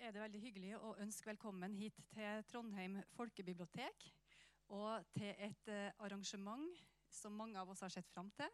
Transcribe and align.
er 0.00 0.12
det 0.14 0.22
veldig 0.22 0.40
hyggelig 0.40 0.72
å 0.78 0.92
ønske 1.02 1.28
velkommen 1.28 1.74
hit 1.76 1.98
til 2.12 2.44
Trondheim 2.48 2.98
folkebibliotek. 3.16 4.06
Og 4.72 5.08
til 5.12 5.32
et 5.32 5.68
eh, 5.68 5.90
arrangement 6.00 6.64
som 7.12 7.34
mange 7.36 7.58
av 7.60 7.72
oss 7.72 7.82
har 7.84 7.92
sett 7.92 8.08
fram 8.12 8.30
til. 8.38 8.48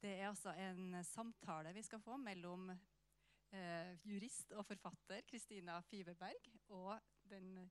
Det 0.00 0.14
er 0.14 0.30
altså 0.30 0.54
en 0.56 0.96
samtale 1.04 1.74
vi 1.76 1.82
skal 1.84 2.00
få 2.00 2.16
mellom 2.20 2.70
eh, 2.72 3.92
jurist 4.06 4.54
og 4.56 4.64
forfatter 4.68 5.26
Kristina 5.28 5.80
Fiverberg 5.90 6.48
og 6.72 6.94
den 7.28 7.66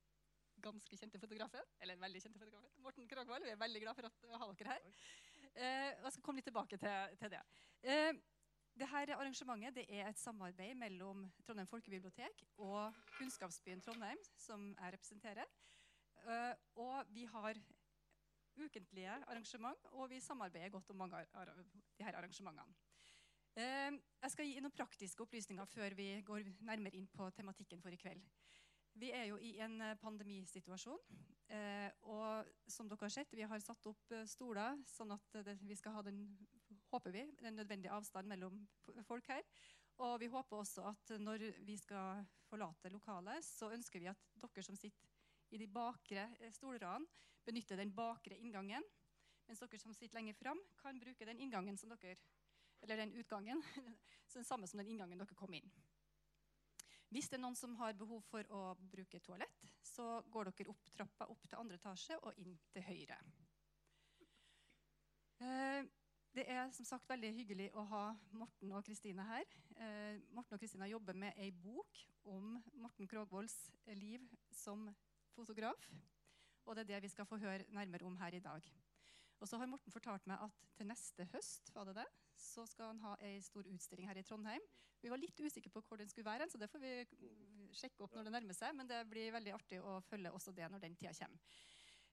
ganske 0.62 0.98
kjente 0.98 1.20
fotografen, 1.20 1.66
eller 1.84 2.00
veldig 2.00 2.22
kjente 2.22 2.40
fotografen, 2.40 2.72
Morten 2.84 3.10
Krogvold. 3.10 3.44
Vi 3.46 3.54
er 3.54 3.60
veldig 3.60 3.82
glad 3.84 3.98
for 3.98 4.08
å 4.10 4.44
ha 4.44 4.52
dere 4.60 4.78
her. 4.78 4.88
Eh, 5.56 5.92
jeg 5.92 6.14
skal 6.14 6.24
komme 6.24 6.42
litt 6.42 6.50
tilbake 6.50 6.80
til, 6.80 7.20
til 7.22 7.34
det. 7.34 7.44
Eh, 7.86 8.14
dette 8.80 9.16
arrangementet 9.16 9.76
det 9.78 9.86
er 9.90 10.10
et 10.10 10.20
samarbeid 10.20 10.76
mellom 10.80 11.26
Trondheim 11.46 11.70
folkebibliotek 11.70 12.44
og 12.58 12.96
Kunnskapsbyen 13.18 13.82
Trondheim, 13.82 14.20
som 14.38 14.68
jeg 14.74 14.94
representerer. 14.98 15.52
Uh, 16.26 16.54
og 16.82 17.14
vi 17.14 17.26
har 17.30 17.60
ukentlige 18.56 19.12
arrangement, 19.28 19.86
og 19.92 20.10
vi 20.10 20.20
samarbeider 20.20 20.70
godt 20.70 20.90
om 20.90 20.98
mange 21.04 21.22
av 21.22 21.52
disse 22.00 22.16
arrangementene. 22.16 22.76
Uh, 23.56 23.96
jeg 24.24 24.34
skal 24.34 24.50
gi 24.50 24.60
noen 24.60 24.76
praktiske 24.76 25.24
opplysninger 25.24 25.72
før 25.72 25.96
vi 25.96 26.10
går 26.26 26.50
nærmere 26.60 26.98
inn 27.00 27.08
på 27.08 27.30
tematikken 27.38 27.84
for 27.84 27.96
i 27.96 28.02
kveld. 28.02 28.24
Vi 28.96 29.12
er 29.12 29.26
jo 29.28 29.38
i 29.44 29.58
en 29.60 29.82
eh, 29.84 29.98
pandemisituasjon. 30.00 31.00
Eh, 31.52 31.90
og 32.10 32.48
som 32.72 32.88
dere 32.90 33.06
har 33.06 33.12
sett, 33.14 33.34
vi 33.36 33.44
har 33.44 33.60
satt 33.60 33.88
opp 33.92 34.14
eh, 34.16 34.24
stoler 34.30 34.80
sånn 34.88 35.12
at 35.14 35.36
vi 35.62 35.76
skal 35.76 35.98
ha 35.98 36.04
den, 36.06 36.22
håper 36.96 37.14
vi, 37.14 37.26
den 37.42 37.60
nødvendige 37.60 37.94
avstand 37.94 38.32
mellom 38.32 38.62
folk 39.08 39.28
her. 39.30 39.44
Og 40.04 40.20
vi 40.20 40.28
håper 40.32 40.58
også 40.58 40.84
at 40.90 41.14
når 41.22 41.44
vi 41.68 41.78
skal 41.80 42.26
forlate 42.50 42.92
lokalet, 42.92 43.46
så 43.46 43.72
ønsker 43.72 44.00
vi 44.00 44.12
at 44.12 44.28
dere 44.42 44.64
som 44.64 44.76
sitter 44.80 45.12
i 45.56 45.60
de 45.62 45.68
bakre 45.72 46.28
eh, 46.40 46.52
stolradene, 46.52 47.08
benytter 47.46 47.80
den 47.80 47.94
bakre 47.96 48.38
inngangen. 48.42 48.84
Mens 49.46 49.62
dere 49.62 49.80
som 49.80 49.94
sitter 49.94 50.18
lenger 50.18 50.36
fram, 50.40 50.62
kan 50.82 51.00
bruke 51.00 51.28
den 51.28 51.40
inngangen 51.40 51.78
som 51.78 51.94
dere, 51.94 52.18
eller 52.82 53.04
den 53.04 53.14
utgangen, 53.20 53.62
så 54.28 54.40
den 54.40 54.48
samme 54.48 54.68
som 54.68 54.82
den 54.82 54.90
inngangen 54.96 55.22
dere 55.22 55.38
kom 55.38 55.54
inn. 55.54 55.70
Hvis 57.14 57.30
det 57.30 57.38
er 57.38 57.46
noen 57.46 57.56
som 57.56 57.76
har 57.80 57.96
behov 57.96 58.24
for 58.28 58.48
å 58.52 58.62
bruke 58.92 59.22
toalett, 59.24 59.68
så 59.86 60.24
går 60.34 60.50
dere 60.50 60.74
opp 60.74 60.90
trappa 60.92 61.30
opp 61.32 61.46
til 61.48 61.60
andre 61.62 61.78
etasje 61.80 62.18
og 62.24 62.42
inn 62.42 62.58
til 62.74 62.84
høyre. 62.84 63.20
Eh, 65.46 65.86
det 66.36 66.44
er 66.52 66.72
som 66.76 66.88
sagt 66.88 67.08
veldig 67.08 67.30
hyggelig 67.38 67.70
å 67.80 67.84
ha 67.88 68.04
Morten 68.36 68.74
og 68.76 68.84
Kristine 68.84 69.24
her. 69.24 69.46
Eh, 69.80 70.18
Morten 70.36 70.58
og 70.58 70.60
Kristine 70.60 70.90
jobber 70.90 71.16
med 71.16 71.38
ei 71.40 71.52
bok 71.52 72.02
om 72.28 72.58
Morten 72.74 73.08
Krogvolds 73.08 73.56
liv 73.96 74.24
som 74.52 74.90
fotograf. 75.36 75.88
Og 76.66 76.76
det 76.76 76.84
er 76.84 76.90
det 76.90 77.06
vi 77.06 77.14
skal 77.14 77.28
få 77.30 77.40
høre 77.40 77.68
nærmere 77.72 78.08
om 78.08 78.18
her 78.20 78.36
i 78.36 78.44
dag. 78.44 78.68
Og 79.40 79.48
så 79.48 79.60
har 79.62 79.70
Morten 79.72 79.94
fortalt 79.94 80.28
meg 80.28 80.44
at 80.44 80.66
til 80.76 80.90
neste 80.90 81.28
høst 81.32 81.72
var 81.76 81.88
det 81.88 81.96
det, 82.02 82.08
så 82.40 82.66
skal 82.68 82.92
han 82.92 83.04
ha 83.06 83.16
ei 83.24 83.38
stor 83.44 83.68
utstilling 83.72 84.10
her 84.10 84.20
i 84.20 84.24
Trondheim. 84.28 84.64
Vi 85.04 85.12
var 85.12 85.22
litt 85.22 85.40
usikre 85.40 85.72
på 85.72 85.84
hvor 85.88 86.02
den 86.02 86.10
skulle 86.12 86.28
være, 86.28 86.50
så 86.50 86.60
det 86.60 86.70
får 86.72 86.84
vi 86.84 86.94
sjekke 87.76 88.04
opp 88.04 88.16
når 88.16 88.28
det 88.28 88.36
nærmer 88.36 88.58
seg. 88.58 88.76
Men 88.76 88.90
det 88.92 89.06
blir 89.08 89.32
veldig 89.36 89.56
artig 89.56 89.80
å 89.80 90.00
følge 90.08 90.34
også 90.36 90.52
det 90.56 90.68
når 90.72 90.84
den 90.84 91.00
tida 91.00 91.14
kommer. 91.16 91.64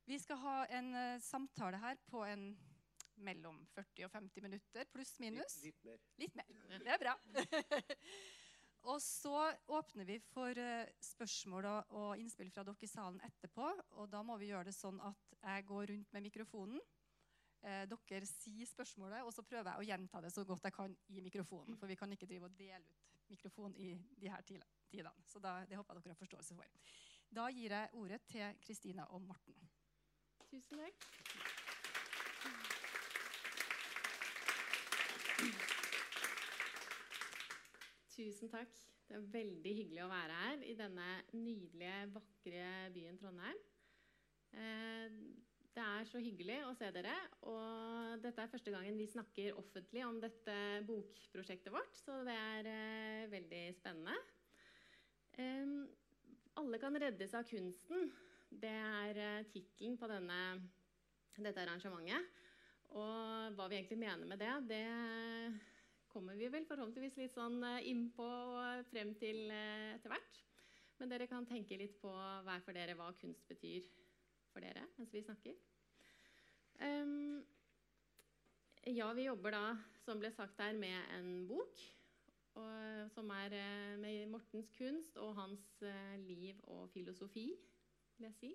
Vi 0.07 0.19
skal 0.19 0.39
ha 0.43 0.55
en 0.79 0.95
uh, 0.95 1.23
samtale 1.23 1.79
her 1.79 1.99
på 2.11 2.25
en 2.27 2.51
mellom 3.25 3.61
40 3.75 4.07
og 4.09 4.15
50 4.15 4.47
minutter, 4.47 4.89
pluss 4.93 5.17
minus. 5.23 5.59
Litt, 5.65 5.83
litt 6.21 6.39
mer. 6.39 6.49
Litt 6.53 6.67
mer. 6.69 6.87
Det 6.87 6.95
er 6.97 7.03
bra. 7.03 7.17
Og 8.91 8.99
så 8.99 9.37
åpner 9.71 10.09
vi 10.09 10.17
for 10.33 10.59
uh, 10.59 10.89
spørsmål 11.07 11.69
og, 11.71 11.93
og 11.95 12.17
innspill 12.19 12.49
fra 12.51 12.65
dere 12.67 12.83
i 12.83 12.91
salen 12.91 13.21
etterpå. 13.23 13.69
Og 14.03 14.09
da 14.11 14.25
må 14.27 14.35
vi 14.41 14.49
gjøre 14.51 14.73
det 14.73 14.75
sånn 14.75 14.99
at 15.07 15.37
jeg 15.39 15.69
går 15.69 15.87
rundt 15.93 16.17
med 16.17 16.27
mikrofonen 16.27 16.83
eh, 17.63 17.85
dere 17.89 18.27
sier 18.27 18.67
spørsmålet, 18.67 19.23
og 19.23 19.33
så 19.35 19.45
prøver 19.47 19.71
jeg 19.71 19.79
å 19.79 19.89
gjenta 19.89 20.21
det 20.23 20.33
så 20.35 20.45
godt 20.49 20.69
jeg 20.69 20.77
kan 20.77 20.97
i 21.15 21.23
mikrofonen. 21.25 21.79
For 21.79 21.91
vi 21.91 21.99
kan 21.99 22.13
ikke 22.15 22.29
drive 22.31 22.51
og 22.51 22.59
dele 22.59 22.83
ut 22.83 23.31
mikrofon 23.33 23.75
i 23.81 23.95
de 24.21 24.29
her 24.29 24.43
tidene. 24.47 25.15
Så 25.27 25.41
da, 25.41 25.63
det 25.69 25.79
håper 25.79 25.95
jeg 25.95 26.03
dere 26.05 26.17
har 26.17 26.21
forståelse 26.25 26.59
for. 26.59 26.67
Da 27.33 27.49
gir 27.55 27.73
jeg 27.73 27.95
ordet 27.97 28.21
til 28.29 28.61
Kristina 28.67 29.09
og 29.15 29.23
Morten. 29.25 29.57
Tusen 30.51 30.83
takk. 30.83 30.97
Tusen 38.13 38.51
takk. 38.53 38.75
Det 39.09 39.19
er 39.19 39.31
veldig 39.33 39.73
hyggelig 39.77 40.03
å 40.05 40.11
være 40.13 40.37
her 40.41 40.67
i 40.69 40.75
denne 40.79 41.07
nydelige, 41.37 41.97
vakre 42.15 42.67
byen 42.95 43.19
Trondheim. 43.21 43.59
Eh, 44.53 45.17
det 45.73 45.81
er 45.81 46.05
så 46.09 46.21
hyggelig 46.21 46.59
å 46.69 46.75
se 46.77 46.91
dere. 46.93 47.15
Og 47.49 48.21
dette 48.25 48.45
er 48.45 48.51
første 48.53 48.73
gangen 48.75 48.99
vi 49.01 49.09
snakker 49.09 49.57
offentlig 49.61 50.05
om 50.05 50.19
dette 50.21 50.57
bokprosjektet 50.89 51.73
vårt, 51.73 51.97
så 51.97 52.19
det 52.27 52.37
er 52.37 52.69
uh, 52.69 53.31
veldig 53.33 53.63
spennende. 53.79 54.19
Alle 56.61 56.81
kan 56.83 56.99
reddes 57.01 57.33
av 57.39 57.49
kunsten. 57.49 58.11
Det 58.53 58.73
er 58.73 59.17
uh, 59.17 59.49
tittelen 59.55 59.97
på 59.97 60.11
denne, 60.13 60.41
dette 61.39 61.65
arrangementet. 61.65 62.42
Og 62.93 63.55
hva 63.57 63.69
vi 63.71 63.79
egentlig 63.79 64.01
mener 64.03 64.29
med 64.29 64.41
det, 64.43 64.53
det 64.69 64.83
kommer 66.13 66.37
vi 66.37 66.51
vel 66.53 66.67
forhåpentligvis 66.69 67.17
litt 67.23 67.33
sånn 67.33 67.63
uh, 67.65 67.81
innpå 67.89 68.27
og 68.27 68.83
frem 68.91 69.15
til 69.21 69.47
uh, 69.49 69.95
etter 69.95 70.13
hvert. 70.13 70.41
Men 71.01 71.13
dere 71.13 71.29
kan 71.31 71.49
tenke 71.49 71.79
litt 71.81 71.97
på 72.03 72.13
hver 72.13 72.61
for 72.67 72.77
dere 72.77 72.97
hva 72.99 73.09
kunst 73.17 73.49
betyr 73.49 73.87
for 74.53 74.61
dere 74.65 74.85
mens 74.99 75.15
vi 75.15 75.25
snakker. 75.25 75.57
Um, 76.85 77.41
ja, 78.93 79.09
vi 79.17 79.25
jobber 79.25 79.57
da, 79.57 79.65
som 80.05 80.21
ble 80.21 80.29
sagt 80.35 80.61
her, 80.61 80.77
med 80.77 81.17
en 81.17 81.33
bok. 81.49 81.81
Og, 82.61 83.09
som 83.15 83.33
er 83.33 83.57
uh, 83.57 83.97
med 84.03 84.29
Mortens 84.35 84.69
kunst 84.77 85.17
og 85.17 85.33
hans 85.39 85.65
liv 86.27 86.61
og 86.69 86.91
filosofi, 86.93 87.49
vil 88.19 88.29
jeg 88.29 88.37
si. 88.43 88.55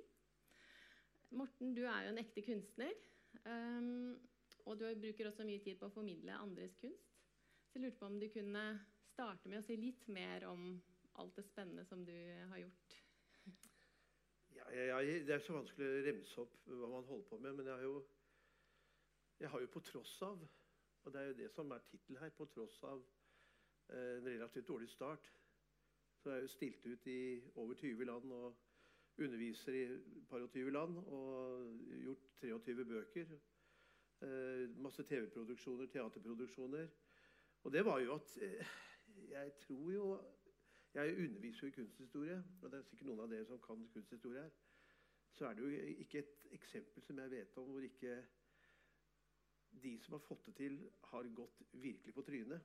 Morten, 1.34 1.74
du 1.74 1.88
er 1.90 2.06
jo 2.06 2.14
en 2.14 2.22
ekte 2.22 2.46
kunstner. 2.46 2.94
Um, 3.46 4.18
og 4.66 4.80
du 4.80 4.86
bruker 5.02 5.28
også 5.30 5.46
mye 5.48 5.64
tid 5.64 5.78
på 5.80 5.88
å 5.88 5.94
formidle 5.94 6.36
andres 6.36 6.76
kunst. 6.82 7.14
Så 7.68 7.78
jeg 7.78 7.86
lurte 7.86 8.00
på 8.00 8.10
om 8.10 8.20
du 8.20 8.28
kunne 8.34 8.64
starte 9.12 9.50
med 9.50 9.62
å 9.62 9.66
si 9.66 9.78
litt 9.80 10.08
mer 10.12 10.48
om 10.50 10.70
alt 11.22 11.36
det 11.38 11.46
spennende 11.48 11.86
som 11.86 12.04
du 12.06 12.16
har 12.52 12.62
gjort. 12.62 12.98
Ja, 14.58 14.70
ja, 14.74 15.02
det 15.02 15.34
er 15.34 15.44
så 15.44 15.56
vanskelig 15.56 15.88
å 15.88 16.04
remse 16.08 16.42
opp 16.42 16.56
hva 16.66 16.90
man 16.92 17.06
holder 17.08 17.30
på 17.30 17.40
med. 17.44 17.56
Men 17.58 17.70
jeg 17.70 17.76
har 17.76 17.86
jo, 17.86 17.98
jeg 19.40 19.52
har 19.54 19.64
jo 19.64 19.74
på 19.74 19.84
tross 19.92 20.22
av 20.28 20.48
Og 21.08 21.14
det 21.14 21.22
er 21.22 21.28
jo 21.30 21.36
det 21.40 21.52
som 21.54 21.70
er 21.72 21.84
tittelen 21.88 22.20
her. 22.20 22.32
På 22.36 22.46
tross 22.52 22.82
av 22.84 23.00
eh, 23.00 24.18
en 24.18 24.26
relativt 24.26 24.68
dårlig 24.68 24.90
start 24.92 25.30
så 26.18 26.30
er 26.30 26.42
jeg 26.42 26.48
jo 26.48 26.52
stilt 26.52 26.86
ut 26.86 27.08
i 27.08 27.20
over 27.56 27.78
20 27.78 28.06
land 28.10 28.32
og 28.34 28.56
underviser 29.18 29.74
i 29.74 30.24
par 30.30 30.44
og 30.46 30.50
20 30.50 30.72
land. 30.72 30.98
Og 30.98 31.80
gjort 32.04 32.26
23 32.42 32.86
bøker. 32.86 33.38
Eh, 34.22 34.70
masse 34.82 35.04
TV-produksjoner, 35.04 35.86
teaterproduksjoner. 35.86 36.88
Og 37.64 37.74
det 37.74 37.86
var 37.86 38.00
jo 38.00 38.16
at 38.16 38.38
eh, 38.42 38.66
Jeg 39.30 39.54
tror 39.60 39.92
jo 39.92 40.18
jeg 40.94 41.18
underviser 41.18 41.60
jo 41.64 41.68
i 41.68 41.76
kunsthistorie, 41.76 42.44
og 42.62 42.72
det 42.72 42.78
er 42.80 42.86
sikkert 42.88 43.08
noen 43.10 43.20
av 43.22 43.30
dere 43.30 43.46
som 43.46 43.60
kan 43.62 43.84
kunsthistorie 43.94 44.42
her. 44.42 44.54
Så 45.30 45.46
er 45.46 45.54
det 45.54 45.64
jo 45.64 45.92
ikke 46.04 46.20
et 46.24 46.48
eksempel 46.58 47.04
som 47.06 47.20
jeg 47.22 47.32
vet 47.32 47.58
om 47.62 47.68
hvor 47.70 47.86
ikke 47.86 48.16
de 49.84 49.92
som 50.02 50.16
har 50.18 50.24
fått 50.26 50.48
det 50.48 50.56
til, 50.58 50.80
har 51.12 51.30
gått 51.38 51.62
virkelig 51.72 52.14
på 52.14 52.24
trynet. 52.26 52.62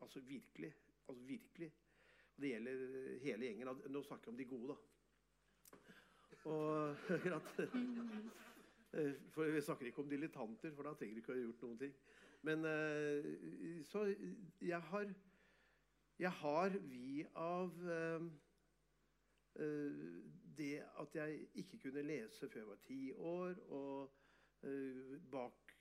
Altså 0.00 0.20
virkelig. 0.20 0.72
Altså 1.08 1.22
virkelig. 1.28 1.70
Og 2.34 2.42
det 2.42 2.50
gjelder 2.50 3.18
hele 3.22 3.46
gjengen. 3.46 3.70
Nå 3.86 4.02
snakker 4.02 4.30
jeg 4.30 4.34
om 4.34 4.40
de 4.40 4.48
gode, 4.56 4.74
da. 4.74 4.97
Og 6.44 6.96
For 9.34 9.50
vi 9.50 9.60
snakker 9.60 9.86
ikke 9.86 10.02
om 10.02 10.10
dilettanter, 10.10 10.74
for 10.74 10.82
da 10.82 10.94
trenger 10.94 11.14
du 11.14 11.20
ikke 11.22 11.32
å 11.32 11.36
ha 11.36 11.42
gjort 11.42 11.64
noen 11.66 11.80
ting. 11.82 11.96
Men 12.46 12.64
eh, 12.64 13.82
så 13.84 14.04
jeg 14.62 14.80
har 14.90 15.10
jeg 16.18 16.30
har 16.30 16.68
vi 16.82 17.26
av 17.38 17.74
uh, 17.86 18.22
det 20.58 20.80
at 20.98 21.14
jeg 21.14 21.44
ikke 21.54 21.78
kunne 21.84 22.02
lese 22.02 22.48
før 22.48 22.60
jeg 22.60 22.68
var 22.68 22.80
ti 22.86 23.12
år, 23.12 23.60
og 23.70 24.10
bak 25.30 25.74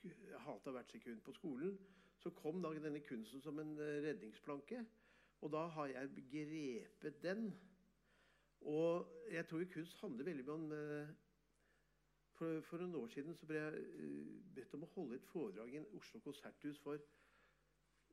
hata 0.46 0.72
hvert 0.76 0.92
sekund 0.94 1.24
på 1.26 1.34
skolen, 1.34 1.80
så 2.22 2.30
kom 2.38 2.62
da 2.62 2.70
denne 2.78 3.02
kunsten 3.02 3.42
som 3.42 3.58
en 3.60 3.74
redningsplanke. 3.80 4.84
Og 5.42 5.52
da 5.54 5.66
har 5.74 5.88
jeg 5.88 6.28
grepet 6.32 7.24
den. 7.24 7.50
Og 8.62 9.14
jeg 9.32 9.46
tror 9.48 9.64
kunst 9.74 10.02
handler 10.02 10.26
veldig 10.26 10.46
mye 10.46 10.54
om 10.54 11.16
for, 12.38 12.62
for, 12.62 12.78
noen 12.78 12.96
år 13.00 13.08
siden 13.10 13.36
så 13.36 13.48
ble 13.50 13.62
jeg 13.62 14.10
bedt 14.54 14.76
om 14.78 14.86
å 14.86 14.92
holde 14.94 15.18
et 15.18 15.30
foredrag 15.32 15.74
i 15.74 15.82
Oslo 15.98 16.22
konserthus 16.22 16.78
for 16.84 17.02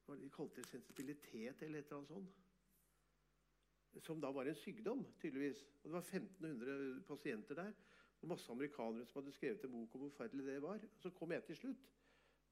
hva 0.04 0.16
de 0.20 0.30
kalte 0.32 0.60
det, 0.60 0.68
sensibilitet 0.68 1.62
eller 1.64 1.80
et 1.80 1.90
eller 1.90 1.98
annet 1.98 2.12
sånt. 2.12 2.40
som 4.04 4.20
da 4.20 4.30
var 4.34 4.48
en 4.50 4.56
sykdom, 4.58 5.04
tydeligvis. 5.20 5.60
Og 5.82 5.84
det 5.84 5.92
var 5.92 6.08
1500 6.08 7.02
pasienter 7.08 7.54
der. 7.54 7.74
Og 8.20 8.28
masse 8.28 8.52
amerikanere 8.52 9.06
som 9.06 9.20
hadde 9.20 9.32
skrevet 9.36 9.64
en 9.64 9.70
bok 9.70 9.94
om 9.94 10.00
hvor 10.00 10.10
forferdelig 10.10 10.46
det 10.46 10.62
var. 10.62 10.80
Så 10.98 11.10
kom 11.10 11.32
jeg 11.32 11.44
til 11.44 11.56
slutt. 11.56 11.84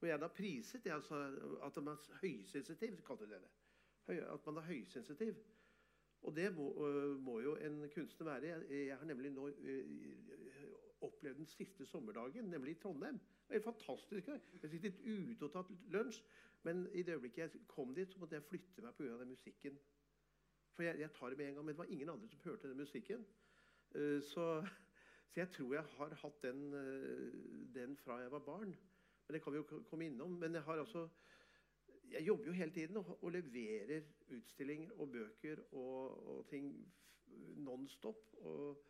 Og 0.01 0.09
jeg 0.09 0.21
da 0.21 0.29
priset 0.29 0.87
jeg 0.87 0.95
altså, 0.95 1.19
at 1.63 1.77
man 1.83 1.97
er 1.97 2.21
høysensitiv, 2.21 3.03
kalte 3.07 3.27
det 3.31 3.41
det. 3.43 3.51
At 4.23 4.47
man 4.47 4.57
er 4.57 4.69
høysensitiv. 4.69 5.35
Og 6.23 6.37
det 6.37 6.53
må, 6.55 6.69
må 7.19 7.41
jo 7.43 7.57
en 7.57 7.81
kunstner 7.95 8.29
være. 8.29 8.47
Jeg, 8.47 8.87
jeg 8.87 8.99
har 8.99 9.09
nemlig 9.09 9.33
nå 9.35 9.49
opplevd 11.03 11.41
den 11.41 11.47
siste 11.47 11.87
sommerdagen, 11.87 12.45
nemlig 12.45 12.77
i 12.77 12.81
Trondheim. 12.83 13.19
Det 13.49 13.57
helt 13.57 13.65
fantastisk. 13.65 14.27
Jeg 14.27 14.41
har 14.63 14.69
sittet 14.69 15.01
ute 15.03 15.45
og 15.49 15.53
tatt 15.53 15.73
lunsj. 15.91 16.23
Men 16.63 16.85
i 16.95 17.03
det 17.03 17.17
øyeblikket 17.17 17.43
jeg 17.43 17.65
kom 17.67 17.95
dit, 17.95 18.13
så 18.13 18.21
måtte 18.23 18.39
jeg 18.39 18.47
flytte 18.47 18.85
meg 18.85 18.95
pga. 18.95 19.17
den 19.19 19.33
musikken. 19.35 19.79
For 20.73 20.87
jeg, 20.87 21.01
jeg, 21.01 21.11
tar 21.13 21.29
det 21.29 21.39
med 21.39 21.49
en 21.49 21.55
gang, 21.55 21.65
men 21.65 21.75
det 21.75 21.79
var 21.79 21.91
ingen 21.91 22.09
andre 22.09 22.29
som 22.29 22.41
hørte 22.45 22.69
den 22.69 22.77
musikken. 22.77 23.27
Så, 23.93 24.21
så, 24.31 24.67
jeg 25.37 25.51
tror 25.53 25.75
jeg 25.75 25.85
har 25.97 26.15
hatt 26.23 26.43
den, 26.43 26.73
den, 27.75 27.97
fra 27.97 28.21
jeg 28.21 28.31
var 28.31 28.39
barn. 28.39 28.77
Men 29.27 29.35
det 29.35 29.43
kan 29.43 29.53
vi 29.53 29.59
jo 29.59 29.83
komme 29.91 30.07
innom. 30.07 30.39
Men 30.39 30.55
jeg 30.55 30.63
har 30.63 30.79
altså 30.79 31.09
jeg 32.13 32.27
jobber 32.27 32.47
jo 32.47 32.53
hele 32.53 32.71
tiden 32.71 32.97
og, 32.97 33.19
og 33.25 33.33
leverer 33.33 34.03
utstillinger 34.37 34.93
og 35.01 35.13
bøker 35.13 35.63
og, 35.73 36.29
og 36.29 36.47
ting 36.51 36.73
non 37.57 37.89
stop. 37.89 38.35
Og 38.41 38.89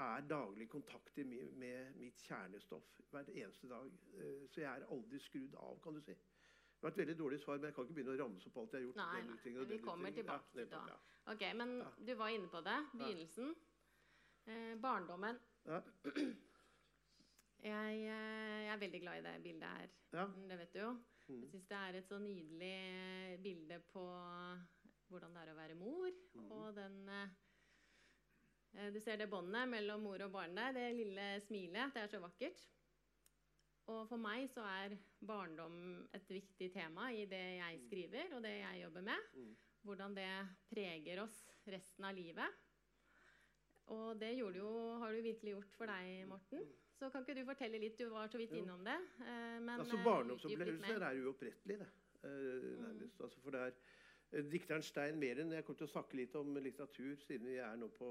er 0.00 0.20
daglig 0.28 0.64
i 0.64 0.66
kontakt 0.70 1.16
med, 1.16 1.52
med 1.52 1.94
mitt 2.00 2.20
kjernestoff 2.24 3.00
hver 3.10 3.28
eneste 3.28 3.68
dag. 3.68 3.86
Uh, 4.14 4.48
så 4.48 4.60
jeg 4.60 4.70
er 4.70 4.92
aldri 4.94 5.18
skrudd 5.20 5.56
av, 5.60 5.80
kan 5.84 5.94
du 5.94 6.00
si. 6.00 6.14
Det 6.14 6.86
var 6.86 6.94
et 6.94 7.00
veldig 7.02 7.16
dårlig 7.18 7.40
svar, 7.40 7.58
men 7.58 7.68
jeg 7.68 7.74
kan 7.76 7.84
ikke 7.84 7.94
begynne 7.98 8.12
å 8.14 8.20
ramse 8.22 8.48
opp 8.48 8.60
alt 8.62 8.74
jeg 8.74 8.80
har 8.80 8.86
gjort. 8.86 9.00
Nei, 9.02 9.22
nei. 9.28 9.38
Ting, 9.44 9.58
vi 9.68 9.78
kommer 9.84 10.14
tilbake 10.16 10.54
til 10.54 10.62
ja, 10.70 10.84
det. 10.88 10.94
Ok, 11.34 11.42
Men 11.60 11.74
ja. 11.82 11.88
du 12.06 12.14
var 12.16 12.28
inne 12.32 12.48
på 12.48 12.62
det. 12.64 12.76
Begynnelsen. 12.94 13.50
Eh, 14.46 14.70
barndommen. 14.80 15.42
Ja. 15.66 15.82
Jeg, 17.60 17.96
eh, 18.08 18.60
jeg, 18.64 18.68
er 18.72 18.78
veldig 18.80 19.00
glad 19.00 19.18
i 19.18 19.24
det 19.26 19.34
bildet 19.44 19.68
her. 19.68 19.90
Ja. 20.16 20.24
Det 20.48 20.56
vet 20.62 20.72
du 20.72 20.78
jo. 20.80 20.94
Mm. 21.30 21.44
Jeg 21.44 21.52
syns 21.52 21.68
det 21.70 21.78
er 21.78 21.98
et 21.98 22.08
så 22.10 22.18
nydelig 22.18 22.72
eh, 22.74 23.36
bilde 23.42 23.78
på 23.92 24.02
hvordan 25.10 25.34
det 25.34 25.44
er 25.44 25.52
å 25.52 25.58
være 25.58 25.78
mor. 25.78 26.10
Mm. 26.34 26.50
Og 26.56 26.74
den 26.76 26.98
eh, 27.14 28.90
Du 28.94 29.00
ser 29.02 29.18
det 29.20 29.30
båndet 29.30 29.70
mellom 29.70 30.02
mor 30.06 30.26
og 30.26 30.34
barnet. 30.34 30.74
Det 30.76 30.90
lille 30.96 31.32
smilet. 31.46 31.94
Det 31.94 32.04
er 32.04 32.12
så 32.12 32.22
vakkert. 32.22 32.66
Og 33.90 34.04
for 34.06 34.22
meg 34.22 34.46
så 34.52 34.62
er 34.66 34.98
barndom 35.26 36.04
et 36.14 36.28
viktig 36.30 36.68
tema 36.74 37.08
i 37.10 37.24
det 37.30 37.44
jeg 37.58 37.78
mm. 37.78 37.84
skriver 37.86 38.36
og 38.36 38.44
det 38.46 38.56
jeg 38.60 38.82
jobber 38.84 39.06
med. 39.06 39.30
Mm. 39.34 39.54
Hvordan 39.86 40.14
det 40.18 40.30
preger 40.70 41.22
oss 41.22 41.38
resten 41.70 42.06
av 42.06 42.14
livet. 42.14 42.60
Og 43.90 44.20
det 44.20 44.36
jo, 44.38 44.50
har 45.02 45.10
du 45.10 45.24
virkelig 45.24 45.56
gjort 45.56 45.74
for 45.74 45.90
deg, 45.90 46.28
Morten. 46.30 46.66
Så 47.00 47.08
kan 47.08 47.22
ikke 47.24 47.40
du 47.40 47.46
fortelle 47.48 47.78
litt? 47.80 47.96
Du 47.96 48.10
var 48.12 48.28
så 48.28 48.36
vidt 48.36 48.52
innom 48.52 48.82
det. 48.84 48.98
Eh, 49.24 49.56
men, 49.64 49.70
altså, 49.80 49.96
Barndomsopplevelser 50.04 51.04
er 51.06 51.20
uopprettelig, 51.24 51.78
det. 51.80 51.86
Eh, 52.28 52.30
nærmest. 52.82 53.18
Mm. 53.18 53.24
Altså, 53.24 53.40
for 53.40 53.54
det 53.54 53.60
er 53.60 53.70
eh, 54.32 54.50
Dikteren 54.52 54.82
Stein 54.82 55.16
Meren 55.18 55.52
Jeg 55.52 55.64
kommer 55.64 55.78
til 55.78 55.86
å 55.88 55.92
snakke 55.94 56.18
litt 56.18 56.34
om 56.36 56.58
litteratur, 56.60 57.14
siden 57.22 57.48
vi 57.48 57.54
er 57.64 57.78
nå 57.80 57.88
på 57.96 58.08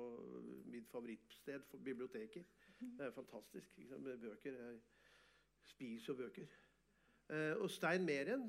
mitt 0.73 0.89
favorittsted 0.89 1.67
for 1.69 1.85
biblioteker. 1.85 2.47
Mm. 2.79 2.95
Det 2.97 3.05
er 3.05 3.13
fantastisk 3.13 3.77
liksom, 3.77 4.01
med 4.07 4.17
bøker. 4.23 4.57
Jeg 4.57 4.79
spiser 5.69 6.17
bøker. 6.17 6.55
Eh, 7.29 7.53
og 7.61 7.69
Stein 7.69 8.07
Meren, 8.09 8.47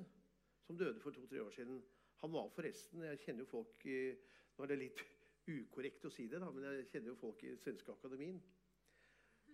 som 0.64 0.78
døde 0.80 1.04
for 1.04 1.10
to-tre 1.10 1.42
år 1.42 1.52
siden, 1.58 1.82
han 2.20 2.32
var 2.32 2.48
forresten 2.52 3.02
Jeg 3.02 3.20
kjenner 3.20 3.44
jo 3.44 3.48
folk 3.48 3.84
Nå 3.84 4.64
er 4.64 4.72
det 4.72 4.80
litt 4.86 5.04
ukorrekt 5.60 6.08
å 6.08 6.14
si 6.16 6.26
det, 6.32 6.40
da, 6.40 6.48
men 6.48 6.64
jeg 6.64 6.88
kjenner 6.94 7.12
jo 7.12 7.20
folk 7.20 7.44
i 7.44 7.52
Svenske 7.60 7.92
Akademien. 7.92 8.40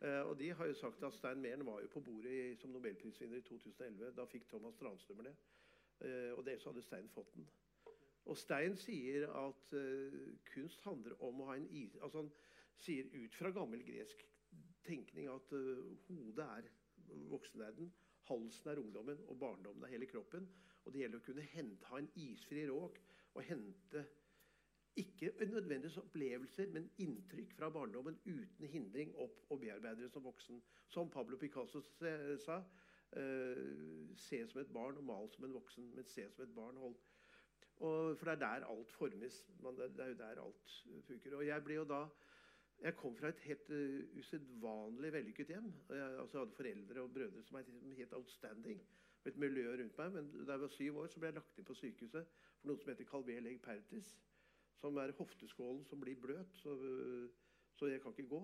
Eh, 0.02 0.22
og 0.28 0.38
de 0.38 0.50
har 0.52 0.66
jo 0.66 0.74
sagt 0.74 1.02
at 1.02 1.14
Stein 1.14 1.40
Meren 1.40 1.66
var 1.66 1.80
jo 1.80 1.88
på 1.92 2.00
bordet 2.00 2.58
som 2.60 2.70
nobelprisvinner 2.70 3.40
i 3.40 3.44
2011. 3.46 4.12
Da 4.16 4.26
fikk 4.28 4.48
Thomas 4.50 4.76
Tranströmer 4.76 5.30
det. 5.30 5.36
Eh, 6.00 6.32
og 6.36 6.44
det 6.46 6.58
så 6.60 6.70
hadde 6.70 6.82
Stein 6.84 7.08
fått 7.08 7.34
den. 7.34 7.48
Og 8.26 8.36
Stein 8.38 8.74
sier 8.76 9.28
at 9.30 9.72
uh, 9.72 10.14
kunst 10.50 10.80
handler 10.82 11.14
om 11.22 11.40
å 11.40 11.46
ha 11.46 11.54
en 11.56 11.68
is... 11.70 11.94
Altså 12.02 12.24
han 12.24 12.32
sier 12.82 13.06
ut 13.14 13.34
fra 13.38 13.52
gammel 13.54 13.84
gresk 13.86 14.24
tenkning 14.84 15.28
at 15.30 15.54
hodet 16.08 16.42
er 16.58 16.66
voksenverden. 17.30 17.92
Halsen 18.26 18.70
er 18.70 18.80
ungdommen, 18.82 19.22
og 19.30 19.38
barndommen 19.38 19.86
er 19.86 19.94
hele 19.94 20.08
kroppen. 20.10 20.48
Og 20.84 20.92
det 20.92 21.04
gjelder 21.04 21.22
å 21.22 21.26
kunne 21.28 21.46
hente, 21.52 21.86
ha 21.86 22.00
en 22.02 22.10
isfri 22.18 22.66
råk 22.68 22.98
og 23.34 23.46
hente 23.46 24.02
ikke 24.96 25.32
nødvendigvis 25.40 25.96
opplevelser, 25.96 26.66
men 26.72 26.90
inntrykk 26.98 27.54
fra 27.58 27.70
barndommen 27.70 28.18
uten 28.26 28.66
hindring 28.66 29.14
opp 29.16 29.50
og 29.50 29.60
bearbeide 29.60 30.02
det 30.02 30.10
som 30.12 30.24
voksen. 30.24 30.62
Som 30.88 31.10
Pablo 31.10 31.36
Picasso 31.36 31.80
sa. 31.80 32.62
Uh, 33.16 34.16
se 34.18 34.40
som 34.48 34.60
et 34.60 34.72
barn 34.72 34.96
og 34.98 35.04
mal 35.04 35.28
som 35.30 35.44
en 35.44 35.54
voksen, 35.54 35.92
men 35.94 36.04
se 36.04 36.24
som 36.30 36.44
et 36.44 36.54
barn. 36.54 36.76
Hold. 36.76 36.96
Og, 37.76 38.16
for 38.18 38.24
det 38.24 38.32
er 38.32 38.42
der 38.42 38.66
alt 38.66 38.92
formes. 38.92 39.44
Det 39.46 40.00
er 40.04 40.08
jo 40.08 40.14
der 40.14 40.42
alt 40.42 40.78
funker. 41.06 41.36
Og 41.36 41.46
jeg 41.46 41.64
ble 41.64 41.74
jo 41.74 41.84
da 41.84 42.06
jeg 42.82 42.96
kom 42.96 43.16
fra 43.16 43.28
et 43.32 43.40
helt 43.48 43.70
uh, 43.70 44.18
usedvanlig 44.18 45.12
vellykket 45.12 45.52
hjem. 45.54 45.72
Jeg, 45.88 46.18
altså, 46.20 46.38
jeg 46.38 46.44
hadde 46.44 46.56
foreldre 46.56 47.02
og 47.02 47.12
brødre 47.12 47.42
som 47.42 47.58
var 47.58 47.64
helt 47.96 48.12
outstanding. 48.12 48.82
Med 49.24 49.32
et 49.32 49.38
miljø 49.38 49.76
rundt 49.76 49.98
meg. 49.98 50.12
Men 50.12 50.46
da 50.46 50.52
jeg 50.52 50.60
var 50.60 50.68
syv 50.68 50.98
år, 50.98 51.06
så 51.06 51.20
ble 51.20 51.30
jeg 51.30 51.38
lagt 51.38 51.58
inn 51.58 51.68
på 51.68 51.74
sykehuset 51.74 52.34
for 52.60 52.70
noe 52.70 52.80
som 52.82 52.92
heter 52.92 53.08
calvé 53.08 53.38
leg 53.40 53.62
pertis. 53.64 54.12
Som 54.80 54.96
er 55.00 55.14
hofteskålen 55.16 55.84
som 55.88 56.00
blir 56.00 56.18
bløt, 56.20 56.52
så, 56.60 56.74
så, 57.74 57.86
jeg 57.86 58.00
kan 58.02 58.12
ikke 58.12 58.28
gå. 58.28 58.42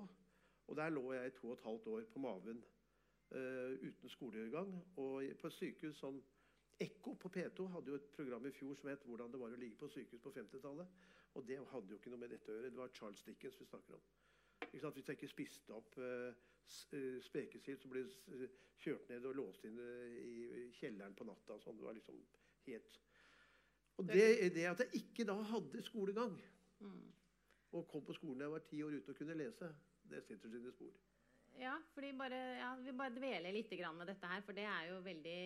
Og 0.67 0.76
der 0.76 0.90
lå 0.90 1.12
jeg 1.12 1.26
i 1.26 1.34
to 1.37 1.50
og 1.50 1.58
et 1.58 1.64
halvt 1.64 1.87
år 1.87 2.06
på 2.12 2.19
maven 2.19 2.62
uh, 3.34 3.73
uten 3.88 4.08
skolegang. 4.08 4.73
Og 4.96 5.23
på 5.40 5.46
et 5.46 5.52
sykehus 5.52 5.99
som 5.99 6.23
Ekko 6.81 7.14
på 7.14 7.29
P2 7.29 7.67
hadde 7.75 7.93
jo 7.93 7.99
et 7.99 8.08
program 8.17 8.46
i 8.46 8.50
fjor 8.50 8.75
som 8.75 8.88
het 8.90 9.05
'Hvordan 9.05 9.32
det 9.32 9.40
var 9.40 9.52
å 9.52 9.61
ligge 9.61 9.76
på 9.76 9.88
sykehus 9.88 10.23
på 10.23 10.31
50-tallet'. 10.31 10.88
Og 11.34 11.46
det 11.49 11.58
hadde 11.58 11.88
jo 11.88 11.94
ikke 11.94 12.11
noe 12.11 12.19
med 12.19 12.31
dette 12.31 12.50
å 12.50 12.55
gjøre. 12.55 12.70
Det 12.70 12.76
var 12.76 12.88
Charles 12.88 13.23
Dickens 13.23 13.61
vi 13.61 13.64
snakker 13.64 13.94
om. 13.94 14.00
Hvis 14.70 14.82
jeg 14.82 15.17
ikke 15.17 15.28
spiste 15.28 15.75
opp 15.75 15.99
uh, 15.99 16.32
spekesild, 17.20 17.78
så 17.78 17.88
ble 17.88 18.05
det 18.26 18.50
kjørt 18.82 19.08
ned 19.08 19.26
og 19.26 19.35
låst 19.35 19.64
inn 19.64 19.78
i 19.78 20.70
kjelleren 20.78 21.14
på 21.14 21.25
natta. 21.25 21.58
Sånn. 21.61 21.76
Det 21.76 21.85
var 21.85 21.96
liksom 21.96 22.19
helt 22.67 22.99
Og 24.00 24.08
det, 24.08 24.26
det 24.54 24.66
at 24.70 24.80
jeg 24.84 25.02
ikke 25.02 25.26
da 25.28 25.36
hadde 25.52 25.82
skolegang, 25.84 26.36
mm. 26.80 27.00
og 27.76 27.88
kom 27.88 28.04
på 28.04 28.16
skolen 28.16 28.40
da 28.40 28.48
jeg 28.48 28.54
var 28.54 28.64
ti 28.68 28.82
år 28.82 28.96
ute 28.99 29.12
og 29.12 29.18
kunne 29.18 29.37
lese, 29.38 29.68
det 30.11 30.22
sitter 30.26 30.50
sine 30.50 30.72
spor. 30.72 30.94
Ja, 31.61 31.75
fordi 31.94 32.12
bare, 32.16 32.40
ja, 32.56 32.70
vi 32.80 32.92
bare 32.96 33.14
dveler 33.14 33.52
litt 33.52 33.72
med 33.96 34.08
dette 34.08 34.26
her, 34.26 34.40
for 34.40 34.56
det 34.56 34.64
er 34.64 34.88
jo 34.88 35.00
veldig 35.04 35.42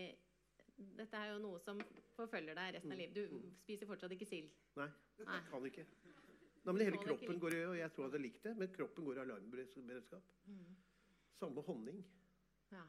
Dette 0.77 1.17
er 1.17 1.31
jo 1.33 1.39
noe 1.41 1.59
som 1.65 1.79
forfølger 2.19 2.55
deg 2.55 2.75
resten 2.75 2.93
av 2.93 2.99
mm. 2.99 3.01
livet. 3.01 3.15
Du 3.17 3.53
spiser 3.63 3.89
fortsatt 3.89 4.13
ikke 4.13 4.29
sild? 4.29 4.51
Nei, 4.77 4.89
Nei. 5.25 5.39
kan 5.49 5.65
ikke. 5.65 5.87
Nei, 6.67 6.75
men 6.75 6.83
Hele 6.85 7.01
kroppen 7.01 7.41
går 7.41 7.57
i 7.57 7.63
og 7.65 7.77
jeg 7.79 7.93
tror 7.95 8.05
jeg 8.05 8.11
hadde 8.11 8.21
likt 8.21 8.45
det, 8.45 8.53
men 8.61 8.73
kroppen 8.75 9.07
går 9.07 9.17
i 9.17 9.23
alarmberedskap. 9.23 10.29
Mm. 10.51 10.75
Samme 11.41 11.65
honning. 11.65 12.03
Ja. 12.75 12.83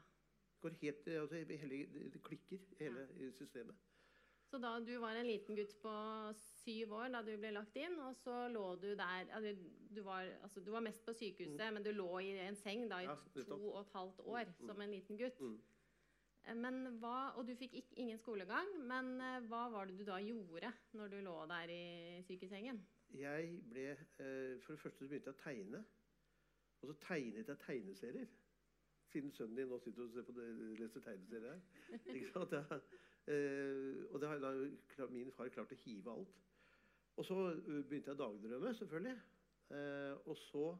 Går 0.60 0.76
helt, 0.82 1.08
altså, 1.08 1.40
hele, 1.62 1.80
det 2.12 2.22
klikker 2.28 2.60
hele 2.80 3.06
ja. 3.22 3.30
systemet. 3.38 3.87
Så 4.48 4.58
da 4.62 4.70
du 4.80 4.94
var 5.02 5.16
en 5.16 5.28
liten 5.28 5.56
gutt 5.58 5.74
på 5.82 5.94
syv 6.64 6.94
år 6.96 7.10
da 7.12 7.20
du 7.24 7.34
ble 7.36 7.50
lagt 7.52 7.74
inn, 7.76 7.98
og 8.00 8.14
så 8.16 8.46
lå 8.52 8.64
du 8.80 8.94
der 8.96 9.28
altså, 9.36 9.52
du, 9.92 10.00
var, 10.06 10.28
altså, 10.42 10.62
du 10.64 10.70
var 10.72 10.84
mest 10.86 11.04
på 11.04 11.12
sykehuset, 11.12 11.60
mm. 11.60 11.74
men 11.76 11.84
du 11.84 11.90
lå 11.92 12.08
i 12.24 12.30
en 12.46 12.56
seng 12.56 12.86
da 12.88 13.02
i 13.04 13.08
ja, 13.10 13.16
to 13.36 13.58
og 13.58 13.82
et 13.82 13.92
halvt 13.92 14.22
år 14.24 14.48
mm. 14.48 14.62
som 14.70 14.80
en 14.80 14.94
liten 14.94 15.20
gutt. 15.20 15.42
Mm. 15.44 15.58
Eh, 16.48 16.56
men 16.56 16.80
hva, 17.02 17.34
og 17.36 17.44
du 17.48 17.52
fikk 17.60 17.76
ikke, 17.82 17.98
ingen 18.00 18.20
skolegang, 18.22 18.72
men 18.88 19.14
eh, 19.20 19.38
hva 19.50 19.66
var 19.74 19.90
det 19.90 19.98
du 20.00 20.06
da 20.08 20.16
gjorde 20.24 20.72
når 20.96 21.12
du 21.12 21.20
lå 21.28 21.36
der 21.52 21.74
i 21.74 21.84
sykesengen? 22.28 22.80
Jeg 23.16 23.54
ble 23.68 23.86
eh, 23.92 24.56
For 24.64 24.74
det 24.74 24.80
første 24.80 25.08
begynte 25.08 25.32
jeg 25.32 25.36
å 25.36 25.42
tegne. 25.44 25.84
Og 26.80 26.92
så 26.92 26.96
tegnet 27.04 27.48
jeg 27.48 27.60
tegneserier. 27.66 28.32
Siden 29.08 29.32
sønnen 29.32 29.56
din 29.56 29.70
nå 29.72 29.78
sitter 29.82 30.04
og 30.04 30.12
ser 30.12 30.24
på 30.24 30.34
det, 30.36 30.48
leser 30.78 31.04
tegneserier 31.04 31.54
her. 31.54 31.62
Ikke 32.14 32.32
sant? 32.32 32.52
Ja. 32.52 32.80
Eh, 33.28 34.04
og 34.12 34.20
det 34.20 34.28
har 34.30 34.42
da 34.42 35.08
min 35.12 35.32
far 35.36 35.50
klart 35.52 35.74
å 35.74 35.80
hive 35.84 36.14
alt. 36.14 36.38
Og 37.18 37.26
så 37.26 37.36
begynte 37.66 38.12
jeg 38.12 38.16
å 38.16 38.22
dagdrømme, 38.22 38.74
selvfølgelig. 38.78 39.18
og 40.24 40.36
så 40.38 40.78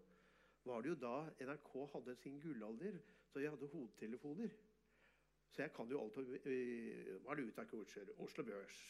var 0.64 0.80
det 0.80 0.88
jo 0.88 0.94
da 1.02 1.16
NRK 1.44 1.72
hadde 1.92 2.14
sin 2.16 2.38
gullalder, 2.40 2.94
så 3.28 3.42
jeg 3.42 3.50
hadde 3.50 3.68
hodetelefoner. 3.72 4.54
Så 5.50 5.62
jeg 5.62 5.72
kan 5.72 5.90
jo 5.90 6.00
alt 6.00 6.16
om 6.16 6.26
valutakurser, 7.24 8.10
Oslo 8.18 8.44
Børs, 8.44 8.80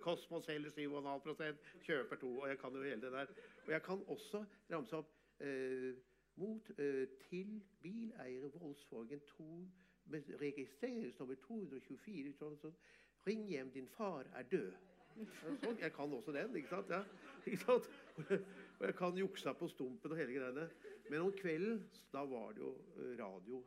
Kosmos 0.00 0.44
selger 0.44 0.70
7,5% 0.70 1.70
kjøper 1.82 2.16
2 2.16 2.30
og 2.40 2.48
jeg 2.48 2.58
kan 2.58 2.74
jo 2.74 2.82
hele 2.82 3.00
det 3.00 3.12
der. 3.12 3.32
Og 3.66 3.72
jeg 3.72 3.82
kan 3.82 4.04
også 4.06 4.44
ramse 4.70 4.96
opp 4.96 5.10
eh, 5.40 5.92
mot 6.36 6.70
eh, 6.78 7.08
til 7.28 7.60
bileiere 7.82 8.50
Volkswagen 8.54 9.20
2 9.36 9.48
med 10.12 10.28
registreringsnummer 10.40 11.38
224. 11.46 12.34
Sånn, 12.38 12.58
sånn. 12.62 12.76
Ring 13.26 13.46
hjem, 13.50 13.72
din 13.74 13.88
far 13.90 14.28
er 14.38 14.46
død. 14.50 14.74
Sånn, 15.62 15.78
jeg 15.80 15.92
kan 15.96 16.12
også 16.12 16.34
den. 16.36 16.56
ikke 16.60 16.74
sant? 16.74 16.92
Ja. 16.92 17.02
Ikke 17.46 17.62
sant? 17.62 17.88
Og 18.76 18.84
jeg 18.84 18.96
kan 18.98 19.16
juksa 19.16 19.54
på 19.56 19.68
stumpen 19.72 20.12
og 20.12 20.20
hele 20.20 20.36
greiene. 20.36 20.68
Men 21.08 21.24
om 21.24 21.32
kvelden 21.36 21.84
da 22.12 22.24
var 22.28 22.52
det 22.56 22.64
jo 22.64 22.72
eh, 22.98 23.12
radio 23.20 23.62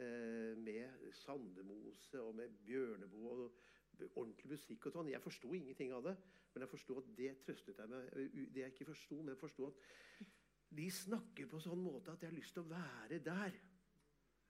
eh, 0.00 0.54
med 0.56 1.08
Sandemose 1.24 2.22
og 2.22 2.36
med 2.38 2.54
Bjørneboe 2.64 3.48
og 3.48 4.08
ordentlig 4.14 4.54
musikk 4.54 4.88
og 4.88 4.94
sånn. 4.94 5.12
Jeg 5.12 5.22
forsto 5.24 5.52
ingenting 5.54 5.92
av 5.96 6.06
det, 6.06 6.14
men 6.54 6.64
jeg 6.64 6.72
forsto 6.72 6.98
at 7.02 7.10
det 7.18 7.32
trøstet 7.44 7.80
jeg 7.82 7.90
meg 7.90 8.12
Det 8.54 8.62
jeg 8.62 8.74
ikke 8.74 8.90
forsto, 8.92 9.18
men 9.20 9.34
jeg 9.34 9.42
forsto 9.42 9.68
at 9.68 9.82
de 10.78 10.86
snakker 10.92 11.48
på 11.48 11.60
sånn 11.64 11.80
måte 11.80 12.12
at 12.12 12.22
jeg 12.22 12.30
har 12.30 12.36
lyst 12.36 12.54
til 12.56 12.64
å 12.64 12.70
være 12.70 13.20
der. 13.24 13.56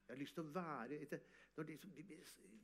Jeg 0.09 0.15
har 0.15 0.21
lyst 0.23 0.33
til 0.33 0.41
å 0.41 0.51
være 0.55 0.95
etter, 1.03 1.19
de, 1.67 1.75
de, 1.77 2.15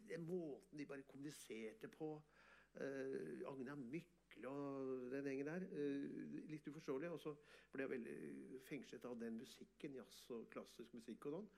Den 0.10 0.24
måten 0.26 0.80
de 0.80 0.86
bare 0.90 1.06
kommuniserte 1.06 1.92
på 1.94 2.08
uh, 2.18 3.52
Agna 3.52 3.76
Mykle 3.78 4.50
og 4.50 5.12
den 5.12 5.30
gjengen 5.30 5.52
der. 5.52 5.68
Uh, 5.70 6.40
litt 6.50 6.66
uforståelig. 6.66 7.12
Og 7.14 7.22
så 7.22 7.36
ble 7.70 7.86
jeg 7.86 7.92
veldig 7.92 8.64
fengslet 8.66 9.06
av 9.06 9.20
den 9.22 9.38
musikken. 9.38 9.94
Jazz 10.00 10.24
og 10.34 10.48
klassisk 10.56 10.98
musikk 10.98 11.30
og 11.30 11.38
sånn. 11.38 11.52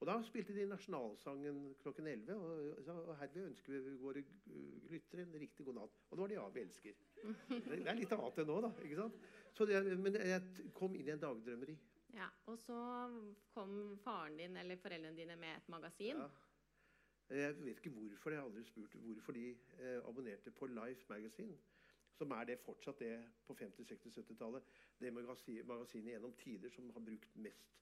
Og 0.00 0.08
Da 0.08 0.16
spilte 0.26 0.56
de 0.56 0.66
nasjonalsangen 0.66 1.62
klokken 1.84 2.10
11. 2.10 2.34
Og, 2.34 2.90
og 2.90 3.14
herved 3.20 3.46
ønsker 3.52 3.76
vi 3.86 3.94
våre 4.02 4.24
lyttere 4.90 5.28
en 5.28 5.38
riktig 5.44 5.68
god 5.68 5.78
natt. 5.78 6.02
Og 6.08 6.16
det 6.16 6.24
var 6.24 6.34
de 6.34 6.38
'Ja, 6.40 6.48
vi 6.48 6.60
elsker'. 6.64 7.06
Det 7.68 7.86
er 7.86 8.02
litt 8.02 8.18
annet 8.18 8.42
enn 8.42 8.50
nå, 8.50 8.60
da. 8.66 8.74
ikke 8.82 8.96
sant? 8.96 9.22
Det, 9.58 9.98
men 9.98 10.14
jeg 10.14 10.70
kom 10.74 10.94
inn 10.96 11.06
i 11.06 11.14
en 11.14 11.22
dagdrømmeri. 11.22 11.78
Ja, 12.14 12.28
Og 12.46 12.58
så 12.58 12.76
kom 13.54 13.98
faren 14.04 14.36
din 14.36 14.56
eller 14.56 14.76
foreldrene 14.76 15.16
dine 15.16 15.36
med 15.36 15.56
et 15.56 15.68
magasin. 15.68 16.16
Ja. 16.16 16.28
Jeg 17.30 17.64
vet 17.64 17.78
ikke 17.78 17.90
hvorfor. 17.90 18.30
Jeg 18.30 18.40
har 18.40 18.46
aldri 18.46 18.64
spurt 18.64 18.94
hvorfor 18.94 19.32
de 19.32 19.50
eh, 19.50 20.08
abonnerte 20.08 20.50
på 20.50 20.66
Life 20.66 21.06
Magazine. 21.08 21.58
Som 22.12 22.30
er 22.30 22.44
det 22.44 22.58
fortsatt 22.58 22.98
det 22.98 23.12
på 23.46 23.54
50-, 23.54 23.84
60-, 23.92 24.10
70-tallet. 24.20 24.62
Det 25.00 25.12
magasinet, 25.12 25.66
magasinet 25.66 26.12
gjennom 26.12 26.34
tider 26.36 26.70
som 26.74 26.90
har 26.90 27.00
brukt 27.00 27.36
mest 27.36 27.78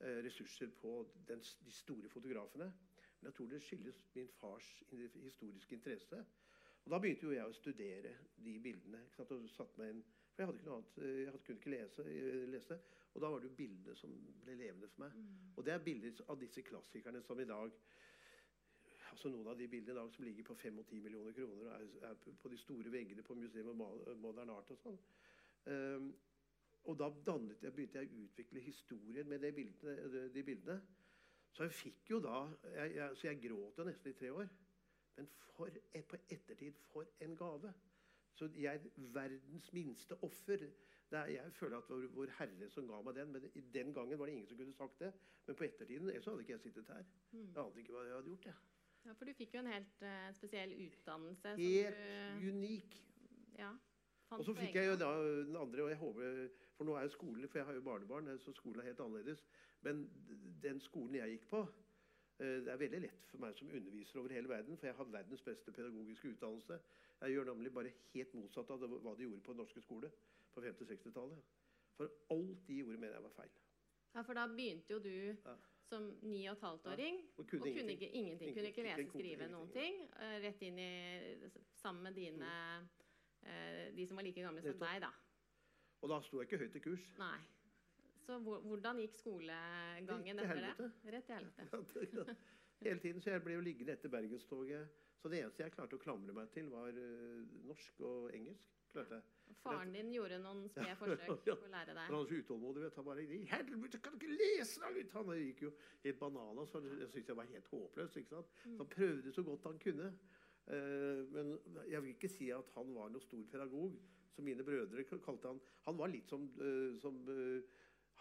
eh, 0.00 0.22
ressurser 0.24 0.70
på 0.80 0.92
den, 1.28 1.42
de 1.66 1.72
store 1.72 2.08
fotografene. 2.08 2.70
Men 3.20 3.30
jeg 3.30 3.34
tror 3.34 3.46
det 3.46 3.62
skyldes 3.62 4.00
min 4.14 4.28
fars 4.28 4.70
historiske 5.24 5.74
interesse. 5.74 6.24
Og 6.84 6.90
Da 6.90 6.98
begynte 7.02 7.26
jo 7.26 7.34
jeg 7.34 7.50
å 7.50 7.52
studere 7.58 8.14
de 8.44 8.58
bildene. 8.62 9.00
og 9.18 9.48
satt 9.50 9.78
meg 9.78 9.90
inn, 9.90 10.04
for 10.34 10.42
Jeg 10.42 10.46
hadde 10.46 10.58
ikke 10.58 10.68
noe 10.70 10.76
annet, 10.76 10.98
eh, 10.98 11.22
jeg 11.24 11.32
kunne 11.32 11.58
ikke 11.58 11.70
lese, 11.70 12.02
eh, 12.04 12.48
lese, 12.54 12.78
Og 13.16 13.22
da 13.22 13.30
var 13.32 13.40
det 13.40 13.48
jo 13.48 13.56
bildene 13.56 13.94
som 13.96 14.12
ble 14.44 14.54
levende 14.60 14.88
for 14.92 15.06
meg. 15.06 15.14
Mm. 15.16 15.52
Og 15.56 15.64
det 15.64 15.72
er 15.72 15.84
bilder 15.84 16.18
av 16.28 16.40
disse 16.40 16.62
klassikerne 16.62 17.22
som 17.24 17.40
i 17.40 17.48
dag 17.48 17.72
altså 19.16 19.30
Noen 19.32 19.48
av 19.48 19.56
de 19.56 19.68
bildene 19.72 19.94
i 19.94 19.96
dag 19.96 20.10
som 20.12 20.24
ligger 20.26 20.44
på 20.44 20.54
5 20.60 20.78
og 20.82 20.86
10 20.90 21.00
millioner 21.00 21.32
kroner, 21.32 21.62
og 21.64 21.72
er, 21.72 22.10
er 22.10 22.34
på 22.42 22.50
de 22.52 22.58
store 22.60 22.92
veggene 22.92 23.22
på 23.24 23.34
Museum 23.34 23.80
of 23.80 24.10
Modern 24.20 24.52
Art 24.52 24.72
og 24.74 24.80
sånn. 24.82 24.98
Um, 25.72 26.10
og 26.86 26.98
da 27.00 27.08
dannet 27.26 27.64
jeg, 27.64 27.72
begynte 27.74 28.02
jeg 28.02 28.10
å 28.10 28.26
utvikle 28.26 28.62
historien 28.62 29.28
med 29.28 29.40
de 29.42 29.52
bildene. 29.56 30.26
De 30.34 30.44
bildene. 30.44 30.76
Så 31.56 31.64
jeg 31.64 31.74
fikk 31.78 32.10
jo 32.12 32.20
da 32.20 32.42
jeg, 32.74 32.92
jeg, 32.98 33.16
Så 33.16 33.26
jeg 33.30 33.40
gråt 33.46 33.80
jo 33.80 33.88
nesten 33.88 34.12
i 34.12 34.18
tre 34.20 34.30
år. 34.30 34.52
Men 35.16 35.30
for, 35.56 35.80
på 36.12 36.20
ettertid, 36.28 36.76
for 36.92 37.08
en 37.24 37.36
gave. 37.36 37.72
Så 38.36 38.50
jeg 38.54 38.76
er 38.84 39.08
verdens 39.16 39.72
minste 39.72 40.18
offer. 40.22 40.68
Jeg 41.10 41.52
føler 41.52 41.76
at 41.76 41.88
det 41.88 41.96
var 41.96 42.14
Vår 42.14 42.32
Herre 42.38 42.68
som 42.70 42.86
ga 42.88 43.00
meg 43.02 43.14
den. 43.14 43.32
Men 43.32 43.50
i 43.54 43.60
den 43.74 43.94
gangen 43.94 44.18
var 44.18 44.26
det 44.26 44.32
ingen 44.32 44.46
som 44.46 44.58
kunne 44.58 44.74
sagt 44.74 45.00
det. 45.00 45.12
Men 45.46 45.56
på 45.56 45.64
ettertiden 45.64 46.22
så 46.22 46.30
hadde 46.30 46.42
ikke 46.42 46.52
jeg 46.52 46.60
sittet 46.60 46.88
her. 46.88 47.04
Mm. 47.32 47.46
Jeg 47.54 47.64
ante 47.64 47.80
ikke 47.80 47.92
hva 47.92 48.04
jeg 48.06 48.14
hadde 48.14 48.32
gjort. 48.32 48.46
Jeg. 48.46 48.54
Ja, 49.06 49.12
For 49.12 49.24
du 49.24 49.32
fikk 49.38 49.54
jo 49.54 49.60
en 49.62 49.70
helt 49.70 50.02
uh, 50.02 50.34
spesiell 50.34 50.72
utdannelse. 50.86 51.56
Helt 51.56 52.00
du, 52.42 52.48
unik. 52.48 53.02
Ja, 53.58 53.70
og 54.34 54.44
så 54.44 54.52
fikk 54.58 54.74
jeg 54.74 54.88
jo 54.88 54.96
da 54.98 55.10
den 55.22 55.56
andre, 55.56 55.82
og 55.82 55.88
jeg 55.88 55.96
håper, 55.96 56.48
For 56.76 56.84
nå 56.84 56.96
er 56.98 57.06
jo 57.06 57.12
skolen 57.14 57.48
For 57.48 57.58
jeg 57.58 57.66
har 57.66 57.74
jo 57.74 57.80
barnebarn, 57.80 58.38
så 58.38 58.52
skolen 58.52 58.80
er 58.80 58.90
helt 58.90 59.00
annerledes. 59.00 59.44
Men 59.86 60.08
den 60.62 60.80
skolen 60.80 61.14
jeg 61.14 61.36
gikk 61.36 61.48
på 61.50 61.66
Eh, 62.38 62.46
det 62.64 62.68
er 62.68 62.80
veldig 62.80 62.98
lett 63.00 63.28
for 63.30 63.40
meg 63.40 63.54
som 63.56 63.70
underviser 63.72 64.20
over 64.20 64.34
hele 64.36 64.50
verden, 64.50 64.76
for 64.76 64.90
jeg 64.90 64.96
har 64.98 65.12
verdens 65.12 65.42
beste 65.44 65.72
pedagogiske 65.72 66.34
utdannelse. 66.34 66.76
Jeg 67.20 67.32
gjør 67.32 67.46
nemlig 67.48 67.72
bare 67.72 67.92
helt 68.12 68.34
motsatt 68.36 68.70
av 68.74 68.82
hva 68.84 69.14
de 69.16 69.24
gjorde 69.24 69.44
på 69.46 69.54
den 69.54 69.62
norske 69.62 69.80
skole 69.80 70.10
på 70.56 70.64
50-60-tallet. 70.64 71.54
For 71.96 72.12
alt 72.34 72.66
de 72.68 72.80
gjorde, 72.80 73.00
mener 73.00 73.16
jeg 73.16 73.24
var 73.24 73.34
feil. 73.36 73.56
Ja, 74.16 74.22
For 74.22 74.36
da 74.38 74.46
begynte 74.48 74.94
jo 74.94 74.98
du 75.04 75.12
ja. 75.12 75.54
som 75.84 76.06
ni 76.24 76.46
og 76.48 76.56
et 76.56 76.62
halvt 76.64 76.86
åring 76.92 77.18
ja, 77.20 77.32
og 77.36 77.48
kunne, 77.50 77.68
og 77.68 77.78
kunne 77.78 77.96
ikke 77.96 78.08
ingenting. 78.08 78.54
Kunne 78.56 78.72
ikke 78.72 78.86
lese, 78.86 79.08
skrive 79.10 79.48
noen 79.52 79.72
ting. 79.74 79.98
Eh, 80.16 80.38
rett 80.44 80.62
inn 80.64 80.80
i 80.80 80.92
Sammen 81.76 82.08
med 82.08 82.16
dine 82.16 82.52
mm. 82.80 82.94
De 83.94 84.06
som 84.08 84.18
var 84.18 84.24
like 84.26 84.42
gamle 84.42 84.62
som 84.64 84.80
deg, 84.80 85.02
da. 85.04 85.12
Og 86.02 86.10
da 86.10 86.16
sto 86.24 86.40
jeg 86.40 86.48
ikke 86.48 86.64
høyt 86.64 86.78
i 86.80 86.82
kurs. 86.82 87.04
Nei. 87.20 87.36
Så 88.26 88.40
hvordan 88.42 88.98
gikk 88.98 89.14
skolegangen 89.14 90.40
etter 90.42 90.64
det? 90.64 90.88
Rett 91.14 91.28
til 91.28 91.36
helvete. 91.36 92.34
Hele 92.82 92.98
tiden, 93.00 93.20
så 93.22 93.30
Jeg 93.30 93.44
ble 93.44 93.54
jo 93.54 93.62
liggende 93.64 93.94
etter 93.94 94.10
Bergenstoget. 94.10 94.88
Så 95.20 95.30
det 95.32 95.44
eneste 95.44 95.62
jeg 95.62 95.72
klarte 95.76 95.96
å 95.96 96.02
klamre 96.02 96.34
meg 96.34 96.50
til, 96.54 96.68
var 96.72 96.96
uh, 96.96 97.44
norsk 97.68 98.02
og 98.04 98.34
engelsk. 98.36 98.74
Klarte. 98.96 99.22
Faren 99.62 99.92
din 99.94 100.10
gjorde 100.14 100.38
noen 100.42 100.64
spede 100.72 100.96
forsøk 101.00 101.44
på 101.46 101.54
å 101.54 101.70
lære 101.72 101.92
deg. 101.92 102.02
Han 102.06 102.16
var 102.16 102.30
så 102.30 102.40
utålmodig. 102.40 102.82
vet 102.84 102.98
Han 103.00 103.08
bare 103.08 103.24
I 103.24 103.42
helvete, 103.52 104.00
kan 104.04 104.16
du 104.16 104.26
ikke 104.26 104.40
lese 104.40 104.82
da, 104.82 104.90
ut? 104.94 105.14
Han 105.16 105.32
gikk 105.40 105.62
jo 105.66 105.70
helt 106.04 106.20
banana. 106.22 106.66
Så 106.66 106.82
jeg 106.84 107.08
syntes 107.12 107.32
jeg 107.32 107.40
var 107.40 107.52
helt 107.52 107.70
håpløs. 107.72 108.18
ikke 108.20 108.34
sant? 108.34 108.52
Så 108.64 108.76
han 108.82 108.92
prøvde 108.92 109.34
så 109.34 109.46
godt 109.46 109.70
han 109.70 109.80
kunne. 109.82 110.12
Uh, 110.66 111.22
men 111.30 111.52
jeg 111.86 112.02
vil 112.02 112.14
ikke 112.16 112.30
si 112.30 112.50
at 112.54 112.70
han 112.74 112.94
var 112.94 113.12
noen 113.14 113.22
stor 113.22 113.42
pedagog, 113.52 113.92
som 114.34 114.46
mine 114.46 114.66
brødre 114.66 115.06
kalte 115.06 115.52
han. 115.52 115.60
Han 115.86 115.98
var 115.98 116.08
litt 116.12 116.28
som, 116.30 116.42
uh, 116.58 116.92
som 117.02 117.14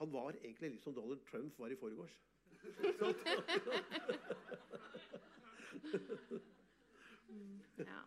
han 0.01 0.13
var 0.13 0.31
egentlig 0.41 0.75
litt 0.75 0.85
som 0.85 0.95
Donald 0.95 1.21
Trump 1.29 1.59
var 1.59 1.69
i 1.73 1.79
forgårs. 1.79 2.15
ja. 7.77 8.01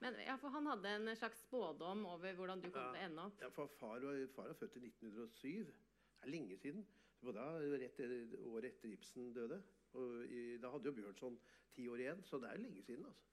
Men 0.00 0.16
ja, 0.24 0.36
for 0.40 0.48
Han 0.54 0.66
hadde 0.70 0.94
en 0.96 1.16
slags 1.16 1.42
spådom 1.44 2.06
over 2.08 2.32
hvordan 2.38 2.62
du 2.62 2.70
kom 2.70 2.94
til 2.94 3.02
å 3.02 3.06
ende 3.06 3.26
opp? 3.28 3.42
Ja, 3.42 3.50
for 3.52 3.68
Far, 3.80 4.04
far 4.34 4.48
var 4.48 4.56
født 4.60 4.78
i 4.80 4.84
1907. 4.86 5.66
Det 5.66 6.24
er 6.24 6.32
lenge 6.32 6.56
siden. 6.60 6.86
Både 7.20 7.42
rett 7.82 8.00
året 8.40 8.70
etter 8.70 8.94
Ibsen 8.94 9.32
døde. 9.36 9.60
Og 10.00 10.22
i, 10.24 10.56
da 10.62 10.70
hadde 10.72 10.88
jo 10.88 10.96
Bjørnson 10.96 11.36
ti 11.74 11.88
år 11.90 12.00
igjen, 12.06 12.22
så 12.24 12.40
det 12.40 12.48
er 12.48 12.62
lenge 12.62 12.82
siden. 12.86 13.04
altså. 13.04 13.26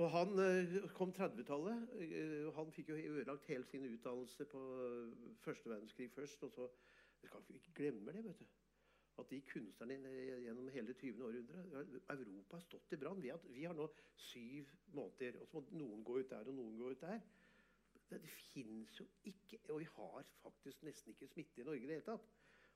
Og 0.00 0.08
han 0.14 0.38
eh, 0.40 0.78
kom 0.96 1.12
30-tallet. 1.12 1.84
Eh, 2.00 2.48
han 2.56 2.72
fikk 2.72 2.94
jo 2.94 2.96
ødelagt 2.96 3.48
hele 3.50 3.66
sin 3.68 3.84
utdannelse 3.90 4.46
på 4.48 4.62
eh, 4.86 5.32
første 5.44 5.68
verdenskrig 5.68 6.08
først. 6.14 6.42
og 6.48 6.52
så, 6.56 6.68
Vi 7.20 7.28
skal 7.28 7.44
ikke 7.58 7.76
glemme 7.76 8.12
det. 8.12 8.24
vet 8.24 8.40
du. 8.40 8.61
At 9.22 9.30
de 9.30 9.38
kunstnerne 9.46 10.10
gjennom 10.42 10.68
hele 10.74 10.94
20. 10.98 11.22
århundre 11.22 11.84
Europa 12.10 12.58
har 12.58 12.64
stått 12.64 12.94
i 12.94 12.98
brann. 12.98 13.22
Vi, 13.22 13.30
vi, 13.54 13.64
har 13.68 13.76
nå 13.78 13.86
syv 14.18 14.70
måneder, 14.96 15.38
og 15.38 15.48
så 15.48 15.60
må 15.60 15.78
noen 15.78 16.02
gå 16.06 16.18
ut 16.18 16.30
der 16.32 16.50
og 16.50 16.56
noen 16.56 16.78
gå 16.80 16.90
ut 16.90 17.04
der. 17.04 17.22
Det, 18.10 18.18
det 18.18 18.32
fins 18.52 18.98
jo 18.98 19.06
ikke 19.28 19.60
Og 19.70 19.78
vi 19.80 19.86
har 19.94 20.26
faktisk 20.42 20.82
nesten 20.84 21.14
ikke 21.14 21.28
smitte 21.30 21.62
i 21.62 21.66
Norge 21.68 21.84
i 21.84 21.88
det 21.88 22.00
hele 22.00 22.08
tatt. 22.08 22.30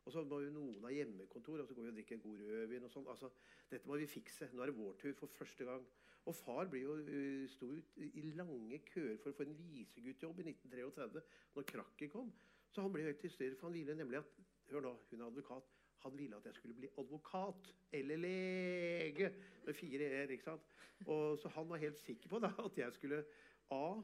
Og 0.06 0.14
så 0.14 0.22
må 0.22 0.38
jo 0.44 0.52
noen 0.54 0.84
ha 0.86 0.92
hjemmekontor, 0.94 1.60
og 1.60 1.66
så 1.66 1.74
går 1.74 1.88
vi 1.88 1.90
og 1.90 1.96
drikker 1.98 2.20
god 2.22 2.42
rødvin. 2.46 2.84
og 2.86 2.92
sånn. 2.94 3.08
Altså, 3.10 3.30
dette 3.72 3.90
må 3.90 3.98
vi 3.98 4.06
fikse. 4.06 4.52
Nå 4.54 4.62
er 4.62 4.70
det 4.70 4.78
vår 4.78 5.00
tur 5.02 5.16
for 5.18 5.38
første 5.40 5.66
gang. 5.66 5.86
Og 6.30 6.34
far 6.34 6.70
ble 6.70 6.82
jo 6.84 6.94
uh, 7.00 7.46
sto 7.50 7.72
i 7.74 8.22
lange 8.38 8.78
køer 8.86 9.18
for 9.22 9.32
å 9.32 9.38
få 9.38 9.46
en 9.46 9.56
viseguttjobb 9.58 10.42
i 10.42 10.46
1933, 10.52 11.24
når 11.56 11.66
krakket 11.72 12.14
kom. 12.14 12.30
Så 12.70 12.82
han 12.86 12.94
ble 12.94 13.06
helt 13.06 13.22
hysterisk, 13.26 13.58
for 13.58 13.70
han 13.70 13.78
ville 13.78 13.98
nemlig 13.98 14.22
at 14.22 14.38
Hør 14.66 14.82
nå, 14.82 14.96
hun 15.10 15.20
er 15.20 15.28
advokat. 15.28 15.75
Han 16.06 16.18
ville 16.18 16.38
at 16.38 16.46
jeg 16.46 16.54
skulle 16.54 16.76
bli 16.78 16.88
advokat 16.98 17.72
eller 17.92 18.16
lege 18.22 19.32
med 19.64 19.74
fire 19.74 20.10
e-er. 20.10 20.58
Så 21.42 21.50
han 21.54 21.68
var 21.68 21.82
helt 21.82 21.98
sikker 21.98 22.30
på 22.30 22.38
da, 22.38 22.52
at 22.64 22.78
jeg 22.78 22.92
skulle 22.94 23.24
A. 23.74 24.02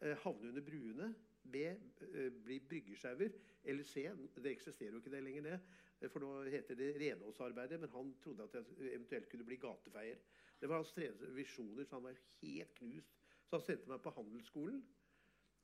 Eh, 0.00 0.16
havne 0.16 0.48
under 0.48 0.62
bruene. 0.62 1.14
B. 1.52 1.56
Eh, 1.56 2.32
bli 2.44 2.58
bryggesjauer. 2.60 3.30
Eller 3.64 3.84
C. 3.84 4.08
Det 4.36 4.50
eksisterer 4.50 4.90
jo 4.90 4.96
ikke 4.96 5.10
det 5.10 5.22
lenger, 5.22 5.42
det. 5.42 6.10
For 6.10 6.20
nå 6.20 6.42
heter 6.52 6.74
det 6.74 6.96
renholdsarbeidet. 7.00 7.80
men 7.80 7.88
han 7.90 8.16
trodde 8.22 8.42
at 8.42 8.54
jeg 8.54 8.92
eventuelt 8.92 9.30
kunne 9.30 9.44
bli 9.44 9.56
gatefeier. 9.56 10.16
Det 10.60 10.68
var 10.68 10.76
hans 10.76 10.94
visjoner, 11.36 11.84
så 11.84 11.96
han 11.96 12.04
var 12.04 12.18
helt 12.42 12.74
knust. 12.74 13.16
Så 13.46 13.56
han 13.56 13.64
sendte 13.64 13.88
meg 13.88 14.00
på 14.02 14.10
handelsskolen. 14.10 14.84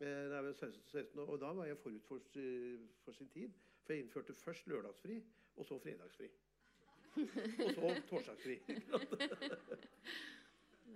Eh, 0.00 0.06
da 0.06 0.38
jeg 0.38 0.44
var 0.44 0.52
16 0.52 1.18
og 1.18 1.40
da 1.40 1.52
var 1.52 1.66
jeg 1.66 1.78
forut 1.78 2.04
for, 2.04 2.18
for, 3.04 3.12
sin 3.12 3.28
tid. 3.28 3.52
For 3.82 3.92
jeg 3.92 4.02
innførte 4.02 4.34
først 4.34 4.66
lørdagsfri, 4.66 5.22
og 5.56 5.66
så 5.66 5.78
fredagsfri. 5.82 6.28
og 7.16 7.74
så 7.76 7.92
torsdagsfri. 8.08 8.56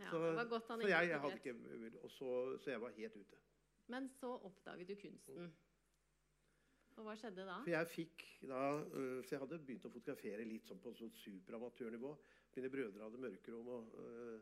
ja, 0.01 0.11
så, 0.11 0.19
så 0.67 0.79
jeg, 0.89 1.09
jeg 1.11 1.21
hadde 1.21 1.35
ikke, 1.35 1.55
og 2.03 2.11
så, 2.11 2.59
så 2.65 2.71
jeg 2.71 2.81
var 2.81 2.91
helt 2.97 3.17
ute. 3.17 3.37
Men 3.87 4.09
så 4.09 4.33
oppdaget 4.49 4.89
du 4.89 4.95
kunsten. 5.01 5.53
Og 6.97 7.05
hva 7.05 7.13
skjedde 7.21 7.45
da? 7.45 7.59
For 7.61 7.75
jeg 7.75 7.89
fikk 7.93 8.23
da, 8.49 8.61
øh, 8.81 9.19
så 9.25 9.35
jeg 9.35 9.43
hadde 9.43 9.59
begynt 9.69 9.85
å 9.85 9.93
fotografere 9.93 10.47
litt 10.49 10.69
sånn 10.69 10.81
på 10.81 10.95
sånn 10.97 11.13
superamatørnivå. 11.21 12.13
Mine 12.57 12.71
brødre 12.73 13.05
hadde 13.05 13.21
mørkerom, 13.21 13.69
og 13.69 13.99
øh, 14.01 14.39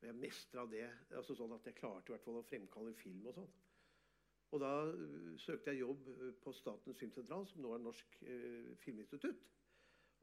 jeg 0.00 0.16
mestra 0.16 0.64
det. 0.70 0.86
altså 1.10 1.36
sånn 1.36 1.52
at 1.52 1.66
Jeg 1.68 1.76
klarte 1.76 2.08
i 2.08 2.14
hvert 2.14 2.24
fall 2.24 2.40
å 2.40 2.46
fremkalle 2.46 2.94
film 2.96 3.26
og 3.28 3.36
sånn. 3.36 3.50
Og 4.50 4.60
da 4.62 4.72
eh, 4.88 5.34
søkte 5.40 5.72
jeg 5.72 5.82
jobb 5.82 6.08
eh, 6.14 6.32
på 6.42 6.52
Statens 6.56 6.98
filmsentral, 6.98 7.46
som 7.46 7.62
nå 7.62 7.74
er 7.74 7.82
Norsk 7.84 8.20
eh, 8.22 8.70
filminstitutt. 8.80 9.44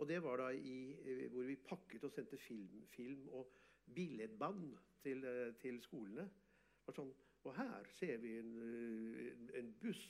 Og 0.02 0.10
det 0.10 0.18
var 0.24 0.42
da 0.42 0.50
i, 0.52 0.78
hvor 1.32 1.46
vi 1.48 1.56
pakket 1.56 2.04
og 2.04 2.12
sendte 2.12 2.38
film, 2.38 2.82
film 2.92 3.30
og 3.30 3.54
billedband 3.96 4.74
til, 5.04 5.22
til 5.62 5.78
skolene. 5.86 6.26
Var 6.86 6.98
sånn, 6.98 7.14
og 7.46 7.56
her 7.56 7.88
ser 7.96 8.18
vi 8.20 8.34
en, 8.42 8.52
en, 9.56 9.70
buss, 9.80 10.04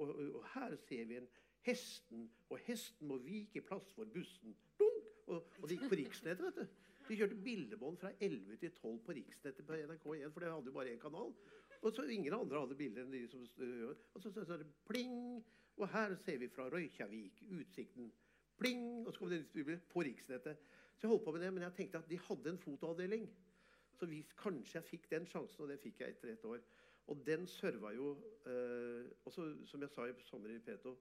og, 0.00 0.10
og 0.40 0.42
her 0.56 0.74
ser 0.88 1.06
vi 1.06 1.20
en 1.20 1.28
hesten, 1.68 2.26
og 2.48 2.58
hesten 2.66 3.06
må 3.06 3.20
vike 3.22 3.62
plass 3.68 3.92
for 3.94 4.10
bussen. 4.10 4.56
Dunk! 4.80 5.14
Og, 5.28 5.46
og 5.60 5.68
det 5.68 5.78
gikk 5.78 5.92
på 5.92 6.00
riksnettet, 6.00 6.48
vet 6.48 6.58
du. 6.58 6.90
De 7.06 7.16
kjørte 7.20 7.38
bildebånd 7.44 8.02
fra 8.02 8.10
11 8.18 8.58
til 8.64 8.72
12 8.72 8.98
på 9.06 9.14
riksnettet 9.20 9.66
på 9.66 9.78
NRK1, 9.78 10.32
for 10.34 10.42
det 10.42 10.50
hadde 10.50 10.72
jo 10.72 10.74
bare 10.74 10.96
én 10.96 11.02
kanal. 11.02 11.30
Og 11.80 11.92
så 11.92 12.02
ingen 12.02 12.34
andre 12.36 12.60
hadde 12.60 12.76
bilder 12.76 13.06
enn 13.06 13.14
de 13.14 13.22
som 13.28 13.46
Og 14.14 14.22
så 14.22 14.32
sa 14.32 14.56
det 14.60 14.68
pling! 14.88 15.44
Og 15.80 15.88
her 15.88 16.14
ser 16.20 16.38
vi 16.38 16.48
fra 16.48 16.68
Røykjavik 16.68 17.44
utsikten. 17.56 18.10
Pling! 18.60 19.06
Og 19.06 19.12
så 19.12 19.18
kom 19.18 19.30
det 19.30 19.46
bilde 19.52 19.78
på 19.88 20.02
riksnettet. 20.04 20.58
Så 20.96 21.06
jeg 21.06 21.08
holdt 21.08 21.24
på 21.24 21.32
med 21.32 21.40
det, 21.40 21.52
men 21.52 21.62
jeg 21.62 21.72
tenkte 21.78 21.98
at 21.98 22.10
de 22.10 22.18
hadde 22.18 22.50
en 22.50 22.58
fotoavdeling. 22.58 23.30
Så 23.96 24.06
hvis 24.06 24.32
kanskje 24.36 24.78
jeg 24.78 24.84
fikk 24.84 25.10
den 25.10 25.26
sjansen, 25.26 25.62
og 25.64 25.68
det 25.72 25.80
fikk 25.80 26.00
jeg 26.00 26.16
etter 26.16 26.34
et 26.34 26.44
år. 26.44 26.60
Og 27.08 27.22
den 27.26 27.46
serva 27.48 27.94
jo 27.96 28.10
og 28.44 29.06
også, 29.24 29.66
Som 29.66 29.80
jeg 29.82 29.90
sa 29.90 30.04
i 30.06 30.12
sommer 30.22 30.50
i 30.50 30.58
P2, 30.58 30.96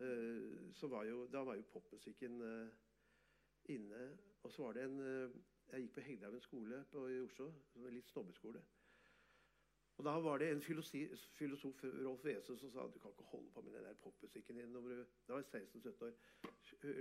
øh, 0.00 0.74
så 0.74 0.86
var 0.86 1.04
jo, 1.04 1.26
da 1.26 1.44
var 1.44 1.54
jo 1.54 1.62
popmusikken 1.72 2.42
eh, 2.42 2.68
inne. 3.64 4.18
Og 4.42 4.52
så 4.52 4.62
var 4.62 4.72
det 4.72 4.84
en 4.84 5.00
øh, 5.00 5.30
Jeg 5.72 5.80
gikk 5.80 5.94
på 5.94 6.00
Hegdehaugen 6.00 6.40
skole 6.40 6.84
på, 6.90 7.08
i 7.08 7.20
Oslo, 7.20 7.52
en 7.76 7.88
litt 7.90 8.08
snobbeskole. 8.08 8.60
Og 9.96 10.04
da 10.04 10.12
var 10.20 10.38
det 10.38 10.50
en 10.52 10.60
filosof, 10.62 11.84
Rolf 12.04 12.24
Wese, 12.24 12.56
som 12.60 12.70
sa 12.72 12.84
du 12.92 12.98
kan 13.00 13.10
ikke 13.14 13.24
holde 13.30 13.50
på 13.54 13.62
med 13.64 13.72
den 13.72 13.84
der 13.84 13.94
popmusikken 13.94 14.56
din. 14.56 14.68
når 14.72 14.80
du- 14.80 15.06
Da 15.28 15.32
var 15.32 15.38
jeg 15.38 15.46
16-17 15.46 16.02
år. 16.02 16.12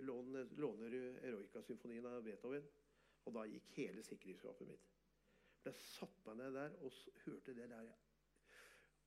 Låner, 0.02 0.44
låner 0.44 1.20
Eroica-symfonien 1.24 2.06
av 2.06 2.24
Beethoven. 2.24 2.64
Og 3.26 3.34
da 3.34 3.44
gikk 3.44 3.68
hele 3.76 4.04
sikkerhetsskapet 4.04 4.68
mitt. 4.68 4.88
Da 5.66 5.72
satte 5.72 6.26
meg 6.26 6.38
ned 6.38 6.54
der 6.54 6.76
og 6.86 6.92
hørte 7.26 7.56
det 7.56 7.70
der 7.70 7.92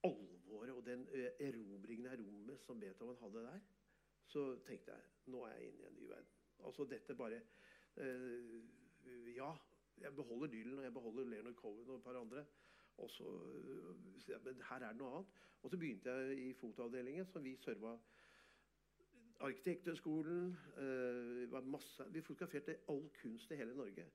alvoret 0.05 0.71
og 0.71 0.87
den 0.87 1.09
ø, 1.13 1.29
erobringen 1.41 2.07
av 2.07 2.19
rommet 2.19 2.61
som 2.61 2.81
Beethoven 2.81 3.17
hadde 3.17 3.43
der. 3.47 3.61
Så 4.27 4.59
tenkte 4.67 4.93
jeg 4.93 5.01
nå 5.27 5.45
er 5.47 5.55
jeg 5.55 5.69
inne 5.69 5.83
i 5.83 5.87
en 5.87 5.95
ny 5.95 6.09
verden. 6.09 6.33
Altså 6.65 6.85
dette 6.85 7.15
bare 7.15 7.41
øh, 7.97 8.63
Ja, 9.37 9.53
jeg 9.99 10.15
beholder 10.15 10.47
Dylan 10.47 10.79
og 10.79 10.85
jeg 10.85 10.93
beholder 10.93 11.25
Leonard 11.25 11.55
Cohen 11.55 11.91
og 11.91 11.97
et 11.97 12.03
par 12.03 12.21
andre. 12.21 12.45
Og 12.99 13.11
så, 13.11 13.25
øh, 13.25 14.45
Men 14.45 14.63
her 14.69 14.77
er 14.77 14.89
det 14.89 14.99
noe 14.99 15.17
annet. 15.17 15.27
Og 15.63 15.71
så 15.71 15.77
begynte 15.77 16.11
jeg 16.11 16.39
i 16.39 16.53
fotoavdelingen, 16.53 17.27
som 17.27 17.45
vi 17.45 17.57
serva 17.57 17.99
Arkitekthøgskolen. 19.41 20.57
Eh, 20.77 22.15
vi 22.15 22.21
fotograferte 22.21 22.77
all 22.89 23.11
kunst 23.23 23.51
i 23.51 23.57
hele 23.57 23.75
Norge. 23.77 24.07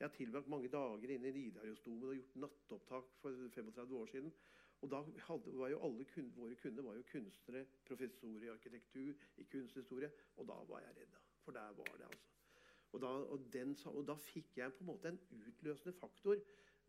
Jeg 0.00 0.08
har 0.08 0.14
tilbrakt 0.16 0.48
mange 0.48 0.68
dager 0.68 1.08
inne 1.08 1.28
i 1.28 1.32
Nidarosdomen 1.32 2.08
og 2.08 2.14
gjort 2.14 2.36
nattopptak 2.36 3.04
for 3.20 3.48
35 3.54 3.96
år 3.96 4.06
siden. 4.06 4.32
Og 4.80 4.90
da 4.90 5.02
hadde, 5.28 5.58
var 5.58 5.68
jo 5.68 5.80
alle 5.84 6.04
kun, 6.04 6.32
våre 6.36 6.54
kunder 6.54 6.82
var 6.82 6.94
jo 6.94 7.02
kunstnere, 7.12 7.66
professorer 7.84 8.42
i 8.42 8.48
arkitektur, 8.48 9.12
i 9.36 9.42
kunsthistorie. 9.42 10.10
Og 10.36 10.48
da 10.48 10.56
var 10.68 10.80
jeg 10.80 10.96
redd. 10.96 11.18
For 11.44 11.52
der 11.52 11.72
var 11.76 11.96
det, 11.96 12.04
altså. 12.04 12.28
Og 12.92 13.00
da, 13.00 13.06
og, 13.06 13.52
den, 13.52 13.76
og 13.84 14.06
da 14.08 14.14
fikk 14.14 14.56
jeg 14.56 14.72
på 14.72 14.82
en 14.82 14.86
måte 14.86 15.08
en 15.08 15.20
utløsende 15.46 15.92
faktor 15.98 16.40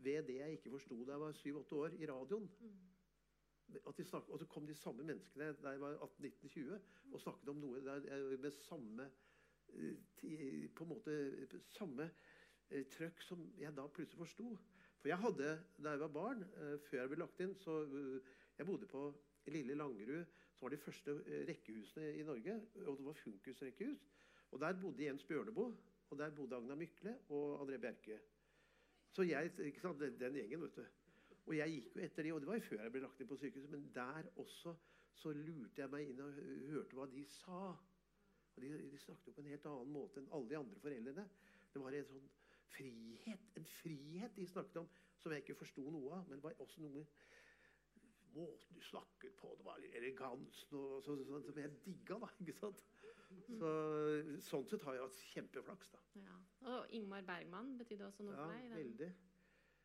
ved 0.04 0.28
det 0.28 0.38
jeg 0.40 0.58
ikke 0.58 0.74
forsto 0.76 0.98
da 1.06 1.16
jeg 1.16 1.22
var 1.22 1.38
7-8 1.38 1.76
år, 1.76 1.96
i 2.00 2.10
radioen. 2.10 2.50
At 3.88 3.98
de 3.98 4.04
snak, 4.04 4.30
og 4.30 4.40
så 4.40 4.46
kom 4.52 4.68
de 4.68 4.76
samme 4.76 5.04
menneskene 5.08 5.54
da 5.62 5.74
jeg 5.76 5.82
var 5.82 5.96
18-19-20 5.96 6.80
og 7.12 7.22
snakket 7.24 7.50
om 7.54 7.62
noe 7.64 7.84
der, 7.86 8.38
med 8.38 8.52
samme 8.52 9.08
eh, 9.74 10.68
på 10.76 10.84
en 10.84 10.90
måte 10.90 11.62
samme 11.72 12.10
eh, 12.70 12.86
trøkk 12.92 13.24
som 13.24 13.46
jeg 13.60 13.72
da 13.78 13.88
plutselig 13.88 14.26
forsto. 14.26 14.58
For 15.02 15.10
jeg 15.10 15.18
hadde, 15.18 15.54
da 15.84 15.96
jeg 15.96 16.04
var 16.04 16.14
barn, 16.18 16.44
eh, 16.44 16.78
før 16.90 17.00
jeg 17.00 17.14
ble 17.14 17.24
lagt 17.24 17.40
inn 17.42 17.56
så 17.58 17.82
Jeg 18.58 18.68
bodde 18.68 18.86
på 18.86 19.08
Lille 19.50 19.74
Langerud, 19.74 20.26
som 20.54 20.68
var 20.68 20.76
de 20.76 20.78
første 20.78 21.16
eh, 21.26 21.46
rekkehusene 21.48 22.12
i 22.20 22.24
Norge. 22.24 22.60
Og 22.86 22.98
det 22.98 23.06
var 23.06 23.18
Funkus-rekkehus. 23.18 24.04
Og 24.52 24.60
der 24.60 24.78
bodde 24.82 25.06
Jens 25.06 25.24
Bjørneboe, 25.24 25.74
og 26.10 26.18
der 26.20 26.36
bodde 26.36 26.56
Agna 26.56 26.76
Mykle 26.76 27.16
og 27.30 27.62
André 27.64 27.78
Bjerke. 27.78 28.20
Så 29.12 29.26
jeg, 29.28 29.52
ikke 29.60 29.84
sant, 29.84 30.00
den, 30.00 30.18
den 30.20 30.40
gjengen, 30.40 30.66
vet 30.66 30.80
du. 30.80 30.86
Og 31.50 31.56
jeg 31.58 31.74
gikk 31.74 31.96
jo 31.96 32.04
etter 32.06 32.24
de, 32.24 32.34
og 32.34 32.42
det 32.42 32.48
var 32.48 32.60
jo 32.60 32.68
før 32.68 32.84
jeg 32.86 32.94
ble 32.94 33.04
lagt 33.04 33.22
inn 33.22 33.30
på 33.30 33.38
sykehuset, 33.42 33.72
men 33.74 33.88
der 33.96 34.30
også 34.40 34.76
så 35.22 35.34
lurte 35.36 35.82
jeg 35.82 35.92
meg 35.92 36.10
inn 36.10 36.22
og 36.24 36.38
hørte 36.72 36.98
hva 36.98 37.08
de 37.12 37.24
sa. 37.30 37.64
Og 38.52 38.64
de, 38.64 38.70
de 38.92 39.00
snakket 39.02 39.28
jo 39.30 39.36
på 39.36 39.44
en 39.44 39.50
helt 39.52 39.68
annen 39.70 39.92
måte 39.94 40.22
enn 40.22 40.30
alle 40.36 40.50
de 40.50 40.60
andre 40.60 40.80
foreldrene. 40.84 41.26
Det 41.74 41.82
var 41.82 41.98
en 41.98 42.08
sånn 42.08 42.30
frihet, 42.72 43.52
en 43.60 43.68
frihet 43.82 44.38
de 44.38 44.48
snakket 44.48 44.82
om, 44.84 44.90
som 45.22 45.36
jeg 45.36 45.44
ikke 45.44 45.60
forsto 45.62 45.86
noe 45.94 46.16
av. 46.18 46.26
Men 46.30 46.40
det 46.40 46.48
var 46.48 46.64
også 46.64 46.84
noe 46.86 47.06
måten 48.32 48.78
du 48.78 48.82
snakket 48.88 49.36
på, 49.40 49.52
det 49.60 49.66
var 49.68 49.84
elegansen 49.92 50.78
og 50.78 51.02
så, 51.04 51.18
så, 51.28 51.42
som 51.44 51.58
jeg 51.60 51.72
digga, 51.84 52.16
da. 52.24 52.30
ikke 52.40 52.56
sant? 52.56 52.84
Så, 53.52 53.72
sånn 54.46 54.66
sett 54.70 54.86
har 54.88 54.96
jeg 54.98 55.04
hatt 55.06 55.20
kjempeflaks, 55.32 55.92
da. 55.94 56.00
Ja. 56.22 56.38
Og 56.72 56.96
Ingmar 56.96 57.26
Bergman 57.28 57.76
betydde 57.80 58.08
også 58.08 58.26
noe 58.28 58.36
Ja, 58.36 58.46
for 58.46 58.54
deg? 58.54 58.66
Ja, 58.70 58.80
veldig. 58.80 59.12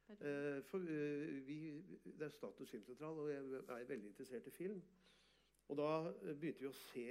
Eh, 0.09 0.63
for 0.71 0.79
eh, 0.79 1.47
vi, 1.47 1.85
Det 2.05 2.23
er 2.23 2.29
Status 2.29 2.71
filmsentral, 2.71 3.19
og 3.19 3.31
jeg 3.31 3.39
er 3.69 3.89
veldig 3.89 4.09
interessert 4.09 4.47
i 4.47 4.51
film. 4.51 4.83
Og 5.69 5.77
da 5.77 5.89
eh, 6.09 6.35
begynte 6.35 6.63
vi 6.63 6.71
å 6.71 6.77
se 6.79 7.07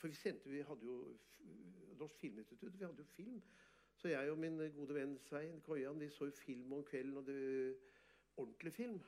For 0.00 0.08
vi 0.08 0.16
sendte, 0.16 0.50
vi 0.50 0.62
hadde 0.64 0.86
jo 0.86 0.96
Norsk 2.00 2.16
Filminstitutt, 2.18 2.78
vi 2.78 2.84
hadde 2.84 3.04
jo 3.04 3.12
film. 3.12 3.42
Så 4.00 4.08
jeg 4.08 4.30
og 4.32 4.38
min 4.40 4.56
gode 4.74 4.94
venn 4.96 5.18
Svein 5.20 5.60
Koian 5.60 6.00
vi 6.00 6.08
så 6.08 6.24
jo 6.24 6.32
film 6.32 6.72
om 6.72 6.84
kvelden, 6.84 7.16
og 7.20 7.26
det 7.26 7.76
ordentlig 8.36 8.72
film. 8.72 9.00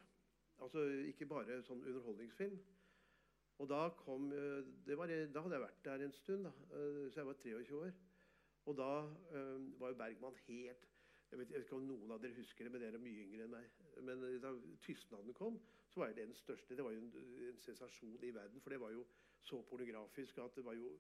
Altså 0.61 0.85
ikke 1.09 1.27
bare 1.27 1.63
sånn 1.65 1.81
underholdningsfilm. 1.81 2.59
Og 3.59 3.69
da 3.69 3.83
kom 3.97 4.33
eh, 4.33 4.97
var, 4.97 5.07
Da 5.07 5.43
hadde 5.43 5.59
jeg 5.59 5.67
vært 5.67 5.85
der 5.85 6.05
en 6.05 6.17
stund, 6.17 6.49
da, 6.49 6.53
eh, 6.79 7.05
så 7.13 7.21
jeg 7.21 7.27
var 7.27 7.39
23 7.43 7.77
år. 7.77 7.93
Og 8.71 8.77
da 8.79 8.91
um, 9.35 9.81
var 9.81 9.91
jo 9.91 9.99
Bergman 9.99 10.37
helt 10.47 10.89
jeg 11.33 11.39
vet, 11.39 11.51
jeg 11.51 11.59
vet 11.59 11.65
ikke 11.65 11.77
om 11.79 11.87
noen 11.89 12.11
av 12.13 12.19
dere 12.21 12.37
husker 12.37 12.67
det, 12.67 12.71
men 12.75 12.83
dere 12.83 12.99
er 12.99 13.01
mye 13.01 13.23
yngre 13.25 13.47
enn 13.47 13.55
meg. 13.55 13.69
Men 14.05 14.21
da 14.43 14.51
tystnaden 14.85 15.33
kom, 15.33 15.57
så 15.89 16.03
var 16.03 16.13
det 16.13 16.27
den 16.27 16.35
største. 16.37 16.77
Det 16.77 16.85
var 16.85 16.93
jo 16.93 17.01
en, 17.01 17.09
en 17.49 17.63
sensasjon 17.65 18.27
i 18.29 18.35
verden, 18.37 18.61
for 18.61 18.75
det 18.75 18.81
var 18.83 18.93
jo 18.93 19.07
så 19.41 19.63
pornografisk 19.71 20.43
at 20.45 20.59
det 20.59 20.65
var 20.67 20.77
jo 20.77 20.91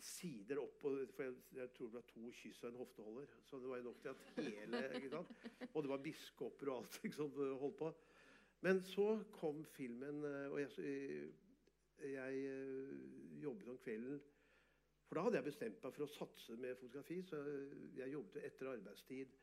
sider 0.00 0.56
opp 0.62 0.86
og, 0.88 1.02
For 1.12 1.26
jeg, 1.26 1.34
jeg 1.58 1.72
tror 1.76 1.90
det 1.90 1.98
var 1.98 2.08
to 2.08 2.30
kyss 2.38 2.62
og 2.64 2.70
en 2.70 2.80
hofteholder. 2.80 3.36
Så 3.44 3.60
det 3.60 3.68
var 3.68 3.82
jo 3.82 3.88
nok 3.90 4.00
til 4.00 4.08
at 4.08 4.24
hele? 4.38 5.22
Og 5.74 5.82
det 5.82 5.92
var 5.92 6.02
biskoper 6.08 6.72
og 6.72 6.78
alt 6.80 7.14
som 7.18 7.36
holdt 7.36 7.76
på. 7.82 7.92
Men 8.64 8.80
så 8.86 9.06
kom 9.34 9.64
filmen, 9.64 10.24
og 10.24 10.60
jeg, 10.60 11.28
jeg 12.08 12.44
eh, 12.50 13.42
jobbet 13.42 13.68
om 13.68 13.78
kvelden 13.78 14.20
For 15.06 15.18
da 15.18 15.24
hadde 15.26 15.36
jeg 15.40 15.48
bestemt 15.50 15.82
meg 15.84 15.94
for 15.94 16.06
å 16.06 16.12
satse 16.14 16.56
med 16.56 16.78
fotografi. 16.80 17.18
Så 17.28 17.40
jeg 17.98 18.12
jobbet 18.14 18.46
etter 18.48 18.70
arbeidstid 18.72 19.34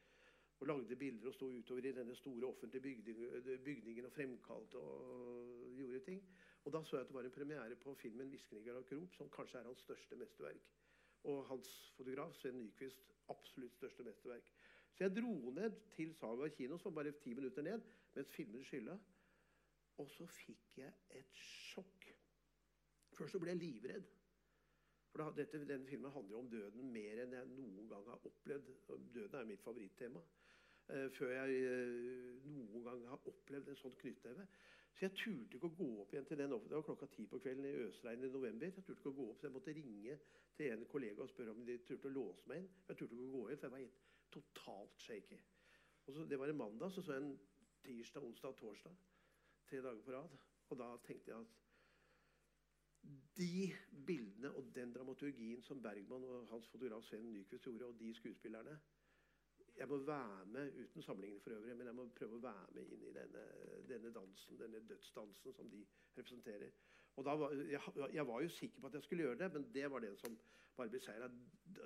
og 0.59 0.67
lagde 0.67 0.95
bilder 0.99 1.29
og 1.29 1.35
sto 1.35 1.47
utover 1.53 1.85
i 1.87 1.91
denne 1.95 2.15
store 2.19 2.47
offentlige 2.47 2.81
bygningen, 2.81 3.59
bygningen 3.63 4.07
og 4.09 4.11
fremkalte 4.11 4.81
og 4.81 5.77
gjorde 5.77 6.01
ting. 6.07 6.23
Og 6.65 6.73
da 6.73 6.81
så 6.83 6.97
jeg 6.97 7.05
at 7.05 7.11
det 7.11 7.15
var 7.15 7.27
en 7.27 7.31
premiere 7.37 7.75
på 7.75 7.93
filmen 7.95 8.27
'Hviskninger 8.29 8.75
av 8.75 8.83
krop', 8.89 9.15
som 9.15 9.29
kanskje 9.29 9.59
er 9.59 9.63
hans 9.63 9.79
største 9.79 10.15
mesterverk. 10.15 10.65
Og 11.23 11.45
hans 11.45 11.93
fotograf, 11.97 12.35
Sven 12.35 12.59
Nyquist, 12.59 13.13
absolutt 13.29 13.75
største 13.75 14.03
mesterverk. 14.03 14.51
Så 14.93 15.03
jeg 15.03 15.15
dro 15.15 15.51
ned 15.51 15.71
til 15.95 16.13
Saga 16.13 16.49
kino, 16.49 16.77
som 16.77 16.95
var 16.95 17.03
bare 17.03 17.11
ti 17.11 17.33
minutter 17.33 17.61
ned, 17.61 17.81
mens 18.15 18.31
filmen 18.35 18.63
skylla. 18.63 18.97
Og 19.97 20.09
så 20.09 20.25
fikk 20.25 20.77
jeg 20.77 20.93
et 21.09 21.31
sjokk. 21.33 22.18
Først 23.19 23.35
så 23.35 23.39
ble 23.43 23.51
jeg 23.51 23.59
livredd. 23.59 24.09
For 25.11 25.35
dette, 25.35 25.59
denne 25.67 25.87
filmen 25.89 26.11
handler 26.13 26.37
om 26.37 26.49
døden 26.51 26.91
mer 26.93 27.23
enn 27.23 27.33
jeg 27.35 27.47
noen 27.51 27.87
gang 27.89 28.05
har 28.07 28.27
opplevd. 28.29 28.69
Døden 29.15 29.39
er 29.39 29.47
mitt 29.49 29.63
favorittema. 29.65 30.21
Uh, 30.89 31.05
før 31.13 31.33
jeg 31.33 31.57
uh, 31.69 32.45
noen 32.49 32.85
gang 32.85 33.03
har 33.09 33.27
opplevd 33.31 33.73
en 33.73 33.79
sånn 33.81 33.97
knyttneve. 33.99 34.45
Så 34.95 35.05
jeg 35.05 35.15
turte 35.19 35.57
ikke 35.57 35.69
å 35.69 35.75
gå 35.77 35.89
opp 36.03 36.13
igjen 36.13 36.25
til 36.27 36.39
den 36.39 36.53
Det 36.53 36.75
var 36.75 36.85
klokka 36.87 37.07
ti 37.13 37.25
på 37.29 37.39
kvelden 37.43 37.67
i 37.67 37.75
øsregn 37.85 38.25
i 38.25 38.31
november. 38.31 38.67
Jeg 38.69 38.75
turte 38.77 38.95
ikke 38.95 39.11
å 39.11 39.17
gå 39.19 39.27
opp, 39.33 39.41
så 39.41 39.47
jeg 39.47 39.55
måtte 39.57 39.75
ringe 39.75 40.17
til 40.57 40.73
en 40.73 40.87
kollega 40.91 41.23
og 41.23 41.31
spørre 41.31 41.53
om 41.55 41.61
de 41.67 41.77
turte 41.87 42.09
å 42.09 42.15
låse 42.15 42.49
meg 42.51 42.63
inn. 42.63 42.71
Jeg 42.87 42.99
turte 42.99 43.15
ikke 43.15 43.27
å 43.27 43.35
gå 43.35 43.43
inn, 43.45 43.59
for 43.61 43.67
jeg 43.67 43.75
var 43.75 43.83
helt 43.83 44.01
totalt 44.35 45.05
shaky. 45.05 45.39
Og 46.05 46.15
så, 46.15 46.25
det 46.31 46.39
var 46.41 46.51
en 46.51 46.61
mandag, 46.63 46.91
så 46.91 47.03
så 47.05 47.15
jeg 47.15 47.23
en 47.23 47.39
tirsdag, 47.85 48.25
onsdag 48.27 48.57
torsdag. 48.59 48.99
Tre 49.69 49.81
dager 49.85 50.03
på 50.03 50.15
rad. 50.15 50.37
Og 50.69 50.81
da 50.81 50.89
tenkte 51.05 51.31
jeg 51.31 51.45
at 51.45 51.68
de 53.37 53.71
bildene 54.05 54.51
og 54.51 54.71
den 54.75 54.93
dramaturgien 54.93 55.61
som 55.63 55.81
Bergman 55.81 56.23
og 56.23 56.47
hans 56.51 56.67
fotograf 56.67 57.03
Sven 57.03 57.31
Nyquist 57.33 57.63
gjorde, 57.63 57.85
og 57.85 57.99
de 57.99 58.13
skuespillerne 58.13 58.79
jeg 59.79 59.87
må 59.87 59.97
være 59.97 60.45
med, 60.45 60.71
uten 60.83 61.01
sammenligning 61.01 61.41
for 61.43 61.51
øvrig, 61.51 61.77
men 61.77 61.87
jeg 61.87 61.95
må 61.95 62.05
prøve 62.15 62.35
å 62.35 62.43
være 62.43 62.65
med 62.75 62.89
inn 62.91 63.03
i 63.07 63.11
denne, 63.15 63.43
denne 63.87 64.11
dansen, 64.11 64.57
denne 64.59 64.81
dødsdansen 64.89 65.55
som 65.55 65.69
de 65.71 65.85
representerer. 66.17 66.73
Og 67.15 67.25
da 67.25 67.35
var, 67.39 67.55
jeg, 67.71 67.79
jeg, 68.13 68.27
var 68.27 68.41
jo 68.41 68.49
sikker 68.49 68.81
på 68.81 68.87
at 68.87 68.97
jeg 68.97 69.03
skulle 69.03 69.23
gjøre 69.23 69.39
det, 69.39 69.49
men 69.53 69.69
det 69.73 69.91
var 69.91 70.03
den 70.03 70.17
som 70.19 70.35
bare 70.75 70.91
beseira. 70.91 71.29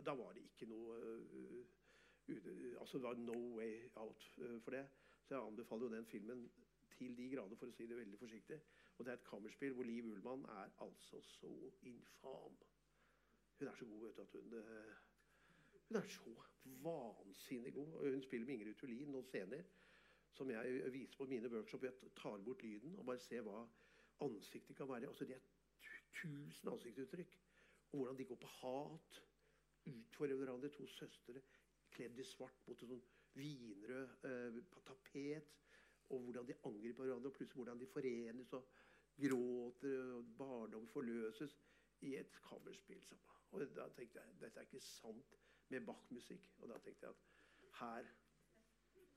Da 0.06 0.16
var 0.18 0.34
det 0.34 0.46
ikke 0.48 0.70
noe 0.70 0.98
uh, 0.98 1.62
uh, 2.30 2.82
altså 2.82 2.98
Det 2.98 3.04
var 3.04 3.22
no 3.22 3.38
way 3.58 3.80
out 3.96 4.30
uh, 4.38 4.58
for 4.62 4.72
det. 4.72 4.86
Så 5.24 5.36
jeg 5.36 5.48
anbefaler 5.48 5.86
jo 5.86 5.96
den 5.96 6.06
filmen 6.06 6.52
til 6.98 7.18
de 7.18 7.30
grader, 7.36 7.58
for 7.58 7.70
å 7.70 7.78
si 7.78 7.88
det 7.90 7.98
veldig 7.98 8.20
forsiktig. 8.20 8.60
Og 8.98 9.06
det 9.06 9.12
er 9.12 9.18
et 9.18 9.28
kammerspill 9.30 9.74
hvor 9.74 9.88
Liv 9.88 10.06
Ullmann 10.06 10.46
er 10.46 10.70
altså 10.86 11.22
så 11.22 11.54
infam. 11.82 12.58
Hun 13.60 13.68
er 13.68 13.76
så 13.76 13.86
god, 13.86 14.06
vet 14.06 14.18
du, 14.18 14.22
at 14.22 14.32
hun 14.34 14.54
Hun 15.88 15.96
er 15.98 16.08
så 16.08 16.36
vansinnig 16.66 17.74
god. 17.74 18.12
Hun 18.12 18.22
spiller 18.22 18.46
med 18.46 18.54
Ingrid 18.54 18.76
Tullin 18.76 19.12
noen 19.12 19.26
scener 19.26 19.64
som 20.34 20.50
jeg 20.50 20.94
viser 20.94 21.18
på 21.18 21.26
mine 21.30 21.50
workshop. 21.50 21.84
Jeg 21.84 21.94
tar 22.18 22.38
bort 22.46 22.64
lyden 22.64 22.96
og 23.00 23.06
bare 23.06 23.22
ser 23.22 23.44
hva 23.46 23.66
ansiktet 24.26 24.78
kan 24.78 24.90
være. 24.90 25.08
Altså, 25.08 25.26
det 25.26 25.36
er 25.36 25.44
tusen 26.22 26.70
ansiktsuttrykk. 26.70 27.38
Og 27.92 27.98
hvordan 27.98 28.18
de 28.18 28.26
går 28.26 28.40
på 28.42 28.48
hat. 28.48 29.20
Utfordrer 29.86 30.36
hverandre. 30.36 30.70
To 30.70 30.88
søstre 30.88 31.42
kledd 31.94 32.20
i 32.20 32.26
svart 32.26 32.66
mot 32.68 32.82
et 32.82 32.90
sånn 32.90 33.04
vinrød 33.38 34.26
eh, 34.30 34.62
tapet. 34.88 35.52
Og 36.10 36.26
hvordan 36.26 36.48
de 36.48 36.58
angriper 36.66 37.06
hverandre, 37.06 37.30
og 37.30 37.38
plutselig 37.38 37.62
hvordan 37.62 37.80
de 37.82 37.90
forenes 37.94 38.54
og 38.58 38.66
gråter. 39.22 40.14
og 40.18 40.26
Barndom 40.38 40.88
forløses 40.88 41.56
i 42.02 42.16
et 42.16 42.32
kammerspill. 42.50 43.04
Og 43.52 43.62
da 43.76 43.88
tenkte 43.96 44.20
jeg 44.20 44.42
dette 44.42 44.60
er 44.60 44.68
ikke 44.68 44.82
sant 44.82 45.38
med 45.70 45.86
Bach-musikk. 45.88 46.50
Og 46.60 46.70
da 46.70 46.78
tenkte 46.78 47.06
jeg 47.06 47.16
at 47.16 47.80
her 47.80 48.12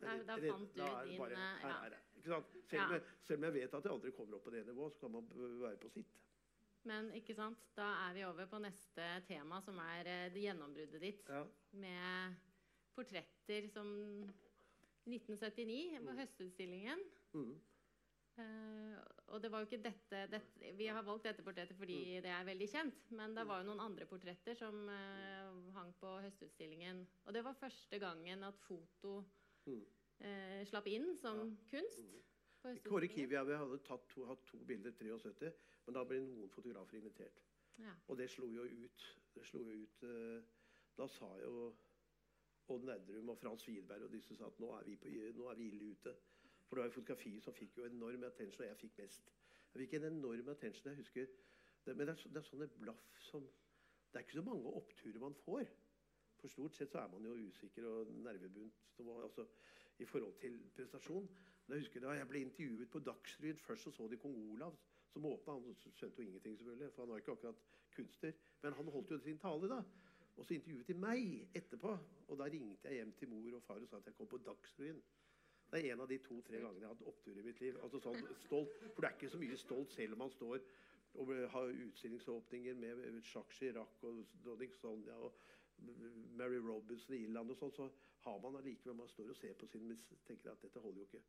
da, 0.00 0.12
da 0.28 0.36
fant 0.36 0.74
du 0.74 0.82
din 1.08 1.18
bare, 1.18 1.32
eh, 1.32 1.60
her 1.62 1.68
ja. 1.68 1.76
her, 1.82 1.94
sant? 2.24 2.56
Selv, 2.68 2.82
om 2.82 2.92
jeg, 2.92 3.02
selv 3.22 3.38
om 3.38 3.44
jeg 3.44 3.54
vet 3.54 3.74
at 3.74 3.86
jeg 3.86 3.92
aldri 3.92 4.10
kommer 4.16 4.36
opp 4.36 4.44
på 4.44 4.52
det 4.52 4.66
nivået, 4.66 4.92
så 4.92 5.00
kan 5.00 5.14
man 5.14 5.30
være 5.62 5.78
på 5.80 5.88
sitt. 5.94 6.16
Men 6.86 7.08
ikke 7.18 7.34
sant, 7.34 7.62
da 7.74 7.86
er 8.06 8.12
vi 8.14 8.24
over 8.28 8.46
på 8.50 8.60
neste 8.62 9.06
tema, 9.26 9.60
som 9.64 9.78
er 9.82 10.10
eh, 10.10 10.26
det 10.34 10.44
gjennombruddet 10.44 11.00
ditt. 11.02 11.30
Ja. 11.32 11.42
Med 11.80 12.36
portretter 12.94 13.70
som 13.72 13.88
1979 15.06 15.98
på 16.02 16.10
Mm. 16.10 16.18
Høstutstillingen. 16.18 17.02
Mm. 17.32 17.56
Eh, 18.36 18.96
og 19.32 19.40
det 19.40 19.48
var 19.50 19.62
jo 19.62 19.66
ikke 19.70 19.82
dette, 19.84 20.18
dette 20.28 20.72
Vi 20.76 20.86
har 20.92 21.02
valgt 21.06 21.24
dette 21.24 21.42
portrettet 21.42 21.76
fordi 21.78 21.96
Mm. 22.18 22.22
det 22.22 22.30
er 22.32 22.44
veldig 22.44 22.68
kjent. 22.68 23.10
Men 23.16 23.34
det 23.34 23.46
var 23.48 23.62
jo 23.62 23.68
noen 23.70 23.80
andre 23.80 24.06
portretter 24.06 24.54
som 24.54 24.74
uh, 24.88 25.72
hang 25.72 25.92
på 26.00 26.10
Høstutstillingen. 26.20 27.06
Og 27.26 27.32
det 27.32 27.42
var 27.44 27.54
første 27.54 27.98
gangen 27.98 28.42
at 28.44 28.58
foto 28.68 29.24
Mm. 29.66 29.84
eh, 30.20 30.64
slapp 30.66 30.86
inn 30.86 31.16
som 31.16 31.38
ja. 31.38 31.56
kunst. 31.70 32.00
på 32.62 32.74
Kåre 32.88 33.08
Kiwi 33.08 33.36
og 33.36 33.48
jeg 33.48 33.58
hadde 33.58 33.78
tatt 33.84 34.08
to, 34.08 34.24
hatt 34.26 34.44
to 34.46 34.58
bilder 34.58 34.90
73, 34.92 35.52
men 35.86 35.94
da 35.94 36.04
ble 36.04 36.20
noen 36.20 36.50
fotografer 36.50 36.96
invitert. 36.98 37.42
Ja. 37.78 37.92
Og 38.08 38.16
det 38.16 38.30
slo 38.30 38.46
jo 38.52 38.62
ut. 38.64 39.02
Det 39.34 39.44
slo 39.46 39.60
ut 39.70 40.00
Da 40.96 41.06
sa 41.08 41.28
jo 41.42 41.74
Odd 42.68 42.84
Nerdrum 42.84 43.28
og 43.28 43.38
Frans 43.38 43.66
Widerberg 43.68 44.02
og 44.04 44.10
disse 44.12 44.34
sa 44.36 44.46
at 44.46 44.58
nå 44.58 44.70
er 44.78 44.84
vi, 44.84 44.96
på, 44.96 45.08
nå 45.36 45.50
er 45.50 45.54
vi 45.56 45.66
ille 45.68 45.90
ute. 45.92 46.14
For 46.66 46.76
det 46.76 46.82
var 46.82 46.88
jo 46.90 46.96
fotografiet 46.98 47.42
som 47.42 47.54
fikk 47.54 47.78
jo 47.78 47.84
enorm 47.86 48.24
attention, 48.26 48.64
og 48.64 48.68
jeg 48.68 48.76
fikk 48.80 48.98
mest. 48.98 49.32
Jeg 49.72 49.82
fikk 49.82 49.94
en 49.98 50.08
enorm 50.10 50.48
attention. 50.48 50.90
jeg 50.90 50.96
husker. 50.96 51.26
Det, 51.86 51.96
men 51.96 52.06
det 52.06 52.14
er, 52.16 52.28
det 52.34 52.40
er 52.40 52.48
sånne 52.48 52.68
blaff 52.80 53.20
som 53.30 53.46
Det 54.12 54.20
er 54.20 54.24
ikke 54.24 54.38
så 54.38 54.42
mange 54.42 54.72
oppturer 54.80 55.20
man 55.20 55.34
får. 55.34 55.66
For 56.40 56.48
stort 56.48 56.76
sett 56.76 56.92
så 56.92 56.98
er 57.02 57.10
man 57.12 57.24
jo 57.26 57.34
usikker 57.36 57.84
og 57.88 58.10
nervebunt 58.24 58.82
altså, 59.22 59.46
i 59.98 60.04
forhold 60.04 60.34
til 60.40 60.58
prestasjon. 60.74 61.28
Men 61.66 61.76
jeg 61.76 61.84
husker 61.84 62.00
Da 62.00 62.14
jeg 62.16 62.28
ble 62.28 62.42
intervjuet 62.46 62.90
på 62.90 62.98
Dagsrevyen 62.98 63.58
først, 63.58 63.82
så 63.82 63.90
så 63.90 64.08
de 64.08 64.16
kong 64.16 64.36
Olav 64.52 64.78
som 65.12 65.26
åpna. 65.26 65.52
Han 65.52 65.76
skjønte 65.76 66.22
jo 66.22 66.28
ingenting, 66.28 66.58
selvfølgelig, 66.58 66.92
for 66.92 67.02
han 67.02 67.10
var 67.10 67.22
ikke 67.22 67.32
akkurat 67.32 67.62
kunstner. 67.96 68.32
Men 68.62 68.72
han 68.72 68.88
holdt 68.88 69.10
jo 69.10 69.18
sin 69.18 69.38
tale, 69.38 69.68
da. 69.68 69.82
Og 70.36 70.44
så 70.44 70.54
intervjuet 70.54 70.88
de 70.88 70.94
meg 70.94 71.48
etterpå. 71.54 71.98
Og 72.28 72.38
da 72.38 72.44
ringte 72.44 72.88
jeg 72.88 73.00
hjem 73.00 73.12
til 73.18 73.28
mor 73.28 73.56
og 73.56 73.62
far 73.62 73.80
og 73.80 73.88
sa 73.88 74.00
at 74.00 74.06
jeg 74.10 74.14
kom 74.14 74.28
på 74.28 74.42
Dagsrevyen. 74.44 75.02
Det 75.70 75.80
er 75.80 75.92
en 75.92 76.02
av 76.04 76.08
de 76.10 76.18
to-tre 76.22 76.60
gangene 76.62 76.84
jeg 76.84 76.88
har 76.88 76.94
hatt 76.94 77.08
opptur 77.10 77.38
i 77.38 77.44
mitt 77.44 77.60
liv. 77.60 77.78
Altså 77.82 78.00
sånn 78.00 78.20
stolt, 78.44 78.76
For 78.94 79.02
det 79.02 79.08
er 79.08 79.16
ikke 79.16 79.32
så 79.32 79.40
mye 79.42 79.58
stolt 79.60 79.94
selv 79.96 80.16
om 80.16 80.22
man 80.24 80.34
står 80.34 80.60
og 81.16 81.30
har 81.48 81.70
utstillingsåpninger 81.86 82.74
med 82.76 82.98
Jacques 83.24 83.56
Chirac 83.56 84.02
og 84.04 84.18
dronning 84.44 84.74
Sonja 84.76 85.14
og 85.16 85.38
Mary 86.36 86.58
Robinson 86.60 87.14
i 87.16 87.22
Irland 87.24 87.52
og 87.52 87.58
sånn, 87.60 87.72
så 87.72 87.86
har 88.26 88.38
man 88.42 88.58
allikevel 88.58 88.96
Man 88.98 89.08
står 89.08 89.32
og 89.32 89.38
ser 89.38 89.56
på 89.58 89.68
sin 89.70 89.90
og 89.92 90.22
tenker 90.28 90.52
at 90.52 90.62
dette 90.64 90.82
holder 90.82 91.02
jo 91.02 91.08
ikke. 91.08 91.22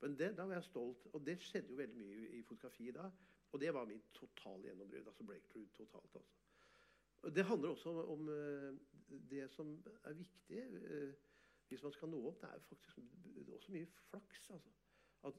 Men 0.00 0.18
det, 0.18 0.32
da 0.38 0.46
var 0.46 0.58
jeg 0.58 0.68
stolt. 0.68 1.06
Og 1.12 1.24
det 1.26 1.38
skjedde 1.42 1.74
jo 1.74 1.78
veldig 1.80 1.98
mye 1.98 2.28
i 2.38 2.42
fotografiet 2.46 2.98
da. 2.98 3.08
Og 3.52 3.60
det 3.60 3.72
var 3.74 3.88
min 3.88 4.02
totale 4.14 4.68
gjennombrudd. 4.68 5.08
Altså 5.10 5.26
breakthrough 5.26 5.70
totalt, 5.76 6.18
altså. 6.18 7.32
Det 7.34 7.44
handler 7.44 7.68
også 7.68 7.90
om, 7.90 8.10
om 8.14 8.28
eh, 8.30 8.74
det 9.30 9.48
som 9.50 9.72
er 10.04 10.14
viktig 10.14 10.60
eh, 10.60 11.16
hvis 11.68 11.82
man 11.82 11.92
skal 11.92 12.08
nå 12.08 12.20
opp. 12.28 12.40
Det 12.42 12.50
er 12.50 12.66
faktisk 12.68 12.98
også 13.54 13.72
mye 13.72 13.86
flaks. 13.86 14.50
altså. 14.50 14.70
At 15.28 15.34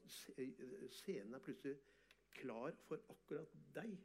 scenen 0.90 1.34
er 1.34 1.38
plutselig 1.38 1.76
klar 2.30 2.74
for 2.86 3.00
akkurat 3.08 3.54
deg. 3.74 3.96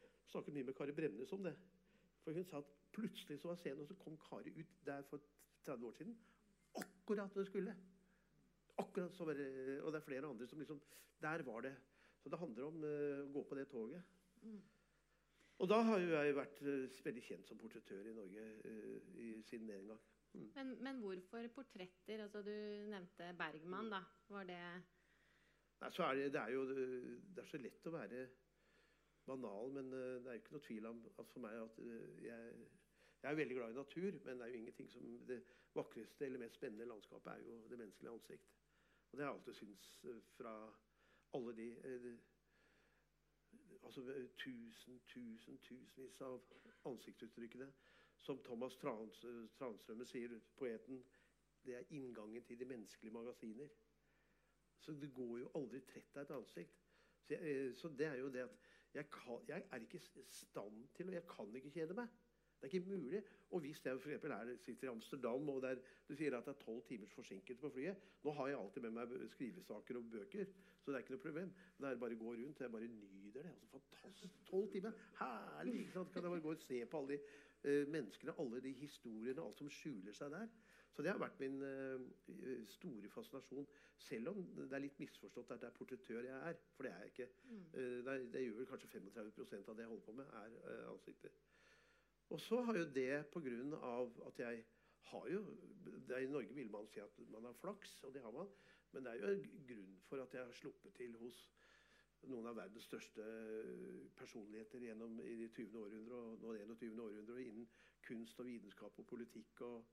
Jeg 0.00 0.32
snakket 0.32 0.54
mye 0.54 0.68
med 0.68 0.74
Kari 0.74 0.92
Bremnes 0.92 1.32
om 1.32 1.44
det. 1.44 1.54
For 2.24 2.36
Hun 2.36 2.44
sa 2.44 2.58
at 2.58 2.72
plutselig 2.92 3.40
så 3.40 3.48
var 3.48 3.56
scenen, 3.60 3.80
og 3.80 3.88
så 3.88 3.94
kom 3.94 4.18
Kari 4.28 4.52
ut 4.60 4.74
der 4.86 5.02
for 5.02 5.22
30 5.64 5.86
år 5.86 5.92
siden. 5.92 6.18
Akkurat 6.74 7.34
når 7.34 7.42
det 7.42 7.46
skulle. 7.46 7.76
Akkurat 8.78 9.14
så 9.14 9.24
var 9.24 9.34
det, 9.34 9.80
Og 9.82 9.92
det 9.92 9.98
er 9.98 10.04
flere 10.04 10.28
andre 10.28 10.46
som 10.46 10.58
liksom 10.58 10.82
Der 11.20 11.42
var 11.42 11.60
det. 11.60 11.76
Så 12.22 12.28
det 12.28 12.38
handler 12.38 12.64
om 12.64 12.84
uh, 12.84 13.24
å 13.24 13.32
gå 13.32 13.42
på 13.48 13.56
det 13.56 13.68
toget. 13.68 14.02
Mm. 14.42 14.60
Og 15.58 15.68
da 15.68 15.80
har 15.84 15.98
jeg 16.00 16.36
vært 16.36 16.62
uh, 16.62 17.04
veldig 17.04 17.22
kjent 17.24 17.48
som 17.48 17.58
portrettør 17.60 18.08
i 18.08 18.14
Norge 18.16 18.44
uh, 18.64 19.10
i, 19.16 19.42
siden 19.44 19.68
den 19.68 19.86
gang. 19.88 20.00
Men, 20.32 20.76
men 20.82 21.00
hvorfor 21.02 21.48
portretter? 21.54 22.22
Altså, 22.22 22.42
du 22.42 22.54
nevnte 22.90 23.32
Bergman, 23.38 23.90
da. 23.90 24.02
Var 24.28 24.48
det 24.50 24.62
Nei, 25.80 25.88
så 25.96 26.04
er 26.04 26.14
det, 26.14 26.32
det 26.34 26.40
er 26.40 26.52
jo 26.52 26.64
det 26.68 27.40
er 27.40 27.48
så 27.48 27.58
lett 27.58 27.86
å 27.88 27.94
være 27.94 28.24
banal, 29.24 29.70
men 29.72 29.92
eh, 29.96 30.18
det 30.20 30.28
er 30.28 30.36
jo 30.36 30.42
ikke 30.42 30.56
noe 30.56 30.66
tvil 30.66 30.88
om 30.90 31.00
at 31.22 31.30
for 31.32 31.44
meg 31.44 31.56
at 31.56 31.78
eh, 31.84 32.18
jeg, 32.26 32.66
jeg 33.22 33.30
er 33.30 33.38
veldig 33.38 33.56
glad 33.56 33.72
i 33.72 33.78
natur, 33.78 34.18
men 34.24 34.40
det 34.40 34.46
er 34.46 34.52
jo 34.52 34.58
ingenting 34.60 34.90
som 34.92 35.06
det 35.30 35.38
vakreste 35.76 36.26
eller 36.26 36.42
mest 36.42 36.58
spennende 36.58 36.88
landskapet 36.90 37.32
er 37.32 37.46
jo 37.46 37.56
det 37.70 37.78
menneskelige 37.78 38.12
ansikt. 38.12 38.52
Og 39.10 39.18
det 39.18 39.24
har 39.24 39.32
jeg 39.32 39.38
alltid 39.38 39.58
syntes 39.60 39.88
eh, 40.04 40.20
fra 40.36 40.54
alle 41.38 41.56
de 41.56 41.68
altså 43.84 44.02
tusen, 44.38 45.00
tusen, 45.08 45.58
tusenvis 45.58 46.20
av 46.20 46.42
ansiktsuttrykkene. 46.90 47.70
Som 48.20 48.42
Thomas 48.44 48.76
Trans, 48.76 49.24
Transtrømme 49.58 50.04
sier, 50.06 50.34
poeten, 50.56 51.00
det 51.64 51.76
er 51.76 51.92
inngangen 51.96 52.44
til 52.44 52.58
de 52.60 52.68
menneskelige 52.68 53.12
magasiner. 53.12 53.68
Så 54.80 54.92
det 54.92 55.12
går 55.14 55.38
jo 55.38 55.50
aldri 55.54 55.80
trett 55.88 56.16
av 56.16 56.22
et 56.22 56.34
ansikt. 56.36 56.82
Så, 57.20 57.34
jeg, 57.34 57.40
eh, 57.42 57.74
så 57.76 57.88
det 57.88 58.06
er 58.06 58.18
jo 58.20 58.28
det 58.32 58.46
at 58.46 58.68
jeg, 58.94 59.10
kan, 59.10 59.44
jeg 59.48 59.64
er 59.70 59.84
ikke 59.84 59.98
i 59.98 60.24
stand 60.28 60.86
til, 60.94 61.08
og 61.08 61.14
jeg 61.14 61.26
kan 61.28 61.56
ikke 61.56 61.70
kjede 61.70 61.94
meg. 61.94 62.08
Det 62.60 62.68
er 62.68 62.74
ikke 62.74 62.88
mulig. 62.88 63.22
Og 63.50 63.60
hvis 63.60 63.84
jeg 63.84 64.00
for 64.00 64.10
er, 64.10 64.56
sitter 64.56 64.88
i 64.88 64.90
Amsterdam 64.90 65.48
og 65.48 65.62
der, 65.62 65.78
du 66.08 66.14
sier 66.14 66.36
at 66.36 66.44
det 66.44 66.52
er 66.54 66.64
tolv 66.64 66.82
timers 66.88 67.12
forsinkelse 67.12 67.60
på 67.60 67.70
flyet 67.72 67.96
Nå 68.24 68.32
har 68.36 68.48
jeg 68.48 68.58
alltid 68.58 68.82
med 68.82 68.90
meg 68.90 69.14
skrivesaker 69.32 69.96
og 69.96 70.10
bøker, 70.12 70.44
så 70.80 70.90
det 70.90 70.98
er 70.98 71.04
ikke 71.04 71.14
noe 71.14 71.22
problem. 71.24 71.54
Det 71.78 71.88
er 71.88 72.02
bare 72.02 72.18
å 72.18 72.20
gå 72.20 72.34
rundt. 72.34 72.60
Jeg 72.60 72.72
bare 72.74 72.90
nyter 72.96 73.46
det. 73.46 73.54
altså 73.54 73.66
Fantastisk. 73.72 74.42
Tolv 74.50 74.68
timer. 74.72 74.92
Herlig! 75.20 75.78
ikke 75.80 75.96
sant? 75.96 76.12
Kan 76.12 76.22
jeg 76.22 76.34
bare 76.34 76.44
gå 76.48 76.52
og 76.56 76.66
se 76.66 76.82
på 76.84 77.00
alle 77.00 77.16
de 77.16 77.22
menneskene, 77.64 78.32
alle 78.40 78.60
de 78.64 78.72
historiene, 78.72 79.42
alt 79.42 79.58
som 79.60 79.70
skjuler 79.72 80.16
seg 80.16 80.32
der. 80.32 80.48
Så 80.90 81.04
det 81.04 81.12
har 81.12 81.20
vært 81.22 81.38
min 81.40 81.60
eh, 81.62 82.64
store 82.68 83.10
fascinasjon. 83.14 83.68
Selv 84.00 84.32
om 84.32 84.40
det 84.56 84.74
er 84.74 84.82
litt 84.82 84.98
misforstått 85.00 85.52
at 85.54 85.62
det 85.62 85.68
er 85.68 85.76
portrettør 85.76 86.26
jeg 86.26 86.40
er. 86.50 86.58
For 86.74 86.86
det 86.86 86.92
er 86.92 87.04
jeg 87.04 87.12
ikke. 87.14 87.28
Mm. 87.44 87.62
Eh, 87.68 87.94
det, 88.04 88.14
er, 88.14 88.26
det 88.34 88.42
gjør 88.44 88.58
vel 88.58 88.68
kanskje 88.72 88.90
35% 88.96 89.70
av 89.70 89.78
det 89.78 89.86
jeg 89.86 89.92
holder 89.92 90.06
på 90.08 90.16
med, 90.18 90.34
er 90.42 90.58
eh, 90.72 90.90
ansikter. 90.90 91.38
Og 92.30 92.42
så 92.42 92.60
har 92.66 92.78
jo 92.78 92.90
det 92.94 93.08
av 93.14 94.20
at 94.26 94.42
jeg 94.44 94.64
har 95.10 95.30
jo 95.32 95.40
er, 96.10 96.18
I 96.20 96.28
Norge 96.30 96.54
vil 96.54 96.70
man 96.70 96.86
si 96.90 97.00
at 97.02 97.22
man 97.30 97.48
har 97.48 97.56
flaks, 97.58 97.96
og 98.04 98.14
det 98.14 98.22
har 98.22 98.34
man. 98.34 98.50
Men 98.92 99.06
det 99.06 99.12
er 99.12 99.22
jo 99.22 99.32
en 99.32 99.64
grunn 99.70 99.96
for 100.08 100.22
at 100.22 100.34
jeg 100.34 100.44
har 100.44 100.58
sluppet 100.58 100.94
til 100.94 101.16
hos 101.22 101.40
noen 102.28 102.50
av 102.50 102.58
verdens 102.58 102.84
største 102.84 103.24
personligheter 104.18 104.82
gjennom 104.84 105.16
i 105.24 105.36
det 105.40 105.48
20. 105.54 105.78
århundre 105.80 106.18
og 106.18 106.42
nå 106.42 106.52
det 106.54 106.66
21. 106.66 107.00
århundre 107.00 107.44
innen 107.44 107.68
kunst 108.04 108.40
og 108.40 108.48
vitenskap 108.48 108.98
og 109.00 109.08
politikk 109.08 109.62
og 109.66 109.84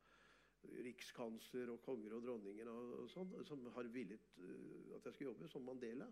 rikskansler 0.83 1.69
og 1.71 1.81
konger 1.85 2.15
og 2.17 2.23
dronninger 2.25 2.69
og, 2.71 2.93
og 3.03 3.11
sånn, 3.11 3.35
som 3.47 3.67
har 3.75 3.89
villet 3.93 4.31
uh, 4.41 4.95
at 4.97 5.05
jeg 5.05 5.13
skulle 5.15 5.31
jobbe, 5.31 5.49
som 5.51 5.65
Mandela. 5.67 6.07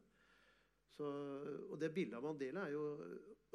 Så, 0.95 1.07
og 1.65 1.79
det 1.81 1.91
bildet 1.91 2.19
av 2.19 2.23
Mandela 2.23 2.67
er 2.67 2.75
jo 2.75 2.83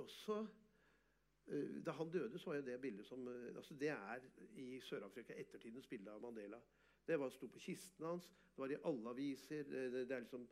også 0.03 0.41
uh, 0.43 1.79
Da 1.87 1.95
han 1.97 2.11
døde, 2.13 2.39
så 2.39 2.51
var 2.51 2.59
jo 2.59 2.67
det 2.67 2.81
bildet 2.83 3.07
som 3.09 3.25
altså 3.31 3.75
Det 3.81 3.93
er 3.95 4.27
i 4.61 4.81
Sør-Afrika 4.85 5.39
ettertidens 5.39 5.89
bilde 5.89 6.13
av 6.13 6.23
Mandela. 6.23 6.61
Det 7.07 7.17
var 7.19 7.33
sto 7.33 7.49
på 7.49 7.63
kisten 7.63 8.07
hans, 8.07 8.27
det 8.53 8.61
var 8.61 8.75
i 8.75 8.83
alle 8.91 9.15
aviser. 9.15 9.65
Det, 9.65 9.87
det, 9.95 10.05
det 10.11 10.17
er 10.17 10.27
liksom 10.27 10.45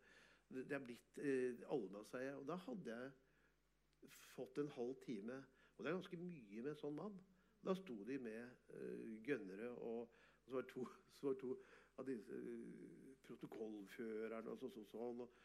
det 0.48 0.72
er 0.72 0.84
blitt 0.84 1.18
eh, 1.20 1.58
allmannseie. 1.72 2.34
Og 2.36 2.46
da 2.48 2.56
hadde 2.64 2.94
jeg 2.94 4.12
fått 4.34 4.58
en 4.58 4.70
halv 4.76 4.94
time. 5.04 5.42
Og 5.76 5.84
det 5.84 5.90
er 5.90 5.98
ganske 5.98 6.20
mye 6.20 6.62
med 6.62 6.72
en 6.72 6.80
sånn 6.80 6.96
mann. 6.96 7.18
Da 7.64 7.74
sto 7.76 7.96
de 8.06 8.18
med 8.22 8.72
eh, 8.74 9.18
gønnere, 9.26 9.72
og, 9.76 10.08
og 10.08 10.46
så 10.46 10.56
var 10.56 10.70
to, 10.70 10.86
så 11.18 11.30
var 11.30 11.38
to 11.42 11.56
av 11.98 12.06
disse 12.06 12.36
uh, 12.38 13.14
protokollførerne 13.26 14.52
og 14.52 14.60
så, 14.60 14.68
så, 14.70 14.84
sånn. 14.92 15.24
Og 15.24 15.38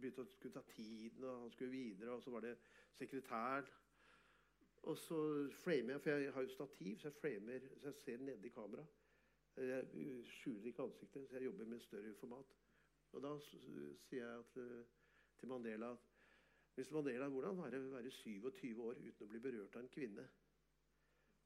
begynte 0.00 0.24
å 0.24 0.30
skulle 0.32 0.56
ta 0.56 0.64
tiden, 0.74 1.22
og 1.22 1.44
han 1.44 1.54
skulle 1.54 1.74
videre. 1.74 2.16
Og 2.16 2.24
så 2.24 2.34
var 2.34 2.44
det 2.44 2.56
sekretæren. 2.98 3.70
Og 4.84 4.98
så 5.00 5.18
framer 5.62 5.94
jeg, 5.94 6.02
for 6.04 6.10
jeg 6.12 6.32
har 6.34 6.44
jo 6.44 6.52
stativ, 6.52 6.98
så 7.00 7.08
jeg 7.08 7.16
framer 7.16 7.70
så 7.70 7.88
jeg 7.88 8.00
ser 8.02 8.24
nedi 8.26 8.50
kamera. 8.52 8.84
Jeg 9.56 9.86
skjuler 10.28 10.66
ikke 10.68 10.84
ansiktet, 10.84 11.28
så 11.28 11.38
jeg 11.38 11.46
jobber 11.46 11.70
med 11.70 11.80
større 11.80 12.12
format. 12.18 12.50
Og 13.14 13.22
da 13.22 13.32
sier 13.46 14.20
jeg 14.20 14.38
at, 14.38 14.56
eh, 14.62 14.84
til 15.38 15.48
Mandela 15.48 15.92
at 15.94 16.10
hvis 16.74 16.90
Mandela, 16.90 17.28
hvordan 17.30 17.56
var 17.56 17.70
det 17.70 17.78
å 17.78 17.92
være 17.92 18.10
27 18.10 18.80
år 18.82 18.98
uten 18.98 19.26
å 19.26 19.30
bli 19.30 19.40
berørt 19.40 19.76
av 19.76 19.84
en 19.84 19.92
kvinne? 19.94 20.24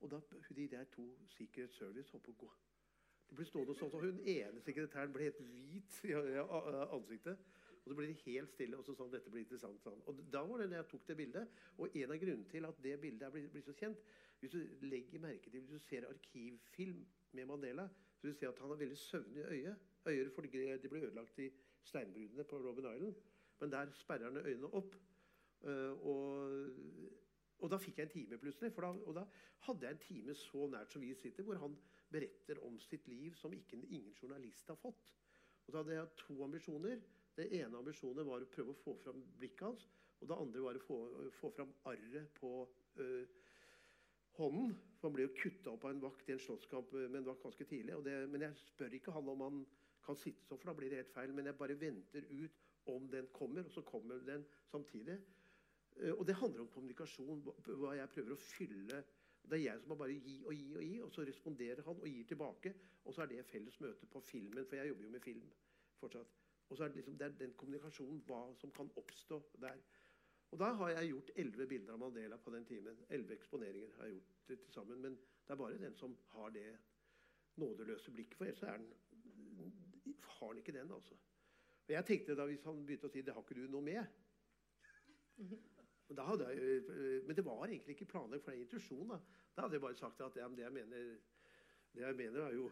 Og 0.00 0.10
da 0.10 0.20
de 0.56 0.68
der 0.68 0.84
to 0.94 1.04
Secret 1.28 1.74
Service 1.74 2.10
holdt 2.10 2.24
på 2.24 2.32
å 2.32 2.40
gå. 2.46 2.50
De 3.28 3.36
ble 3.36 3.44
stående 3.44 3.74
sånn, 3.76 3.92
og 3.92 4.04
Hun 4.06 4.20
ene 4.24 4.62
sekretæren 4.64 5.12
ble 5.12 5.26
helt 5.28 5.40
hvit 5.44 5.98
i 6.08 6.14
i 6.14 6.38
ansiktet. 6.96 7.42
Og 7.82 7.90
så 7.90 7.96
ble 7.96 8.08
de 8.08 8.16
helt 8.24 8.50
stille. 8.52 8.76
og 8.76 8.84
så 8.84 8.94
sa 8.94 9.04
han, 9.04 9.12
dette 9.12 9.30
blir 9.30 9.44
interessant. 9.44 9.82
Sånn. 9.82 10.00
Og 10.06 10.24
Da 10.32 10.42
var 10.44 10.58
det 10.58 10.70
da 10.70 10.76
jeg 10.76 10.88
tok 10.88 11.06
det 11.08 11.16
bildet. 11.16 11.60
Og 11.76 11.96
en 11.96 12.10
av 12.10 12.18
grunnene 12.18 12.48
til 12.48 12.64
at 12.64 12.82
det 12.82 13.00
bildet 13.00 13.22
er 13.22 13.30
blitt, 13.30 13.64
så 13.64 13.72
kjent 13.72 14.02
Hvis 14.40 14.50
du 14.50 14.58
legger 14.86 15.18
merke 15.18 15.50
til, 15.50 15.60
hvis 15.60 15.70
du 15.70 15.78
ser 15.78 16.04
arkivfilm 16.06 17.06
med 17.32 17.46
Mandela, 17.46 17.88
så 17.88 18.22
vil 18.22 18.32
du 18.32 18.38
se 18.38 18.46
at 18.46 18.58
han 18.58 18.70
har 18.70 18.76
veldig 18.76 18.96
søvnig 18.96 19.44
øye. 19.44 19.76
Øyer 20.08 20.30
de 20.82 20.88
ble 20.88 21.04
ødelagt 21.06 21.38
i 21.38 21.50
steinbruddene 21.84 22.44
på 22.44 22.58
Robben 22.64 22.88
Island. 22.94 23.14
Men 23.60 23.72
der 23.72 23.92
sperrer 23.92 24.30
han 24.30 24.36
øynene 24.36 24.72
opp. 24.74 24.94
Eh, 25.64 26.06
og, 26.06 26.68
og 27.58 27.70
da 27.70 27.78
fikk 27.82 27.98
jeg 27.98 28.08
en 28.08 28.12
time 28.14 28.38
plutselig. 28.38 28.72
Da, 28.76 28.90
og 28.90 29.14
da 29.14 29.24
hadde 29.66 29.86
jeg 29.86 29.96
en 29.96 30.04
time 30.06 30.34
så 30.34 30.66
nært 30.70 30.92
som 30.92 31.02
vi 31.02 31.14
sitter, 31.14 31.42
hvor 31.42 31.58
han 31.62 31.76
beretter 32.12 32.60
om 32.64 32.78
sitt 32.80 33.08
liv 33.08 33.34
som 33.36 33.52
ikke, 33.52 33.76
ingen 33.76 34.14
journalist 34.22 34.68
har 34.68 34.78
fått. 34.80 35.14
Og 35.66 35.72
da 35.72 35.82
hadde 35.82 35.96
jeg 35.98 36.14
to 36.22 36.42
ambisjoner. 36.44 37.00
Det 37.36 37.48
ene 37.60 37.78
ambisjonen 37.78 38.26
var 38.26 38.42
å 38.42 38.52
prøve 38.52 38.74
å 38.74 38.82
få 38.84 38.96
fram 39.02 39.20
blikket 39.38 39.66
hans. 39.66 39.88
Og 40.18 40.30
det 40.30 40.38
andre 40.38 40.62
var 40.64 40.78
å 40.78 40.86
få, 40.86 40.98
få 41.40 41.50
fram 41.54 41.74
arret 41.90 42.30
på 42.38 42.52
øh, 43.02 43.26
hånden. 44.38 44.72
For 44.98 45.08
han 45.08 45.14
ble 45.14 45.26
jo 45.28 45.34
kutta 45.36 45.74
opp 45.74 45.84
av 45.86 45.94
en 45.94 46.02
vakt 46.02 46.30
i 46.30 46.34
en 46.34 46.42
slåsskamp 46.42 46.94
med 46.96 47.20
en 47.20 47.28
vakt 47.28 47.44
ganske 47.44 47.66
tidlig. 47.70 47.98
Det, 48.06 48.16
men 48.32 48.46
jeg 48.46 48.58
spør 48.64 48.96
ikke 48.98 49.14
han 49.14 49.30
om 49.34 49.44
han 49.46 49.60
kan 50.08 50.16
sitte 50.18 50.46
sånn, 50.48 50.58
for 50.58 50.70
da 50.72 50.76
blir 50.78 50.90
det 50.92 51.02
helt 51.02 51.14
feil. 51.14 51.34
Men 51.36 51.50
jeg 51.50 51.58
bare 51.60 51.76
venter 51.80 52.26
ut 52.32 52.64
om 52.88 53.08
den 53.12 53.28
kommer, 53.36 53.66
og 53.68 53.74
så 53.74 53.82
kommer 53.84 54.22
den 54.24 54.46
samtidig. 54.72 55.18
Eh, 55.98 56.12
Og 56.14 56.26
det 56.26 56.36
handler 56.40 56.64
om 56.64 56.68
kommunikasjon, 56.72 57.42
hva- 57.44 57.96
jeg 57.96 58.08
prøver 58.16 58.32
å 58.32 58.40
fylle. 58.40 59.04
Det 59.48 59.56
er 59.58 59.64
jeg 59.64 59.80
som 59.80 59.88
må 59.88 59.96
bare 59.96 60.12
gi 60.20 60.42
og 60.44 60.52
gi 60.54 60.74
og 60.76 60.82
gi, 60.82 61.00
og 61.02 61.12
så 61.12 61.24
responderer 61.24 61.82
han 61.84 61.96
og 62.00 62.08
gir 62.08 62.24
tilbake. 62.28 62.74
Og 63.04 63.14
så 63.14 63.22
er 63.22 63.26
det 63.30 63.44
felles 63.46 63.80
møte 63.80 64.06
på 64.06 64.20
filmen, 64.20 64.64
for 64.66 64.76
jeg 64.76 64.88
jobber 64.88 65.04
jo 65.04 65.10
med 65.10 65.22
film 65.24 65.50
fortsatt. 66.00 66.34
Og 66.70 66.76
så 66.76 66.84
er 66.84 66.88
det, 66.88 66.96
liksom, 66.96 67.16
det 67.18 67.24
er 67.26 67.38
den 67.38 67.54
kommunikasjonen, 67.56 68.20
hva 68.26 68.54
som 68.60 68.70
kan 68.70 68.90
oppstå 68.96 69.42
der. 69.60 69.78
Og 70.52 70.58
da 70.58 70.72
har 70.74 70.90
jeg 70.90 71.10
gjort 71.10 71.30
elleve 71.36 71.66
bilder 71.68 71.92
av 71.92 71.98
Mandela 71.98 72.36
på 72.36 72.50
den 72.52 72.64
timen. 72.64 72.96
Elleve 73.10 73.36
eksponeringer 73.36 73.94
har 73.96 74.04
jeg 74.06 74.14
gjort 74.14 74.34
til 74.46 74.72
sammen. 74.72 75.00
Men 75.00 75.16
det 75.16 75.50
er 75.50 75.56
bare 75.56 75.78
den 75.78 75.94
som 75.94 76.16
har 76.34 76.50
det 76.50 76.76
nådeløse 77.56 78.10
blikket, 78.14 78.36
for 78.36 78.44
ellers 78.44 78.62
er 78.62 78.76
den, 78.76 78.92
har 80.20 80.46
han 80.46 80.60
ikke 80.60 80.72
den, 80.72 80.92
altså. 80.92 81.14
Og 81.88 81.94
jeg 81.94 82.04
tenkte 82.04 82.36
da, 82.36 82.44
Hvis 82.44 82.64
han 82.68 82.84
begynte 82.86 83.08
å 83.08 83.12
si 83.12 83.22
'det 83.22 83.34
har 83.34 83.42
ikke 83.42 83.54
du 83.54 83.66
noe 83.70 83.82
med' 83.82 84.06
jeg, 86.50 86.58
øh, 86.88 87.26
men 87.26 87.36
det 87.36 87.44
var 87.44 87.66
egentlig 87.66 87.94
ikke 87.94 88.04
planlagt, 88.04 88.44
for 88.44 88.50
det 88.50 88.58
er 88.58 88.62
intuisjon. 88.62 89.08
Da. 89.08 89.18
da 89.56 89.60
hadde 89.60 89.74
jeg 89.74 89.80
bare 89.80 89.94
sagt 89.94 90.20
at 90.20 90.36
ja, 90.36 90.48
det 90.48 90.58
jeg 90.58 90.72
mener 90.72 91.16
det 91.94 92.02
jeg 92.06 92.16
mener 92.16 92.40
er 92.40 92.54
jo 92.54 92.70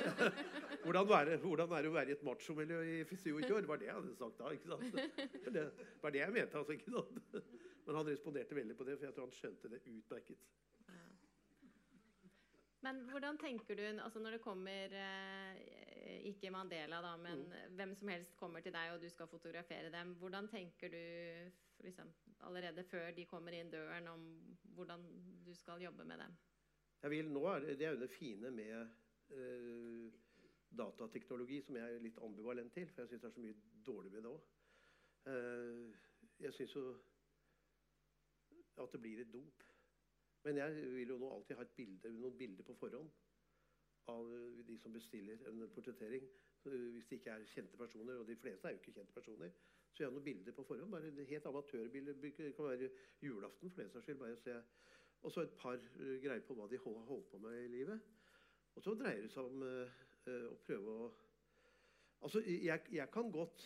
hvordan, 0.84 1.08
være, 1.08 1.36
hvordan 1.36 1.72
er 1.72 1.82
det 1.82 1.90
å 1.90 1.92
være 1.92 2.08
i 2.08 2.12
et 2.12 2.22
machomiljø 2.22 2.78
i 2.82 3.04
27 3.04 3.54
år? 3.54 3.60
Det 3.60 3.68
var 3.68 3.80
det 3.80 3.86
jeg 3.86 3.94
hadde 3.94 4.14
sagt 4.16 4.38
da. 4.38 4.50
ikke 4.50 4.68
sant? 4.68 5.54
Det 5.54 5.64
var 6.02 6.14
det 6.14 6.22
jeg 6.22 6.32
mente. 6.32 6.58
altså, 6.58 6.72
ikke 6.72 6.90
sant? 6.90 7.18
Men 7.86 7.96
han 7.96 8.08
responderte 8.08 8.54
veldig 8.54 8.76
på 8.76 8.84
det, 8.84 8.96
for 8.98 9.08
jeg 9.08 9.14
tror 9.16 9.26
han 9.26 9.36
skjønte 9.36 9.72
det 9.72 9.82
utmerket. 9.86 10.46
Men 12.86 13.00
hvordan 13.10 13.38
tenker 13.38 13.74
du 13.74 13.82
altså 13.86 14.20
når 14.22 14.36
det 14.36 14.42
kommer 14.44 14.92
eh, 14.94 16.26
ikke 16.30 16.50
Mandela, 16.54 17.00
da, 17.02 17.16
men 17.16 17.38
Mm. 17.48 17.74
hvem 17.76 17.94
som 17.94 18.08
helst 18.08 18.36
kommer 18.36 18.60
til 18.60 18.72
deg 18.72 18.92
og 18.92 19.00
du 19.02 19.08
skal 19.08 19.26
fotografere 19.26 19.90
dem. 19.90 20.14
Hvordan 20.14 20.48
tenker 20.48 20.88
du 20.88 21.50
liksom, 21.84 22.12
allerede 22.40 22.84
før 22.84 23.10
de 23.10 23.24
kommer 23.26 23.52
inn 23.52 23.70
døren, 23.70 24.08
om 24.08 24.56
hvordan 24.74 25.02
du 25.46 25.54
skal 25.54 25.82
jobbe 25.82 26.04
med 26.04 26.18
dem? 26.18 26.36
Jeg 27.02 27.10
vil, 27.10 27.30
nå 27.30 27.58
det, 27.58 27.82
er 27.82 27.90
jo 27.90 28.00
det 28.00 28.10
fine 28.10 28.50
med 28.50 28.88
uh, 29.30 30.12
datateknologi, 30.78 31.60
som 31.62 31.76
jeg 31.76 31.94
er 31.94 32.02
litt 32.02 32.18
ambivalent 32.22 32.72
til, 32.74 32.88
for 32.90 33.02
jeg 33.02 33.08
syns 33.08 33.22
det 33.22 33.28
er 33.28 33.34
så 33.36 33.40
mye 33.40 33.60
dårlig 33.86 34.12
med 34.12 34.22
det 34.22 34.30
òg. 34.30 34.40
jeg 36.40 36.54
syns 36.54 36.74
jo 36.74 36.84
at 38.78 38.92
det 38.92 39.00
blir 39.00 39.20
et 39.20 39.32
dop. 39.32 39.67
Men 40.46 40.60
jeg 40.60 40.92
vil 40.94 41.14
jo 41.14 41.18
nå 41.18 41.30
alltid 41.34 41.58
ha 41.58 41.66
bilde, 41.76 42.12
noen 42.14 42.36
bilder 42.38 42.66
på 42.66 42.76
forhånd 42.78 43.10
av 44.12 44.28
eh, 44.34 44.60
de 44.68 44.76
som 44.78 44.94
bestiller 44.94 45.42
en 45.48 45.64
portrettering. 45.74 46.28
Hvis 46.68 47.06
det 47.08 47.20
ikke 47.20 47.30
er 47.32 47.44
kjente 47.48 47.78
personer, 47.78 48.18
og 48.18 48.26
de 48.28 48.36
fleste 48.36 48.68
er 48.68 48.74
jo 48.74 48.80
ikke 48.82 48.96
kjente 48.98 49.14
personer, 49.14 49.52
så 49.92 50.02
jeg 50.02 50.08
har 50.08 50.14
noen 50.14 50.26
bilder 50.26 50.56
på 50.56 50.64
forhånd. 50.68 50.90
Bare 50.92 51.26
helt 51.30 51.46
amatørbilder. 51.48 52.18
Det 52.22 52.32
kan 52.56 52.68
være 52.68 52.90
julaften 53.22 53.70
for 53.70 53.82
den 53.82 53.92
saks 53.94 54.04
skyld. 54.04 54.18
bare 54.18 54.36
jeg 54.46 54.62
og 55.26 55.32
så 55.34 55.42
et 55.42 55.54
par 55.58 55.74
uh, 55.74 56.12
greier 56.22 56.44
på 56.46 56.54
hva 56.54 56.68
de 56.70 56.78
holdt 56.78 57.30
på 57.30 57.40
med 57.42 57.56
i 57.64 57.70
livet. 57.72 58.00
Og 58.76 58.84
så 58.84 58.94
dreier 58.94 59.24
det 59.24 59.32
seg 59.32 59.48
om 59.48 59.64
å 59.66 60.60
prøve 60.66 61.00
å 61.04 61.08
Altså, 62.18 62.40
jeg, 62.42 62.82
jeg 62.90 63.10
kan 63.14 63.28
godt 63.30 63.62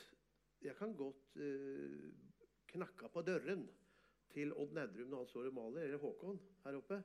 Jeg 0.60 0.76
kan 0.76 0.90
godt 0.96 1.36
uh, 1.40 2.10
knakke 2.72 3.08
på 3.08 3.22
døren 3.24 3.64
til 4.34 4.54
Odd 4.56 4.74
Nedrum, 4.76 5.10
når 5.10 5.24
han 5.24 5.30
står 5.32 5.50
og 5.50 5.56
maler, 5.58 5.86
eller 5.86 6.02
Håkon 6.02 6.40
her 6.64 6.78
oppe. 6.78 7.02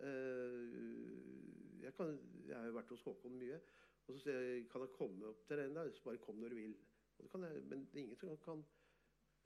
Uh, 0.00 1.82
jeg, 1.82 1.92
kan, 1.96 2.16
jeg 2.48 2.56
har 2.56 2.66
jo 2.70 2.78
vært 2.78 2.94
hos 2.94 3.04
Håkon 3.06 3.38
mye. 3.40 3.60
Og 4.06 4.14
så 4.14 4.22
sier 4.22 4.40
jeg 4.40 4.66
kan 4.70 4.84
jeg 4.84 4.94
komme 4.94 5.28
opp 5.28 5.46
til 5.48 5.58
deg, 5.58 5.92
så 5.94 6.04
bare 6.04 6.22
kom 6.22 6.38
når 6.40 6.54
du 6.54 6.58
vil. 6.60 6.74
Det 7.16 7.30
jeg, 7.32 7.62
men 7.70 7.86
det 7.92 8.00
er 8.00 8.04
ingen 8.04 8.18
som 8.20 8.36
kan 8.44 8.60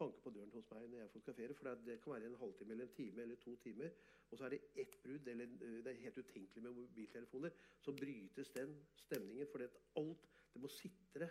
banke 0.01 0.23
på 0.25 0.33
døren 0.35 0.51
hos 0.55 0.69
meg 0.73 0.89
når 0.89 1.03
jeg 1.03 1.13
fotograferer. 1.15 1.57
For 1.57 1.69
det, 1.69 1.85
det 1.87 1.99
kan 2.03 2.15
være 2.15 2.31
en 2.31 2.41
halvtime 2.41 2.75
eller 2.75 2.89
en 2.89 2.97
time 2.97 3.23
eller 3.25 3.41
to 3.45 3.55
timer. 3.65 3.93
Og 4.31 4.39
så 4.39 4.47
er 4.47 4.55
det 4.55 4.61
ett 4.83 4.97
brudd, 5.03 5.29
eller 5.33 5.55
øh, 5.61 5.77
det 5.85 5.93
er 5.93 6.03
helt 6.05 6.19
utenkelig 6.19 6.65
med 6.65 6.77
mobiltelefoner. 6.77 7.63
Så 7.81 7.95
brytes 7.97 8.51
den 8.57 8.75
stemningen. 9.05 9.49
For 9.53 9.65
alt 10.03 10.29
det 10.55 10.63
må 10.63 10.69
sitre. 10.69 11.31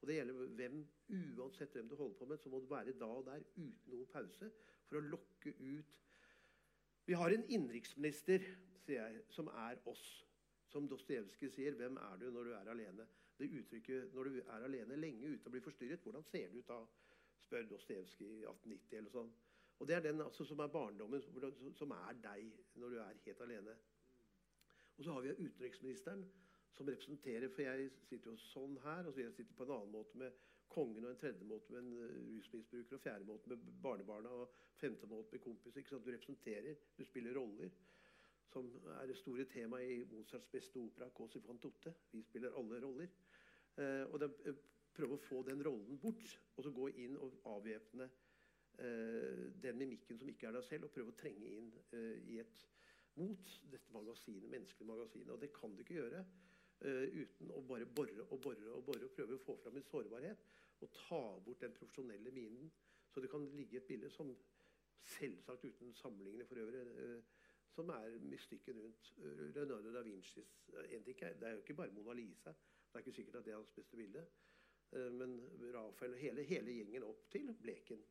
Og 0.00 0.08
det 0.08 0.16
gjelder 0.16 0.54
hvem, 0.60 0.76
uansett 1.38 1.72
hvem 1.76 1.88
du 1.88 1.96
holder 1.96 2.16
på 2.18 2.28
med, 2.30 2.38
så 2.38 2.48
må 2.48 2.60
du 2.60 2.70
være 2.70 2.96
da 2.98 3.10
og 3.18 3.26
der 3.26 3.42
uten 3.56 3.74
noen 3.92 4.06
pause 4.12 4.48
for 4.90 4.98
å 4.98 5.06
lokke 5.06 5.54
ut 5.58 5.98
Vi 7.06 7.16
har 7.18 7.32
en 7.34 7.46
innenriksminister, 7.48 8.44
sier 8.84 9.06
jeg, 9.06 9.22
som 9.34 9.48
er 9.48 9.78
oss. 9.90 10.04
Som 10.70 10.86
Dostojevskij 10.88 11.50
sier, 11.50 11.74
'Hvem 11.74 11.96
er 11.96 12.16
du 12.20 12.30
når 12.30 12.44
du 12.44 12.52
er 12.54 12.70
alene?' 12.70 13.06
Det 13.38 13.48
uttrykket 13.50 14.14
'når 14.14 14.24
du 14.24 14.40
er 14.40 14.64
alene 14.64 14.96
lenge 14.96 15.28
ute 15.28 15.46
og 15.46 15.50
blir 15.50 15.60
forstyrret', 15.60 16.02
hvordan 16.02 16.22
ser 16.22 16.50
du 16.50 16.58
ut 16.58 16.68
da? 16.68 16.86
spør 17.40 17.62
Dostojevskij 17.62 18.26
i 18.26 18.44
1890 18.44 18.96
eller 18.98 19.10
sånn. 19.10 19.32
Og 19.78 19.88
det 19.88 19.96
er 19.96 20.00
den 20.00 20.20
altså, 20.20 20.44
som 20.44 20.58
er 20.58 20.66
barndommen, 20.66 21.22
som 21.74 21.90
er 21.90 22.12
deg 22.22 22.52
når 22.74 22.88
du 22.88 22.98
er 22.98 23.20
helt 23.24 23.40
alene. 23.40 23.76
Og 24.98 25.04
så 25.04 25.12
har 25.12 25.20
vi 25.20 25.28
utenriksministeren, 25.28 26.32
som 26.72 26.86
representerer 26.86 27.48
For 27.48 27.62
jeg 27.62 27.90
sitter 28.02 28.30
jo 28.30 28.36
sånn 28.36 28.78
her, 28.84 29.06
og 29.06 29.14
så 29.14 29.20
jeg 29.20 29.32
sitter 29.34 29.54
på 29.54 29.64
en 29.64 29.70
annen 29.70 29.92
måte 29.92 30.18
med 30.18 30.32
kongen, 30.70 31.04
og 31.04 31.10
en 31.10 31.20
tredje 31.20 31.46
måte 31.46 31.72
med 31.72 31.82
en 31.82 31.92
eh, 32.04 32.16
rusmisbruker, 32.36 32.96
og 32.96 33.04
fjerde 33.04 33.28
måte 33.28 33.52
med 33.52 33.70
barnebarna, 33.82 34.32
og 34.42 34.54
femte 34.80 35.08
måte 35.10 35.34
med 35.34 35.44
kompiser. 35.44 35.98
Du 35.98 36.10
representerer, 36.10 36.74
du 36.98 37.04
spiller 37.04 37.36
roller. 37.38 37.70
Som 38.50 38.66
er 38.96 39.06
det 39.06 39.18
store 39.18 39.44
temaet 39.46 39.92
i 39.94 40.04
Mozarts 40.10 40.48
beste 40.50 40.78
opera, 40.78 41.08
'Cosi 41.08 41.40
fan 41.40 41.58
tutte'. 41.58 41.92
Vi 42.12 42.22
spiller 42.22 42.56
alle 42.58 42.80
roller. 42.82 43.08
Eh, 43.78 44.04
og 44.12 44.20
de 44.20 44.56
prøver 44.94 45.14
å 45.14 45.22
få 45.28 45.42
den 45.46 45.62
rollen 45.66 45.98
bort, 46.02 46.40
og 46.56 46.64
så 46.64 46.72
gå 46.74 46.88
inn 46.88 47.16
og 47.16 47.38
avvæpne 47.44 48.08
eh, 48.78 49.46
den 49.62 49.78
mimikken 49.78 50.18
som 50.18 50.28
ikke 50.28 50.48
er 50.48 50.58
deg 50.58 50.66
selv, 50.66 50.84
og 50.88 50.94
prøve 50.96 51.14
å 51.14 51.18
trenge 51.20 51.46
inn 51.46 51.70
eh, 51.92 52.18
i 52.34 52.40
et 52.42 52.66
mot 53.20 53.56
dette 53.72 53.92
magasinet, 53.94 54.50
menneskelige 54.50 54.90
magasinet. 54.90 55.32
Og 55.34 55.40
det 55.40 55.52
kan 55.54 55.74
du 55.74 55.82
ikke 55.84 55.98
gjøre 56.00 56.24
eh, 56.24 56.49
uten 56.80 57.50
å 57.52 57.60
bare 57.68 57.86
bore 57.86 58.22
og 58.30 58.40
bore 58.40 58.70
og 58.72 58.84
bore 58.86 59.04
og 59.04 59.12
prøve 59.16 59.36
å 59.36 59.42
få 59.44 59.56
fram 59.62 59.76
en 59.76 59.84
sårbarhet. 59.84 60.44
Og 60.80 60.92
ta 60.96 61.20
bort 61.44 61.60
den 61.60 61.74
profesjonelle 61.76 62.30
minen. 62.32 62.70
Så 63.12 63.20
det 63.20 63.30
kan 63.30 63.44
ligge 63.56 63.76
et 63.80 63.88
bilde 63.88 64.10
som 64.10 64.30
selvsagt 65.04 65.64
uten 65.64 65.92
sammenligning 65.94 66.46
for 66.48 66.60
øvrig, 66.62 66.80
eh, 67.04 67.22
som 67.74 67.88
er 67.90 68.18
mystikken 68.22 68.78
rundt 68.80 69.10
eh, 69.18 69.42
Leonardo 69.54 69.92
da 69.92 70.02
Vincis 70.06 70.54
eh, 70.74 70.94
en 70.96 71.04
ting 71.04 71.22
er- 71.22 71.34
Det 71.34 71.48
er 71.48 71.52
jo 71.52 71.58
ikke 71.64 71.74
bare 71.74 71.92
Mona 71.92 72.12
Lisa. 72.12 72.52
Det 72.52 72.94
er 72.94 72.98
ikke 73.04 73.16
sikkert 73.16 73.34
at 73.40 73.44
det 73.44 73.52
er 73.52 73.56
hans 73.56 73.72
beste 73.76 73.96
bilde. 73.96 74.24
Eh, 74.92 75.10
men 75.12 75.36
Rafael 75.74 76.12
og 76.12 76.18
hele, 76.18 76.42
hele 76.42 76.72
gjengen 76.72 77.02
opp 77.02 77.28
til 77.30 77.52
Bleken 77.54 78.02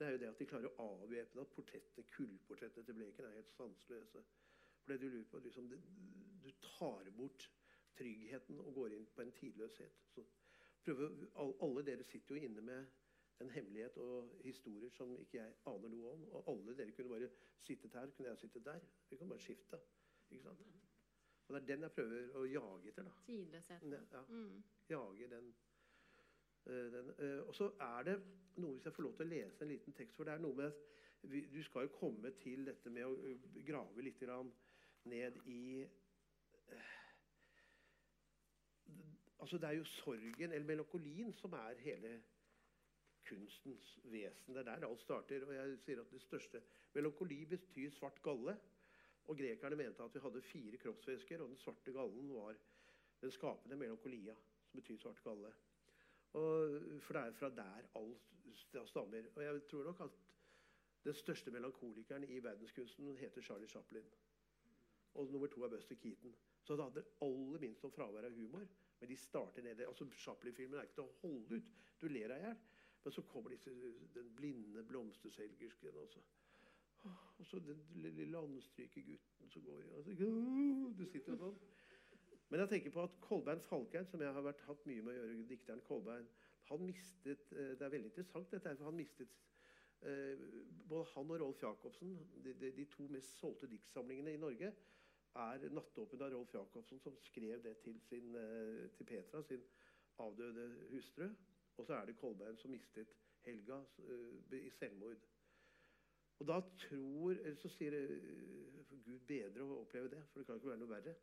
det 0.00 0.06
er 0.06 0.12
jo 0.12 0.18
det 0.18 0.28
at 0.32 0.38
de 0.40 0.46
klarer 0.48 0.70
å 0.70 0.84
avvæpne 0.94 1.42
at 1.44 1.50
portrettene, 1.52 2.06
kullportrettene 2.14 2.86
til 2.88 2.94
Bleken 2.96 3.26
er 3.28 3.34
helt 3.36 3.50
sanseløse. 3.52 4.22
For 4.80 4.92
det 4.94 5.00
du 5.02 5.08
lurer 5.12 5.26
på, 5.28 5.38
liksom, 5.44 5.66
Du 6.40 6.50
tar 6.62 7.10
bort 7.18 7.50
tryggheten 8.00 8.60
og 8.64 8.74
går 8.74 8.96
inn 8.96 9.06
på 9.14 9.22
en 9.26 9.32
tidløshet. 9.36 10.00
Så 10.14 10.24
prøver, 10.84 11.12
alle 11.62 11.84
dere 11.86 12.04
sitter 12.08 12.34
jo 12.36 12.48
inne 12.48 12.64
med 12.64 12.86
en 13.40 13.50
hemmelighet 13.50 13.96
og 14.00 14.40
historier 14.44 14.90
som 14.92 15.14
ikke 15.20 15.38
jeg 15.38 15.54
aner 15.66 15.88
noe 15.92 16.12
om. 16.14 16.24
Og 16.36 16.48
alle 16.52 16.76
dere 16.76 16.92
kunne 16.96 17.12
bare 17.12 17.30
sittet 17.64 17.94
her, 17.96 18.10
kunne 18.16 18.28
jeg 18.32 18.38
sittet 18.38 18.64
der. 18.64 18.80
Vi 19.10 19.16
kan 19.16 19.28
bare 19.28 19.40
skifte. 19.40 19.80
Ikke 20.30 20.42
sant? 20.44 20.60
Og 21.48 21.54
det 21.56 21.62
er 21.62 21.66
den 21.72 21.82
jeg 21.82 21.92
prøver 21.92 22.36
å 22.38 22.44
jage 22.46 22.88
etter. 22.92 23.02
da. 23.08 23.10
Tidløsheten. 23.26 23.92
Ja, 24.12 24.22
Mm. 24.28 24.62
jage 24.90 25.30
den. 25.30 25.54
eh, 26.66 26.92
den. 26.92 27.08
eh, 27.18 27.48
Og 27.48 27.54
så 27.54 27.72
er 27.80 28.02
det 28.02 28.22
noe, 28.56 28.72
hvis 28.72 28.84
jeg 28.84 28.92
får 28.92 29.02
lov 29.02 29.16
til 29.16 29.26
å 29.26 29.28
lese 29.28 29.62
en 29.62 29.68
liten 29.68 29.92
tekst, 29.92 30.16
for 30.16 30.24
det 30.24 30.32
er 30.34 30.38
noe 30.38 30.54
med 30.54 30.72
vi- 31.22 31.46
Du 31.52 31.62
skal 31.62 31.82
jo 31.82 31.88
komme 31.88 32.30
til 32.30 32.64
dette 32.66 32.90
med 32.90 33.04
å 33.04 33.14
eh, 33.26 33.64
grave 33.66 34.02
litt 34.02 34.20
ned 35.04 35.36
i 35.46 35.86
Altså, 39.40 39.58
det 39.58 39.68
er 39.68 39.78
jo 39.78 39.84
sorgen, 39.84 40.52
eller 40.52 40.66
melankolien, 40.66 41.32
som 41.32 41.52
er 41.52 41.78
hele 41.80 42.22
kunstens 43.28 43.98
vesen. 44.04 44.54
Det 44.54 44.60
er 44.60 44.76
der 44.76 44.86
alt 44.86 45.00
starter. 45.00 45.46
Og 45.46 45.54
jeg 45.54 45.78
sier 45.84 46.00
at 46.00 46.12
det 46.12 46.22
største 46.22 46.62
Melankoli 46.94 47.44
betyr 47.46 47.90
svart 47.90 48.22
galle. 48.22 48.56
Og 49.30 49.36
grekerne 49.38 49.76
mente 49.76 50.02
at 50.02 50.14
vi 50.14 50.20
hadde 50.20 50.42
fire 50.42 50.76
kroppsvæsker, 50.76 51.42
og 51.42 51.48
den 51.48 51.56
svarte 51.56 51.92
gallen 51.92 52.32
var 52.34 52.56
den 53.20 53.30
skapende 53.30 53.76
melankolia, 53.76 54.34
som 54.66 54.80
betyr 54.80 54.98
svart 54.98 55.22
galle. 55.22 55.52
Og, 56.32 56.80
for 57.02 57.14
det 57.14 57.22
er 57.22 57.32
fra 57.38 57.50
der 57.54 57.86
alt 58.00 58.88
stammer. 58.88 59.22
Og 59.34 59.42
jeg 59.44 59.62
tror 59.70 59.84
nok 59.84 60.00
at 60.00 60.18
den 61.04 61.14
største 61.14 61.50
melankolikeren 61.50 62.24
i 62.24 62.42
verdenskunsten 62.42 63.16
heter 63.16 63.42
Charlie 63.42 63.68
Chaplin. 63.68 64.04
Og 65.14 65.32
nummer 65.32 65.46
to 65.46 65.62
er 65.64 65.68
Buster 65.68 65.94
Keaton. 65.94 66.34
Så 66.62 66.76
det 66.76 66.84
handler 66.84 67.02
aller 67.22 67.58
minst 67.58 67.84
om 67.84 67.92
fravær 67.92 68.26
av 68.26 68.34
humor. 68.34 68.66
Men 69.00 69.08
de 69.08 69.16
starter 69.16 69.64
nede. 69.64 69.86
altså 69.86 70.06
Chaplin-filmen 70.16 70.78
er 70.78 70.88
ikke 70.88 70.98
til 71.00 71.06
å 71.08 71.16
holde 71.22 71.60
ut. 71.60 71.72
Du 72.00 72.08
ler 72.08 72.28
deg 72.28 72.42
i 72.42 72.46
hjel. 72.48 72.60
Men 73.04 73.12
så 73.16 73.22
kommer 73.22 73.50
disse, 73.50 73.72
den 74.14 74.32
blinde 74.36 74.84
blomsterselgersken. 74.84 75.96
Og 75.96 76.08
så, 76.08 76.20
og 77.38 77.46
så 77.46 77.58
den 77.64 77.80
lille 77.94 78.26
landstryke 78.28 79.02
gutten 79.02 79.48
som 79.50 79.62
går 79.64 79.86
altså, 79.96 80.12
Du 80.98 81.06
sitter 81.08 81.38
sånn. 81.40 81.56
Men 82.50 82.64
jeg 82.64 82.72
tenker 82.74 82.92
på 82.92 83.04
at 83.06 83.16
Kolbein 83.22 83.62
Falkheim, 83.62 84.06
som 84.10 84.20
jeg 84.20 84.34
har 84.34 84.44
vært, 84.44 84.64
hatt 84.66 84.86
mye 84.90 85.04
med 85.06 85.14
å 85.14 85.16
gjøre, 85.16 85.42
dikteren 85.48 85.84
Kolbein, 85.86 86.26
han 86.70 86.82
mistet 86.84 87.52
eh, 87.54 87.72
Det 87.78 87.86
er 87.86 87.94
veldig 87.94 88.10
interessant, 88.10 88.50
dette, 88.52 88.74
for 88.76 88.90
han 88.90 88.98
mistet 88.98 89.36
eh, 90.02 90.42
Både 90.90 91.06
han 91.14 91.30
og 91.30 91.40
Rolf 91.42 91.62
Jacobsen, 91.62 92.16
de, 92.44 92.54
de, 92.58 92.72
de 92.76 92.86
to 92.90 93.06
mest 93.14 93.38
solgte 93.38 93.70
diktsamlingene 93.70 94.34
i 94.34 94.42
Norge, 94.42 94.72
er 95.34 95.68
'Nattåpen' 95.68 96.22
av 96.22 96.32
Rolf 96.32 96.54
Jacobsen, 96.54 97.00
som 97.00 97.16
skrev 97.16 97.62
det 97.62 97.76
til, 97.84 98.00
sin, 98.00 98.34
eh, 98.34 98.90
til 98.96 99.04
Petra, 99.04 99.42
sin 99.42 99.62
avdøde 100.18 100.86
hustru. 100.90 101.28
Og 101.76 101.86
så 101.86 101.94
er 101.94 102.06
det 102.06 102.16
Kolbein 102.16 102.56
som 102.56 102.70
mistet 102.70 103.08
Helga 103.40 103.84
eh, 103.98 104.66
i 104.66 104.70
selvmord. 104.70 105.16
Og 106.38 106.46
da 106.46 106.60
tror 106.78 107.30
eller 107.30 107.54
Så 107.54 107.68
sier 107.68 107.92
eh, 107.92 109.02
Gud 109.04 109.20
bedre 109.26 109.64
å 109.64 109.80
oppleve 109.80 110.10
det, 110.10 110.22
for 110.28 110.40
det 110.40 110.46
kan 110.46 110.56
ikke 110.56 110.68
være 110.68 110.82
noe 110.82 110.94
verre. 110.94 111.14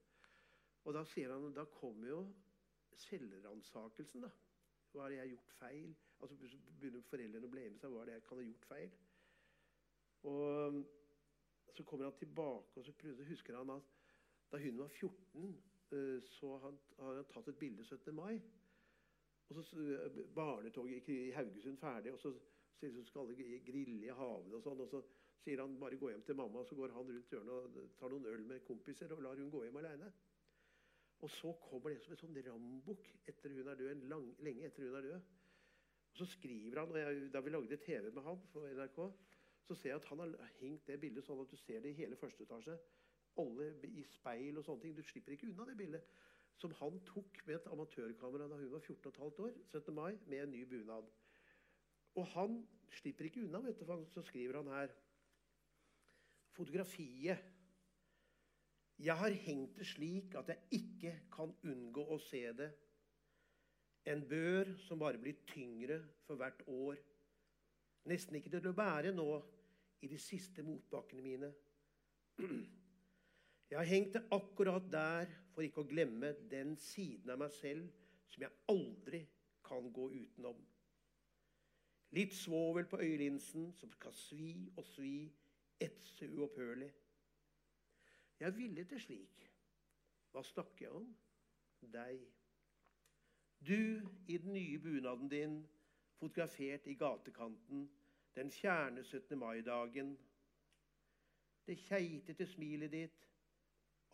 Og 0.83 0.93
da 0.93 1.03
sier 1.05 1.33
han, 1.33 1.53
da 1.53 1.65
kommer 1.65 2.07
jo 2.07 2.21
selvransakelsen, 2.95 4.21
da. 4.21 4.29
Hva 4.91 5.01
har 5.01 5.17
jeg 5.17 5.29
gjort 5.29 5.51
feil? 5.59 5.95
Altså 6.19 6.35
Begynner 6.79 7.03
foreldrene 7.09 7.45
å 7.45 7.51
blame 7.51 7.77
seg. 7.77 7.91
Hva 7.91 8.01
er 8.01 8.09
det 8.09 8.13
jeg 8.13 8.23
kan 8.29 8.39
ha 8.39 8.45
gjort 8.47 8.69
feil? 8.69 8.93
Og 10.31 10.79
så 11.75 11.83
kommer 11.83 12.07
han 12.07 12.17
tilbake, 12.17 12.79
og 12.79 12.85
så 12.85 12.93
husker 13.27 13.57
han 13.57 13.75
at 13.75 13.96
da 14.51 14.59
hun 14.63 14.77
var 14.79 14.87
14, 14.87 15.49
eh, 15.91 16.19
så 16.23 16.53
har 16.57 16.69
han 16.69 17.25
tatt 17.31 17.47
et 17.51 17.59
bilde 17.59 17.83
17. 17.83 18.13
mai. 18.15 18.41
Og 19.47 19.55
så 19.55 19.79
eh, 19.79 20.21
Barnetoget 20.35 21.09
i 21.09 21.31
Haugesund 21.31 21.77
ferdig, 21.77 22.13
og 22.13 22.19
så 22.19 22.33
han 22.81 23.05
skal 23.05 23.21
alle 23.21 23.35
grille 23.65 24.05
i 24.05 24.13
haven 24.13 24.53
og 24.53 24.63
sånn. 24.63 24.81
Og 24.83 24.89
så 24.91 25.01
sier 25.43 25.61
han 25.63 25.77
bare 25.79 25.97
gå 25.99 26.11
hjem 26.11 26.25
til 26.27 26.37
mamma, 26.37 26.61
og 26.61 26.69
så 26.69 26.75
går 26.77 26.93
han 26.95 27.07
rundt 27.09 27.31
hjørnet 27.33 27.77
og 27.81 27.93
tar 27.99 28.13
noen 28.13 28.27
øl 28.33 28.43
med 28.49 28.65
kompiser 28.67 29.13
og 29.15 29.23
lar 29.25 29.39
hun 29.39 29.51
gå 29.53 29.63
hjem 29.65 29.79
aleine. 29.81 30.11
Og 31.25 31.31
så 31.33 31.53
kommer 31.63 31.93
det 31.93 32.03
som 32.03 32.13
en 32.13 32.21
sånn 32.21 32.37
rambukk 32.45 33.07
etter 33.31 33.55
hun 33.55 33.71
er 33.71 33.79
død, 33.79 34.03
lang, 34.11 34.27
lenge 34.45 34.67
etter 34.67 34.85
hun 34.85 34.99
er 34.99 35.07
død. 35.07 35.31
Og 36.11 36.19
så 36.19 36.27
skriver 36.35 36.83
han, 36.83 36.93
og 36.93 36.99
jeg, 36.99 37.31
Da 37.33 37.41
vi 37.41 37.53
lagde 37.53 37.79
TV 37.81 38.11
med 38.11 38.23
han 38.23 38.43
for 38.51 38.67
NRK, 38.69 38.99
så 39.67 39.75
ser 39.75 39.89
jeg 39.89 40.01
at 40.01 40.11
han 40.11 40.21
har 40.23 40.53
hengt 40.59 40.85
det 40.87 40.99
bildet 41.01 41.25
sånn 41.25 41.41
at 41.41 41.51
du 41.51 41.57
ser 41.59 41.81
det 41.83 41.91
i 41.91 41.97
hele 41.97 42.15
første 42.19 42.45
etasje. 42.45 42.77
Alle 43.37 43.71
i 43.87 44.03
speil 44.11 44.57
og 44.57 44.65
sånne 44.65 44.83
ting. 44.85 44.95
Du 44.97 45.03
slipper 45.05 45.35
ikke 45.35 45.49
unna 45.51 45.67
det 45.69 45.77
bildet. 45.79 46.15
Som 46.57 46.73
han 46.79 47.01
tok 47.05 47.43
med 47.45 47.59
et 47.59 47.67
amatørkamera 47.69 48.47
da 48.49 48.57
hun 48.57 48.71
var 48.71 48.81
14,5 48.81 49.43
år, 49.45 49.59
17. 49.69 49.93
mai, 49.93 50.17
med 50.25 50.43
en 50.43 50.55
ny 50.55 50.63
bunad. 50.65 51.11
Og 52.17 52.25
han 52.33 52.63
slipper 52.97 53.27
ikke 53.27 53.43
unna, 53.45 53.61
vet 53.61 53.77
du, 53.79 53.85
for 53.85 54.07
så 54.09 54.23
skriver 54.25 54.57
han 54.57 54.73
her 54.73 54.95
Fotografiet 56.57 57.43
jeg 58.99 59.17
har 59.17 59.29
hengt 59.29 59.75
det 59.77 59.85
slik 59.85 60.35
at 60.35 60.47
jeg 60.49 60.57
ikke 60.71 61.11
kan 61.35 61.51
unngå 61.69 62.01
å 62.01 62.17
se 62.17 62.41
det. 62.57 62.71
En 64.09 64.23
bør 64.25 64.71
som 64.87 64.99
bare 64.99 65.21
blir 65.21 65.43
tyngre 65.45 65.99
for 66.25 66.39
hvert 66.39 66.63
år. 66.65 66.97
Nesten 68.09 68.39
ikke 68.39 68.49
til 68.55 68.71
å 68.71 68.77
bære 68.77 69.11
nå 69.13 69.27
i 70.01 70.09
de 70.09 70.17
siste 70.21 70.65
motbakkene 70.65 71.21
mine. 71.21 71.51
Jeg 73.69 73.79
har 73.79 73.85
hengt 73.85 74.13
det 74.13 74.23
akkurat 74.31 74.85
der 74.91 75.31
for 75.53 75.65
ikke 75.65 75.83
å 75.83 75.89
glemme 75.89 76.31
den 76.51 76.75
siden 76.79 77.33
av 77.33 77.41
meg 77.41 77.51
selv 77.57 77.89
som 78.31 78.45
jeg 78.45 78.55
aldri 78.71 79.21
kan 79.67 79.89
gå 79.93 80.07
utenom. 80.13 80.61
Litt 82.15 82.35
svovel 82.37 82.87
på 82.87 83.01
øyelinsen 83.03 83.73
som 83.75 83.91
skal 83.91 84.15
svi 84.15 84.53
og 84.77 84.85
svi, 84.87 85.27
etse 85.79 86.29
uopphørlig. 86.31 86.89
Jeg 88.39 88.55
ville 88.57 88.85
til 88.87 89.01
slik. 89.01 89.43
Hva 90.31 90.43
snakker 90.45 90.85
jeg 90.85 90.95
om? 90.95 91.11
Deg. 91.91 92.23
Du 93.67 94.07
i 94.27 94.37
den 94.37 94.53
nye 94.53 94.79
bunaden 94.79 95.29
din, 95.29 95.59
fotografert 96.17 96.87
i 96.87 96.95
gatekanten 96.95 97.87
den 98.37 98.51
fjerne 98.51 99.03
17. 99.03 99.37
mai-dagen. 99.39 100.17
Det 101.67 101.77
keitete 101.77 102.45
smilet 102.45 102.91
ditt, 102.91 103.27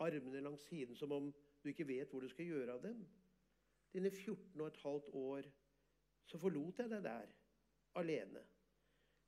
armene 0.01 0.41
langs 0.41 0.65
siden 0.69 0.95
som 0.97 1.12
om 1.12 1.29
du 1.63 1.69
ikke 1.69 1.88
vet 1.88 2.12
hvor 2.12 2.23
du 2.23 2.29
skal 2.32 2.49
gjøre 2.49 2.77
av 2.77 2.82
dem. 2.84 3.03
Dine 3.93 4.10
14 4.10 4.62
og 4.62 4.67
et 4.67 4.82
halvt 4.82 5.12
år, 5.19 5.49
så 6.25 6.39
forlot 6.41 6.79
jeg 6.82 6.89
deg 6.89 7.03
der, 7.06 7.29
alene. 7.99 8.41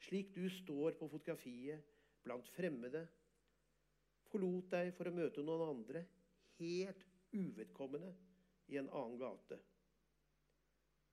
Slik 0.02 0.34
du 0.36 0.48
står 0.50 0.98
på 1.00 1.10
fotografiet 1.12 1.86
blant 2.26 2.50
fremmede 2.56 3.06
forlot 4.36 4.68
deg 4.74 4.92
for 4.98 5.08
å 5.08 5.16
møte 5.16 5.44
noen 5.46 5.70
andre, 5.70 6.04
helt 6.60 7.06
uvedkommende, 7.36 8.12
i 8.66 8.80
en 8.82 8.90
annen 8.90 9.20
gate. 9.22 9.60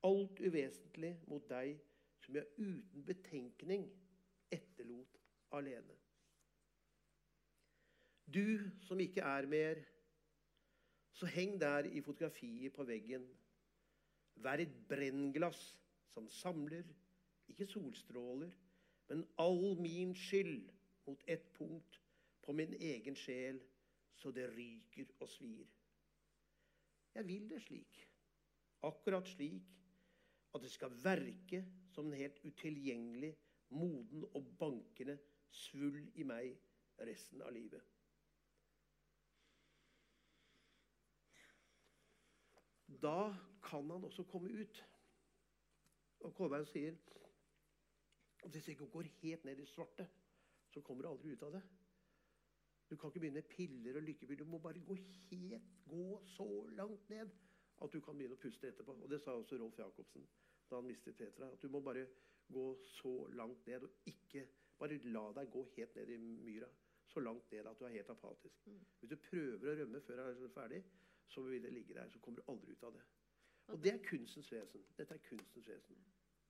Alt 0.09 0.39
uvesentlig 0.41 1.11
mot 1.29 1.43
deg 1.47 1.75
som 2.23 2.39
jeg 2.39 2.49
uten 2.57 3.03
betenkning 3.05 3.85
etterlot 4.51 5.19
alene. 5.53 5.93
Du 8.25 8.69
som 8.81 8.99
ikke 8.99 9.21
er 9.21 9.47
mer, 9.47 9.81
så 11.13 11.25
heng 11.29 11.59
der 11.61 11.89
i 11.89 12.01
fotografiet 12.01 12.73
på 12.73 12.83
veggen. 12.83 13.25
Vær 14.35 14.61
et 14.63 14.73
brennglass 14.89 15.61
som 16.13 16.29
samler, 16.29 16.87
ikke 17.47 17.67
solstråler, 17.67 18.51
men 19.09 19.25
all 19.37 19.75
min 19.81 20.15
skyld 20.15 20.71
mot 21.05 21.23
ett 21.27 21.53
punkt 21.53 21.99
på 22.41 22.55
min 22.55 22.73
egen 22.73 23.15
sjel 23.15 23.59
så 24.15 24.31
det 24.31 24.47
ryker 24.55 25.09
og 25.19 25.29
svir. 25.29 25.67
Jeg 27.13 27.27
vil 27.27 27.49
det 27.49 27.61
slik, 27.61 27.99
akkurat 28.81 29.27
slik, 29.27 29.69
at 30.53 30.61
det 30.61 30.71
skal 30.71 30.93
verke 31.03 31.63
som 31.93 32.07
en 32.07 32.17
helt 32.17 32.39
utilgjengelig, 32.45 33.35
moden 33.69 34.25
og 34.33 34.53
bankende 34.59 35.17
svull 35.49 36.01
i 36.15 36.25
meg 36.29 36.53
resten 37.01 37.41
av 37.41 37.53
livet. 37.53 37.81
Da 43.03 43.35
kan 43.63 43.89
han 43.91 44.03
også 44.03 44.23
komme 44.23 44.51
ut. 44.61 44.83
Og 46.23 46.35
Kolbein 46.35 46.65
sier 46.71 46.95
at 48.43 48.51
hvis 48.51 48.65
du 48.65 48.71
ikke 48.71 48.91
går 48.91 49.09
helt 49.21 49.45
ned 49.45 49.59
i 49.59 49.65
svarte, 49.67 50.07
så 50.71 50.81
kommer 50.81 51.03
du 51.03 51.09
aldri 51.09 51.33
ut 51.33 51.43
av 51.43 51.57
det. 51.57 51.61
Du 52.89 52.95
kan 52.95 53.09
ikke 53.09 53.19
begynne 53.19 53.41
med 53.41 53.49
piller 53.49 53.97
og 53.97 54.03
lykkepiller. 54.03 54.43
Du 54.43 54.49
må 54.49 54.59
bare 54.59 54.79
gå 54.79 54.95
helt, 54.95 55.69
gå 55.87 56.21
så 56.35 56.47
langt 56.77 57.09
ned 57.09 57.29
at 57.83 57.93
du 57.93 57.99
kan 58.01 58.17
begynne 58.17 58.37
å 58.37 58.41
puste 58.41 58.69
etterpå. 58.69 58.95
Og 59.03 59.09
det 59.11 59.19
sa 59.21 59.35
også 59.35 59.59
Rolf 59.59 59.79
Jacobsen 59.79 60.27
da 60.69 60.79
han 60.79 60.87
mistet 60.87 61.17
Petra. 61.17 61.51
At 61.53 61.61
du 61.61 61.69
må 61.69 61.81
bare 61.85 62.05
gå 62.53 62.65
så 62.95 63.27
langt 63.35 63.67
ned 63.67 63.83
og 63.83 64.09
ikke 64.09 64.47
Bare 64.79 64.97
la 65.13 65.21
deg 65.37 65.51
gå 65.53 65.61
helt 65.77 65.95
ned 65.95 66.09
i 66.11 66.15
myra. 66.17 66.67
Så 67.07 67.21
langt 67.21 67.51
ned 67.51 67.67
at 67.69 67.79
du 67.79 67.85
er 67.85 67.93
helt 67.93 68.09
apatisk. 68.09 68.65
Mm. 68.65 68.79
Hvis 68.99 69.11
du 69.11 69.15
prøver 69.29 69.69
å 69.69 69.75
rømme 69.79 70.01
før 70.01 70.21
du 70.33 70.45
er 70.47 70.51
ferdig, 70.51 70.79
så 71.33 71.43
vil 71.47 71.63
det 71.63 71.73
ligge 71.73 71.97
der. 71.97 72.09
Så 72.09 72.19
kommer 72.23 72.41
du 72.41 72.51
aldri 72.53 72.75
ut 72.75 72.83
av 72.87 72.93
det. 72.97 73.05
Og 73.71 73.79
det 73.83 73.93
er 73.93 74.03
kunstens 74.05 74.51
vesen. 74.51 74.83
Dette 74.97 75.15
er 75.15 75.23
kunstens 75.29 75.69
vesen. 75.71 76.03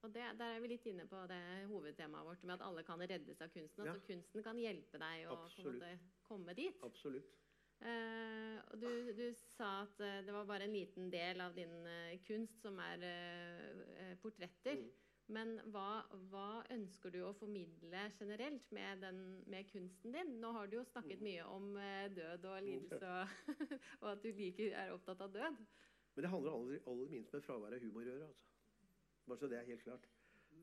Og 0.04 0.12
det, 0.12 0.24
Der 0.40 0.56
er 0.56 0.60
vi 0.60 0.74
litt 0.74 0.86
inne 0.92 1.06
på 1.08 1.22
det 1.32 1.40
hovedtemaet 1.70 2.28
vårt 2.28 2.44
med 2.44 2.58
at 2.58 2.66
alle 2.66 2.84
kan 2.84 3.00
reddes 3.00 3.40
av 3.42 3.54
kunsten. 3.54 3.86
Ja. 3.86 3.94
Altså 3.94 4.08
Kunsten 4.08 4.44
kan 4.44 4.60
hjelpe 4.60 5.00
deg 5.00 5.30
å 5.32 5.38
måte 5.46 5.94
komme 6.28 6.56
dit. 6.58 6.82
Absolutt. 6.84 7.38
Eh, 7.84 8.58
og 8.72 8.80
du, 8.80 8.90
du 9.16 9.26
sa 9.36 9.70
at 9.84 10.00
eh, 10.04 10.22
det 10.24 10.36
var 10.36 10.48
bare 10.48 10.68
en 10.68 10.76
liten 10.76 11.10
del 11.12 11.42
av 11.44 11.56
din 11.56 11.74
eh, 11.90 12.20
kunst 12.28 12.62
som 12.64 12.78
er 12.80 13.02
eh, 13.08 13.80
eh, 14.04 14.14
portretter. 14.24 14.80
Mm. 14.80 14.92
Men 15.32 15.56
hva, 15.72 16.04
hva 16.30 16.48
ønsker 16.74 17.14
du 17.14 17.22
å 17.24 17.32
formidle 17.38 18.02
generelt 18.18 18.72
med, 18.76 19.00
den, 19.06 19.22
med 19.48 19.70
kunsten 19.72 20.12
din? 20.12 20.34
Nå 20.42 20.52
har 20.52 20.68
du 20.68 20.78
jo 20.78 20.84
snakket 20.90 21.22
Mm. 21.22 21.24
mye 21.24 21.46
om 21.48 21.78
eh, 21.78 22.10
død 22.16 22.46
og 22.46 22.64
lidelse, 22.64 23.08
og, 23.08 23.28
og 24.02 24.10
at 24.12 24.24
du 24.24 24.32
liker, 24.32 24.74
er 24.76 24.92
opptatt 24.92 25.22
av 25.22 25.32
død. 25.32 25.62
Men 26.16 26.24
det 26.26 26.30
handler 26.30 26.52
aller, 26.58 26.80
aller 26.88 27.10
minst 27.10 27.34
med 27.34 27.42
fravær 27.42 27.78
av 27.78 27.80
humor 27.80 28.04
å 28.04 28.10
gjøre. 28.10 28.28
Altså. 28.28 28.46
Bare 29.28 29.40
så 29.40 29.48
det 29.48 29.58
er 29.60 29.72
helt 29.72 29.84
klart. 29.84 30.10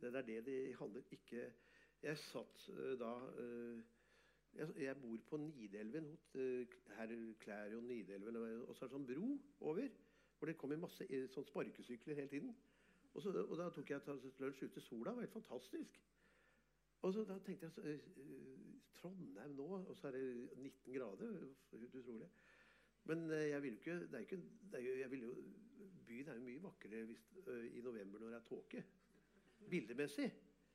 Det 0.01 0.13
er 0.15 0.23
det 0.23 0.45
det 0.47 0.59
handler 0.79 1.03
ikke 1.11 1.53
Jeg 2.03 2.19
satt 2.19 2.69
øh, 2.73 2.99
da 3.01 3.11
øh, 3.37 3.81
jeg, 4.77 4.97
bor 5.01 5.19
på 5.29 5.37
Nidelven, 5.37 6.19
Her 6.35 6.67
Klær 7.07 7.35
Klærion 7.41 7.87
Nidelven. 7.87 8.37
Og 8.37 8.77
så 8.77 8.85
er 8.85 8.89
det 8.89 8.95
sånn 8.97 9.07
bro 9.07 9.35
over, 9.61 9.89
hvor 10.39 10.49
det 10.49 10.57
kommer 10.57 10.81
masse 10.81 11.05
eh, 11.09 11.29
sånn 11.29 11.45
sparkesykler 11.49 12.15
hele 12.15 12.33
tiden. 12.33 12.55
Og, 13.15 13.23
så, 13.23 13.33
og 13.43 13.57
da 13.59 13.69
tok 13.75 13.91
jeg 13.91 14.19
lunsj 14.39 14.65
ute 14.65 14.81
i 14.81 14.85
sola. 14.85 15.11
Det 15.11 15.17
var 15.17 15.27
helt 15.27 15.39
fantastisk. 15.39 16.01
Og 17.03 17.15
så 17.15 17.25
da 17.25 17.39
tenkte 17.39 17.67
jeg 17.67 17.73
så, 17.73 17.81
øh, 17.81 18.01
Trondheim 18.95 19.57
nå, 19.57 19.67
og 19.89 19.97
så 19.97 20.09
er 20.09 20.19
det 20.19 20.51
19 20.57 20.95
grader. 20.95 21.49
Helt 21.71 21.95
utrolig. 21.95 22.29
Men 23.05 23.31
øh, 23.31 23.49
jeg 23.49 23.63
vil 23.63 23.73
ikke, 23.73 23.95
det 23.95 24.15
er 24.15 24.19
ikke 24.19 24.37
det 24.37 24.79
er 24.79 24.85
jo, 24.85 24.99
jeg 24.99 25.11
vil 25.11 25.23
jo, 25.23 25.35
Byen 26.07 26.29
er 26.29 26.35
jo 26.35 26.43
mye 26.43 26.63
vakrere 26.63 27.05
hvis, 27.05 27.25
i 27.73 27.81
november 27.81 28.19
når 28.19 28.27
det 28.27 28.37
er 28.37 28.47
tåke. 28.49 28.85
Bildemessig. 29.71 30.33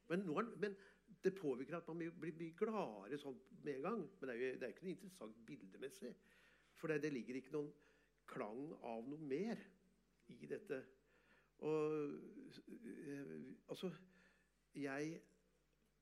Men, 0.07 0.19
er, 0.19 0.57
men 0.57 0.75
det 1.23 1.35
påvirker 1.35 1.77
at 1.77 1.87
man 1.87 1.97
blir, 1.97 2.35
mye 2.39 2.53
gladere 2.57 3.19
sånn 3.19 3.37
med 3.63 3.75
en 3.75 3.87
gang. 3.87 4.03
Men 4.19 4.29
det 4.29 4.35
er 4.35 4.41
jo 4.41 4.59
det 4.59 4.67
er 4.67 4.73
ikke 4.73 4.87
noe 4.87 4.95
interessant 4.95 5.41
bildemessig. 5.47 6.13
For 6.75 6.91
det, 6.91 7.01
det 7.03 7.13
ligger 7.13 7.39
ikke 7.39 7.55
noen 7.55 7.71
klang 8.29 8.73
av 8.81 9.07
noe 9.09 9.21
mer 9.21 9.61
i 10.33 10.49
dette. 10.49 10.81
Og 11.57 12.09
øh, 12.87 13.53
altså 13.69 13.91
Jeg 14.75 15.21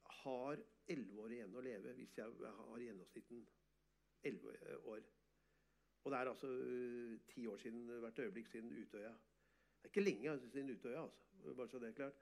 har 0.03 0.57
elleve 0.87 1.21
år 1.21 1.33
igjen 1.35 1.55
å 1.55 1.61
leve 1.61 1.93
hvis 1.93 2.17
jeg 2.17 2.53
har 2.57 2.79
gjennomsnitten 2.79 3.45
elleve 4.23 4.77
år. 4.77 5.03
Og 6.03 6.11
det 6.11 6.19
er 6.19 6.29
altså 6.31 6.47
øh, 6.47 7.19
ti 7.27 7.47
år 7.47 7.57
siden 7.57 7.85
hvert 7.85 8.19
øyeblikk 8.19 8.47
siden 8.47 8.71
Utøya. 8.81 9.09
Det 9.09 9.83
er 9.83 9.91
ikke 9.91 10.01
lenge 10.01 10.31
altså, 10.31 10.49
siden 10.49 10.69
Utøya, 10.69 11.03
altså. 11.03 11.53
Bare 11.55 11.69
så 11.69 11.79
det 11.79 11.89
er 11.89 11.99
klart. 11.99 12.13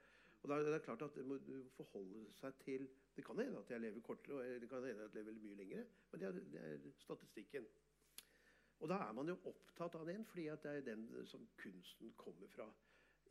Og 0.42 0.48
da 0.48 0.54
er 0.54 0.72
det 0.72 0.82
klart 0.82 1.02
at 1.02 1.14
det 1.14 1.24
må 1.26 1.38
forholde 1.76 2.24
seg 2.34 2.54
til 2.64 2.88
Det 3.16 3.24
kan 3.24 3.38
hende 3.38 3.58
at 3.58 3.70
jeg 3.70 3.80
lever 3.80 4.00
kortere, 4.00 4.34
og 4.34 4.60
det 4.60 4.68
kan 4.68 4.84
hende 4.84 5.04
at 5.04 5.14
jeg 5.14 5.24
lever 5.24 5.40
mye 5.40 5.54
lengre, 5.54 5.84
men 6.10 6.20
det 6.20 6.28
er, 6.28 6.32
det 6.32 6.60
er 6.60 6.92
statistikken. 6.98 7.66
Og 8.80 8.88
da 8.88 8.94
er 8.94 9.12
man 9.12 9.28
jo 9.28 9.36
opptatt 9.44 9.94
av 9.94 10.06
den, 10.08 10.24
fordi 10.24 10.46
det 10.64 10.70
er 10.70 10.80
den 10.86 11.04
som 11.26 11.44
kunsten 11.56 12.14
kommer 12.16 12.48
fra. 12.48 12.66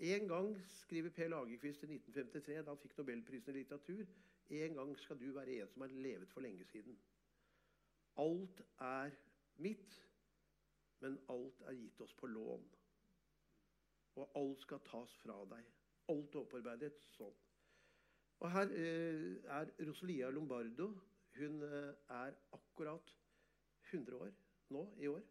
En 0.01 0.27
gang, 0.27 0.61
skriver 0.67 1.09
Per 1.09 1.27
Lagerkvist 1.27 1.83
i 1.83 1.87
1953, 1.93 2.55
da 2.65 2.71
han 2.73 2.79
fikk 2.81 2.95
Nobelprisen 2.97 3.53
i 3.53 3.59
litteratur, 3.59 4.07
en 4.49 4.79
gang 4.79 4.95
skal 4.97 5.19
du 5.21 5.27
være 5.35 5.59
en 5.61 5.69
som 5.69 5.85
har 5.85 5.93
levet 5.93 6.31
for 6.33 6.41
lenge 6.41 6.65
siden. 6.71 6.97
Alt 8.17 8.63
er 8.81 9.13
mitt, 9.61 9.99
men 11.05 11.19
alt 11.29 11.61
er 11.69 11.77
gitt 11.77 12.01
oss 12.01 12.17
på 12.17 12.31
lån. 12.33 12.65
Og 14.17 14.35
alt 14.41 14.65
skal 14.65 14.81
tas 14.89 15.13
fra 15.21 15.37
deg. 15.53 15.69
Alt 16.09 16.35
opparbeidet 16.35 16.97
sånn. 17.13 17.37
Og 18.41 18.49
her 18.57 18.73
eh, 18.73 19.37
er 19.53 19.69
Rosalia 19.85 20.33
Lombardo. 20.33 20.95
Hun 21.37 21.61
eh, 21.61 21.93
er 22.09 22.33
akkurat 22.57 23.13
100 23.91 24.17
år 24.17 24.33
nå 24.73 24.87
i 24.97 25.13
år. 25.13 25.21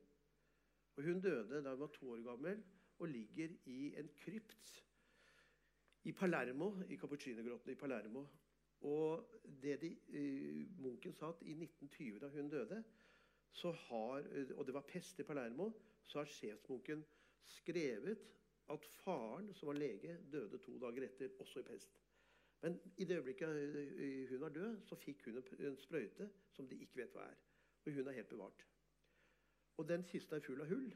Og 0.95 1.09
hun 1.11 1.21
døde 1.21 1.59
da 1.59 1.75
hun 1.75 1.89
var 1.89 1.99
to 1.99 2.15
år 2.15 2.23
gammel 2.31 2.63
og 3.01 3.09
ligger 3.09 3.53
i 3.73 3.95
en 3.99 4.09
krypt 4.21 4.71
i 6.05 6.13
Palermo, 6.13 6.73
i 6.89 6.97
Cappuccino-grotten 6.97 7.73
i 7.73 7.79
Palermo. 7.81 8.27
Og 8.81 9.43
det 9.63 9.77
de, 9.83 9.91
uh, 10.09 10.83
munken 10.83 11.13
sa 11.13 11.29
at 11.35 11.43
i 11.45 11.53
1920, 11.57 12.19
da 12.21 12.29
hun 12.29 12.49
døde, 12.49 12.85
så 13.53 13.73
har, 13.73 14.19
eh, 14.19 14.57
og 14.57 14.67
det 14.67 14.75
var 14.75 14.87
pest 14.89 15.19
i 15.19 15.23
Palermo, 15.23 15.73
så 16.07 16.19
har 16.19 16.25
sjefsmunken 16.25 17.05
skrevet 17.45 18.19
at 18.71 18.87
faren, 19.03 19.55
som 19.55 19.67
var 19.67 19.75
lege, 19.75 20.19
døde 20.33 20.59
to 20.59 20.79
dager 20.79 21.05
etter, 21.05 21.31
også 21.39 21.61
i 21.61 21.63
pest. 21.63 21.99
Men 22.63 22.81
i 22.97 23.05
det 23.05 23.17
øyeblikket 23.17 23.49
eh, 23.49 24.29
hun 24.31 24.41
var 24.41 24.49
død, 24.49 24.81
så 24.87 24.97
fikk 24.97 25.25
hun 25.25 25.43
en, 25.59 25.77
sprøyte 25.77 26.31
som 26.53 26.69
de 26.69 26.79
ikke 26.79 27.03
vet 27.03 27.15
hva 27.17 27.27
er. 27.27 27.39
Og 27.85 27.93
hun 27.93 28.09
er 28.09 28.13
helt 28.13 28.29
bevart. 28.29 28.67
Og 29.77 29.89
den 29.89 30.05
kista 30.05 30.37
er 30.37 30.45
full 30.45 30.61
av 30.61 30.69
hull. 30.69 30.91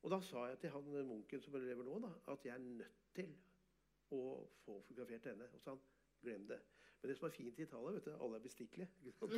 Og 0.00 0.12
da 0.12 0.20
sa 0.24 0.46
jeg 0.48 0.58
til 0.62 0.74
han 0.74 0.92
munken 1.08 1.42
som 1.44 1.56
lever 1.60 1.84
nå, 1.84 1.98
da, 2.04 2.10
at 2.32 2.44
jeg 2.44 2.54
er 2.54 2.62
nødt 2.64 3.00
til 3.16 3.32
å 4.16 4.20
få 4.64 4.80
fotografert 4.88 5.28
henne. 5.30 5.44
Og 5.44 5.50
så 5.52 5.64
sa 5.64 5.74
han 5.74 5.82
glem 6.24 6.46
det. 6.48 6.60
Men 7.00 7.10
det 7.10 7.16
som 7.16 7.26
er 7.28 7.34
fint 7.36 7.58
i 7.58 7.64
Italia, 7.64 7.92
vet 7.96 8.08
du, 8.08 8.14
alle 8.16 8.36
er 8.36 8.44
bestikkelige. 8.44 8.88
ikke? 9.08 9.28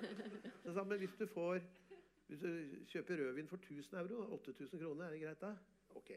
Så 0.62 0.72
sa 0.72 0.76
han, 0.78 0.88
men 0.88 1.00
hvis 1.02 1.16
du 1.18 1.24
får 1.26 1.58
hvis 2.30 2.42
du 2.44 2.50
kjøper 2.86 3.18
rødvin 3.18 3.48
for 3.50 3.58
1000 3.58 3.96
euro, 3.98 4.34
8000 4.36 4.78
kroner, 4.78 5.04
er 5.04 5.10
det 5.10 5.20
greit 5.20 5.40
da? 5.40 5.48
Ok. 5.98 6.10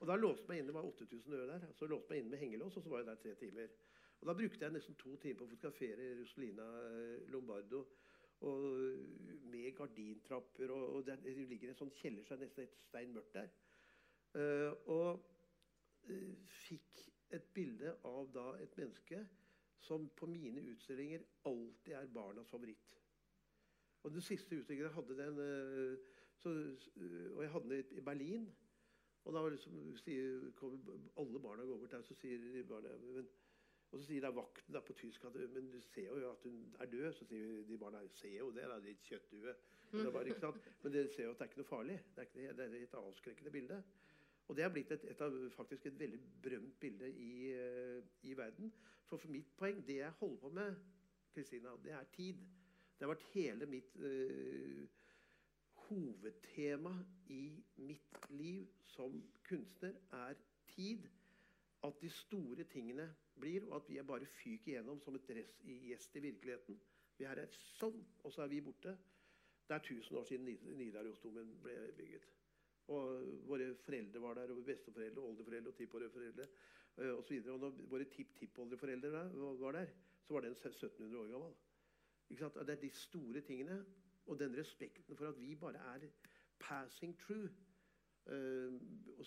Og 0.00 0.06
da 0.10 0.16
låste 0.20 0.50
meg 0.50 0.58
inne, 0.60 0.68
det 0.68 0.74
var 0.76 0.84
8000 0.84 1.32
øre 1.32 1.46
der. 1.54 1.64
Så 1.78 1.88
låste 1.88 2.12
meg 2.12 2.20
inne 2.20 2.34
med 2.34 2.42
hengelås, 2.42 2.76
og 2.76 2.84
så 2.84 2.92
var 2.92 3.00
jeg 3.00 3.06
der 3.06 3.22
tre 3.22 3.34
timer. 3.40 3.70
Og 4.20 4.28
da 4.28 4.34
brukte 4.36 4.64
jeg 4.64 4.74
nesten 4.74 4.98
to 5.00 5.14
timer 5.22 5.38
på 5.38 5.46
å 5.46 5.52
fotografere 5.54 6.10
Rosalina 6.20 6.66
eh, 6.90 7.24
Lombardo. 7.32 7.86
Og 8.40 8.64
med 9.50 9.70
gardintrapper, 9.76 10.70
og, 10.70 10.96
og 10.96 11.06
det, 11.06 11.18
det 11.24 11.48
ligger 11.48 11.72
en 11.72 11.78
sånn 11.78 11.94
kjeller, 11.96 12.24
som 12.26 12.36
er 12.36 12.44
nesten 12.44 12.66
et 12.66 12.76
stein 12.84 13.14
mørkt 13.14 13.36
der. 13.38 13.48
Uh, 14.36 14.72
og 14.92 15.22
uh, 16.10 16.34
fikk 16.66 17.06
et 17.36 17.46
bilde 17.56 17.94
av 18.04 18.28
da 18.34 18.50
et 18.60 18.76
menneske 18.76 19.22
som 19.86 20.08
på 20.18 20.28
mine 20.28 20.62
utstillinger 20.72 21.24
alltid 21.48 21.94
er 21.96 22.12
barnas 22.12 22.50
favoritt. 22.50 23.00
Og 24.04 24.12
den 24.12 24.22
siste 24.22 24.58
utstillingen 24.58 24.90
jeg 24.90 24.96
hadde 24.98 25.18
den 25.18 25.40
uh, 25.40 26.14
så, 26.36 26.52
Og 27.32 27.42
jeg 27.42 27.50
hadde 27.50 27.70
den 27.70 27.98
i 27.98 28.04
Berlin. 28.04 28.46
Og 29.26 29.34
da 29.34 29.42
liksom, 29.48 29.96
sier, 29.98 30.50
kommer 30.54 30.98
alle 31.18 31.40
barna 31.42 31.64
går 31.66 31.78
bort 31.80 31.94
der, 31.96 32.02
så 32.06 32.14
sier 32.14 32.38
de 32.38 32.62
barna 32.68 32.92
men, 33.02 33.26
Og 33.92 34.00
så 34.00 34.06
sier 34.08 34.24
da 34.24 34.32
vakten 34.34 34.74
da 34.74 34.82
på 34.84 34.96
tysk 34.98 35.24
at 35.28 35.36
men 35.54 35.70
du 35.70 35.78
ser 35.92 36.08
jo 36.10 36.30
at 36.30 36.42
hun 36.44 36.58
er 36.80 36.90
død. 36.90 37.12
Så 37.14 37.28
sier 37.28 37.62
de 37.68 37.78
barna 37.80 38.02
ser 38.18 38.38
jo 38.38 38.50
det, 38.54 38.66
da, 38.70 38.80
ditt 38.82 39.04
kjøtthue. 39.06 39.54
Men 39.92 40.08
er 40.10 40.58
men 40.82 40.92
det 40.92 41.04
ser 41.14 41.24
jo 41.24 41.30
at 41.30 41.38
det 41.38 41.46
er 41.46 41.50
ikke 41.50 41.62
noe 41.62 41.68
farlig. 41.70 42.00
Det 42.14 42.22
er, 42.22 42.28
ikke, 42.28 42.56
det 42.58 42.66
er 42.66 42.82
et 42.82 42.98
avskrekkende 42.98 43.54
bilde. 43.54 43.78
Og 44.46 44.56
det 44.56 44.62
har 44.62 44.70
blitt 44.74 44.90
et, 44.94 45.04
et 45.10 45.22
av, 45.22 45.38
faktisk 45.54 45.86
et 45.86 45.98
veldig 45.98 46.18
berømt 46.42 46.76
bilde 46.80 47.08
i, 47.10 47.32
i 48.22 48.36
verden. 48.38 48.72
For, 49.06 49.18
for 49.18 49.30
mitt 49.30 49.50
poeng, 49.58 49.80
det 49.86 50.00
jeg 50.00 50.18
holder 50.20 50.42
på 50.42 50.50
med, 50.58 50.76
Kristina, 51.34 51.74
det 51.84 51.92
er 51.92 52.04
tid. 52.14 52.42
Det 52.96 53.04
har 53.04 53.12
vært 53.12 53.26
hele 53.34 53.66
mitt 53.68 53.96
øh, 53.96 54.86
hovedtema 55.88 56.94
i 57.28 57.62
mitt 57.76 58.30
liv 58.30 58.66
som 58.82 59.18
kunstner 59.48 59.92
er 60.12 60.34
tid. 60.68 61.04
At 61.86 62.00
de 62.02 62.10
store 62.10 62.64
tingene 62.64 63.06
blir, 63.40 63.66
og 63.68 63.76
at 63.76 63.88
vi 63.90 63.98
er 64.00 64.06
bare 64.08 64.26
fyker 64.26 64.72
igjennom 64.72 65.00
som 65.00 65.14
et 65.14 65.28
gjest 65.64 66.16
i 66.16 66.22
virkeligheten. 66.24 66.80
Vi 67.18 67.24
er 67.24 67.28
her 67.34 67.42
er 67.46 67.52
sånn, 67.78 68.00
og 68.24 68.32
så 68.32 68.42
er 68.44 68.50
vi 68.52 68.60
borte. 68.64 68.96
Det 69.66 69.74
er 69.74 69.82
1000 69.82 70.18
år 70.18 70.24
siden 70.28 70.44
Nid- 70.44 70.66
Nidarosdomen 70.78 71.54
ble 71.62 71.76
bygget. 71.96 72.26
Og 72.94 73.46
våre 73.48 73.74
foreldre 73.82 74.22
var 74.22 74.34
der, 74.38 74.52
og 74.54 74.64
besteforeldre, 74.66 75.22
oldeforeldre 75.22 75.72
og 75.72 75.78
tippoldeforeldre 75.78 76.46
eh, 76.98 77.12
osv. 77.16 77.40
Og 77.54 77.60
når 77.60 77.80
våre 77.90 78.04
tipptippoldeforeldre 78.04 79.10
var 79.60 79.72
der, 79.80 79.86
så 80.26 80.34
var 80.34 80.46
den 80.46 80.52
1700 80.52 81.18
år 81.22 81.32
gammel. 81.32 81.54
Det 82.28 82.74
er 82.74 82.80
de 82.80 82.90
store 82.90 83.40
tingene, 83.40 83.84
og 84.26 84.38
den 84.38 84.56
respekten 84.58 85.16
for 85.16 85.28
at 85.28 85.40
vi 85.40 85.54
bare 85.54 85.82
er 85.94 86.08
passing 86.58 87.18
through. 87.18 87.50
Eh, 88.26 88.72
og 89.18 89.26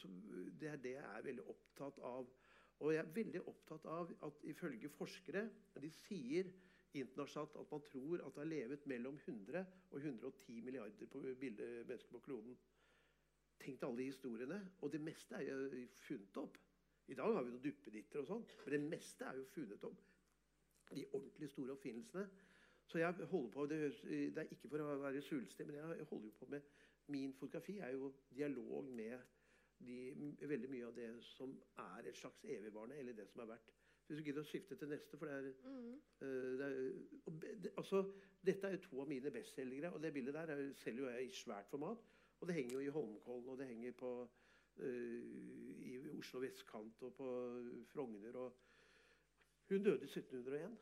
det 0.60 0.70
er 0.70 0.76
det 0.76 0.96
jeg 0.96 1.18
er 1.18 1.28
veldig 1.28 1.46
opptatt 1.52 2.00
av. 2.04 2.32
Og 2.80 2.94
jeg 2.94 3.04
er 3.04 3.14
veldig 3.16 3.42
opptatt 3.52 3.86
av 3.92 4.12
at 4.24 4.44
ifølge 4.48 4.90
forskere 4.96 5.44
De 5.84 5.90
sier 5.92 6.52
internasjonalt 6.96 7.58
at 7.60 7.72
man 7.72 7.84
tror 7.86 8.24
at 8.24 8.34
det 8.34 8.42
har 8.44 8.50
levet 8.50 8.86
mellom 8.90 9.18
100 9.20 9.66
og 9.92 9.98
110 10.00 10.62
milliarder 10.66 11.12
på 11.12 11.22
bildet, 11.40 11.86
mennesker 11.88 12.16
på 12.16 12.24
kloden. 12.26 12.56
Tenk 13.60 13.82
deg 13.82 13.88
alle 13.88 14.02
de 14.02 14.08
historiene. 14.10 14.60
Og 14.82 14.92
det 14.92 15.02
meste 15.04 15.36
er 15.38 15.46
jo 15.52 15.86
funnet 16.08 16.40
opp. 16.42 16.58
I 17.10 17.18
dag 17.18 17.36
har 17.36 17.44
vi 17.46 17.54
noen 17.54 17.64
duppeditter 17.64 18.22
og 18.22 18.30
sånn, 18.30 18.46
men 18.64 18.74
det 18.76 18.82
meste 18.86 19.26
er 19.26 19.38
jo 19.38 19.48
funnet 19.54 19.86
opp. 19.86 20.06
De 20.90 21.06
ordentlig 21.14 21.50
store 21.50 21.76
oppfinnelsene. 21.76 22.26
Så 22.90 23.02
jeg 23.02 23.28
holder 23.30 23.52
på, 23.54 23.66
det, 23.70 23.80
det 24.34 24.42
er 24.42 24.54
ikke 24.54 24.70
for 24.72 24.82
å 24.82 24.96
være 25.04 25.22
svulstig, 25.22 25.68
men 25.68 25.78
jeg 25.78 26.08
holder 26.10 26.32
jo 26.32 26.38
på 26.40 26.54
med 26.56 26.78
Min 27.10 27.34
fotografi 27.34 27.80
er 27.82 27.96
jo 27.96 28.12
dialog 28.30 28.86
med 28.94 29.18
de, 29.80 30.38
veldig 30.48 30.70
mye 30.70 30.88
av 30.88 30.96
det 30.96 31.10
som 31.24 31.54
er 31.78 32.10
et 32.10 32.18
slags 32.18 32.44
evigvarende, 32.44 32.98
eller 33.00 33.14
det 33.18 33.28
som 33.30 33.44
er 33.44 33.52
verdt. 33.54 33.76
Hvis 34.08 34.18
du 34.18 34.26
gidder 34.26 34.42
å 34.42 34.50
skifte 34.50 34.76
til 34.76 34.90
neste, 34.90 35.18
for 35.18 35.30
det 35.30 35.36
er, 35.36 35.54
Mm. 35.64 35.94
uh, 36.22 36.58
det 36.60 36.66
er 36.66 36.92
og 37.26 37.42
det, 37.42 37.72
altså, 37.78 38.04
Dette 38.46 38.68
er 38.68 38.72
jo 38.72 38.78
to 38.78 39.02
av 39.02 39.08
mine 39.08 39.32
bestselgere, 39.32 39.94
og 39.94 40.02
det 40.02 40.14
bildet 40.14 40.34
der 40.34 40.52
er, 40.54 40.74
selger 40.74 41.04
jo 41.04 41.10
jeg 41.10 41.26
i 41.28 41.32
svært 41.36 41.68
format. 41.68 41.98
Og 42.40 42.48
det 42.48 42.56
henger 42.56 42.74
jo 42.74 42.80
i 42.80 42.94
Holmenkollen, 42.96 43.50
og 43.50 43.58
det 43.58 43.68
henger 43.68 43.92
på 43.92 44.12
uh, 44.80 45.24
i 45.84 45.98
Oslo 46.18 46.40
vestkant 46.40 47.04
og 47.04 47.14
på 47.14 47.28
Frogner. 47.92 48.36
og 48.36 48.56
Hun 49.70 49.84
døde 49.84 50.04
i 50.04 50.08
1701. 50.08 50.78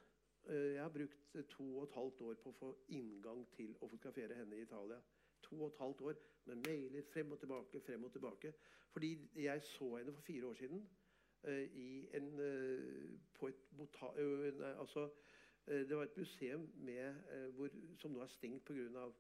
Eh, 0.50 0.74
jeg 0.74 0.82
har 0.82 0.90
brukt 0.90 1.50
to 1.50 1.78
og 1.78 1.84
et 1.84 1.92
halvt 1.92 2.22
år 2.22 2.36
på 2.44 2.50
å 2.50 2.56
få 2.60 2.70
inngang 2.96 3.44
til 3.56 3.74
å 3.74 3.80
fotografere 3.82 4.36
henne 4.38 4.56
i 4.56 4.64
Italia. 4.64 5.00
To 5.44 5.60
og 5.60 5.74
et 5.74 5.82
halvt 5.82 6.04
år 6.08 6.22
med 6.48 6.62
mailer 6.68 7.04
frem 7.12 7.32
og 7.36 7.40
tilbake, 7.40 7.82
frem 7.84 8.04
og 8.08 8.12
tilbake. 8.12 8.54
Fordi 8.98 9.30
jeg 9.36 9.62
så 9.62 9.96
henne 9.98 10.14
for 10.14 10.22
fire 10.22 10.46
år 10.46 10.54
siden 10.54 10.90
eh, 11.44 12.14
en, 12.14 12.40
eh, 12.40 13.20
på 13.34 13.48
et 13.48 13.56
bota... 13.78 14.06
nei, 14.58 14.80
altså, 14.80 15.12
eh, 15.68 15.90
det 15.90 15.98
var 15.98 16.04
et 16.04 16.18
museum 16.18 16.70
med, 16.76 17.14
hvor, 17.52 17.70
som 17.98 18.12
nå 18.12 18.22
er 18.22 18.28
stengt 18.28 18.66
pga. 18.66 19.12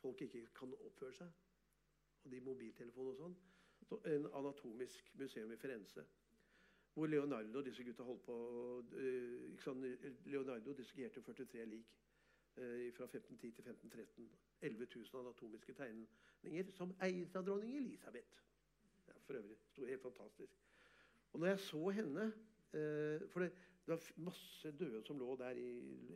folk 0.00 0.22
ikke 0.22 0.46
kan 0.46 0.74
oppføre 0.74 1.12
seg. 1.12 1.32
Og 2.24 2.30
de 2.30 2.40
mobiltelefonene 2.40 3.10
og 3.10 3.16
sånn. 3.16 3.34
Så 3.88 3.98
En 4.12 4.28
anatomisk 4.32 5.10
museum 5.14 5.50
i 5.52 5.56
Firenze. 5.56 6.04
Hvor 6.94 7.06
Leonardo 7.06 7.58
og 7.58 7.64
disse 7.64 7.84
gutta 7.84 8.06
holdt 8.06 8.22
på 8.22 8.36
sant? 9.64 9.82
Leonardo 10.24 10.72
dissekerte 10.72 11.20
43 11.20 11.66
lik 11.66 11.98
fra 12.94 13.10
1510 13.10 13.50
til 13.50 13.66
1513. 13.66 14.30
11 14.60 14.86
000 14.94 15.26
anatomiske 15.26 15.74
tegninger 15.74 16.72
som 16.78 16.94
eies 17.02 17.34
av 17.34 17.44
dronning 17.50 17.76
Elisabeth. 17.76 18.49
For 19.30 19.38
øvrig. 19.38 19.56
Sto 19.70 19.84
helt 19.86 20.02
fantastisk. 20.02 20.62
Og 21.32 21.40
når 21.40 21.46
jeg 21.46 21.60
så 21.60 21.90
henne 21.90 22.24
eh, 22.74 23.28
For 23.30 23.44
det, 23.44 23.52
det 23.86 23.92
var 23.94 24.06
masse 24.16 24.72
døde 24.72 25.02
som 25.06 25.18
lå 25.18 25.36
der 25.38 25.58
i, 25.58 25.68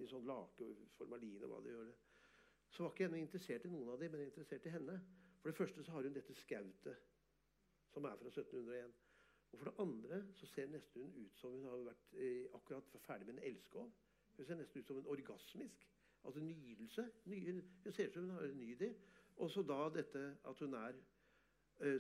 i 0.03 0.07
sånn 0.11 0.27
lake 0.27 0.67
og 0.67 0.81
formalin 0.99 1.45
og 1.47 1.53
hva 1.53 1.61
det 1.63 1.77
gjør. 1.77 1.85
det. 1.93 1.95
Så 2.75 2.83
var 2.83 2.91
ikke 2.91 3.05
jeg 3.05 3.13
noe 3.13 3.23
interessert 3.23 3.69
i 3.69 3.71
noen 3.71 3.93
av 3.93 4.03
dem, 4.03 4.11
men 4.11 4.25
interessert 4.25 4.67
i 4.67 4.75
henne. 4.75 4.99
For 5.39 5.53
det 5.53 5.61
første 5.61 5.85
så 5.87 5.95
har 5.95 6.09
hun 6.09 6.17
dette 6.17 6.35
skautet, 6.35 7.07
som 7.95 8.11
er 8.11 8.19
fra 8.19 8.33
1701. 8.35 8.99
Og 9.53 9.61
for 9.61 9.71
det 9.71 9.87
andre 9.87 10.21
så 10.35 10.51
ser 10.51 10.75
nesten 10.75 11.07
hun 11.07 11.15
ut 11.23 11.39
som 11.39 11.55
hun 11.55 11.71
har 11.71 11.87
vært 11.93 12.15
eh, 12.19 12.51
akkurat 12.59 12.99
ferdig 13.07 13.31
med 13.31 13.37
en 13.39 13.49
elskov. 13.53 13.95
Hun 14.35 14.49
ser 14.49 14.59
nesten 14.59 14.83
ut 14.83 14.91
som 14.91 14.99
en 14.99 15.11
orgasmisk. 15.15 15.87
Altså 16.25 16.43
nydelse. 16.43 17.07
Ny, 17.31 17.41
hun 17.53 17.93
ser 17.93 18.09
ut 18.09 18.19
som 18.19 18.27
hun 18.27 18.35
har 18.41 18.51
en 18.51 18.59
nydig. 18.59 18.91
Og 19.37 19.51
så 19.55 19.63
da 19.63 19.85
dette 19.95 20.25
at 20.51 20.67
hun 20.67 20.75
er 20.83 20.99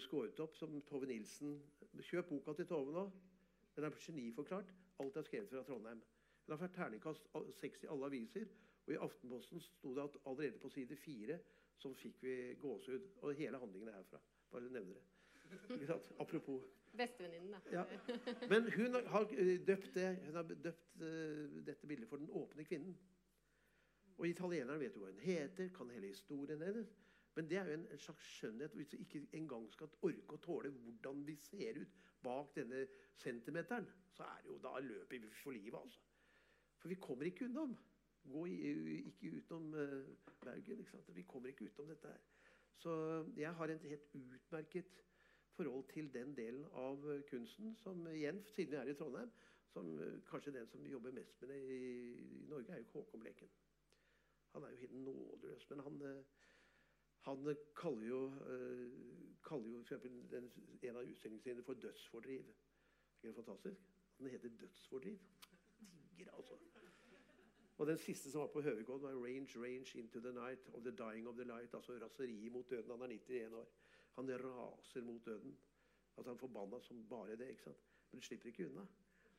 skåret 0.00 0.40
opp 0.40 0.56
som 0.56 0.74
Tove 0.88 1.06
Nilsen. 1.10 1.56
Kjøp 2.00 2.28
boka 2.30 2.54
til 2.58 2.68
Tove 2.70 2.92
nå. 2.94 3.04
Den 3.76 3.84
er 3.88 3.96
geniforklart. 3.98 4.70
Alt 5.02 5.16
er 5.16 5.26
skrevet 5.26 5.50
fra 5.50 5.62
Trondheim. 5.66 6.02
Hun 6.46 6.52
har 6.52 6.60
fått 6.60 6.76
terningkast 6.76 7.28
seks 7.58 7.82
i 7.84 7.90
alle 7.90 8.06
aviser. 8.06 8.46
Og 8.86 8.92
i 8.94 9.00
Aftenposten 9.00 9.60
sto 9.60 9.94
det 9.96 10.04
at 10.04 10.16
allerede 10.26 10.60
på 10.62 10.68
side 10.68 10.96
fire 10.96 11.38
så 11.80 11.90
fikk 11.96 12.22
vi 12.22 12.34
gåsehud. 12.60 13.08
Og 13.22 13.34
hele 13.34 13.58
handlingen 13.58 13.88
er 13.88 13.98
herfra. 13.98 14.20
Bare 14.52 14.70
nevner 14.70 14.94
det. 14.94 15.04
Apropos. 16.20 16.62
Bestevenninnen, 16.94 17.50
da. 17.50 17.60
Ja. 17.72 17.84
Men 18.48 18.68
hun 18.72 18.94
har 19.06 19.26
eh, 19.32 19.66
døpt, 19.66 19.94
det, 19.94 20.18
hun 20.26 20.34
har 20.34 20.42
døpt 20.42 21.02
eh, 21.02 21.64
dette 21.66 21.86
bildet 21.86 22.08
for 22.08 22.16
den 22.22 22.30
åpne 22.30 22.64
kvinnen. 22.64 22.94
Og 24.16 24.28
italienerne 24.28 24.78
vet 24.80 24.94
jo 24.94 25.02
hva 25.02 25.10
hun 25.10 25.24
heter, 25.24 25.72
kan 25.74 25.90
hele 25.90 26.12
historien 26.12 26.62
hennes. 26.62 26.92
Men 27.34 27.48
det 27.50 27.58
er 27.58 27.68
jo 27.68 27.78
en, 27.78 27.86
slags 27.98 28.26
skjønnhet 28.36 28.74
hvis 28.78 28.92
vi 28.92 29.00
ikke 29.04 29.22
engang 29.38 29.66
skal 29.72 29.90
orke 30.06 30.36
å 30.36 30.42
tåle 30.42 30.70
hvordan 30.70 31.24
vi 31.26 31.34
ser 31.42 31.80
ut 31.80 31.96
bak 32.24 32.54
denne 32.56 32.84
centimeteren. 33.20 33.88
Så 34.14 34.26
er 34.26 34.44
det 34.44 34.52
jo, 34.52 34.60
da 34.62 34.78
løper 34.80 35.18
vi 35.18 35.32
for 35.42 35.56
livet, 35.56 35.80
altså. 35.80 36.00
For 36.78 36.92
vi 36.92 37.00
kommer 37.00 37.26
ikke 37.26 37.48
unnom. 37.48 37.74
Gå 38.24 38.46
i, 38.48 38.70
ikke 39.10 39.34
utenom 39.38 39.74
uh, 39.74 40.30
Bergen. 40.44 40.78
ikke 40.80 40.94
sant? 40.94 41.10
Vi 41.16 41.26
kommer 41.28 41.50
ikke 41.50 41.66
utenom 41.68 41.90
dette 41.92 42.12
her. 42.12 42.22
Så 42.80 42.94
jeg 43.36 43.54
har 43.54 43.72
et 43.72 43.88
helt 43.90 44.14
utmerket 44.14 45.04
forhold 45.56 45.84
til 45.92 46.14
den 46.14 46.34
delen 46.36 46.64
av 46.72 47.04
kunsten 47.30 47.74
som 47.78 48.06
igjen, 48.10 48.42
siden 48.54 48.74
jeg 48.74 48.80
er 48.80 48.90
i 48.90 48.96
Trondheim, 48.98 49.30
som 49.70 50.00
eh, 50.00 50.16
kanskje 50.30 50.54
den 50.54 50.66
som 50.70 50.86
jobber 50.86 51.14
mest 51.14 51.40
med 51.40 51.52
det 51.52 51.60
i, 51.62 51.84
i 52.42 52.46
Norge, 52.48 52.72
er 52.72 52.82
jo 52.82 52.90
Håkon 52.92 53.22
Bleken. 53.22 53.52
Han 54.54 54.62
er 54.62 54.74
jo 54.74 54.82
helt 54.82 54.98
nådeløs, 55.06 55.70
men 55.70 55.80
han, 55.86 56.02
eh, 56.02 56.42
han 57.24 57.56
kaller 57.76 58.06
jo, 58.06 58.26
eh, 58.26 58.90
kaller 59.44 59.68
jo 59.70 59.98
den, 60.30 60.52
en 60.82 60.96
av 60.96 61.04
utstillingene 61.08 61.42
sine 61.42 61.62
for 61.62 61.74
'dødsfordriv'. 61.74 62.52
Er 63.22 63.26
det 63.28 63.34
fantastisk? 63.34 63.80
Den 64.18 64.26
heter 64.26 64.48
'Dødsfordriv'. 64.48 65.18
Digger, 66.18 66.32
altså. 66.32 66.58
Og 67.78 67.86
den 67.86 67.98
siste 67.98 68.30
som 68.30 68.40
var 68.40 68.46
på 68.46 68.60
Høvikollen, 68.60 69.02
var 69.02 69.26
'Range, 69.26 69.64
range 69.64 69.98
into 69.98 70.20
the 70.20 70.32
night 70.32 70.68
of 70.68 70.82
the 70.82 70.96
dying 70.96 71.28
of 71.28 71.34
the 71.34 71.44
light'. 71.44 71.76
Altså 71.76 71.92
raseri 71.92 72.48
mot 72.48 72.70
døden. 72.70 72.90
Han 72.90 73.02
er 73.02 73.06
91 73.06 73.52
år. 73.52 73.68
Han 74.14 74.28
raser 74.30 75.02
mot 75.02 75.24
døden. 75.24 75.58
Altså 76.16 76.30
han 76.30 76.36
er 76.36 76.40
forbanna 76.40 76.80
som 76.80 77.08
bare 77.08 77.36
det. 77.36 77.48
ikke 77.48 77.62
sant? 77.62 77.84
Men 78.10 78.20
du 78.20 78.26
slipper 78.26 78.46
ikke 78.46 78.66
unna. 78.66 78.86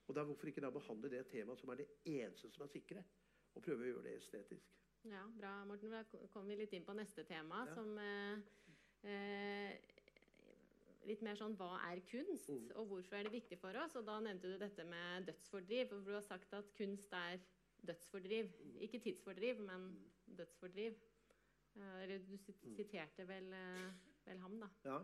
Og 0.08 0.16
da, 0.16 0.24
Hvorfor 0.24 0.48
ikke 0.48 0.62
da 0.62 0.70
behandle 0.70 1.10
det 1.10 1.28
temaet 1.28 1.60
som 1.60 1.70
er 1.70 1.76
det 1.76 1.88
eneste 2.06 2.52
som 2.52 2.64
er 2.64 2.68
sikre, 2.68 3.04
og 3.56 3.62
prøve 3.62 3.84
å 3.84 3.86
gjøre 3.86 4.04
det 4.04 4.18
estetisk? 4.18 4.76
Ja, 5.06 5.22
bra, 5.38 5.52
Morten. 5.66 5.92
Da 5.92 6.04
kommer 6.34 6.50
vi 6.56 6.64
litt 6.64 6.74
inn 6.74 6.86
på 6.86 6.94
neste 6.98 7.24
tema, 7.28 7.66
Ja. 7.68 7.74
som 7.76 7.98
eh, 7.98 8.40
eh, 9.04 9.78
Litt 11.06 11.22
mer 11.22 11.36
sånn 11.38 11.54
hva 11.56 11.76
er 11.92 12.00
kunst, 12.10 12.50
Mm. 12.50 12.72
og 12.76 12.88
hvorfor 12.90 13.14
er 13.14 13.24
det 13.24 13.32
viktig 13.32 13.60
for 13.60 13.70
oss? 13.78 13.96
Og 13.96 14.06
da 14.08 14.20
nevnte 14.20 14.50
du 14.52 14.58
dette 14.58 14.84
med 14.84 15.28
dødsfordriv. 15.28 15.92
Og 15.94 16.04
du 16.04 16.12
har 16.14 16.22
sagt 16.22 16.52
at 16.54 16.74
kunst 16.74 17.14
er 17.14 17.38
dødsfordriv. 17.86 18.50
Mm. 18.64 18.78
Ikke 18.82 19.00
tidsfordriv, 19.00 19.60
men 19.60 20.04
dødsfordriv. 20.36 20.96
Eh, 21.76 22.02
Eller 22.04 22.18
du 22.18 22.32
Mm. 22.38 22.76
siterte 22.76 23.28
vel, 23.28 23.54
eh, 23.54 23.92
vel 24.26 24.40
ham, 24.40 24.60
da. 24.60 24.68
Ja. 24.84 25.00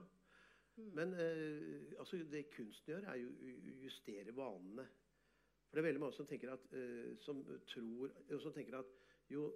Mm. 0.77 0.91
Men 0.95 1.13
eh, 1.13 1.93
altså, 1.99 2.17
det 2.31 2.49
kunsten 2.49 2.95
gjør, 2.95 3.07
er 3.07 3.15
jo 3.17 3.29
å 3.29 3.83
justere 3.83 4.31
vanene. 4.33 4.87
For 5.69 5.75
det 5.75 5.85
er 5.85 5.93
veldig 5.93 5.99
mange 5.99 6.13
som 6.15 6.25
tenker 6.25 6.51
at, 6.51 6.73
eh, 6.73 7.15
som 7.19 7.43
tror, 7.67 8.09
som 8.41 8.51
tenker 8.53 8.79
at 8.79 8.85
jo, 9.29 9.53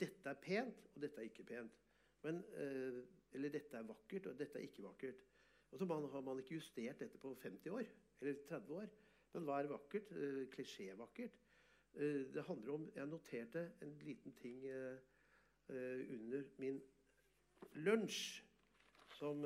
dette 0.00 0.30
er 0.30 0.40
pent, 0.42 0.88
og 0.94 1.02
dette 1.02 1.20
er 1.20 1.28
ikke 1.30 1.46
pent. 1.48 1.80
Men, 2.22 2.40
eh, 2.54 3.02
eller 3.32 3.52
dette 3.54 3.76
er 3.76 3.86
vakkert, 3.86 4.26
og 4.26 4.38
dette 4.38 4.58
er 4.58 4.66
ikke 4.66 4.82
vakkert. 4.82 5.24
Og 5.70 5.78
så 5.78 5.84
man, 5.84 6.08
har 6.10 6.20
man 6.20 6.38
ikke 6.38 6.54
justert 6.54 7.00
dette 7.00 7.18
på 7.18 7.34
50 7.42 7.70
år, 7.70 7.84
eller 8.20 8.34
30 8.48 8.74
år. 8.74 8.88
Men 9.32 9.44
hva 9.44 9.60
er 9.60 9.70
vakkert? 9.70 10.12
Eh, 10.12 10.44
Klisjévakkert. 10.54 11.38
Eh, 11.94 12.24
det 12.34 12.44
handler 12.44 12.72
om 12.72 12.90
Jeg 12.94 13.06
noterte 13.06 13.72
en 13.82 13.98
liten 13.98 14.32
ting 14.32 14.64
under 15.68 16.44
min 16.58 16.82
lunsj 17.72 18.44
som 19.18 19.42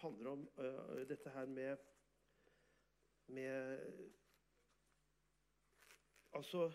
handler 0.00 0.30
om 0.30 0.48
dette 1.08 1.30
her 1.30 1.46
med 1.46 1.76
med 3.26 3.80
Altså 6.32 6.72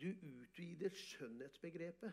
Du 0.00 0.08
utvider 0.08 0.90
skjønnhetsbegrepet. 0.94 2.12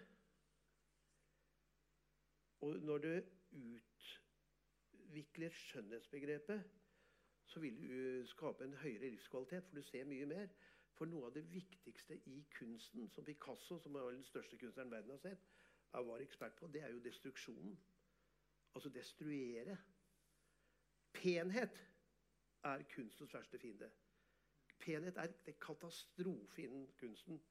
Og 2.61 2.79
når 2.79 2.97
du 2.97 3.21
utvikler 3.51 5.49
skjønnhetsbegrepet, 5.49 6.63
så 7.45 7.59
vil 7.59 7.81
du 7.81 8.19
eh, 8.19 8.27
skape 8.27 8.63
en 8.63 8.73
høyere 8.73 9.09
livskvalitet, 9.09 9.63
for 9.67 9.75
du 9.75 9.83
ser 9.83 10.05
mye 10.05 10.25
mer. 10.25 10.47
For 10.93 11.05
noe 11.09 11.25
av 11.27 11.33
det 11.35 11.43
viktigste 11.51 12.19
i 12.29 12.37
kunsten, 12.57 13.09
som 13.09 13.25
Picasso, 13.25 13.79
som 13.79 13.95
er 13.95 14.11
den 14.13 14.23
største 14.23 14.57
kunstneren 14.57 14.91
verden 14.91 15.11
har 15.11 15.17
sett, 15.17 15.49
var 15.93 16.21
ekspert 16.21 16.55
på, 16.55 16.67
det 16.67 16.81
er 16.81 16.89
jo 16.93 17.01
destruksjonen. 17.03 17.77
Altså 18.75 18.89
destruere. 18.89 19.77
Penhet 21.13 21.81
er 22.63 22.83
kunstens 22.95 23.33
verste 23.33 23.59
fiende. 23.59 23.91
Penhet 24.79 25.17
er 25.17 25.27
det 25.45 25.59
katastrofe 25.59 26.63
innen 26.63 26.87
kunsten. 26.97 27.41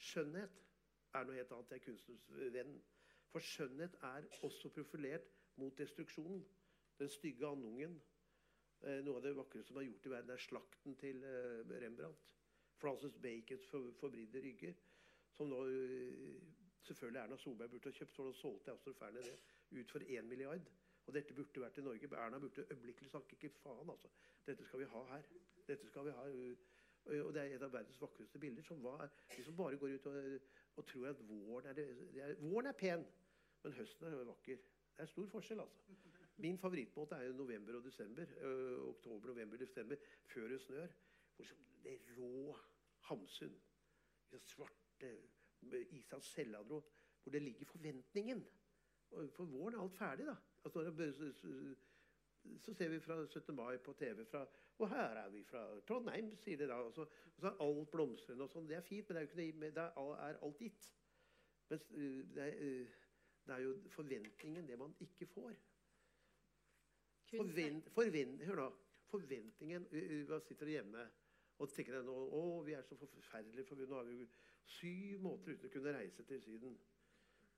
Skjønnhet 0.00 0.60
er 1.14 1.26
noe 1.26 1.36
helt 1.36 1.52
annet. 1.52 1.74
Jeg 1.74 1.80
er 1.82 1.84
kunstens 1.84 2.30
venn. 2.54 2.78
For 3.30 3.44
skjønnhet 3.44 3.98
er 4.06 4.26
også 4.46 4.70
profilert 4.74 5.28
mot 5.60 5.76
destruksjonen. 5.78 6.40
Den 6.98 7.12
stygge 7.12 7.46
andungen. 7.48 7.98
Eh, 8.80 9.02
noe 9.04 9.20
av 9.20 9.26
det 9.26 9.34
vakreste 9.36 9.70
som 9.70 9.80
er 9.80 9.86
gjort 9.90 10.06
i 10.08 10.12
verden, 10.14 10.32
er 10.32 10.40
slakten 10.40 10.96
til 11.00 11.24
eh, 11.28 11.74
Rembrandt. 11.84 12.26
Francis 12.80 13.18
Bacons 13.20 13.66
for, 13.68 14.16
rygger. 14.16 14.74
Som 15.36 15.52
nå 15.52 15.60
eh, 15.68 16.40
selvfølgelig 16.88 17.20
Erna 17.22 17.36
Solberg 17.36 17.74
burde 17.74 17.92
ha 17.92 17.98
kjøpt, 17.98 18.16
så 18.16 18.32
solgte 18.40 18.72
Austroferne 18.72 19.24
det 19.26 19.36
ut 19.76 19.92
for 19.92 20.06
1 20.06 20.24
milliard. 20.32 20.72
Og 21.06 21.14
dette 21.14 21.36
burde 21.36 21.62
vært 21.62 21.78
i 21.80 21.84
Norge. 21.84 22.08
Erna 22.16 22.40
burde 22.40 22.64
øyeblikkelig 22.70 23.12
snakke 23.12 23.36
ikke 23.36 23.52
faen, 23.60 23.92
altså. 23.92 24.08
Dette 24.46 24.64
skal 24.64 24.80
vi 24.80 24.90
ha 24.94 25.04
her. 25.12 25.30
Dette 25.68 25.92
skal 25.92 26.08
vi 26.08 26.16
ha. 26.16 26.26
Og 27.04 27.34
det 27.34 27.42
er 27.42 27.54
et 27.56 27.62
av 27.62 27.72
verdens 27.72 28.00
vakreste 28.00 28.38
bilder. 28.38 28.62
som 28.62 28.82
var, 28.82 29.08
De 29.36 29.52
bare 29.56 29.76
går 29.76 29.94
ut 29.94 30.06
og, 30.06 30.40
og 30.76 30.86
tror 30.86 31.08
at 31.08 31.28
våren 31.28 31.66
er, 31.66 31.72
det, 31.72 31.86
er, 32.16 32.34
våren 32.40 32.66
er 32.66 32.72
pen, 32.72 33.06
men 33.62 33.72
høsten 33.72 34.06
er 34.06 34.24
vakker. 34.24 34.56
Det 34.96 35.06
er 35.06 35.06
stor 35.06 35.26
forskjell, 35.26 35.60
altså. 35.60 35.78
Min 36.40 36.58
favorittmåte 36.58 37.14
er 37.14 37.26
jo 37.28 37.32
november 37.32 37.76
og 37.76 37.84
desember. 37.84 38.26
Øh, 38.40 38.88
oktober, 38.88 39.26
november, 39.26 39.56
desember, 39.56 39.96
før 40.24 40.48
det 40.48 40.60
snør. 40.60 40.86
Det 41.82 41.98
rå 42.18 42.56
Hamsun, 43.00 43.60
svarte 44.38 45.16
Islands 45.90 46.26
Selladro, 46.26 46.80
hvor 47.22 47.32
det 47.32 47.42
ligger 47.42 47.66
forventningen. 47.66 48.46
For 49.10 49.44
våren 49.44 49.74
er 49.74 49.82
alt 49.82 49.96
ferdig, 49.96 50.26
da. 50.26 50.34
Altså, 50.64 51.32
så 52.60 52.74
ser 52.74 52.88
vi 52.88 53.00
fra 53.00 53.26
17. 53.26 53.54
mai 53.54 53.78
på 53.78 53.92
TV 53.92 54.24
fra 54.24 54.46
Og 54.80 54.88
her 54.88 55.18
er 55.20 55.28
vi 55.28 55.42
fra 55.44 55.62
Trondheim, 55.88 56.30
sier 56.40 56.56
de 56.56 56.68
da. 56.70 56.78
Og 56.80 56.92
så, 56.96 57.04
og 57.04 57.42
så 57.42 57.50
er 57.50 57.64
alt 57.66 57.90
blomstrende 57.92 58.46
og 58.46 58.52
sånn. 58.52 58.68
Det 58.68 58.78
er 58.78 58.86
fint, 58.86 59.08
men 59.08 59.18
det 59.18 59.20
er, 59.20 59.26
jo 59.26 59.48
ikke 59.52 59.72
det, 59.76 59.86
er 60.26 60.38
alt 60.46 60.62
gitt. 60.64 60.86
Mens 61.70 61.84
det 62.34 62.46
er, 62.46 62.54
det 63.46 63.56
er 63.56 63.64
jo 63.66 63.74
forventningen 63.92 64.70
det 64.70 64.78
man 64.80 64.94
ikke 65.04 65.28
får. 65.34 65.58
Forvent, 67.30 67.90
forvent, 67.94 68.46
hør 68.48 68.62
nå. 68.64 68.70
Forventningen 69.10 69.88
Hva 70.28 70.38
sitter 70.46 70.70
hjemme 70.70 71.02
og 71.60 71.72
tenker 71.74 71.98
deg 71.98 72.06
nå 72.06 72.14
å, 72.14 72.42
vi 72.64 72.72
er 72.72 72.84
så 72.86 72.96
forferdelige, 72.96 73.66
for 73.68 73.80
nå 73.84 73.98
har 73.98 74.06
vi 74.08 74.22
jo 74.22 74.28
syv 74.78 75.24
måter 75.26 75.52
uten 75.52 75.68
å 75.68 75.72
kunne 75.74 75.92
reise 75.92 76.24
til 76.24 76.40
Syden. 76.40 76.76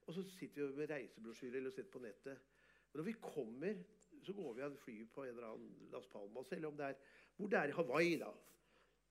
Og 0.08 0.16
så 0.16 0.24
sitter 0.26 0.72
vi 0.72 0.80
med 0.80 0.90
reisebrosjyrer 0.90 1.60
eller 1.60 1.74
sitter 1.74 1.92
på 1.92 2.02
nettet. 2.02 2.48
Men 2.90 2.98
når 2.98 3.06
vi 3.06 3.14
kommer, 3.22 3.84
så 4.26 4.34
går 4.36 4.54
vi 4.56 4.64
av 4.66 4.78
flyet 4.80 5.12
på 5.12 5.24
en 5.24 5.34
eller 5.34 5.50
annen 5.50 5.90
Las 5.92 6.08
Palmas, 6.12 6.52
eller 6.52 6.68
om 6.68 6.76
det 6.78 6.92
er 6.92 7.20
hvor 7.36 7.48
det 7.50 7.58
er 7.58 7.72
i 7.72 7.76
Hawaii. 7.76 8.16
da. 8.20 8.32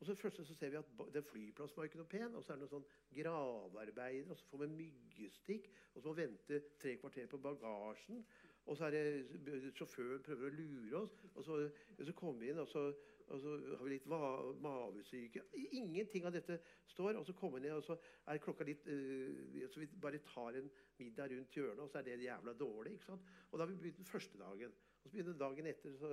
Og 0.01 0.07
så 0.07 0.15
først 0.15 0.47
så 0.47 0.55
ser 0.55 0.69
vi 0.69 0.75
at 0.75 1.13
den 1.13 1.23
flyplassen 1.23 1.77
var 1.77 1.85
ikke 1.85 1.99
noe 1.99 2.09
pen. 2.09 2.35
Og 2.35 2.43
så 2.43 2.53
er 2.53 2.57
det 2.57 2.63
noen 2.63 2.71
sånn 2.71 2.87
gravearbeider, 3.13 4.31
og 4.33 4.37
så 4.39 4.47
får 4.49 4.63
vi 4.63 4.69
myggstikk. 4.79 5.67
Og 5.93 6.01
så 6.01 6.07
må 6.07 6.13
vi 6.17 6.23
vente 6.23 6.57
tre 6.81 6.95
kvarter 6.97 7.27
på 7.29 7.37
bagasjen. 7.43 8.23
Og 8.65 8.77
så 8.77 8.87
er 8.87 8.95
det 8.95 9.73
sjåføren 9.77 10.23
prøver 10.25 10.49
å 10.49 10.55
lure 10.57 11.03
oss. 11.03 11.13
Og 11.35 11.45
så, 11.45 11.59
så 12.01 12.15
kommer 12.17 12.41
vi 12.41 12.49
inn, 12.49 12.61
og 12.63 12.69
så, 12.71 12.87
og 13.27 13.43
så 13.43 13.53
har 13.75 13.85
vi 13.85 13.93
litt 13.93 14.09
mavesyke. 14.09 15.43
Ingenting 15.69 16.25
av 16.25 16.33
dette 16.33 16.57
står. 16.95 17.19
Og 17.21 17.29
så 17.29 17.37
kommer 17.37 17.61
vi 17.61 17.67
ned, 17.67 17.77
og 17.77 17.85
så 17.85 17.99
er 18.25 18.41
klokka 18.41 18.65
litt 18.65 18.89
øh, 18.89 19.67
Så 19.69 19.83
vi 19.83 19.91
bare 20.01 20.23
tar 20.25 20.57
en 20.57 20.73
middag 20.97 21.29
rundt 21.35 21.59
hjørnet, 21.59 21.83
og 21.85 21.93
så 21.93 22.01
er 22.01 22.09
det 22.09 22.23
jævla 22.25 22.57
dårlig. 22.57 22.97
ikke 22.97 23.11
sant? 23.11 23.29
Og 23.51 23.59
da 23.59 23.67
har 23.67 23.69
vi 23.69 23.77
begynt 23.85 24.01
den 24.01 24.13
første 24.15 24.41
dagen. 24.41 24.73
Og 25.01 25.09
så 25.09 25.13
begynner 25.15 25.37
dagen 25.37 25.67
etter. 25.71 25.93
Så, 25.97 26.09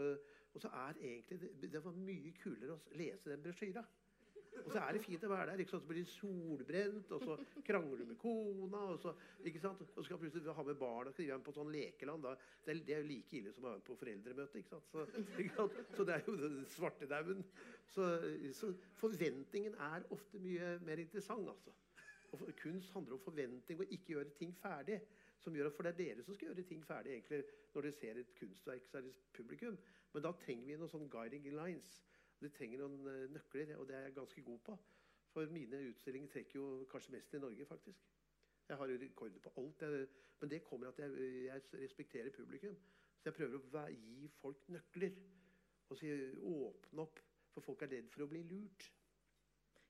og 0.54 0.60
så 0.60 0.68
er 0.68 1.00
egentlig 1.00 1.40
det, 1.40 1.72
det 1.72 1.84
var 1.84 1.96
mye 1.96 2.34
kulere 2.42 2.76
å 2.76 2.98
lese 2.98 3.30
den 3.30 3.42
brosjyra. 3.44 3.84
Og 4.64 4.72
så 4.72 4.80
er 4.82 4.96
det 4.96 5.02
fint 5.04 5.24
å 5.24 5.30
være 5.30 5.52
der. 5.52 5.62
ikke 5.62 5.72
sant? 5.72 5.84
Så 5.84 5.90
blir 5.90 6.04
du 6.04 6.10
solbrent, 6.10 7.12
og 7.14 7.24
så 7.24 7.36
krangler 7.66 8.00
du 8.00 8.04
med 8.08 8.18
kona. 8.20 8.80
Og 8.94 9.00
så, 9.02 9.12
ikke 9.46 9.62
sant? 9.62 9.82
Og 9.84 9.90
så 9.92 10.04
skal 10.06 10.20
plutselig 10.22 10.54
ha 10.56 10.64
med 10.66 10.80
barna 10.80 11.12
skrive 11.14 11.36
dem 11.36 11.44
på 11.46 11.54
sånn 11.56 11.72
lekeland. 11.72 12.26
Da. 12.26 12.34
Det, 12.64 12.74
er, 12.74 12.82
det 12.88 12.96
er 12.96 13.06
like 13.06 13.38
ille 13.38 13.52
som 13.54 13.66
å 13.66 13.72
være 13.74 13.84
på 13.86 13.98
foreldremøte. 14.00 14.62
ikke 14.62 14.72
sant? 14.74 14.88
Så, 14.92 15.24
ikke 15.44 15.56
sant? 15.56 15.78
så 15.96 16.08
det 16.08 16.16
er 16.16 16.26
jo 16.26 16.52
svartedauden. 16.74 17.44
Så, 17.94 18.08
så 18.56 18.72
forventningen 19.00 19.78
er 19.90 20.08
ofte 20.14 20.42
mye 20.42 20.74
mer 20.86 21.04
interessant, 21.04 21.52
altså. 21.54 21.76
Og 22.36 22.42
kunst 22.60 22.92
handler 22.92 23.16
om 23.16 23.24
forventning 23.24 23.78
og 23.80 23.92
ikke 23.94 24.12
gjøre 24.12 24.34
ting 24.36 24.50
ferdig. 24.60 24.98
Som 25.38 25.54
gjør, 25.54 25.70
for 25.70 25.86
det 25.86 25.92
er 25.92 25.98
dere 25.98 26.24
som 26.26 26.34
skal 26.34 26.50
gjøre 26.50 26.66
ting 26.66 26.80
ferdig 26.86 27.12
egentlig, 27.14 27.44
når 27.74 27.86
dere 27.86 27.92
ser 27.94 28.18
et 28.18 28.34
kunstverk. 28.38 28.86
så 28.86 28.98
er 28.98 29.06
det 29.06 29.14
publikum. 29.32 29.78
Men 30.12 30.22
da 30.22 30.32
trenger 30.32 30.66
vi 30.66 30.78
noen 30.80 30.90
sånne 30.90 31.10
guiding 31.12 31.46
lines. 31.54 31.92
Vi 32.40 32.50
trenger 32.54 32.82
noen 32.82 33.06
uh, 33.06 33.26
nøkler, 33.34 33.76
og 33.76 33.88
det 33.88 33.96
er 33.96 34.08
jeg 34.08 34.16
ganske 34.18 34.42
god 34.42 34.58
på. 34.66 34.78
For 35.32 35.46
mine 35.54 35.82
utstillinger 35.90 36.28
trekker 36.32 36.58
jo 36.58 36.86
kanskje 36.90 37.12
mest 37.12 37.34
i 37.34 37.42
Norge, 37.42 37.66
faktisk. 37.66 38.06
Jeg 38.68 38.76
har 38.76 38.90
jo 38.90 38.98
rekorder 39.00 39.40
på 39.40 39.52
alt. 39.56 39.82
Jeg, 39.82 40.06
men 40.40 40.50
det 40.50 40.62
kommer 40.64 40.88
at 40.88 40.98
jeg, 40.98 41.10
jeg, 41.44 41.62
respekterer 41.82 42.30
publikum. 42.30 42.76
Så 43.18 43.30
jeg 43.30 43.34
prøver 43.34 43.58
å 43.58 43.84
gi 43.90 44.28
folk 44.40 44.68
nøkler. 44.74 45.18
Og 45.88 45.98
si, 45.98 46.10
åpne 46.44 47.04
opp. 47.04 47.20
For 47.54 47.64
folk 47.64 47.82
er 47.82 47.94
redd 47.96 48.10
for 48.12 48.26
å 48.26 48.30
bli 48.30 48.42
lurt. 48.46 48.90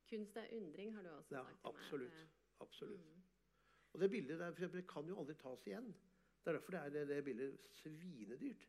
Kunst 0.08 0.36
er 0.40 0.52
undring, 0.56 0.94
har 0.96 1.02
du 1.04 1.10
også 1.12 1.34
ja, 1.34 1.42
sagt. 1.44 1.64
Absolutt. 1.68 2.14
Meg. 2.14 2.36
absolutt. 2.64 3.08
Mm. 3.08 3.27
Og 3.92 4.00
det 4.02 4.10
bildet 4.12 4.40
der 4.40 4.68
det 4.74 4.86
kan 4.88 5.08
jo 5.08 5.18
aldri 5.20 5.34
tas 5.38 5.66
igjen. 5.66 5.92
Det 6.42 6.50
er 6.50 6.58
derfor 6.58 6.76
det 6.76 6.80
er 6.80 6.90
det, 6.94 7.08
det 7.08 7.24
bildet 7.24 7.58
svinedyrt. 7.80 8.68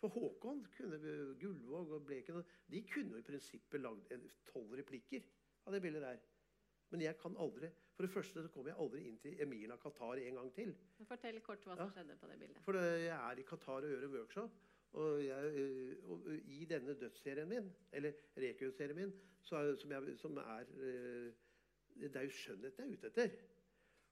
For 0.00 0.08
Håkon, 0.08 0.66
kunne 0.76 0.98
Gullvåg 1.40 1.92
og 1.96 2.06
Bleken 2.06 2.42
de 2.70 2.82
kunne 2.88 3.14
jo 3.14 3.20
i 3.22 3.26
prinsippet 3.26 3.80
lagd 3.80 4.10
tolv 4.50 4.74
replikker 4.76 5.22
av 5.64 5.72
det 5.72 5.80
bildet 5.84 6.02
der. 6.02 6.18
Men 6.92 7.02
jeg 7.02 7.16
kan 7.18 7.36
aldri 7.40 7.70
For 7.94 8.06
det 8.06 8.10
første 8.10 8.42
så 8.42 8.50
kommer 8.50 8.72
jeg 8.72 8.80
aldri 8.82 9.00
inn 9.08 9.18
til 9.22 9.40
Emiren 9.42 9.72
av 9.74 9.80
Qatar 9.82 10.18
en 10.18 10.38
gang 10.40 10.48
til. 10.54 10.72
Fortell 11.06 11.40
kort 11.46 11.62
hva 11.62 11.76
som 11.78 11.86
ja. 11.86 11.92
skjedde 11.94 12.16
på 12.18 12.30
det 12.30 12.38
bildet. 12.40 12.62
For 12.66 12.78
jeg 12.80 13.14
er 13.14 13.38
i 13.38 13.44
Qatar 13.46 13.86
og 13.86 13.92
gjør 13.92 14.06
en 14.08 14.14
workshop. 14.16 14.56
Og, 14.94 15.24
jeg, 15.24 15.68
og 16.10 16.26
i 16.34 16.66
denne 16.70 16.94
dødsserien 16.98 17.48
min, 17.50 17.70
eller 17.92 18.18
Rekun-serien 18.38 18.98
min, 18.98 19.14
så, 19.42 19.62
som, 19.78 19.94
jeg, 19.94 20.18
som, 20.18 20.36
er 20.42 20.68
eh, 20.74 21.30
Det 21.94 22.16
er 22.18 22.26
jo 22.28 22.34
skjønnhet 22.34 22.78
jeg 22.78 22.86
er 22.86 22.98
ute 22.98 23.10
etter. 23.12 23.38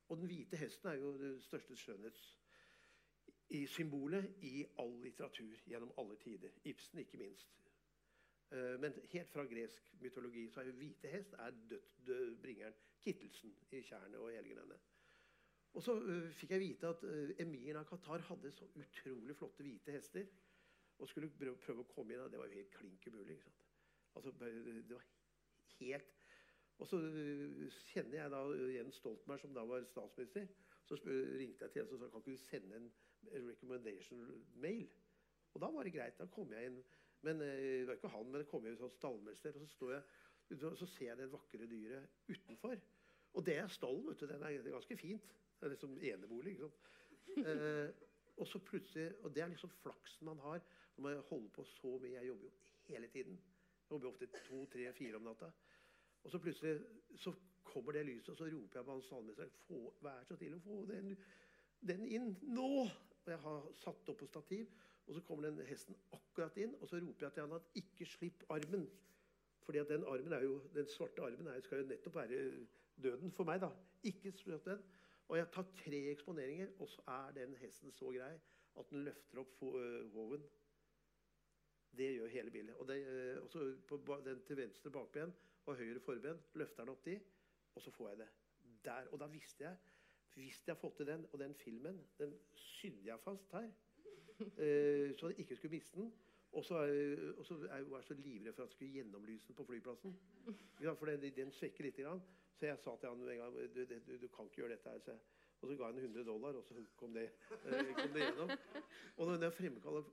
Og 0.08 0.16
den 0.18 0.26
hvite 0.26 0.56
hesten 0.56 0.88
er 0.88 0.94
jo 1.00 1.18
det 1.20 1.42
største 1.44 1.76
skjønnhetssymbolet 1.76 4.24
i 4.48 4.66
all 4.82 5.02
litteratur 5.02 5.56
gjennom 5.66 5.92
alle 5.98 6.16
tider. 6.20 6.50
Ibsen 6.64 6.98
ikke 6.98 7.18
minst. 7.20 7.62
Eh, 8.52 8.80
men 8.80 8.92
helt 9.12 9.30
fra 9.30 9.44
gresk 9.48 9.94
mytologi 10.00 10.48
så 10.50 10.60
er 10.60 10.68
jo 10.68 10.76
hvite 10.76 11.08
hest 11.08 11.34
er 11.38 11.54
død, 11.70 11.84
død 12.06 12.36
bringeren 12.42 12.74
Kittelsen 13.00 13.54
i 13.70 13.82
tjernet 13.82 14.20
og 14.20 14.32
helgenene. 14.32 14.78
Og 15.72 15.82
så 15.82 15.94
uh, 15.96 16.28
fikk 16.36 16.52
jeg 16.52 16.60
vite 16.60 16.88
at 16.92 17.04
uh, 17.08 17.30
emiren 17.40 17.80
av 17.80 17.86
Qatar 17.88 18.20
hadde 18.28 18.50
så 18.52 18.68
utrolig 18.76 19.36
flotte 19.36 19.64
hvite 19.64 19.94
hester. 19.94 20.26
Og 21.00 21.08
skulle 21.08 21.30
prøve, 21.32 21.80
å 21.80 21.88
komme 21.88 22.14
inn. 22.14 22.26
Det 22.30 22.38
var 22.38 22.50
jo 22.50 22.58
helt 22.60 22.74
klink 22.76 23.06
umulig. 23.08 23.38
Altså, 24.14 24.34
det 24.38 24.92
var 24.92 25.06
helt 25.78 26.12
og 26.82 26.88
så 26.90 26.98
øh, 26.98 27.70
kjenner 27.92 28.18
jeg 28.18 28.30
da 28.32 28.40
Jens 28.74 28.96
Stoltenberg, 28.98 29.40
som 29.40 29.54
da 29.54 29.62
var 29.68 29.84
statsminister. 29.86 30.48
Så 30.88 30.98
ringte 31.06 31.64
jeg 31.64 31.70
til 31.70 31.80
Jens 31.80 31.92
og 31.94 32.00
sa 32.00 32.08
kan 32.10 32.24
ikke 32.24 32.34
du 32.34 32.42
sende 32.42 32.80
en 32.80 33.46
recommendation-mail. 33.52 34.88
Og 35.54 35.62
da 35.62 35.68
var 35.70 35.86
det 35.86 35.92
greit. 35.94 36.18
Da 36.18 36.26
kom 36.26 36.50
jeg 36.52 36.72
inn. 36.72 36.80
Men 37.22 37.40
øh, 37.40 37.62
det 37.62 37.86
var 37.86 38.00
ikke 38.00 38.10
han, 38.16 38.26
men 38.26 38.40
det 38.42 38.48
kom 38.50 38.66
jeg 38.66 38.74
inn 38.74 38.80
som 38.82 38.90
stallmester. 38.96 39.54
Og 39.54 39.62
så, 39.62 39.70
står 39.76 39.92
jeg, 39.94 40.02
så 40.82 40.88
ser 40.96 41.06
jeg 41.12 41.20
det 41.22 41.30
vakre 41.32 41.68
dyret 41.70 42.08
utenfor. 42.28 42.76
Og 43.32 43.46
det 43.46 43.56
er 43.62 43.70
stallen. 43.70 44.08
vet 44.08 44.20
du, 44.20 44.26
Den 44.26 44.42
er 44.42 44.70
ganske 44.74 44.96
fint. 44.96 45.28
Det 45.60 45.68
er 45.68 45.76
liksom 45.76 45.98
enebolig. 45.98 46.58
sant? 46.58 46.80
eh, 47.46 47.90
og 48.36 48.48
så 48.48 48.58
plutselig, 48.58 49.12
og 49.22 49.34
det 49.34 49.42
er 49.42 49.52
liksom 49.52 49.70
flaksen 49.70 50.26
man 50.26 50.38
har 50.38 50.60
når 50.96 51.02
man 51.02 51.22
holder 51.28 51.48
på 51.54 51.64
så 51.64 51.98
mye. 51.98 52.16
Jeg 52.16 52.26
jobber 52.26 52.44
jo 52.44 52.50
hele 52.88 53.08
tiden. 53.08 53.38
Jeg 53.38 53.90
jobber 53.90 54.08
ofte 54.08 54.26
to, 54.26 54.64
tre, 54.66 54.92
fire 54.92 55.16
om 55.16 55.22
natta. 55.30 55.52
Og 56.22 56.30
så 56.30 56.38
plutselig 56.38 56.80
så 57.18 57.32
kommer 57.62 57.92
det 57.92 58.06
lyset, 58.06 58.28
og 58.28 58.36
så 58.36 58.44
roper 58.44 58.78
jeg 58.78 58.84
på 58.84 58.92
han 58.92 59.02
salmester 59.02 59.48
Vær 60.02 60.24
så 60.28 60.36
snill 60.36 60.56
å 60.58 60.62
få 60.64 60.78
den, 60.90 61.14
den, 61.88 62.04
inn 62.06 62.34
nå! 62.42 62.68
Og 63.22 63.30
jeg 63.30 63.38
har 63.44 63.66
satt 63.78 64.08
opp 64.10 64.18
på 64.18 64.26
stativ, 64.26 64.70
og 65.06 65.14
så 65.14 65.22
kommer 65.26 65.46
den 65.46 65.60
hesten 65.66 65.96
akkurat 66.14 66.56
inn. 66.58 66.74
Og 66.80 66.90
så 66.90 66.98
roper 66.98 67.28
jeg 67.28 67.36
til 67.36 67.44
han 67.44 67.54
at 67.54 67.76
ikke 67.78 68.08
slipp 68.10 68.42
armen. 68.50 68.88
Fordi 69.62 69.78
at 69.78 69.92
den 69.92 70.06
armen 70.10 70.34
jo, 70.42 70.56
den 70.74 70.90
svarte 70.90 71.22
armen 71.22 71.46
er, 71.52 71.60
skal 71.62 71.84
jo 71.84 71.90
nettopp 71.90 72.18
være 72.18 72.40
døden 73.02 73.30
for 73.30 73.46
meg. 73.46 73.60
da. 73.62 73.70
Ikke 74.10 74.32
slipp 74.34 74.66
den. 74.66 74.82
Og 75.28 75.38
jeg 75.38 75.50
tar 75.54 75.68
tre 75.78 76.00
eksponeringer, 76.10 76.74
og 76.82 76.90
så 76.90 77.04
er 77.14 77.30
den 77.38 77.54
hesten 77.62 77.94
så 77.94 78.10
grei 78.10 78.34
at 78.80 78.90
den 78.90 79.06
løfter 79.06 79.44
opp 79.44 79.62
hoven. 80.16 80.42
Det 81.96 82.10
gjør 82.16 82.34
hele 82.34 82.50
bildet. 82.50 82.74
Og, 82.82 82.90
og 83.44 83.48
så 83.52 83.64
på 83.88 84.20
den 84.26 84.42
til 84.48 84.56
venstre 84.56 84.90
bakben 84.90 85.34
og 85.66 85.76
høyre 85.76 86.00
forben. 86.00 86.40
Løfter 86.54 86.84
den 86.84 86.92
opp 86.92 87.04
de, 87.04 87.20
og 87.74 87.82
så 87.82 87.90
får 87.90 88.08
jeg 88.08 88.18
det. 88.18 88.28
Der, 88.84 89.08
Og 89.12 89.20
da 89.20 89.26
visste 89.26 89.64
jeg 89.64 89.76
Hvis 90.34 90.62
jeg 90.66 90.76
fått 90.76 90.96
til 90.96 91.06
den, 91.06 91.26
og 91.32 91.38
den 91.38 91.54
filmen, 91.54 91.98
den 92.18 92.38
sydde 92.54 93.04
jeg 93.04 93.20
fast 93.20 93.52
her. 93.52 93.68
Uh, 94.40 95.12
så 95.18 95.28
jeg 95.28 95.38
ikke 95.38 95.56
skulle 95.56 95.70
miste 95.70 96.00
den. 96.00 96.12
Og 96.52 96.64
så, 96.64 96.74
er 96.74 97.76
jeg 97.76 98.04
så 98.04 98.14
livredd 98.14 98.54
for 98.54 98.62
at 98.62 98.68
jeg 98.68 98.72
skulle 98.72 98.92
gjennomlyse 98.92 99.48
den 99.48 99.56
på 99.56 99.64
flyplassen. 99.64 100.16
For 100.98 101.06
den, 101.06 101.36
den 101.36 101.52
svekker 101.52 101.84
litt. 101.84 101.96
Grann. 101.96 102.22
Så 102.56 102.66
jeg 102.66 102.78
sa 102.78 102.96
til 102.96 103.08
han 103.08 103.28
en 103.28 103.38
gang 103.38 103.54
du, 103.74 103.84
du, 103.84 104.16
du 104.22 104.28
kan 104.28 104.44
ikke 104.44 104.62
gjøre 104.62 104.74
dette. 104.76 104.90
her, 104.90 104.98
så 104.98 105.18
og 105.62 105.68
så 105.68 105.76
ga 105.76 105.86
jeg 105.86 105.94
henne 105.94 106.06
100 106.08 106.24
dollar, 106.26 106.56
og 106.58 106.64
så 106.64 106.74
kom 106.96 107.12
det, 107.14 107.28
eh, 107.64 107.94
kom 107.94 108.12
det 108.12 108.24
gjennom. 108.24 108.50
Og, 109.16 109.42
jeg 109.42 109.52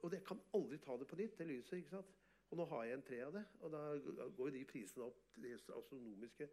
og 0.01 0.13
jeg 0.13 0.23
kan 0.23 0.41
aldri 0.53 0.77
ta 0.77 0.97
det 0.97 1.07
på 1.07 1.15
nytt, 1.15 1.37
det 1.39 1.47
lyset. 1.47 1.77
ikke 1.77 1.89
sant? 1.89 2.11
Og 2.49 2.57
nå 2.57 2.65
har 2.65 2.83
jeg 2.83 2.97
en 2.97 3.05
tre 3.05 3.19
av 3.21 3.33
det, 3.33 3.43
og 3.61 3.71
da 3.71 4.27
går 4.37 4.53
de 4.55 4.65
prisene 4.65 5.05
opp 5.05 5.19
til 5.35 5.73
astronomiske. 5.77 6.49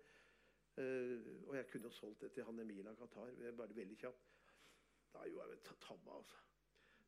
Eh, 0.76 1.28
og 1.46 1.54
jeg 1.56 1.68
kunne 1.70 1.88
jo 1.88 1.90
solgt 1.96 2.20
det 2.20 2.32
til 2.32 2.44
han 2.44 2.60
Emil 2.60 2.88
av 2.88 2.98
Qatar. 3.00 3.32
bare 3.56 3.76
veldig 3.76 3.96
kjapt. 3.96 4.26
Da 5.14 5.24
gjorde 5.24 5.46
jeg 5.46 5.50
vel 5.50 5.78
tabba, 5.80 6.18
altså. 6.18 6.36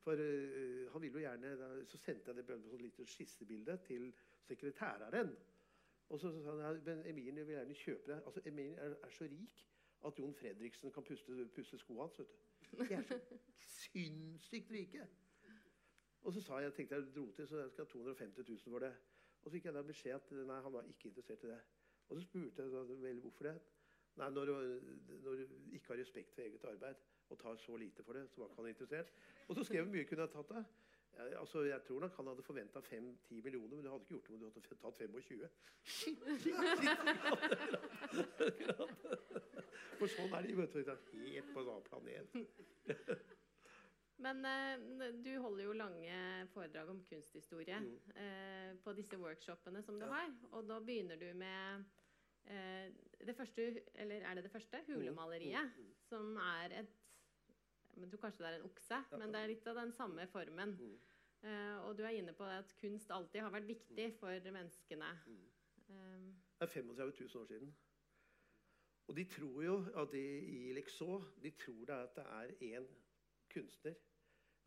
For 0.00 0.12
eh, 0.12 0.88
han 0.92 1.02
ville 1.02 1.18
jo 1.18 1.24
gjerne 1.26 1.84
Så 1.86 1.98
sendte 1.98 2.30
jeg 2.30 2.36
det 2.36 2.46
på 2.46 2.52
et 2.52 2.64
sånt 2.64 2.82
lite 2.82 3.06
skissebilde 3.06 3.76
til 3.84 4.14
sekretæreren. 4.40 5.36
Og 6.08 6.20
så 6.20 6.30
sa 6.32 6.54
han 6.56 6.82
men 6.84 7.06
Emil 7.06 7.34
vil 7.34 7.54
gjerne 7.56 7.74
kjøpe 7.74 8.12
det. 8.12 8.22
Altså, 8.24 8.40
Emil 8.44 8.72
er, 8.78 8.96
er 9.02 9.10
så 9.10 9.24
rik 9.24 9.66
at 10.06 10.18
Jon 10.18 10.34
Fredriksen 10.34 10.92
kan 10.92 11.04
puste, 11.04 11.48
puste 11.54 11.78
skoene 11.78 12.00
hans. 12.00 12.18
vet 12.18 12.28
du. 12.28 12.84
De 12.84 12.94
er 12.94 13.02
så 13.02 13.20
sinnssykt 13.82 14.70
rike. 14.70 15.08
Og 16.28 16.34
så 16.36 16.42
sa 16.44 16.58
jeg, 16.60 16.74
tenkte 16.76 16.94
jeg 16.98 17.04
dro 17.14 17.22
til, 17.32 17.46
så 17.48 17.62
jeg 17.62 17.70
skal 17.72 17.86
ha 17.86 17.90
250 17.90 18.48
000 18.48 18.72
for 18.72 18.84
det. 18.84 18.90
Og 19.40 19.46
så 19.46 19.52
fikk 19.54 19.64
jeg 19.64 19.74
da 19.74 19.82
beskjed 19.88 20.16
at 20.16 20.32
nei, 20.36 20.58
han 20.64 20.74
var 20.74 20.88
ikke 20.90 21.08
interessert 21.08 21.44
i 21.46 21.52
det. 21.54 21.60
Og 22.08 22.18
så 22.18 22.24
spurte 22.26 22.66
jeg 22.66 22.98
vel 23.00 23.20
hvorfor 23.24 23.48
det. 23.48 23.54
Nei, 24.20 24.28
når, 24.36 24.52
når 25.22 25.38
du 25.38 25.44
ikke 25.72 25.94
har 25.94 26.00
respekt 26.02 26.34
for 26.34 26.42
eget 26.44 26.66
arbeid 26.68 27.00
og 27.32 27.38
tar 27.40 27.56
så 27.62 27.76
lite 27.80 28.04
for 28.04 28.12
det, 28.18 28.26
så 28.28 28.42
var 28.42 28.50
ikke 28.50 28.60
han 28.60 28.68
interessert. 28.74 29.08
Og 29.46 29.56
så 29.56 29.64
skrev 29.64 29.86
han 29.86 29.94
mye 29.94 30.04
kunne 30.10 30.26
jeg 30.26 30.34
tatt 30.34 30.52
av. 30.58 30.68
Ja, 31.16 31.22
altså, 31.40 31.62
jeg 31.64 31.80
tror 31.86 32.04
nok 32.04 32.16
han 32.16 32.28
hadde 32.34 32.42
forventa 32.42 32.78
5-10 32.90 33.42
millioner, 33.48 33.76
men 33.76 33.84
du 33.84 33.90
hadde 33.90 34.04
ikke 34.04 34.14
gjort 34.14 34.26
det 34.28 34.34
om 34.34 34.40
du 34.40 34.46
hadde 34.50 34.60
tatt 34.60 35.00
25. 35.00 35.48
Shit, 35.82 36.18
shit, 36.44 36.56
shit. 36.82 36.98
For 39.98 40.06
sånn 40.18 40.32
er 40.36 40.42
de, 40.44 40.52
vet 40.60 40.72
du. 40.76 40.80
Helt 40.84 41.50
på 41.56 41.64
en 41.64 41.72
annen 41.72 41.88
planet. 41.88 42.28
Men 44.18 44.44
eh, 44.44 45.12
du 45.22 45.30
holder 45.38 45.64
jo 45.68 45.72
lange 45.78 46.46
foredrag 46.52 46.88
om 46.90 47.02
kunsthistorie 47.06 47.78
Mm. 47.80 47.98
eh, 48.16 48.76
på 48.82 48.92
disse 48.96 49.16
workshopene 49.18 49.82
som 49.82 49.98
du 50.00 50.06
Ja. 50.06 50.12
har. 50.12 50.32
Og 50.52 50.66
da 50.68 50.80
begynner 50.80 51.16
du 51.16 51.32
med 51.34 51.84
eh, 52.46 52.90
det 53.26 53.36
første, 53.36 53.82
eller 53.94 54.22
er 54.24 54.34
det 54.34 54.44
det 54.44 54.50
første? 54.52 54.80
Hulemaleriet. 54.86 55.70
Mm, 55.76 55.84
mm, 55.84 55.94
Som 56.08 56.36
er 56.36 56.78
et 56.80 56.94
Jeg 57.98 58.10
tror 58.10 58.18
kanskje 58.20 58.38
det 58.38 58.46
er 58.46 58.56
en 58.60 58.70
okse, 58.70 58.94
Ja. 59.10 59.16
men 59.18 59.32
det 59.32 59.40
er 59.40 59.46
litt 59.48 59.66
av 59.66 59.74
den 59.74 59.92
samme 59.92 60.26
formen. 60.28 60.76
Mm. 60.78 60.98
Eh, 61.42 61.78
og 61.88 61.96
du 61.96 62.02
er 62.04 62.08
inne 62.14 62.32
på 62.32 62.44
at 62.44 62.74
kunst 62.80 63.10
alltid 63.10 63.40
har 63.40 63.50
vært 63.50 63.66
viktig 63.66 64.14
for 64.18 64.30
menneskene. 64.50 65.18
Mm. 65.26 65.48
Eh, 65.90 66.32
Det 66.60 66.62
er 66.62 66.66
35 66.66 67.12
000 67.12 67.42
år 67.42 67.46
siden. 67.46 67.74
Og 69.08 69.16
de 69.16 69.24
tror 69.24 69.62
jo 69.64 69.84
at 69.96 70.10
de 70.12 70.40
i 70.40 70.72
Lexaux 70.74 71.24
de 71.42 71.50
tror 71.50 71.84
det 71.86 71.94
at 71.94 72.14
det 72.16 72.24
er 72.26 72.78
én 72.78 72.86
kunstner. 73.50 73.94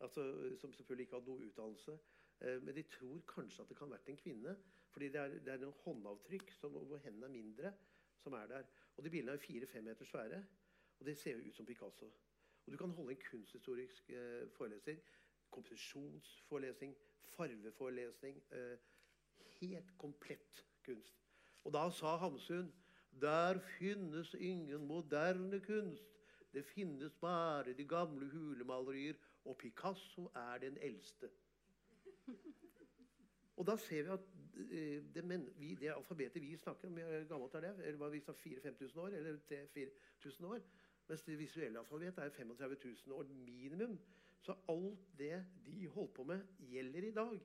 Altså, 0.00 0.24
som 0.58 0.72
selvfølgelig 0.72 1.04
ikke 1.06 1.16
hadde 1.16 1.30
noe 1.30 1.46
utdannelse. 1.46 1.98
Eh, 2.40 2.62
men 2.62 2.76
de 2.76 2.82
tror 2.82 3.22
kanskje 3.34 3.62
at 3.62 3.68
det 3.68 3.76
kan 3.78 3.88
ha 3.88 3.96
vært 3.96 4.08
en 4.08 4.16
kvinne. 4.16 4.56
Fordi 4.90 5.08
det 5.08 5.20
er, 5.20 5.38
det 5.46 5.52
er 5.52 5.62
noen 5.62 5.78
håndavtrykk 5.84 6.52
som, 6.58 6.76
hvor 6.76 7.00
hendene 7.04 7.26
er 7.26 7.36
mindre, 7.36 7.72
som 8.20 8.32
er 8.32 8.46
der. 8.46 8.68
Og 8.96 9.04
de 9.04 9.10
bildene 9.10 9.36
er 9.38 9.44
fire-fem 9.46 9.84
meter 9.84 10.04
svære. 10.04 10.42
Og 10.98 11.06
det 11.06 11.16
ser 11.18 11.36
jo 11.36 11.48
ut 11.48 11.56
som 11.56 11.66
Picasso. 11.66 12.12
Og 12.66 12.72
du 12.72 12.76
kan 12.76 12.90
holde 12.90 13.16
en 13.16 13.24
kunsthistorisk 13.30 14.10
eh, 14.10 14.48
forelesning. 14.56 15.00
Komposisjonsforelesning, 15.50 16.96
farveforelesning. 17.36 18.42
Eh, 18.52 18.78
helt 19.60 19.98
komplett 19.98 20.66
kunst. 20.84 21.18
Og 21.64 21.72
da 21.72 21.90
sa 21.90 22.16
Hamsun 22.16 22.72
der 23.20 23.58
finnes 23.78 24.34
ingen 24.34 24.86
moderne 24.86 25.60
kunst. 25.60 26.04
Det 26.52 26.64
finnes 26.64 27.14
bare 27.20 27.72
de 27.72 27.84
gamle 27.88 28.28
hulemalerier, 28.30 29.14
og 29.44 29.56
Picasso 29.56 30.30
er 30.34 30.58
den 30.58 30.78
eldste. 30.80 31.30
Og 33.56 33.66
da 33.66 33.76
ser 33.76 34.02
vi 34.02 34.08
at 34.08 34.20
eh, 34.70 35.14
det, 35.14 35.24
men, 35.24 35.48
vi, 35.56 35.74
det 35.74 35.92
alfabetet 35.92 36.42
vi 36.42 36.56
snakker 36.56 36.88
om, 36.88 36.96
gammelt 37.28 37.54
er 37.54 37.60
det? 37.60 37.86
Eller 37.86 37.98
hva 38.00 38.08
vi 38.12 38.20
sa 38.20 38.32
4000-5000 38.32 39.00
år? 39.00 39.16
Eller 39.18 39.38
4000 39.38 40.46
år? 40.46 40.60
Mens 41.08 41.22
det 41.22 41.38
visuelle 41.38 41.78
alfabetet 41.78 42.18
er 42.18 42.30
35 42.30 42.76
000 43.06 43.18
år 43.18 43.24
minimum. 43.24 43.98
Så 44.40 44.56
alt 44.68 45.18
det 45.18 45.44
de 45.66 45.86
holdt 45.86 46.14
på 46.14 46.24
med, 46.24 46.40
gjelder 46.58 47.08
i 47.08 47.10
dag. 47.10 47.40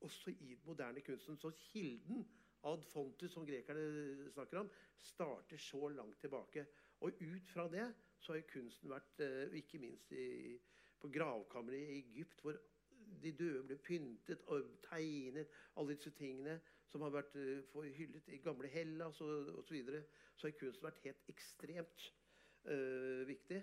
Også 0.00 0.30
i 0.30 0.54
den 0.54 0.60
moderne 0.64 1.00
kunsten. 1.00 1.36
Så 1.36 1.50
kilden 1.50 2.28
ad 2.64 2.82
fontus, 2.82 3.32
som 3.32 3.46
grekerne 3.46 4.30
snakker 4.32 4.58
om, 4.58 4.70
starter 4.98 5.56
så 5.56 5.88
langt 5.88 6.20
tilbake. 6.20 6.66
Og 7.00 7.12
ut 7.20 7.48
fra 7.48 7.68
det 7.68 7.86
så 8.18 8.32
har 8.32 8.46
kunsten 8.50 8.90
vært, 8.90 9.20
eh, 9.20 9.56
ikke 9.58 9.78
minst 9.78 10.12
i, 10.12 10.58
på 11.00 11.10
gravkammeret 11.12 11.78
i 11.78 11.98
Egypt, 11.98 12.40
hvor 12.42 12.58
de 13.22 13.32
døde 13.32 13.62
ble 13.66 13.76
pyntet 13.82 14.42
og 14.52 14.68
tegnet, 14.86 15.48
alle 15.76 15.94
disse 15.94 16.12
tingene 16.16 16.58
som 16.90 17.02
har 17.04 17.14
vært 17.14 17.34
eh, 17.40 17.80
hyllet 17.96 18.28
i 18.32 18.42
gamle 18.44 18.70
Hellas 18.72 19.20
osv., 19.20 19.50
så, 19.62 19.74
videre, 19.74 20.04
så 20.36 20.48
har 20.48 20.58
kunsten 20.60 20.86
vært 20.86 21.02
helt 21.04 21.32
ekstremt 21.32 22.06
eh, 22.70 23.26
viktig. 23.28 23.60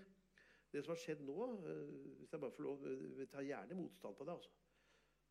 Det 0.73 0.81
som 0.81 0.93
har 0.95 1.01
skjedd 1.01 1.23
nå 1.25 1.37
eh, 1.69 1.95
hvis 2.19 2.33
jeg 2.33 2.43
bare 2.43 2.57
får 2.57 2.67
lov, 2.67 2.85
Vi 3.19 3.29
tar 3.31 3.47
gjerne 3.47 3.79
motstand 3.79 4.15
på 4.17 4.27
det. 4.27 4.37
altså. 4.37 4.51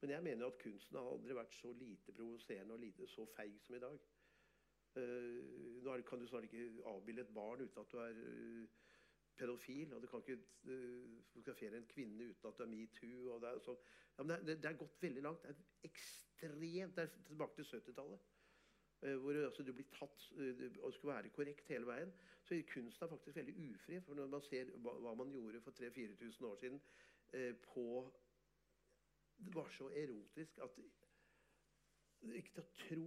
Men 0.03 0.11
jeg 0.11 0.23
mener 0.23 0.47
at 0.47 0.59
kunsten 0.59 0.99
har 0.99 1.09
aldri 1.13 1.35
vært 1.39 1.55
så 1.55 1.73
lite 1.79 2.13
provoserende 2.13 2.75
og 2.75 2.81
lite 2.83 3.07
så 3.07 3.27
feig 3.37 3.61
som 3.63 3.77
i 3.77 3.83
dag. 3.83 3.99
Uh, 4.93 5.39
nå 5.81 5.95
kan 6.05 6.21
du 6.21 6.27
snart 6.29 6.45
ikke 6.45 6.83
avbilde 6.91 7.23
et 7.23 7.31
barn 7.35 7.63
uten 7.63 7.81
at 7.81 7.93
du 7.93 7.97
er 8.03 8.19
eh, 8.27 8.81
pedofil. 9.39 9.93
Og 9.95 10.03
du 10.03 10.07
kan 10.11 10.23
ikke 10.23 10.39
eh, 10.73 11.17
fotografere 11.33 11.77
en 11.81 11.87
kvinne 11.91 12.29
uten 12.31 12.49
at 12.51 12.59
du 12.59 12.63
er 12.65 12.71
metoo. 12.73 13.39
det 13.43 13.49
er 13.53 13.63
sånn. 13.65 13.81
Ja, 14.19 14.27
det, 14.29 14.39
er- 14.39 14.61
det 14.63 14.71
er 14.71 14.79
gått 14.83 15.03
veldig 15.03 15.23
langt. 15.25 15.43
Det 15.49 15.57
er 15.57 15.91
ekstremt 15.91 16.97
Det 16.97 17.05
er 17.07 17.13
tilbake 17.29 17.55
til 17.61 17.65
70-tallet. 17.71 18.21
eh, 19.03 19.17
hvor 19.19 19.35
altså, 19.45 19.63
du 19.63 19.73
blir 19.73 19.89
tatt 19.93 20.27
eh, 20.39 20.67
og 20.83 20.95
skal 20.95 21.09
være 21.15 21.29
korrekt 21.37 21.69
hele 21.69 21.87
veien. 21.87 22.13
Så 22.43 22.59
kunsten 22.75 23.05
er 23.07 23.11
faktisk 23.15 23.37
veldig 23.37 23.57
ufri. 23.71 24.01
For 24.01 24.15
når 24.15 24.27
man 24.29 24.43
ser 24.43 24.71
hva, 24.79 25.15
man 25.15 25.31
gjorde 25.33 25.61
for 25.63 25.73
3000-4000 25.73 26.45
år 26.51 26.57
siden 26.57 26.83
på 27.65 27.85
Det 29.43 29.55
var 29.55 29.71
så 29.73 29.87
erotisk 29.89 30.59
at 30.63 30.77
ikke 32.23 32.53
til 32.55 32.63
å 32.63 32.67
tro 32.77 32.99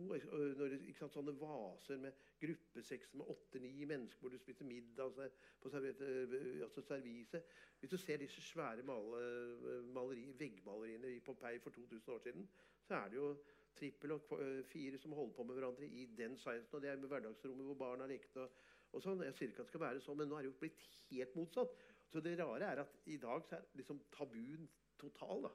når, 0.60 0.74
ikke 0.90 1.00
sant, 1.00 1.14
Sånne 1.16 1.36
vaser 1.40 2.00
med 2.02 2.18
gruppesex 2.42 3.14
med 3.14 3.26
åtte-ni 3.32 3.86
mennesker 3.86 4.22
hvor 4.22 4.34
du 4.34 4.38
spiser 4.38 4.66
middag 4.66 5.06
altså, 5.06 5.30
på 5.62 5.70
øh, 5.78 6.62
altså 6.64 6.82
servise. 6.82 7.42
Hvis 7.80 7.90
du 7.90 7.98
ser 7.98 8.18
disse 8.18 8.42
svære 8.42 8.84
maleri, 8.84 10.32
veggmaleriene 10.40 11.16
i 11.16 11.20
Pompeii 11.20 11.60
for 11.60 11.70
2000 11.70 12.14
år 12.14 12.20
siden, 12.20 12.50
så 12.84 12.96
er 12.96 13.10
det 13.10 13.16
jo 13.16 13.36
trippel 13.76 14.12
og 14.12 14.40
øh, 14.40 14.64
fire 14.64 14.98
som 14.98 15.14
holder 15.14 15.34
på 15.34 15.44
med 15.44 15.56
hverandre 15.56 15.88
i 15.88 16.06
den 16.18 16.38
sciencen. 16.38 16.76
Og 16.76 16.82
det 16.82 16.90
er 16.90 16.96
med 16.96 17.08
hverdagsrommet 17.08 17.66
hvor 17.66 17.74
barna 17.74 18.08
lekte 18.08 18.42
og, 18.42 18.64
og 18.92 19.04
sånn. 19.04 19.24
Jeg 19.24 19.36
sier 19.36 19.52
ikke 19.52 19.64
at 19.64 19.70
det 19.70 19.74
skal 19.74 19.86
være 19.88 20.02
sånn, 20.04 20.18
men 20.18 20.32
nå 20.32 20.40
er 20.40 20.48
det 20.48 20.54
jo 20.54 20.60
blitt 20.64 20.88
helt 21.12 21.36
motsatt. 21.36 21.78
Så 22.12 22.22
det 22.24 22.38
rare 22.40 22.72
er 22.72 22.84
at 22.86 23.00
i 23.12 23.18
dag 23.18 23.44
så 23.48 23.58
er 23.58 23.70
liksom 23.80 24.02
tabuen 24.14 24.70
total. 25.02 25.48
da. 25.48 25.54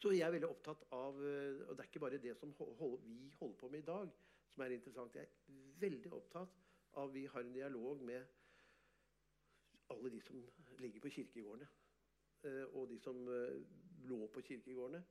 Så 0.00 0.12
jeg 0.12 0.26
er 0.26 0.32
veldig 0.34 0.48
opptatt 0.48 0.82
av 0.92 1.18
eh, 1.24 1.62
Og 1.66 1.76
det 1.76 1.82
er 1.82 1.88
ikke 1.88 2.02
bare 2.04 2.20
det 2.20 2.34
som 2.36 2.52
vi 2.52 2.66
holder 3.40 3.58
på 3.60 3.68
med 3.72 3.80
i 3.80 3.86
dag, 3.86 4.12
som 4.56 4.64
er 4.64 4.72
interessant. 4.72 5.14
Jeg 5.14 5.22
er 5.22 5.28
veldig 5.80 6.12
opptatt 6.16 6.54
av 6.96 7.10
Vi 7.12 7.26
har 7.28 7.44
en 7.44 7.52
dialog 7.52 8.00
med 8.02 8.24
alle 9.92 10.10
de 10.10 10.20
som 10.24 10.40
ligger 10.78 11.00
på 11.00 11.08
kirkegårdene. 11.12 11.68
eh, 12.42 12.64
Og 12.74 12.88
de 12.88 12.98
som 12.98 13.28
eh, 13.28 13.60
lå 14.08 14.26
på 14.26 14.40
kirkegårdene. 14.40 15.04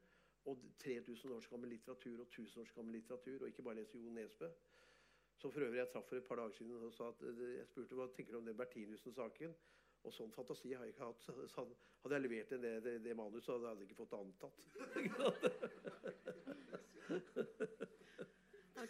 Og 0.45 0.57
3000 0.79 1.31
års 1.31 1.47
gammel 1.47 1.69
litteratur 1.69 2.19
og 2.19 2.27
1000 2.27 2.61
års 2.61 2.71
gammel 2.71 2.93
litteratur. 2.97 3.41
Og 3.41 3.47
ikke 3.47 3.61
bare 3.61 3.75
lese 3.75 3.97
Jo 3.97 4.09
Nesbø. 4.09 4.49
Som 5.37 5.51
for 5.51 5.61
øvrig 5.61 5.77
jeg 5.77 5.89
traff 5.93 6.07
for 6.09 6.15
et 6.15 6.23
par 6.23 6.35
dager 6.35 6.51
siden 6.51 6.71
og 6.71 6.93
sa 6.93 7.07
at 7.09 7.21
eh, 7.21 7.55
jeg 7.57 7.67
spurte 7.67 7.95
hva 7.95 8.07
tenker 8.15 8.31
du 8.33 8.37
om 8.37 8.45
den 8.45 8.57
Bertinussen-saken. 8.57 9.55
Og 10.03 10.13
sånn 10.13 10.31
fantasi 10.31 10.73
har 10.73 10.85
jeg 10.85 10.93
ikke 10.93 11.05
hatt. 11.05 11.21
Så, 11.21 11.47
så 11.47 11.67
hadde 12.01 12.15
jeg 12.15 12.21
levert 12.25 12.49
det, 12.49 12.83
det, 12.83 13.03
det 13.03 13.15
manuset, 13.17 13.53
hadde 13.53 13.77
jeg 13.77 13.89
ikke 13.89 14.01
fått 14.01 14.11
det 14.11 14.19
antatt. 14.25 14.57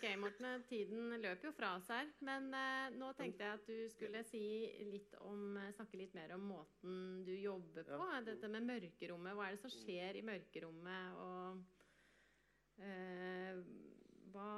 Ok, 0.05 0.17
Morten, 0.21 0.63
tiden 0.69 1.15
løper 1.17 1.47
jo 1.47 1.51
fra 1.57 1.71
oss 1.79 1.87
her. 1.89 2.11
Men 2.27 2.51
eh, 2.53 2.91
nå 2.93 3.07
tenkte 3.17 3.41
jeg 3.41 3.57
at 3.57 3.63
du 3.65 3.87
skulle 3.89 4.19
si 4.27 4.41
litt 4.85 5.15
om, 5.25 5.55
eh, 5.57 5.71
snakke 5.73 5.97
litt 5.97 6.13
mer 6.13 6.35
om 6.35 6.43
måten 6.45 7.23
du 7.25 7.31
jobber 7.33 7.87
på. 7.87 7.97
Ja. 7.97 8.19
Dette 8.27 8.51
med 8.53 8.67
mørkerommet. 8.67 9.33
Hva 9.33 9.47
er 9.47 9.55
det 9.55 9.63
som 9.63 9.73
skjer 9.73 10.19
i 10.19 10.21
mørkerommet? 10.27 11.17
Og 11.23 12.85
eh, 12.85 13.63
hva, 14.35 14.51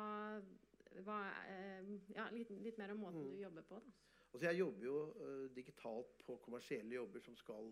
hva 1.07 1.19
eh, 1.45 1.93
Ja, 2.17 2.27
litt, 2.35 2.51
litt 2.67 2.81
mer 2.81 2.91
om 2.97 3.05
måten 3.05 3.23
Mm. 3.23 3.29
du 3.31 3.41
jobber 3.45 3.63
på. 3.71 3.79
da. 3.79 3.95
Altså 4.33 4.49
jeg 4.49 4.59
jobber 4.59 4.83
jo 4.83 4.97
uh, 5.15 5.45
digitalt 5.55 6.25
på 6.27 6.35
kommersielle 6.43 6.93
jobber 6.99 7.23
som 7.23 7.35
skal 7.39 7.71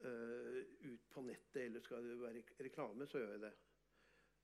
uh, 0.00 0.56
ut 0.88 1.04
på 1.12 1.20
nettet, 1.28 1.66
eller 1.66 1.84
skal 1.84 2.08
det 2.08 2.16
være 2.22 2.42
reklame, 2.64 3.06
så 3.06 3.20
gjør 3.20 3.36
jeg 3.36 3.44
det. 3.44 3.52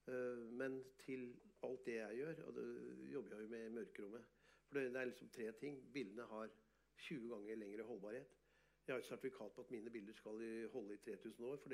Eh, 0.09 0.42
men 0.61 0.80
til 0.98 1.36
alt 1.62 1.86
det 1.86 1.94
jeg 1.94 2.16
gjør, 2.16 2.42
og 2.48 2.54
det 2.56 2.66
jobber 3.12 3.34
jeg 3.34 3.42
jo 3.42 3.48
med 3.48 3.66
i 3.66 3.76
mørkerommet 3.76 4.24
For 4.68 4.78
det, 4.78 4.96
er 4.96 5.04
liksom 5.04 5.28
tre 5.28 5.52
ting. 5.52 5.92
Bildene 5.92 6.26
har 6.32 6.50
20 6.96 7.28
ganger 7.28 7.54
lengre 7.54 7.82
holdbarhet. 7.82 8.36
Jeg 8.86 8.94
har 8.94 9.00
et 9.00 9.06
sertifikat 9.06 9.52
på 9.52 9.61
at 9.61 9.70
mine 9.70 9.90
bilder 9.90 10.12
skal 10.12 10.68
holde 10.72 10.94
i 10.94 10.96
3000 10.96 11.44
år. 11.44 11.56
for 11.56 11.70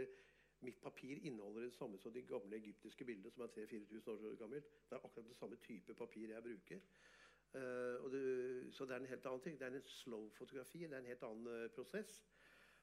Mitt 0.61 0.81
papir 0.81 1.19
inneholder 1.23 1.61
det 1.61 1.73
samme 1.73 1.99
som 1.99 2.13
de 2.13 2.23
gamle 2.23 2.57
egyptiske 2.57 3.05
bildene, 3.05 3.31
som 3.31 3.43
er 3.43 3.47
3000-4000 3.47 4.27
år 4.27 4.37
gammelt. 4.37 4.65
Det 4.65 4.97
er 4.97 5.05
akkurat 5.05 5.29
det 5.29 5.37
samme 5.37 5.57
type 5.57 5.95
papir 5.95 6.29
jeg 6.29 6.43
bruker. 6.43 6.81
Uh, 7.55 8.13
det, 8.13 8.75
så 8.75 8.85
det 8.85 8.95
er 8.95 8.97
en 8.97 9.07
helt 9.07 9.27
annen 9.27 9.41
ting. 9.41 9.59
Det 9.59 9.67
er 9.67 9.77
en 9.77 9.83
slow 9.83 10.31
fotografi. 10.31 10.79
Det 10.79 10.93
er 10.93 10.99
en 10.99 11.07
helt 11.07 11.23
annen 11.23 11.47
uh, 11.47 11.71
prosess. 11.71 12.25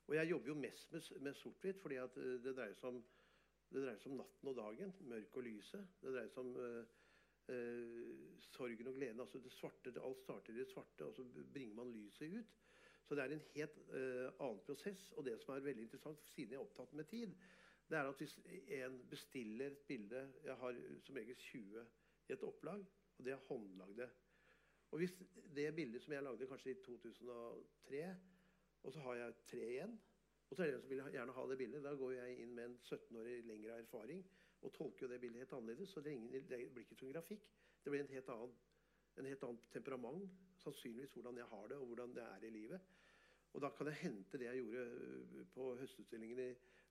Og 0.08 0.16
jeg 0.16 0.30
jobber 0.30 0.48
jo 0.48 0.54
mest 0.54 0.92
med, 0.92 1.02
med 1.22 1.34
sort-hvitt 1.34 1.82
fordi 1.82 1.96
det 2.44 2.56
dreier 2.56 2.74
seg 2.74 2.90
om 2.90 3.04
det 3.72 3.84
dreier 3.86 4.02
seg 4.02 4.12
om 4.12 4.20
natten 4.20 4.50
og 4.52 4.58
dagen, 4.58 4.92
mørket 5.08 5.38
og 5.40 5.46
lyset. 5.46 5.94
Det 6.02 6.12
dreier 6.12 6.32
seg 6.34 6.42
om 6.44 6.52
uh, 6.60 6.82
uh, 7.52 8.42
sorgen 8.52 8.92
og 8.92 8.98
gleden. 8.98 9.24
altså 9.24 9.40
det 9.40 9.54
svarte, 9.56 9.94
Alt 9.96 10.20
starter 10.26 10.54
i 10.54 10.60
det 10.60 10.68
svarte, 10.72 11.08
og 11.08 11.16
så 11.16 11.26
bringer 11.54 11.78
man 11.80 11.94
lyset 11.96 12.36
ut. 12.36 12.58
Så 13.08 13.16
det 13.16 13.24
er 13.24 13.36
en 13.36 13.46
helt 13.56 13.78
uh, 13.92 14.28
annen 14.44 14.62
prosess. 14.68 15.08
Og 15.16 15.26
det 15.26 15.38
som 15.42 15.56
er 15.56 15.64
veldig 15.68 15.88
interessant, 15.88 16.28
siden 16.36 16.56
jeg 16.56 16.60
er 16.60 16.66
opptatt 16.66 16.94
med 17.00 17.08
tid, 17.12 17.36
det 17.92 18.00
er 18.00 18.08
at 18.08 18.20
hvis 18.24 18.38
en 18.80 19.00
bestiller 19.12 19.72
et 19.72 19.80
bilde 19.88 20.20
Jeg 20.46 20.54
har 20.56 20.78
som 21.04 21.16
regel 21.16 21.36
20 21.36 21.82
i 22.30 22.34
et 22.34 22.44
opplag, 22.48 22.86
og 23.18 23.26
det 23.26 23.34
er 23.34 23.48
håndlagde. 23.48 24.08
Og 24.92 24.98
hvis 25.00 25.16
det 25.56 25.76
bildet 25.76 26.04
som 26.04 26.14
jeg 26.14 26.24
lagde 26.24 26.48
kanskje 26.48 26.72
i 26.72 26.80
2003, 26.86 28.16
og 28.84 28.94
så 28.94 29.00
har 29.00 29.16
jeg 29.16 29.36
tre 29.48 29.68
igjen 29.68 30.00
og 30.52 30.58
så 30.58 30.64
er 30.64 30.68
det 30.68 30.76
en 30.76 30.82
som 30.84 30.90
vil 30.92 31.04
gjerne 31.16 31.34
ha 31.38 31.44
det 31.48 31.58
bildet. 31.58 31.84
Da 31.84 31.94
går 31.96 32.12
jeg 32.12 32.40
inn 32.44 32.56
med 32.56 32.66
en 32.68 32.78
17-årig 32.84 33.38
lengre 33.48 33.78
erfaring 33.80 34.24
og 34.62 34.74
tolker 34.76 35.06
jo 35.06 35.12
det 35.14 35.20
bildet 35.24 35.46
helt 35.46 35.54
annerledes. 35.58 35.90
Så 35.90 36.04
det, 36.04 36.12
ingen, 36.12 36.50
det 36.50 36.60
blir 36.74 36.84
ikke 36.84 36.98
som 37.00 37.12
grafikk. 37.14 37.46
Det 37.84 37.94
blir 37.94 38.04
en 38.04 38.12
helt 38.12 38.30
annen, 38.30 38.58
en 39.18 39.30
helt 39.32 39.46
annen 39.48 39.62
temperament. 39.72 40.36
Sannsynligvis 40.60 41.16
hvordan 41.16 41.40
jeg 41.40 41.48
har 41.54 41.72
det, 41.72 41.78
og 41.78 41.86
hvordan 41.86 42.18
det 42.18 42.26
er 42.26 42.44
i 42.44 42.52
livet. 42.52 42.92
Og 43.54 43.64
da 43.64 43.72
kan 43.78 43.88
jeg 43.88 44.02
hente 44.04 44.38
det 44.38 44.50
jeg 44.50 44.60
gjorde 44.60 44.84
øh, 44.84 45.48
på 45.56 45.70
høstutstillingen 45.80 46.40
i 46.40 46.50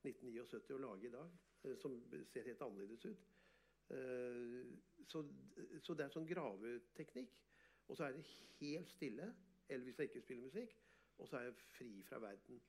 1979 0.08 0.70
og 0.70 0.80
lage 0.80 1.06
i 1.06 1.11
dag, 1.11 1.30
øh, 1.64 1.76
som 1.78 2.00
ser 2.32 2.48
helt 2.48 2.62
annerledes 2.62 3.04
ut. 3.04 3.28
Eh, 3.90 4.64
Så, 5.11 5.24
så 5.82 5.94
det 5.94 6.04
er 6.04 6.12
sånn 6.14 6.28
graveteknikk. 6.28 7.38
Og 7.88 7.96
så 7.96 8.04
er 8.04 8.12
det 8.14 8.26
helt 8.61 8.90
stille, 8.90 9.32
eller 9.68 9.84
hvis 9.84 9.98
jeg 9.98 10.11
ikke 10.11 10.20
spiller 10.22 10.44
musikk, 10.44 10.76
og 11.18 11.28
så 11.28 11.36
er 11.36 11.48
jeg 11.48 11.56
fri 11.74 11.88
fra 12.06 12.20
verden. 12.22 12.61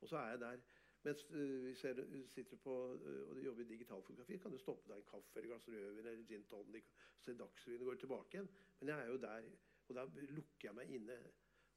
Og 0.00 0.08
så 0.08 0.16
er 0.16 0.28
jeg 0.28 0.40
der. 0.40 0.56
Mens 1.02 1.26
øh, 1.30 1.62
hvis 1.62 1.84
jeg 1.84 1.96
sitter 2.26 2.56
på 2.56 2.94
øh, 2.94 3.28
og 3.30 3.44
jobber 3.44 3.62
i 3.62 3.66
digitalfotografi, 3.66 4.36
kan 4.36 4.50
du 4.50 4.58
stoppe 4.58 4.92
deg 4.92 4.98
en 4.98 5.10
kaffe 5.10 5.38
eller 5.38 5.48
glass 5.48 5.68
rødvin 5.68 6.06
eller 6.06 6.24
gin 6.26 6.44
tonic, 6.44 6.84
se 7.20 7.34
Dagsrevyen 7.38 7.80
og 7.80 7.86
gå 7.86 7.94
tilbake 7.94 8.28
igjen. 8.32 8.48
Men 8.80 8.88
jeg 8.88 9.04
er 9.04 9.06
jo 9.06 9.16
der, 9.16 9.42
og 9.88 9.94
da 9.94 10.04
lukker 10.14 10.68
jeg 10.68 10.74
meg 10.74 10.90
inne. 10.94 11.18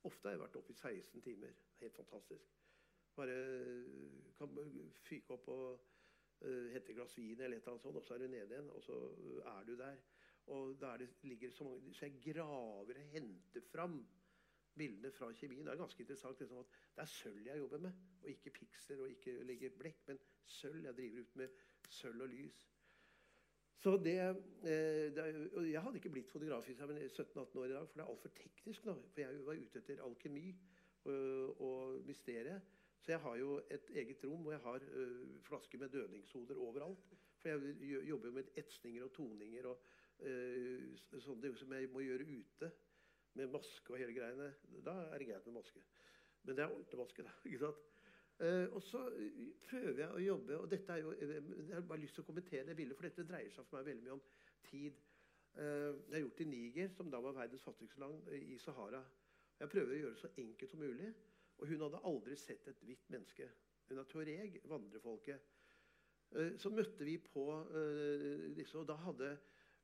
Ofte 0.03 0.27
har 0.27 0.35
jeg 0.35 0.41
vært 0.41 0.55
oppe 0.55 0.73
i 0.73 0.75
16 0.75 1.21
timer. 1.21 1.53
Helt 1.79 1.95
fantastisk. 1.95 2.49
Bare 3.15 3.35
øh, 3.35 4.33
kan 4.37 4.57
fyke 5.03 5.33
opp 5.37 5.47
og 5.47 5.85
øh, 6.41 6.71
hente 6.71 6.91
et 6.91 6.95
glass 6.95 7.17
vin 7.17 7.39
eller 7.39 7.57
et 7.57 7.61
eller 7.61 7.75
annet 7.75 7.81
sånt, 7.81 7.97
og 7.97 8.03
så 8.03 8.13
er 8.13 8.17
du 8.17 8.27
nede 8.27 8.49
igjen, 8.49 8.69
og 8.69 8.83
så 8.83 8.97
er 9.45 9.63
du 9.67 9.77
der. 9.77 9.97
Og 10.47 10.81
da 10.81 10.93
er 10.93 10.97
det, 10.97 11.09
ligger 11.21 11.51
så 11.51 11.63
mange 11.63 11.93
Så 11.93 12.05
jeg 12.05 12.33
graver 12.33 12.95
og 12.97 13.09
henter 13.13 13.61
fram 13.71 14.07
bildene 14.77 15.11
fra 15.11 15.31
kjemien. 15.33 15.65
Det 15.65 15.73
er 15.73 15.81
ganske 15.81 16.03
interessant 16.03 16.39
liksom, 16.39 16.63
at 16.63 16.75
det 16.95 17.03
er 17.03 17.13
sølv 17.13 17.47
jeg 17.47 17.63
jobber 17.63 17.85
med, 17.87 18.03
og 18.21 18.29
ikke 18.29 18.53
pikser 18.59 19.01
og 19.01 19.09
ikke 19.09 19.37
legger 19.47 19.77
blekk, 19.79 20.03
men 20.07 20.21
sølv. 20.45 20.83
Jeg 20.85 20.97
driver 20.97 21.25
ut 21.25 21.35
med 21.41 21.57
sølv 21.89 22.27
og 22.27 22.29
lys. 22.29 22.61
Så 23.81 23.95
det, 23.97 24.17
eh, 24.21 25.07
det 25.15 25.49
og 25.57 25.71
Jeg 25.71 25.81
hadde 25.81 25.97
ikke 25.97 26.09
blitt 26.13 26.29
fotograf 26.29 26.69
i 26.69 26.73
17-18 26.73 27.59
år 27.59 27.65
i 27.65 27.73
dag, 27.73 27.87
for 27.87 27.97
det 27.97 28.03
er 28.03 28.11
altfor 28.11 28.29
teknisk 28.37 28.85
nå. 28.85 28.93
For 29.13 29.21
jeg 29.21 29.45
var 29.45 29.57
ute 29.57 29.79
etter 29.79 30.03
alkemi 30.05 30.51
og, 31.05 31.61
og 31.61 32.05
mysteriet. 32.05 32.61
Så 33.01 33.11
jeg 33.11 33.19
har 33.19 33.35
jo 33.39 33.55
et 33.73 33.89
eget 33.97 34.23
rom 34.23 34.43
hvor 34.45 34.53
jeg 34.53 34.61
har 34.61 34.83
ø, 34.93 35.05
flasker 35.41 35.79
med 35.81 35.89
dødningshoder 35.89 36.55
overalt. 36.61 37.13
For 37.41 37.49
jeg 37.49 38.05
jobber 38.09 38.27
jo 38.27 38.33
med 38.33 38.51
etsninger 38.55 39.03
og 39.03 39.13
toninger 39.13 39.65
og 39.65 39.81
ø, 40.19 40.35
sånne 41.17 41.55
som 41.57 41.73
jeg 41.73 41.89
må 41.89 42.03
gjøre 42.05 42.27
ute. 42.29 42.71
Med 43.33 43.51
maske 43.53 43.93
og 43.93 43.99
hele 44.01 44.15
greiene. 44.15 44.49
Da 44.85 44.95
er 45.07 45.17
det 45.21 45.27
greit 45.29 45.45
med 45.47 45.59
maske. 45.61 45.83
Men 46.43 46.57
det 46.57 46.63
er 46.63 46.73
ordentlig 46.73 46.99
maske, 46.99 47.23
da. 47.23 47.33
ikke 47.47 47.63
sant? 47.65 47.87
Uh, 48.41 48.73
og 48.73 48.81
så 48.81 49.03
eh, 49.21 49.41
prøver 49.67 49.99
jeg 50.01 50.13
å 50.17 50.21
jobbe 50.23 50.55
og 50.57 50.69
dette 50.71 50.95
er 50.95 51.03
jo, 51.03 51.11
eh, 51.13 51.33
Jeg 51.67 51.75
har 51.75 51.83
bare 51.85 52.01
lyst 52.01 52.15
til 52.17 52.23
å 52.23 52.25
kommentere 52.25 52.63
det 52.65 52.75
bildet, 52.79 52.97
for 52.97 53.05
dette 53.05 53.25
dreier 53.29 53.53
seg 53.53 53.67
for 53.67 53.77
meg 53.77 53.91
veldig 53.91 54.05
mye 54.07 54.15
om 54.15 54.23
tid. 54.65 54.97
Uh, 55.53 55.91
det 56.07 56.17
er 56.17 56.23
gjort 56.23 56.41
i 56.41 56.47
Niger, 56.49 56.89
som 56.95 57.11
da 57.13 57.19
var 57.21 57.35
verdens 57.37 57.67
fattigste 57.67 58.01
land, 58.01 58.31
i 58.33 58.57
Sahara. 58.63 59.03
Jeg 59.59 59.69
prøver 59.69 59.93
å 59.93 59.99
gjøre 59.99 60.15
det 60.15 60.23
så 60.23 60.31
enkelt 60.41 60.73
som 60.73 60.81
mulig. 60.81 61.11
Og 61.61 61.69
hun 61.69 61.85
hadde 61.85 62.01
aldri 62.09 62.39
sett 62.39 62.65
et 62.71 62.81
hvitt 62.87 63.11
menneske. 63.13 63.45
Hun 63.91 64.01
er 64.01 64.09
tuareg, 64.09 64.57
vandrefolket. 64.73 65.45
Uh, 66.33 66.57
Så 66.57 66.73
møtte 66.73 67.05
vi 67.05 67.19
på 67.21 67.45
disse, 68.57 68.79
og 68.79 68.89
da 68.89 68.97
hadde, 69.05 69.35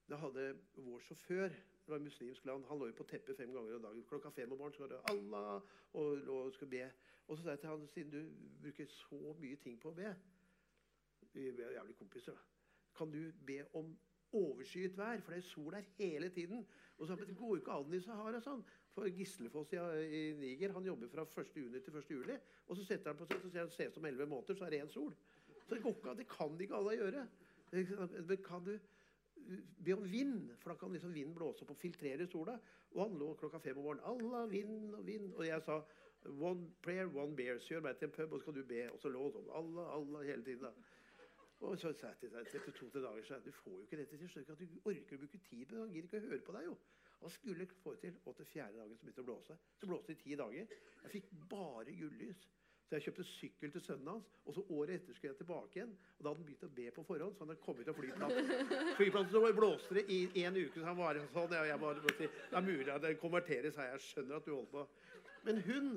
da 0.09 0.17
hadde 0.23 0.49
vår 0.81 1.05
sjåfør 1.11 1.53
det 1.87 1.91
var 1.91 2.01
et 2.01 2.03
muslimsk 2.03 2.45
land. 2.45 2.65
Han 2.67 2.79
lå 2.79 2.87
jo 2.89 2.93
på 2.99 3.03
teppet 3.07 3.37
fem 3.37 3.51
ganger 3.55 3.75
om 3.75 3.81
dagen. 3.81 4.03
Klokka 4.09 4.29
fem 4.35 4.51
om 4.51 4.57
morgenen 4.59 4.81
var 4.81 4.89
det 4.91 4.97
Allah 5.11 5.61
og 5.93 6.27
og 6.33 6.53
skulle 6.53 6.69
be. 6.69 6.89
Og 7.27 7.37
så 7.37 7.43
sa 7.43 7.49
jeg 7.49 7.59
til 7.59 7.69
han, 7.69 7.87
siden 7.87 8.11
du 8.11 8.25
bruker 8.61 8.85
så 8.85 9.35
mye 9.39 9.55
ting 9.55 9.79
på 9.79 9.89
å 9.89 9.95
be 9.95 10.11
Vi 11.33 11.47
er 11.47 11.71
jævlig 11.77 11.95
kompiser, 11.95 12.35
da. 12.35 12.43
Kan 12.97 13.11
du 13.11 13.31
be 13.45 13.61
om 13.73 13.97
overskyet 14.33 14.97
vær? 14.97 15.21
For 15.21 15.31
det 15.31 15.37
er 15.37 15.47
sol 15.47 15.71
der 15.71 15.87
hele 15.97 16.29
tiden. 16.29 16.67
Og 16.97 17.07
så 17.07 17.15
han, 17.15 17.27
det 17.27 17.37
går 17.37 17.55
jo 17.55 17.61
ikke 17.61 17.71
an 17.71 17.93
i 17.93 18.01
Sahara, 18.01 18.41
sånn. 18.41 18.65
For 18.91 19.07
Gislefoss 19.07 19.73
i, 19.73 19.79
i 20.19 20.21
Niger 20.39 20.73
han 20.75 20.85
jobber 20.85 21.07
fra 21.07 21.23
1. 21.43 21.55
juni 21.55 21.79
til 21.85 21.95
1. 21.95 22.11
juli. 22.11 22.37
Og 22.67 22.75
så 22.77 22.83
setter 22.83 23.13
han 23.13 23.19
på 23.19 23.29
seg, 23.29 23.39
så 23.41 23.51
sier 23.53 23.63
han 23.63 23.71
ses 23.71 23.93
om 23.93 24.01
som 24.01 24.09
11 24.11 24.31
måneder, 24.33 24.59
så 24.59 24.67
er 24.67 24.75
det 24.75 24.83
én 24.83 24.91
sol. 24.91 25.15
Så 25.63 25.75
det 25.75 25.83
går 25.83 25.95
ikke 25.95 26.09
an. 26.09 26.19
Det 26.19 26.27
kan 26.31 26.61
ikke 26.61 26.75
alle 26.81 26.97
gjøre. 26.97 27.27
Men 27.71 28.43
kan 28.43 28.65
du 28.65 28.73
be 29.85 29.95
om 29.95 30.03
vind, 30.11 30.51
for 30.61 30.73
da 30.73 30.79
kan 30.79 30.91
liksom 30.93 31.13
vinden 31.15 31.35
blåse 31.35 31.63
opp 31.63 31.71
og 31.73 31.79
filtrere 31.79 32.27
sola. 32.27 32.57
Og 32.95 33.01
han 33.03 33.17
lå 33.19 33.31
klokka 33.39 33.61
fem 33.63 33.77
om 33.77 33.87
morgenen. 33.87 34.05
Allah, 34.11 34.51
vind 34.51 34.93
og 34.95 35.05
vind. 35.07 35.33
Og 35.33 35.47
jeg 35.47 35.63
sa 35.65 35.81
one 36.25 36.69
prayer, 36.83 37.09
one 37.15 37.35
beer. 37.35 37.59
Så 37.59 37.75
gjør 37.75 37.87
meg 37.87 37.97
til 37.97 38.09
en 38.09 38.15
pub, 38.15 38.31
og 38.31 38.39
så 38.39 38.45
skal 38.45 38.59
du 38.59 38.63
be. 38.67 38.83
Og 38.91 38.99
så 39.01 39.11
lå 39.13 39.23
han 39.23 39.35
sånn. 39.35 39.49
Allah, 39.59 39.89
Allah 39.97 40.25
hele 40.27 40.43
tiden. 40.43 40.67
da. 40.67 40.73
Og 41.59 41.77
så 41.81 41.91
sa 41.97 42.11
jeg 42.11 42.21
til 42.21 42.33
deg 42.35 42.51
etter 42.53 42.73
to-tre 42.77 43.01
dager 43.01 43.23
så 43.25 43.31
sa 43.31 43.39
jeg, 43.39 43.47
du 43.47 43.59
får 43.63 43.73
jo 43.73 43.85
ikke 43.87 43.97
dette 43.97 44.17
til. 44.17 44.43
at 44.51 44.59
Du 44.59 44.79
orker 44.91 45.17
å 45.17 45.21
bruke 45.23 45.39
tid 45.49 45.65
på 45.65 45.75
det. 45.75 45.81
Han 45.81 45.93
gidder 45.95 46.09
ikke 46.09 46.21
å 46.21 46.29
høre 46.29 46.45
på 46.49 46.57
deg, 46.57 46.67
jo. 46.69 46.77
Han 47.21 47.33
skulle 47.33 47.67
få 47.81 47.95
det 47.95 48.03
til. 48.05 48.19
Og 48.25 48.35
til 48.37 48.45
fjerde 48.45 48.77
dagen 48.77 48.97
så 48.97 49.05
begynte 49.05 49.21
det 49.21 49.25
å 49.25 49.31
blåse. 49.31 49.57
Så 49.79 49.89
blåste 49.89 50.13
det 50.13 50.19
i 50.19 50.23
ti 50.23 50.37
dager. 50.37 50.75
Jeg 51.03 51.13
fikk 51.15 51.31
bare 51.49 51.95
gullys. 51.97 52.43
Så 52.87 52.95
jeg 52.95 53.03
kjøpte 53.03 53.23
sykkel 53.27 53.71
til 53.71 53.81
sønnen 53.83 54.07
hans, 54.13 54.27
og 54.47 54.55
så 54.55 54.61
året 54.71 54.93
etter 54.95 55.15
skulle 55.15 55.33
jeg 55.33 55.39
tilbake 55.41 55.75
igjen. 55.75 55.89
Og 56.15 56.21
da 56.21 56.29
hadde 56.29 56.39
han 56.39 56.45
begynt 56.47 56.61
å 56.63 56.69
be 56.77 56.85
på 56.95 57.03
forhånd, 57.09 57.33
så 57.35 57.43
han 57.43 57.49
hadde 57.51 57.63
kommet 57.65 57.89
til 57.89 57.97
flyplassen. 57.97 58.51
Flyplassen 58.95 59.33
så 59.33 59.41
blåste 59.57 59.97
det 59.97 60.03
i 60.15 60.43
en 60.45 60.55
uke, 60.55 60.77
så 60.77 60.85
han 60.87 60.99
var 61.01 61.19
sånn. 61.33 61.55
Og 61.57 61.67
jeg 61.67 61.81
bare, 61.81 62.03
måtte 62.05 62.21
si, 62.21 62.29
det 62.53 62.59
er 62.61 62.63
mulig 62.63 62.93
at 62.93 63.03
det 63.03 63.11
konverteres 63.19 63.79
her, 63.81 63.89
jeg 63.91 64.05
skjønner 64.05 64.39
at 64.39 64.47
du 64.47 64.53
holder 64.53 64.71
på. 64.71 64.85
Men 65.49 65.59
hun 65.65 65.89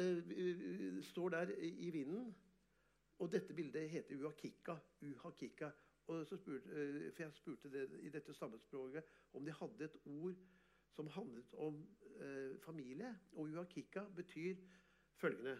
eh, 0.00 1.02
står 1.10 1.36
der 1.36 1.52
i 1.60 1.90
vinden, 1.92 2.32
og 3.20 3.30
dette 3.36 3.52
bildet 3.54 3.92
heter 3.92 4.24
Uhakika. 4.24 4.78
Uhakika. 5.04 5.70
Og 6.08 6.24
så 6.26 6.40
spurte, 6.40 6.72
eh, 6.72 7.12
for 7.12 7.26
jeg 7.26 7.36
spurte 7.36 7.74
det, 7.76 7.84
i 8.00 8.14
dette 8.16 8.32
stammespråket 8.32 9.12
om 9.36 9.44
de 9.44 9.52
hadde 9.60 9.90
et 9.90 10.00
ord 10.08 10.40
som 10.96 11.12
handlet 11.12 11.54
om 11.60 11.84
eh, 12.16 12.56
familie. 12.64 13.12
Og 13.36 13.52
Uakika 13.52 14.08
betyr 14.16 14.56
følgende 15.20 15.58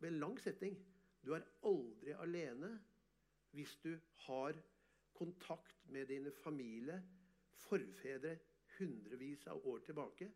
med 0.00 0.12
en 0.12 0.20
lang 0.20 0.40
setning. 0.40 0.76
Du 1.24 1.34
er 1.36 1.46
aldri 1.68 2.14
alene 2.16 2.74
hvis 3.54 3.76
du 3.82 3.92
har 4.26 4.56
kontakt 5.16 5.88
med 5.90 6.06
dine 6.08 6.32
familie, 6.32 7.00
forfedre, 7.60 8.36
hundrevis 8.78 9.46
av 9.50 9.66
år 9.66 9.82
tilbake. 9.84 10.30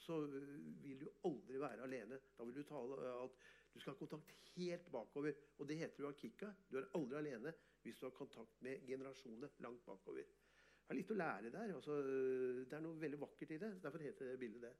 Så 0.00 0.22
øh, 0.26 0.84
vil 0.84 1.00
du 1.00 1.08
aldri 1.24 1.60
være 1.60 1.82
alene. 1.84 2.20
Da 2.38 2.44
vil 2.44 2.54
du 2.56 2.62
tale 2.62 2.96
øh, 2.96 3.24
at 3.24 3.30
du 3.74 3.80
skal 3.80 3.92
ha 3.92 3.98
kontakt 3.98 4.32
helt 4.54 4.90
bakover. 4.92 5.32
Og 5.58 5.68
det 5.68 5.76
heter 5.76 6.04
jo 6.04 6.08
akika. 6.08 6.52
Du 6.70 6.78
er 6.78 6.88
aldri 6.94 7.18
alene 7.18 7.52
hvis 7.82 7.98
du 7.98 8.06
har 8.06 8.16
kontakt 8.16 8.62
med 8.62 8.86
generasjoner 8.86 9.48
langt 9.58 9.84
bakover. 9.84 10.24
Jeg 10.24 10.88
har 10.88 10.98
litt 10.98 11.12
å 11.12 11.18
lære 11.18 11.52
der. 11.52 11.74
Altså, 11.74 11.98
øh, 12.00 12.64
det 12.64 12.78
er 12.78 12.86
noe 12.86 13.00
veldig 13.00 13.20
vakkert 13.20 13.52
i 13.56 13.60
det. 13.60 13.74
Derfor 13.82 14.06
heter 14.06 14.32
det 14.32 14.40
bildet 14.40 14.64
det. 14.68 14.72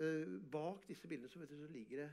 Eh, 0.00 0.36
bak 0.52 0.86
disse 0.88 1.08
bildene 1.08 1.28
så, 1.28 1.42
du, 1.42 1.46
så 1.58 1.72
ligger 1.72 2.04
det 2.04 2.10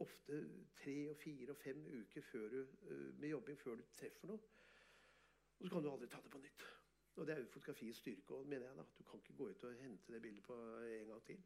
ofte 0.00 0.40
tre 0.80 0.96
og 1.10 1.16
fire 1.20 1.52
og 1.52 1.56
fem 1.60 1.80
uker 2.00 2.48
du, 2.52 2.60
eh, 2.60 3.08
med 3.20 3.28
jobbing 3.28 3.58
før 3.60 3.76
du 3.80 3.82
treffer 3.92 4.30
noe. 4.30 4.40
Og 5.60 5.66
så 5.66 5.74
kan 5.74 5.82
du 5.84 5.90
aldri 5.90 6.08
ta 6.08 6.20
det 6.24 6.30
på 6.32 6.38
nytt. 6.40 6.62
Og 7.16 7.26
det 7.26 7.34
er 7.34 7.40
jo 7.42 7.50
fotografiets 7.52 7.98
styrke 8.00 8.34
òg, 8.34 8.46
mener 8.48 8.66
jeg. 8.66 8.76
da. 8.76 8.84
Du 8.98 9.04
kan 9.04 9.20
ikke 9.20 9.36
gå 9.36 9.48
ut 9.50 9.64
og 9.64 9.74
hente 9.74 10.12
det 10.12 10.22
bildet 10.22 10.42
på 10.46 10.56
en 10.56 11.06
gang 11.10 11.22
til. 11.26 11.42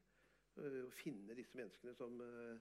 Eh, 0.57 0.85
Og 0.85 0.93
finne 0.93 1.35
disse 1.35 1.57
menneskene 1.57 1.95
som 1.95 2.21
eh, 2.21 2.59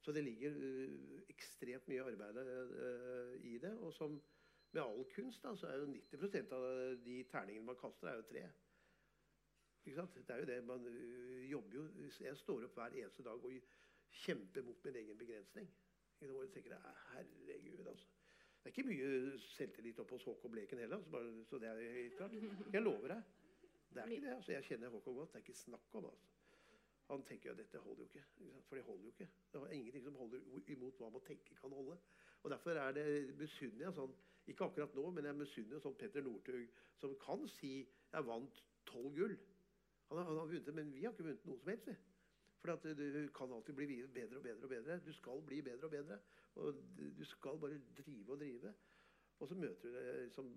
Så 0.00 0.12
det 0.12 0.24
ligger 0.24 0.50
eh, 0.54 1.22
ekstremt 1.28 1.88
mye 1.88 2.04
arbeid 2.04 2.36
eh, 2.36 3.32
i 3.50 3.58
det. 3.58 3.72
Og 3.78 3.92
som 3.94 4.22
med 4.72 4.82
all 4.82 5.04
kunst, 5.14 5.42
da, 5.42 5.56
så 5.56 5.66
er 5.66 5.78
jo 5.78 5.86
90% 5.86 6.52
av 6.52 6.96
de 7.04 7.24
terningene 7.24 7.66
man 7.66 7.76
kaster, 7.80 8.08
er 8.08 8.16
jo 8.16 8.22
tre. 8.30 8.44
Ikke 9.86 9.96
sant? 9.96 10.14
Det 10.14 10.34
er 10.34 10.38
jo 10.38 10.46
det 10.46 10.64
man 10.64 10.86
jobber 11.50 11.74
jo 11.74 11.88
Jeg 12.20 12.36
står 12.36 12.64
opp 12.64 12.74
hver 12.74 12.94
eneste 13.00 13.22
dag 13.22 13.44
og 13.44 13.52
kjemper 14.10 14.62
mot 14.62 14.84
min 14.84 14.96
egen 14.96 15.18
begrensning. 15.18 15.68
Og 16.20 16.42
jeg 16.44 16.52
tenker, 16.52 16.76
Herregud, 17.12 17.86
altså. 17.86 18.06
Det 18.66 18.72
er 18.72 18.74
ikke 18.74 18.88
mye 18.88 19.38
selvtillit 19.38 19.98
oppe 20.02 20.16
hos 20.16 20.24
Håkon 20.26 20.50
Bleken 20.50 20.78
heller, 20.78 20.96
altså 20.96 21.10
bare, 21.10 21.44
så 21.46 21.58
det 21.58 21.68
er 21.68 21.92
helt 21.92 22.16
klart. 22.16 22.32
Jeg 22.72 22.82
lover 22.82 23.08
deg. 23.08 23.22
Det 23.94 24.02
er 24.02 24.06
ikke 24.06 24.26
det. 24.26 24.32
altså 24.34 24.52
Jeg 24.52 24.64
kjenner 24.64 24.88
Håkon 24.88 25.14
godt. 25.14 25.32
Det 25.32 25.38
er 25.38 25.44
ikke 25.44 25.58
snakk 25.58 25.94
om. 25.94 26.04
altså. 26.04 26.26
Han 27.08 27.22
tenker 27.22 27.48
jo 27.50 27.52
at 27.54 27.58
dette 27.58 27.78
holder 27.78 28.02
jo 28.02 28.04
ikke? 28.04 28.24
For 28.68 28.76
det 28.76 28.84
holder 28.84 29.02
jo 29.02 29.08
ikke. 29.08 29.28
Det 29.52 29.60
er 29.60 29.74
ingenting 29.76 30.04
som 30.04 30.14
holder 30.14 30.40
imot 30.74 30.96
hva 30.98 31.10
man 31.14 31.22
tenker 31.26 31.54
kan 31.60 31.72
holde. 31.72 31.98
Og 32.42 32.50
Derfor 32.50 32.70
er 32.70 32.92
det 32.92 33.36
misunner 33.38 33.84
jeg 33.86 33.94
sånn 33.94 34.16
Ikke 34.46 34.66
akkurat 34.66 34.92
nå, 34.94 35.04
men 35.10 35.26
jeg 35.26 35.34
misunner 35.34 35.80
sånn 35.82 35.94
Petter 35.98 36.22
Northug, 36.22 36.68
som 36.94 37.14
kan 37.18 37.48
si 37.48 37.88
'jeg 38.12 38.26
vant 38.26 38.60
tolv 38.86 39.14
gull'. 39.14 39.38
Han 40.08 40.18
har, 40.18 40.24
han 40.24 40.36
har 40.38 40.46
vunnet, 40.46 40.74
Men 40.74 40.92
vi 40.94 41.02
har 41.02 41.12
ikke 41.12 41.24
vunnet 41.24 41.46
noe 41.46 41.58
som 41.58 41.68
helst. 41.68 41.86
vi. 41.86 41.94
For 42.66 42.72
at 42.72 42.98
du 42.98 43.28
kan 43.34 43.52
alltid 43.52 43.74
bli 43.78 44.02
bedre 44.14 44.36
og 44.36 44.42
bedre 44.42 44.62
og 44.62 44.68
bedre. 44.68 44.98
Du 45.06 45.12
skal 45.12 45.42
bli 45.46 45.60
bedre 45.62 45.84
og 45.84 45.90
bedre. 45.90 46.18
Og 46.56 46.74
du 47.18 47.24
skal 47.24 47.58
bare 47.60 47.80
drive 47.98 48.32
og 48.32 48.40
drive. 48.40 48.74
Og 49.38 49.48
så 49.48 49.54
møter 49.54 49.88
du 49.88 49.94
det 49.94 50.32
som, 50.32 50.48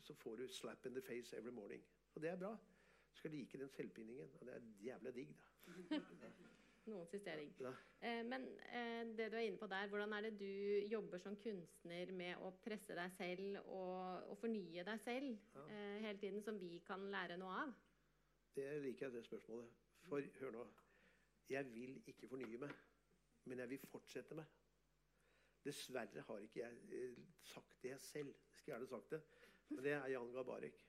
så 0.00 0.14
får 0.14 0.36
du 0.36 0.46
'slap 0.48 0.86
in 0.86 0.94
the 0.94 1.02
face 1.02 1.36
every 1.36 1.50
morning'. 1.50 1.84
Og 2.14 2.22
det 2.22 2.30
er 2.30 2.36
bra. 2.36 2.52
Du 3.10 3.16
skal 3.16 3.30
like 3.30 3.58
den 3.58 3.68
selvpinningen. 3.68 4.30
Og 4.40 4.46
det 4.46 4.54
er 4.54 4.60
jævla 4.84 5.10
digg, 5.10 5.36
da. 5.36 6.00
Noen 6.86 7.06
er 7.26 7.36
digg. 7.36 7.60
Ja. 7.60 7.70
Eh, 8.02 8.24
men 8.26 8.46
eh, 8.58 9.16
det 9.16 9.28
du 9.32 9.36
er 9.36 9.46
inne 9.46 9.58
på 9.58 9.66
der, 9.66 9.86
hvordan 9.86 10.12
er 10.12 10.20
det 10.20 10.40
du 10.40 10.86
jobber 10.90 11.18
som 11.18 11.36
kunstner 11.36 12.12
med 12.12 12.36
å 12.42 12.50
presse 12.64 12.94
deg 12.94 13.12
selv 13.12 13.56
og, 13.66 14.30
og 14.30 14.38
fornye 14.38 14.84
deg 14.84 15.00
selv 15.00 15.38
Ja. 15.54 15.66
eh, 15.68 16.00
hele 16.00 16.18
tiden, 16.18 16.42
som 16.42 16.60
vi 16.60 16.78
kan 16.86 17.10
lære 17.10 17.36
noe 17.36 17.50
av? 17.50 17.74
Det 18.56 18.82
liker 18.82 19.06
jeg, 19.06 19.14
det 19.14 19.24
spørsmålet. 19.24 19.68
For 20.08 20.20
hør 20.40 20.50
nå. 20.50 20.66
Jeg 21.50 21.74
vil 21.74 22.02
ikke 22.06 22.28
fornye 22.28 22.58
meg, 22.58 22.72
men 23.44 23.58
jeg 23.58 23.70
vil 23.70 23.86
fortsette 23.90 24.36
meg. 24.38 24.46
Dessverre 25.64 26.24
har 26.26 26.42
ikke 26.42 26.62
jeg 26.62 26.78
eh, 26.98 27.18
sagt 27.46 27.82
det 27.82 27.98
selv. 28.02 28.32
Jeg 28.34 28.58
skulle 28.58 28.74
gjerne 28.74 28.88
sagt 28.90 29.10
det. 29.10 29.20
Men 29.68 29.84
det 29.84 29.92
er 29.92 30.08
Jan 30.14 30.32
Gabarek. 30.34 30.80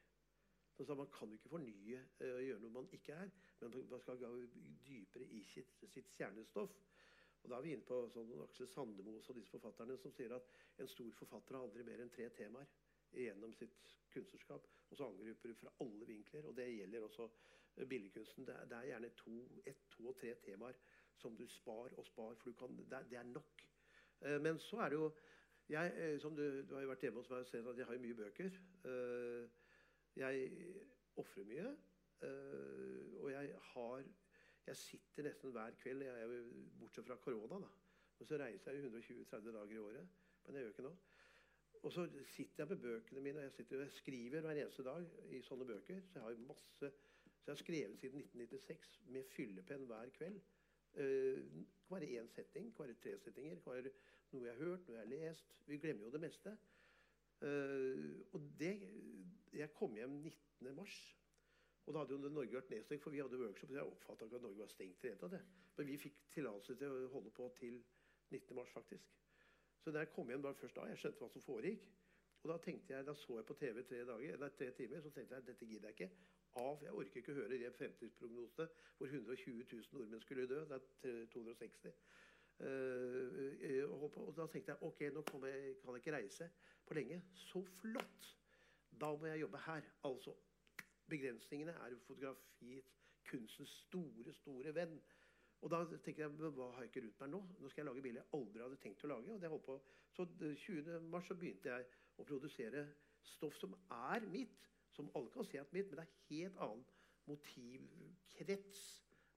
Han 0.78 0.86
sa 0.86 0.96
man 0.98 1.12
kan 1.14 1.30
jo 1.30 1.38
ikke 1.38 1.52
fornye 1.52 2.00
eh, 2.20 2.32
og 2.34 2.42
gjøre 2.48 2.64
noe 2.64 2.76
man 2.80 2.90
ikke 2.98 3.14
er, 3.14 3.30
men 3.62 3.76
man 3.92 4.02
skal 4.02 4.18
gå 4.18 4.32
dypere 4.88 5.28
i 5.38 5.44
sitt, 5.46 5.84
sitt 5.94 6.10
kjernestoff. 6.18 6.74
Og 7.44 7.50
Da 7.52 7.58
er 7.58 7.66
vi 7.66 7.74
inne 7.76 7.86
på 7.86 8.00
sånn 8.10 8.32
Aksel 8.46 8.70
Sandemos 8.72 9.30
og 9.30 9.38
disse 9.38 9.52
forfatterne 9.58 9.98
som 10.00 10.14
sier 10.16 10.34
at 10.34 10.48
en 10.80 10.90
stor 10.90 11.12
forfatter 11.20 11.58
har 11.58 11.68
aldri 11.68 11.84
mer 11.86 12.02
enn 12.02 12.12
tre 12.14 12.30
temaer 12.38 12.70
gjennom 13.14 13.54
sitt 13.54 13.76
kunstnerskap. 14.14 14.70
Og 14.90 14.98
så 14.98 15.10
angriper 15.10 15.52
du 15.52 15.60
fra 15.60 15.74
alle 15.84 16.08
vinkler. 16.08 16.48
Og 16.48 16.56
det 16.58 16.70
gjelder 16.72 17.06
også 17.06 17.28
billedkunsten. 17.76 18.48
Det 18.48 18.56
er, 18.56 18.66
det 18.66 18.78
er 18.78 18.90
gjerne 18.92 19.10
to, 19.18 19.38
ett, 19.66 19.86
to 19.90 20.08
og 20.08 20.18
tre 20.20 20.36
temaer 20.46 20.78
som 21.18 21.38
du 21.38 21.48
spar 21.48 21.94
og 21.98 22.06
spar, 22.06 22.34
for 22.42 22.52
kan, 22.58 22.78
det, 22.78 22.98
er, 22.98 23.04
det 23.10 23.18
er 23.18 23.24
nok. 23.24 23.64
Eh, 24.22 24.42
Men 24.42 24.60
så 24.60 24.78
er 24.78 24.90
det 24.90 25.00
jo 25.00 25.12
jeg, 25.70 25.94
eh, 25.98 26.20
som 26.20 26.36
du, 26.36 26.44
du 26.70 26.76
har 26.76 26.82
jo 26.82 26.92
vært 26.92 27.06
hjemme 27.06 27.22
hos 27.22 27.30
meg 27.32 27.46
og 27.46 27.48
sett 27.48 27.68
at 27.68 27.78
jeg 27.78 27.88
har 27.88 28.02
mye 28.04 28.20
bøker. 28.20 28.60
Eh, 28.92 29.50
Jeg 30.16 30.52
ofrer 31.16 31.46
mye. 31.50 31.78
Og 33.20 33.32
jeg 33.32 33.56
har 33.74 34.04
Jeg 34.66 34.78
sitter 34.78 35.24
nesten 35.24 35.52
hver 35.52 35.74
kveld, 35.82 36.02
jeg 36.02 36.44
bortsett 36.80 37.06
fra 37.06 37.16
korona, 37.16 37.58
da. 37.60 37.68
Men 38.20 38.28
så 38.28 38.38
reiser 38.40 38.72
jeg 38.72 38.84
120-30 38.86 39.52
dager 39.52 39.74
i 39.76 39.78
året. 39.78 40.08
Men 40.46 40.56
det 40.56 40.62
gjør 40.62 40.70
jeg 40.70 40.76
ikke 40.76 40.86
nå. 40.86 40.94
Og 41.84 41.92
så 41.92 42.06
sitter 42.36 42.64
jeg 42.64 42.70
med 42.70 42.78
bøkene 42.86 43.22
mine, 43.22 43.38
og 43.38 43.44
jeg 43.44 43.52
sitter 43.52 43.84
og 43.84 43.92
skriver 43.92 44.42
hver 44.42 44.62
eneste 44.62 44.86
dag 44.88 45.10
i 45.36 45.42
sånne 45.44 45.68
bøker. 45.68 46.00
Så 46.08 46.20
jeg 46.20 46.24
har 46.24 46.46
masse 46.48 46.92
Så 47.44 47.52
jeg 47.52 47.56
har 47.58 47.60
skrevet 47.60 48.00
siden 48.00 48.20
1996 48.20 49.02
med 49.12 49.24
fyllepenn 49.36 49.86
hver 49.86 50.10
kveld. 50.16 50.38
Uh, 50.94 51.40
kan 51.88 51.98
være 51.98 52.22
én 52.22 52.30
setning, 52.32 52.70
det 52.88 52.98
tre 53.04 53.18
setninger, 53.20 53.56
hver 53.66 53.90
noe 54.32 54.46
jeg 54.46 54.56
har 54.56 54.62
hørt, 54.64 54.86
noe 54.88 54.96
jeg 54.96 55.04
har 55.04 55.10
lest. 55.12 55.58
Vi 55.68 55.78
glemmer 55.78 56.08
jo 56.08 56.12
det 56.14 56.22
meste. 56.24 56.54
Uh, 57.42 58.22
og 58.32 58.48
det 58.60 58.78
Jeg 59.54 59.74
kom 59.74 59.96
hjem 59.96 60.10
19. 60.10 60.76
mars. 60.76 61.18
Og 61.86 61.94
da 61.94 62.00
hadde 62.00 62.16
jo 62.16 62.30
Norge 62.30 62.56
vært 62.56 62.70
nedstengt, 62.72 63.04
for 63.04 63.12
vi 63.12 63.20
hadde 63.20 63.38
workshop. 63.38 63.70
så 63.70 63.76
Jeg 63.76 63.92
oppfatta 63.92 64.26
ikke 64.26 64.36
at 64.36 64.42
Norge 64.42 64.60
var 64.60 64.72
stengt. 64.72 65.04
i 65.04 65.12
det. 65.28 65.42
Men 65.78 65.88
vi 65.88 65.98
fikk 65.98 66.22
tillatelse 66.32 66.76
til 66.76 66.88
å 66.88 67.08
holde 67.12 67.30
på 67.30 67.50
til 67.60 67.84
19. 68.32 68.56
mars, 68.56 68.72
faktisk. 68.72 69.12
Så 69.84 69.92
da 69.92 70.00
jeg 70.00 70.14
kom 70.16 70.30
hjem, 70.30 70.44
var 70.44 70.54
først 70.54 70.76
da 70.76 70.88
jeg 70.88 70.98
skjønte 70.98 71.20
hva 71.20 71.30
som 71.30 71.44
foregikk. 71.44 71.90
Og 72.44 72.50
da 72.50 72.58
jeg, 72.96 73.06
da 73.06 73.14
så 73.14 73.38
jeg 73.38 73.46
på 73.46 73.54
TV 73.60 73.84
tre, 73.84 74.00
dager, 74.08 74.38
nei, 74.40 74.50
tre 74.50 74.72
timer, 74.72 75.02
så 75.02 75.12
tenkte 75.12 75.36
jeg 75.36 75.46
dette 75.48 75.68
gidder 75.68 75.92
jeg 75.92 76.00
ikke. 76.00 76.10
Av, 76.56 76.84
Jeg 76.84 76.94
orker 76.94 77.22
ikke 77.22 77.34
høre 77.34 77.58
de 77.58 77.72
fremtidsprognosene 77.78 78.68
hvor 78.98 79.08
120 79.08 79.66
000 79.72 79.84
nordmenn 79.98 80.22
skulle 80.22 80.48
dø. 80.50 80.60
Det 80.70 80.80
er 81.10 81.26
260. 81.34 81.88
Uh, 82.60 83.90
og, 83.90 84.18
og 84.18 84.34
da 84.38 84.46
tenkte 84.48 84.72
jeg 84.72 84.84
ok, 84.86 85.02
nå 85.16 85.24
jeg, 85.48 85.76
kan 85.82 85.96
jeg 85.96 86.04
ikke 86.04 86.16
reise 86.16 86.50
på 86.86 86.94
lenge. 86.94 87.22
Så 87.34 87.64
flott! 87.82 88.30
Da 89.02 89.10
må 89.16 89.26
jeg 89.26 89.42
jobbe 89.42 89.58
her. 89.66 89.82
Altså, 90.04 90.36
Begrensningene 91.10 91.72
er 91.72 91.90
jo 91.90 91.98
fotografiets, 92.08 92.94
kunstens 93.30 93.70
store, 93.70 94.34
store 94.34 94.76
venn. 94.76 95.02
Og 95.62 95.72
da 95.72 95.84
tenker 96.04 96.24
jeg, 96.24 96.32
men 96.32 96.52
hva 96.58 96.70
har 96.76 96.84
jeg 96.84 96.92
ikke 96.92 97.04
rundt 97.06 97.20
meg 97.22 97.30
nå? 97.32 97.40
Nå 97.60 97.70
skal 97.72 97.82
jeg 97.82 97.88
lage 97.88 98.02
bilder 98.04 98.22
jeg 98.22 98.40
aldri 98.40 98.64
hadde 98.64 98.80
tenkt 98.84 99.04
å 99.06 99.12
lage. 99.12 99.32
og 99.32 99.42
det 99.42 99.52
holdt 99.54 99.66
på. 99.68 99.78
Så 100.16 100.26
eh, 100.44 100.56
20. 100.60 100.98
mars 101.14 101.28
så 101.30 101.38
begynte 101.40 101.72
jeg 101.72 101.86
å 102.20 102.26
produsere 102.28 102.84
stoff 103.36 103.56
som 103.60 103.76
er 104.12 104.28
mitt. 104.32 104.68
Som 104.94 105.10
alle 105.18 105.32
kan 105.34 105.46
se 105.46 105.58
er 105.58 105.70
mitt, 105.74 105.90
men 105.90 106.00
det 106.00 106.06
er 106.06 106.16
helt 106.30 106.62
annen 106.62 106.86
motivkrets. 107.26 108.82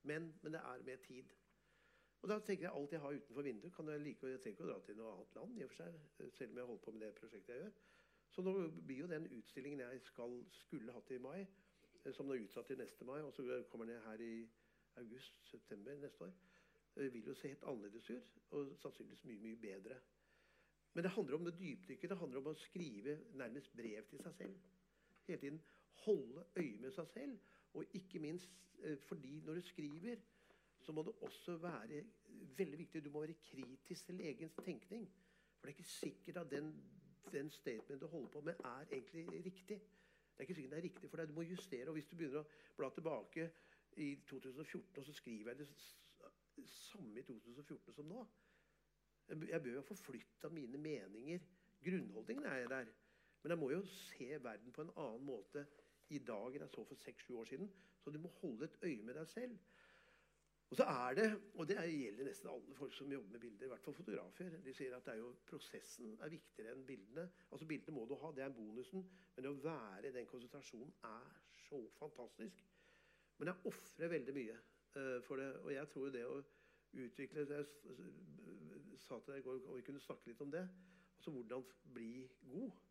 Men, 0.07 0.31
men 0.43 0.55
det 0.55 0.61
er 0.61 0.85
med 0.87 1.03
tid. 1.07 1.33
Og 2.23 2.31
da 2.31 2.39
tenker 2.39 2.67
jeg 2.67 2.75
alt 2.75 2.93
jeg 2.93 3.01
har 3.01 3.19
utenfor 3.19 3.43
vinduet, 3.43 3.73
kan 3.75 3.89
jeg 3.89 4.01
like, 4.01 4.27
jeg 4.27 4.41
trenger 4.41 4.57
ikke 4.57 4.65
å 4.65 4.71
dra 4.71 4.79
til 4.87 4.97
noe 4.99 5.13
annet 5.15 5.37
land. 5.39 5.59
i 5.59 5.65
og 5.65 5.71
for 5.71 5.83
seg, 5.83 6.33
selv 6.39 6.53
om 6.53 6.61
jeg 6.61 6.69
holder 6.71 6.85
på 6.85 6.95
med 6.95 7.05
det 7.05 7.13
prosjektet 7.21 7.55
jeg 7.55 7.63
gjør. 7.63 7.77
Så 8.35 8.43
nå 8.43 8.55
blir 8.87 8.99
jo 9.03 9.09
den 9.11 9.29
utstillingen 9.39 9.83
jeg 9.85 10.01
skal, 10.09 10.35
skulle 10.53 10.93
hatt 10.93 11.13
i 11.15 11.21
mai, 11.23 11.47
eh, 12.03 12.13
som 12.13 12.27
nå 12.27 12.35
er 12.35 12.45
utsatt 12.45 12.67
til 12.71 12.81
neste 12.81 13.07
mai, 13.09 13.21
og 13.23 13.33
så 13.33 13.63
kommer 13.71 13.89
den 13.89 14.03
her 14.09 14.21
i 14.21 14.35
august-september 15.01 16.01
neste 16.03 16.27
år, 16.27 16.35
eh, 16.97 17.13
vil 17.15 17.31
jo 17.31 17.35
se 17.35 17.53
helt 17.53 17.65
annerledes 17.65 18.11
ut, 18.11 18.37
og 18.51 18.75
sannsynligvis 18.83 19.25
mye, 19.31 19.43
mye 19.47 19.63
bedre. 19.63 20.01
Men 20.97 21.05
det 21.05 21.11
handler 21.11 21.35
om 21.37 21.45
det 21.45 21.59
dypdykket. 21.59 22.11
Det 22.11 22.19
handler 22.19 22.39
om 22.41 22.47
å 22.51 22.59
skrive 22.59 23.19
nærmest 23.37 23.75
brev 23.77 24.07
til 24.09 24.23
seg 24.25 24.35
selv. 24.35 24.61
Hele 25.27 25.41
tiden 25.41 25.61
holde 26.05 26.45
øye 26.57 26.79
med 26.79 26.93
seg 26.95 27.09
selv, 27.09 27.39
og 27.75 27.85
ikke 27.95 28.19
minst 28.19 28.51
eh, 28.83 28.99
fordi 29.09 29.41
når 29.45 29.55
du 29.55 29.61
skriver, 29.61 30.17
så 30.79 30.93
må 30.93 31.03
det 31.03 31.13
også 31.21 31.57
være 31.57 32.05
veldig 32.57 32.79
viktig, 32.79 33.05
du 33.05 33.11
må 33.11 33.21
være 33.21 33.35
kritisk 33.35 34.07
til 34.07 34.21
egen 34.21 34.51
tenkning. 34.65 35.09
For 35.59 35.67
det 35.67 35.75
er 35.75 35.79
ikke 35.79 35.91
sikkert 35.91 36.37
at 36.37 36.51
den, 36.51 36.75
den 37.33 37.51
statement 37.51 38.01
du 38.01 38.07
holder 38.07 38.29
på 38.29 38.41
med, 38.41 38.55
er 38.65 38.85
egentlig 38.93 39.45
riktig. 39.45 39.79
Det 39.79 40.39
er 40.39 40.41
ikke 40.43 40.55
sikkert 40.55 40.73
det 40.73 40.79
er 40.79 40.83
riktig 40.83 41.11
for 41.11 41.17
deg. 41.17 41.29
Du 41.29 41.33
må 41.33 41.43
justere. 41.43 41.89
Og 41.89 41.93
hvis 41.93 42.07
du 42.07 42.17
begynner 42.17 42.45
å 42.45 42.77
bla 42.77 42.91
tilbake 42.95 43.51
i 43.97 44.15
2014, 44.29 44.99
og 45.01 45.05
så 45.05 45.13
skriver 45.13 45.51
jeg 45.51 45.59
det 45.59 46.69
samme 46.69 47.21
i 47.21 47.23
2014 47.23 47.97
som 47.97 48.07
nå 48.13 48.27
jeg 49.29 49.63
bør 49.63 49.71
jo 49.71 49.81
ha 49.81 49.87
forflytta 49.89 50.49
mine 50.49 50.79
meninger. 50.79 51.39
Grunnholdningen 51.85 52.45
er 52.47 52.69
der. 52.69 52.93
Men 53.47 53.53
jeg 53.55 53.59
må 53.59 53.67
jo 53.71 53.83
se 53.87 54.27
verden 54.43 54.73
på 54.75 54.83
en 54.83 54.89
annen 54.99 55.23
måte 55.23 55.61
i 56.11 56.19
dag 56.19 56.51
enn 56.51 56.65
jeg 56.65 56.71
så 56.73 56.83
for 56.83 56.99
seks-sju 56.99 57.37
år 57.39 57.45
siden. 57.47 57.69
Så 58.03 58.11
du 58.11 58.17
må 58.19 58.31
holde 58.41 58.67
et 58.67 58.79
øye 58.83 59.03
med 59.07 59.15
deg 59.15 59.29
selv. 59.31 59.53
Og 60.71 60.81
så 60.81 60.87
er 60.91 61.15
det, 61.15 61.27
og 61.55 61.69
det 61.69 61.77
er- 61.79 61.87
gjelder 61.87 62.25
nesten 62.27 62.49
alle 62.51 62.75
folk 62.75 62.95
som 62.95 63.13
jobber 63.13 63.31
med 63.31 63.41
bilder, 63.41 63.65
i 63.65 63.69
hvert 63.69 63.85
fall 63.85 63.95
fotografer, 63.95 64.51
de 64.65 64.75
sier 64.75 64.97
at 64.97 65.05
det 65.05 65.13
er 65.13 65.19
jo 65.19 65.29
prosessen 65.47 66.19
er 66.21 66.29
viktigere 66.29 66.73
enn 66.73 66.87
bildene. 66.87 67.31
Altså 67.53 67.67
Bildene 67.67 67.95
må 67.95 68.09
du 68.09 68.15
ha, 68.15 68.33
det 68.33 68.45
er 68.45 68.49
bonusen, 68.57 69.07
men 69.37 69.47
å 69.47 69.53
være 69.63 70.09
i 70.09 70.13
den 70.13 70.27
konsentrasjonen 70.27 70.93
er 71.05 71.31
så 71.69 71.81
fantastisk. 72.01 72.67
Men 73.39 73.53
jeg 73.53 73.57
ofrer 73.65 74.09
veldig 74.09 74.35
mye 74.35 74.59
uh, 74.97 75.23
for 75.23 75.37
det, 75.37 75.53
og 75.57 75.73
jeg 75.73 75.89
tror 75.89 76.07
jo 76.07 76.13
det 76.19 76.27
å 76.27 76.43
utvikle 76.93 77.47
Jeg 77.47 78.99
sa 78.99 79.21
til 79.21 79.35
deg 79.35 79.39
i 79.39 79.47
går 79.47 79.69
om 79.69 79.77
vi 79.77 79.83
kunne 79.83 80.01
snakke 80.01 80.27
litt 80.27 80.41
om 80.41 80.51
det. 80.51 80.69
Altså 81.17 81.31
hvordan 81.31 81.65
bli 81.95 82.29
god. 82.51 82.86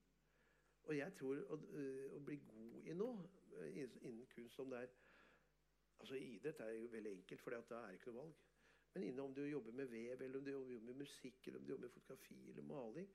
Og 0.86 0.98
jeg 0.98 1.14
tror 1.18 1.40
å, 1.50 1.58
øh, 1.74 2.16
å 2.16 2.20
bli 2.26 2.38
god 2.48 2.90
i 2.90 2.94
noe 2.94 3.30
øh, 3.58 3.78
innen 3.78 4.26
kunst 4.30 4.56
som 4.56 4.70
det 4.70 4.84
er 4.86 4.92
altså 6.00 6.18
Idrett 6.20 6.60
er 6.62 6.76
jo 6.76 6.90
veldig 6.92 7.12
enkelt, 7.12 7.42
for 7.42 7.56
da 7.56 7.80
er 7.80 7.88
det 7.88 8.00
ikke 8.00 8.12
noe 8.12 8.20
valg. 8.20 8.42
Men 8.94 9.04
innen 9.04 9.20
om 9.24 9.34
du 9.36 9.42
jobber 9.48 9.74
med 9.76 9.90
vev, 9.92 10.22
eller 10.22 10.40
om 10.40 10.46
du 10.46 10.52
jobber 10.52 10.84
med 10.86 11.00
musikk, 11.02 11.48
eller 11.48 11.60
om 11.60 11.66
du 11.66 11.72
jobber 11.72 11.88
med 11.88 11.94
fotografi 11.94 12.50
eller 12.50 12.64
maling 12.64 13.10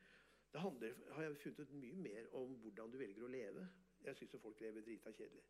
Det 0.53 0.61
handler, 0.61 0.95
har 1.14 1.23
jeg 1.23 1.37
funnet 1.37 1.61
ut 1.61 1.73
mye 1.73 1.97
mer 1.97 2.31
om 2.35 2.55
hvordan 2.62 2.91
du 2.91 2.99
velger 2.99 3.25
å 3.25 3.31
leve. 3.31 3.66
Jeg 4.03 4.16
syns 4.16 4.35
folk 4.43 4.61
lever 4.61 4.83
drita 4.83 5.12
kjedelig. 5.12 5.45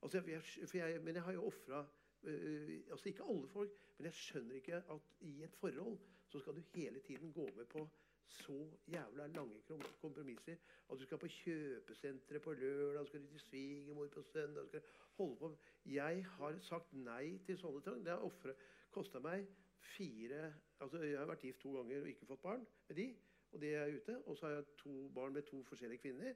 Altså, 0.00 0.22
jeg, 0.26 0.42
for 0.68 0.76
jeg, 0.78 1.02
men 1.04 1.14
jeg 1.14 1.22
har 1.22 1.32
jo 1.36 1.46
ofra 1.50 1.84
altså 2.22 3.08
Ikke 3.08 3.24
alle 3.24 3.48
folk, 3.48 3.76
men 3.98 4.04
jeg 4.04 4.14
skjønner 4.14 4.54
ikke 4.54 4.80
at 4.94 5.12
i 5.24 5.42
et 5.44 5.54
forhold 5.56 5.98
så 6.28 6.40
skal 6.40 6.56
du 6.56 6.60
hele 6.74 7.00
tiden 7.00 7.32
gå 7.32 7.46
med 7.56 7.64
på 7.64 7.84
så 8.30 8.56
jævla 8.88 9.26
lange 9.26 9.60
kompromisser. 10.00 10.56
At 10.90 10.98
du 10.98 11.04
skal 11.04 11.18
på 11.18 11.28
kjøpesenteret 11.28 12.42
på 12.42 12.52
lørdag, 12.52 13.06
skal 13.06 13.22
du 13.22 13.26
til 13.26 13.40
svigermor 13.40 14.08
på 14.14 14.22
søndag 14.22 14.66
skal 14.66 14.82
holde 15.16 15.36
på. 15.36 15.56
Jeg 15.86 16.26
har 16.26 16.58
sagt 16.58 16.92
nei 16.92 17.38
til 17.46 17.58
sånne 17.58 17.82
ting. 17.84 18.04
Det 18.06 18.12
har 18.12 18.54
kosta 18.90 19.20
meg 19.22 19.46
fire 19.80 20.52
altså 20.80 21.02
Jeg 21.02 21.18
har 21.18 21.26
vært 21.28 21.44
gift 21.44 21.60
to 21.60 21.72
ganger 21.76 22.00
og 22.00 22.08
ikke 22.08 22.26
fått 22.26 22.42
barn 22.42 22.66
med 22.88 22.96
de. 22.96 23.06
Og 23.52 23.60
det 23.60 23.74
er 23.74 23.94
ute. 23.96 24.18
Og 24.26 24.36
så 24.36 24.46
har 24.46 24.54
jeg 24.54 24.64
to 24.78 25.08
barn 25.14 25.32
med 25.32 25.42
to 25.42 25.62
forskjellige 25.68 26.02
kvinner. 26.06 26.34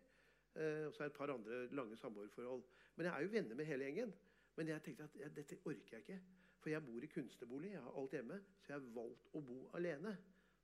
Eh, 0.54 0.86
og 0.86 0.94
så 0.94 1.02
er 1.02 1.08
det 1.08 1.12
et 1.12 1.18
par 1.18 1.32
andre 1.34 1.66
lange 1.74 1.96
samboerforhold. 1.96 2.64
Men 2.96 3.06
jeg 3.06 3.14
er 3.16 3.22
jo 3.22 3.28
venner 3.32 3.54
med 3.54 3.64
hele 3.64 3.84
gjengen. 3.84 4.14
Men 4.56 4.68
jeg 4.68 4.82
tenkte 4.82 5.04
at 5.04 5.16
ja, 5.18 5.28
dette 5.28 5.58
orker 5.64 5.96
jeg 5.96 6.00
ikke. 6.00 6.20
For 6.60 6.70
jeg 6.70 6.84
bor 6.84 7.02
i 7.02 7.06
kunstnerbolig, 7.06 7.72
jeg 7.72 7.82
har 7.82 7.96
alt 8.00 8.10
hjemme. 8.10 8.40
Så 8.60 8.72
jeg 8.72 8.80
har 8.80 8.92
valgt 9.00 9.32
å 9.32 9.40
bo 9.40 9.58
alene. 9.74 10.16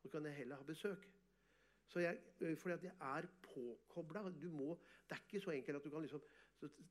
Så 0.02 0.08
kan 0.08 0.24
jeg 0.24 0.34
heller 0.34 0.56
ha 0.56 0.62
besøk. 0.62 1.08
Så 1.90 2.00
jeg, 2.04 2.18
fordi 2.58 2.74
at 2.76 2.84
jeg 2.86 2.92
er 3.00 3.26
påkobla. 3.42 4.22
Det 4.30 5.16
er 5.16 5.22
ikke 5.26 5.40
så 5.42 5.50
enkelt 5.50 5.76
at 5.76 5.84
du 5.84 5.90
kan 5.90 6.04
liksom 6.04 6.22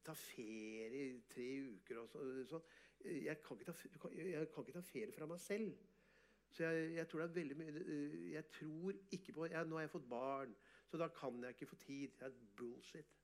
ta 0.04 0.14
ferie 0.18 1.06
i 1.06 1.22
tre 1.30 1.48
uker 1.76 2.02
og 2.02 2.10
så, 2.12 2.26
sånn. 2.50 2.66
Jeg 3.06 3.38
kan, 3.46 3.62
ta, 3.64 3.76
jeg 3.86 4.50
kan, 4.52 4.66
ikke 4.66 4.76
ta, 4.76 4.84
ferie 4.84 5.16
fra 5.16 5.28
meg 5.30 5.40
selv. 5.40 5.78
Så 6.52 6.66
jeg, 6.66 6.90
jeg 6.98 7.08
tror 7.08 7.22
det 7.22 7.28
er 7.30 7.36
veldig 7.38 7.56
mye 7.60 7.82
Jeg 8.34 8.46
tror 8.50 8.96
ikke 9.14 9.36
på 9.36 9.48
Nå 9.48 9.78
har 9.78 9.86
jeg 9.86 9.92
fått 9.94 10.08
barn, 10.10 10.56
så 10.90 10.98
da 11.00 11.08
kan 11.14 11.44
jeg 11.46 11.56
ikke 11.56 11.70
få 11.70 11.80
tid. 11.86 12.16
Det 12.20 12.28
er 12.28 12.40
bullshit. 12.58 13.16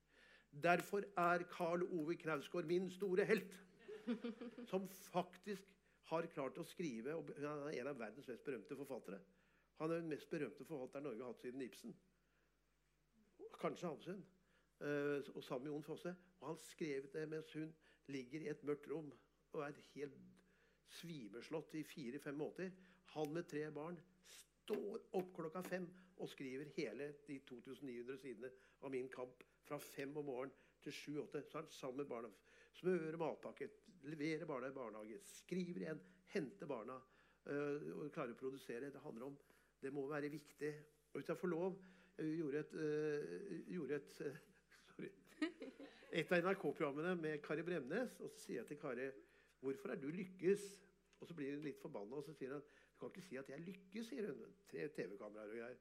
Derfor 0.63 1.03
er 1.19 1.43
Karl 1.51 1.83
Ove 1.83 2.15
Knausgård 2.15 2.69
min 2.69 2.87
store 2.91 3.25
helt. 3.25 3.57
Som 4.71 4.87
faktisk 5.11 5.73
har 6.11 6.27
klart 6.29 6.59
å 6.61 6.67
skrive 6.69 7.15
og 7.17 7.33
Han 7.41 7.65
er 7.65 7.81
en 7.81 7.89
av 7.91 7.99
verdens 7.99 8.29
mest 8.29 8.45
berømte 8.45 8.77
forfattere. 8.77 9.19
Han 9.79 9.91
er 9.91 9.99
den 9.99 10.09
mest 10.09 10.29
berømte 10.29 10.65
forfatteren 10.65 11.03
Norge 11.03 11.23
har 11.23 11.33
hatt 11.33 11.41
siden 11.41 11.61
Ibsen. 11.61 11.95
Kanskje 13.59 13.87
Hamsun. 13.87 14.25
Uh, 14.79 15.35
og 15.35 15.43
sammen 15.43 15.63
med 15.67 15.71
Jon 15.73 15.83
Fosse. 15.83 16.15
Og 16.39 16.47
han 16.47 16.57
skrev 16.57 17.07
det 17.13 17.27
mens 17.29 17.53
hun 17.53 17.75
ligger 18.07 18.41
i 18.41 18.49
et 18.51 18.63
mørkt 18.63 18.89
rom 18.91 19.11
og 19.55 19.61
er 19.63 19.77
helt 19.93 20.17
svimeslått 20.99 21.75
i 21.79 21.83
fire-fem 21.83 22.35
måneder. 22.35 22.71
Han 23.15 23.33
med 23.33 23.47
tre 23.51 23.63
barn 23.71 23.99
står 24.27 25.07
opp 25.19 25.31
klokka 25.35 25.63
fem 25.63 25.87
og 26.17 26.29
skriver 26.29 26.71
hele 26.75 27.11
de 27.27 27.39
2900 27.47 28.17
sidene 28.19 28.51
av 28.81 28.91
Min 28.91 29.09
kamp 29.11 29.43
fra 29.65 29.79
fem 29.79 30.15
om 30.17 30.27
morgenen 30.27 30.55
til 30.83 30.93
sju-åtte. 30.93 31.43
Så 31.43 31.57
er 31.57 31.63
han 31.63 31.71
sammen 31.71 32.03
med 32.03 32.11
barna. 32.11 32.31
Smører 32.75 33.17
matpakke, 33.17 33.69
leverer 34.03 34.45
barna 34.45 34.69
i 34.69 34.75
barnehage, 34.75 35.19
skriver 35.23 35.83
igjen, 35.83 36.01
henter 36.35 36.67
barna. 36.69 36.99
Uh, 37.45 37.91
og 37.99 38.11
klarer 38.11 38.33
å 38.33 38.39
produsere. 38.39 38.89
Det 38.91 39.03
handler 39.03 39.29
om 39.29 39.35
Det 39.85 39.93
må 39.93 40.07
være 40.09 40.29
viktig. 40.29 40.73
Og 41.13 41.19
hvis 41.19 41.29
jeg 41.29 41.37
får 41.37 41.47
lov 41.47 41.81
Jeg 42.17 42.37
gjorde 42.37 42.59
et, 42.59 42.73
uh, 42.73 43.73
gjorde 43.73 43.95
et 43.95 44.21
uh, 44.25 44.37
Sorry. 44.95 45.09
Et 46.11 46.31
av 46.31 46.41
NRK-programmene 46.41 47.11
med 47.21 47.41
Kari 47.43 47.61
Bremnes. 47.67 48.15
Og 48.19 48.31
så 48.31 48.39
sier 48.39 48.63
jeg 48.63 48.67
til 48.71 48.79
Kari 48.81 49.11
'Hvorfor 49.59 49.89
er 49.89 49.95
du 49.95 50.07
lykkes?' 50.07 50.65
Og 51.19 51.27
så 51.27 51.33
blir 51.33 51.53
hun 51.53 51.63
litt 51.63 51.81
forbanna, 51.81 52.15
og 52.15 52.23
så 52.23 52.33
sier 52.33 52.53
hun 52.53 52.61
'Du 52.61 52.97
kan 52.99 53.09
ikke 53.13 53.27
si 53.27 53.35
at 53.35 53.49
jeg 53.49 53.59
lykkes', 53.59 54.09
sier 54.09 54.31
hun. 54.31 54.55
Tre 54.71 54.87
TV-kameraer 54.87 55.45
og 55.45 55.57
greier. 55.57 55.77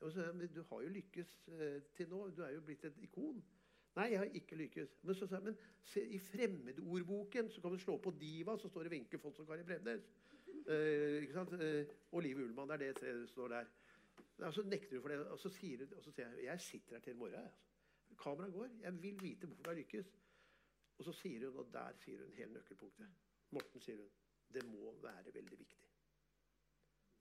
Og 0.00 0.12
så, 0.12 0.32
men 0.32 0.48
du 0.54 0.62
har 0.62 0.82
jo 0.82 0.88
lykkes 0.88 1.48
uh, 1.48 1.82
til 1.96 2.08
nå. 2.08 2.30
Du 2.30 2.42
er 2.42 2.54
jo 2.54 2.60
blitt 2.60 2.84
et 2.84 3.04
ikon. 3.04 3.44
Nei, 3.96 4.10
jeg 4.10 4.18
har 4.18 4.24
ikke 4.24 4.56
lykkes. 4.56 4.98
Men 5.02 5.14
så 5.14 5.40
men 5.44 5.56
se, 5.84 6.08
i 6.08 6.18
fremmedordboken 6.18 7.50
så 7.50 7.60
kan 7.60 7.70
du 7.70 7.78
slå 7.78 7.98
på 7.98 8.16
Diva, 8.20 8.56
så 8.58 8.68
står 8.68 8.82
det 8.82 8.92
Wenche 8.92 9.18
Foss 9.18 9.38
og 9.38 9.46
Kari 9.46 9.62
Bremnes. 9.62 10.08
Eh? 10.66 11.24
Eh, 11.60 11.86
og 12.12 12.22
Liv 12.22 12.36
Ullmann. 12.36 12.68
Det 12.68 12.88
er 12.88 12.92
det 12.92 12.98
som 12.98 13.28
står 13.28 13.48
der. 13.48 13.66
Og 14.38 14.54
så 14.54 14.62
nekter 14.62 14.96
hun 14.96 15.02
for 15.02 15.08
det. 15.08 15.18
Og 15.26 15.38
så 15.38 15.48
sier, 15.48 15.78
hun 15.78 15.94
og 15.96 16.04
så 16.04 16.10
sier 16.10 16.28
jeg 16.28 16.44
jeg 16.44 16.60
sitter 16.60 16.96
her 16.96 17.00
til 17.00 17.14
i 17.14 17.16
morgen. 17.16 17.34
Altså. 17.34 17.58
Kameraet 18.22 18.52
går. 18.52 18.68
Jeg 18.82 19.02
vil 19.02 19.22
vite 19.22 19.46
hvorfor 19.46 19.62
det 19.62 19.70
har 19.70 19.78
lykkes. 19.78 20.12
Og 20.98 21.04
så 21.04 21.12
sier 21.12 21.48
hun, 21.48 21.58
og 21.58 21.72
der 21.72 21.96
sier 22.04 22.22
hun 22.22 22.32
hele 22.32 22.52
nøkkelpunktet. 22.52 23.08
Morten 23.50 23.80
sier 23.80 23.96
hun, 23.96 24.10
det 24.54 24.64
må 24.68 24.94
være 25.02 25.34
veldig 25.34 25.58
viktig. 25.58 25.88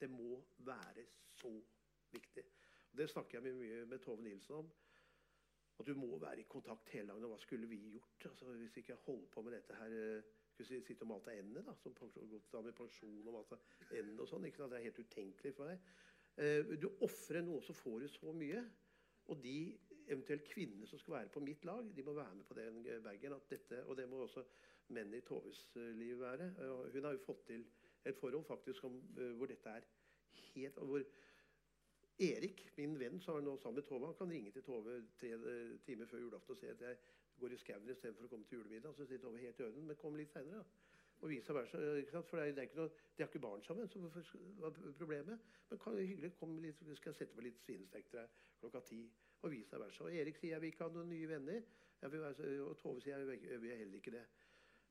Det 0.01 0.09
må 0.09 0.43
være 0.57 1.05
så 1.33 1.51
viktig. 2.11 2.43
Og 2.91 2.97
det 2.97 3.09
snakker 3.09 3.39
jeg 3.39 3.55
mye 3.55 3.85
med 3.85 3.99
Tove 3.99 4.23
Nilsen 4.23 4.55
om. 4.55 4.71
At 5.79 5.87
du 5.87 5.93
må 5.95 6.17
være 6.19 6.39
i 6.39 6.49
kontakt 6.49 6.89
hele 6.89 7.07
dagen. 7.07 7.23
Og 7.23 7.29
hva 7.33 7.39
skulle 7.41 7.67
vi 7.67 7.79
gjort 7.89 8.25
altså, 8.29 8.45
hvis 8.45 8.75
vi 8.75 8.81
ikke 8.81 8.99
holdt 9.05 9.31
på 9.31 9.41
med 9.41 9.51
dette 9.51 9.75
her? 9.75 10.21
Skulle 10.65 10.85
sitte 10.85 11.05
og 11.07 11.11
mate 11.13 11.33
endene, 11.37 11.63
da, 11.65 11.75
som 11.81 11.95
gått 11.97 12.57
med 12.63 12.75
pensjon 12.77 13.27
og 13.27 13.37
mate 13.39 13.59
endene 13.89 14.21
og 14.21 14.29
sånn. 14.29 14.45
ikke 14.47 14.61
sant? 14.61 14.73
Det 14.73 14.79
er 14.79 14.87
helt 14.87 15.01
utenkelig 15.05 15.53
for 15.57 15.71
deg. 15.71 15.91
Eh, 16.41 16.73
du 16.81 16.87
ofrer 17.07 17.43
noe, 17.45 17.61
så 17.65 17.75
får 17.75 18.03
du 18.03 18.07
så 18.11 18.33
mye. 18.35 18.63
Og 19.31 19.39
de 19.43 19.55
eventuelt 20.11 20.47
kvinner 20.49 20.89
som 20.89 20.99
skal 20.99 21.19
være 21.19 21.31
på 21.33 21.43
mitt 21.45 21.65
lag, 21.65 21.87
de 21.95 22.03
må 22.03 22.13
være 22.17 22.35
med 22.35 22.47
på 22.49 22.57
den 22.57 22.83
bagen. 23.05 23.37
Og 23.37 23.97
det 23.97 24.07
må 24.09 24.23
også 24.25 24.43
menn 24.95 25.13
i 25.15 25.23
Toves 25.25 25.65
eh, 25.79 25.91
liv 25.97 26.19
være. 26.19 26.51
Hun 26.93 27.03
har 27.07 27.15
jo 27.15 27.25
fått 27.25 27.45
til 27.51 27.65
et 28.05 28.17
forhold 28.17 28.45
faktisk 28.45 28.83
om, 28.89 28.97
eh, 29.17 29.35
hvor 29.37 29.49
dette 29.51 29.69
er 29.69 29.89
helt 30.53 30.79
hvor 30.79 31.03
Erik, 32.21 32.67
min 32.77 32.99
venn 32.99 33.17
som 33.21 33.37
er 33.39 33.45
nå 33.45 33.55
sammen 33.57 33.79
med 33.79 33.87
Tove, 33.87 34.05
han 34.05 34.17
kan 34.17 34.29
ringe 34.29 34.51
til 34.53 34.63
Tove 34.63 34.99
tre 35.17 35.31
timer 35.85 36.05
før 36.05 36.19
julaften 36.21 36.53
og 36.53 36.59
si 36.59 36.67
at 36.69 36.81
jeg 36.85 36.97
går 37.41 37.55
i 37.55 37.59
skauen 37.61 37.89
istedenfor 37.89 38.27
å 38.27 38.31
komme 38.31 38.47
til 38.49 38.59
julemiddag. 38.59 38.95
Så 38.97 39.07
sitter 39.09 39.29
over 39.29 39.41
helt 39.41 39.59
i 39.59 39.67
øynene, 39.67 39.87
men 39.89 39.99
kom 39.99 40.17
litt 40.19 40.33
seinere. 40.33 40.63
Og 41.21 41.29
vice 41.29 41.53
versa. 41.53 41.81
For 42.29 42.39
det 42.39 42.45
er, 42.47 42.53
det 42.57 42.63
er 42.63 42.69
ikke 42.69 42.79
noe, 42.79 42.93
De 43.17 43.23
har 43.23 43.29
ikke 43.29 43.43
barn 43.43 43.63
sammen, 43.63 43.89
så 43.89 43.99
hva 44.01 44.69
er 44.69 44.95
problemet? 44.97 45.51
Men 45.69 45.81
kan, 45.83 45.97
hyggelig, 45.97 46.31
kom 46.39 46.55
litt, 46.63 46.79
skal 46.97 47.11
jeg 47.11 47.19
sette 47.19 47.37
på 47.37 47.45
litt 47.45 47.59
svinestek 47.61 48.07
til 48.09 48.21
deg 48.23 48.39
klokka 48.61 48.81
ti 48.89 49.01
og 49.41 49.51
vice 49.53 49.79
versa. 49.79 50.05
Og 50.05 50.15
Erik 50.17 50.39
sier 50.39 50.55
jeg 50.55 50.63
vil 50.63 50.73
ikke 50.73 50.87
ha 50.87 50.95
noen 50.95 51.11
nye 51.13 51.29
venner. 51.29 51.67
og 52.01 52.77
Tove 52.81 53.01
sier 53.01 53.21
jeg 53.21 53.59
vil 53.61 53.69
jeg 53.69 53.83
heller 53.83 54.01
ikke 54.01 54.15
det. 54.17 54.25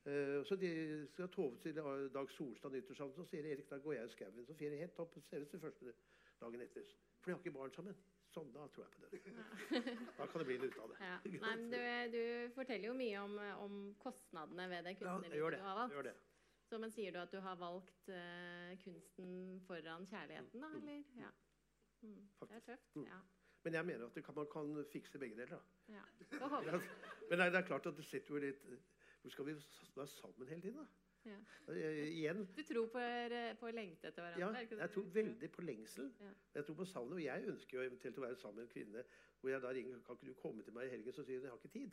Uh, 0.07 0.41
så 0.49 0.57
de 0.57 0.71
skal 1.13 1.29
Tove 1.35 1.59
til 1.61 1.77
Dag 2.15 2.31
Solstad 2.37 2.73
nyttårsaften, 2.73 3.25
så 3.25 3.31
sier 3.31 3.51
Erik 3.51 3.69
da 3.71 3.79
går 3.83 3.99
jeg 3.99 4.07
i 4.07 4.15
skauen. 4.15 4.47
Så 4.47 4.55
får 4.55 4.71
jeg 4.71 4.85
helt 4.85 5.03
opp 5.03 5.19
senest 5.29 5.51
til 5.51 5.63
første 5.67 5.95
dagen 6.41 6.67
etter. 6.67 6.95
For 7.21 7.31
de 7.31 7.37
har 7.37 7.43
ikke 7.43 7.59
barn 7.59 7.75
sammen. 7.75 7.99
Sånn, 8.31 8.51
da 8.55 8.67
tror 8.71 8.87
jeg 8.87 8.93
på 8.95 9.01
det. 9.03 9.81
Da 10.19 10.27
kan 10.31 10.43
det 10.43 10.47
bli 10.47 10.59
noe 10.61 10.71
ut 10.71 10.77
av 10.79 10.93
det. 10.93 10.99
Ja. 11.03 11.15
Nei, 11.43 11.55
du, 11.73 11.81
du, 12.13 12.25
forteller 12.55 12.91
jo 12.91 12.95
mye 12.95 13.23
om, 13.25 13.39
om 13.65 13.81
kostnadene 13.99 14.69
ved 14.71 14.87
det 14.87 14.95
kunstnerlivet 15.01 15.41
ja, 15.41 15.51
du 15.57 15.67
har 15.67 15.81
valgt. 15.81 15.97
Gjør 15.97 16.07
det. 16.07 16.15
Så, 16.71 16.79
men 16.79 16.93
sier 16.95 17.11
du 17.11 17.19
at 17.19 17.33
du 17.35 17.41
har 17.43 17.59
valgt 17.59 18.13
uh, 18.15 18.71
kunsten 18.85 19.33
foran 19.67 20.07
kjærligheten, 20.07 20.63
da? 20.63 20.71
Eller? 20.79 21.03
Ja. 21.19 21.33
Mm. 22.07 22.29
Det 22.47 22.59
er 22.61 22.67
tøft. 22.69 22.95
Mm. 22.95 23.09
ja. 23.09 23.19
Men 23.65 23.77
jeg 23.77 23.87
mener 23.91 24.07
at 24.07 24.25
kan, 24.25 24.35
man 24.35 24.47
kan 24.53 24.85
fikse 24.93 25.19
begge 25.19 25.37
deler. 25.37 25.59
da. 25.59 25.63
Ja. 25.99 26.79
Men 27.31 27.39
nei, 27.43 27.51
det 27.51 27.59
er 27.59 27.67
klart 27.67 27.87
at 27.91 27.99
det 27.99 28.05
sitter 28.07 28.35
jo 28.35 28.41
litt 28.43 28.63
Hvor 29.21 29.33
skal 29.35 29.47
vi 29.47 29.55
være 29.97 30.07
sammen 30.07 30.49
hele 30.49 30.63
tiden, 30.63 30.79
da? 30.79 31.10
Ja. 31.25 31.37
Igjen. 32.07 32.49
Du 32.57 32.63
tror 32.63 32.87
på, 32.87 33.01
på 33.61 33.71
lengte 33.77 34.09
etter 34.09 34.25
hverandre? 34.25 34.63
Ja, 34.71 34.79
jeg 34.83 34.91
tror 34.95 35.09
veldig 35.15 35.51
på 35.53 35.63
lengsel. 35.63 36.13
Ja. 36.21 36.31
Jeg 36.55 36.65
tror 36.65 36.75
på 36.75 36.85
savnet. 36.85 37.19
Og 37.19 37.25
jeg 37.25 37.51
ønsker 37.53 37.79
jo 37.79 37.85
eventuelt 37.85 38.19
å 38.19 38.25
være 38.25 38.39
sammen 38.41 38.63
med 38.63 38.69
en 38.69 38.73
kvinne 38.73 39.05
hvor 39.41 39.53
jeg 39.53 39.63
da 39.63 39.73
ringer 39.73 40.01
Kan 40.07 40.17
ikke 40.17 40.33
du 40.33 40.41
komme 40.41 40.65
til 40.65 40.77
meg 40.77 40.89
i 40.89 40.95
helgen? 40.95 41.13
Så 41.13 41.25
sier 41.25 41.39
hun 41.39 41.49
jeg 41.49 41.53
har 41.53 41.61
ikke 41.61 41.79
tid. 41.79 41.91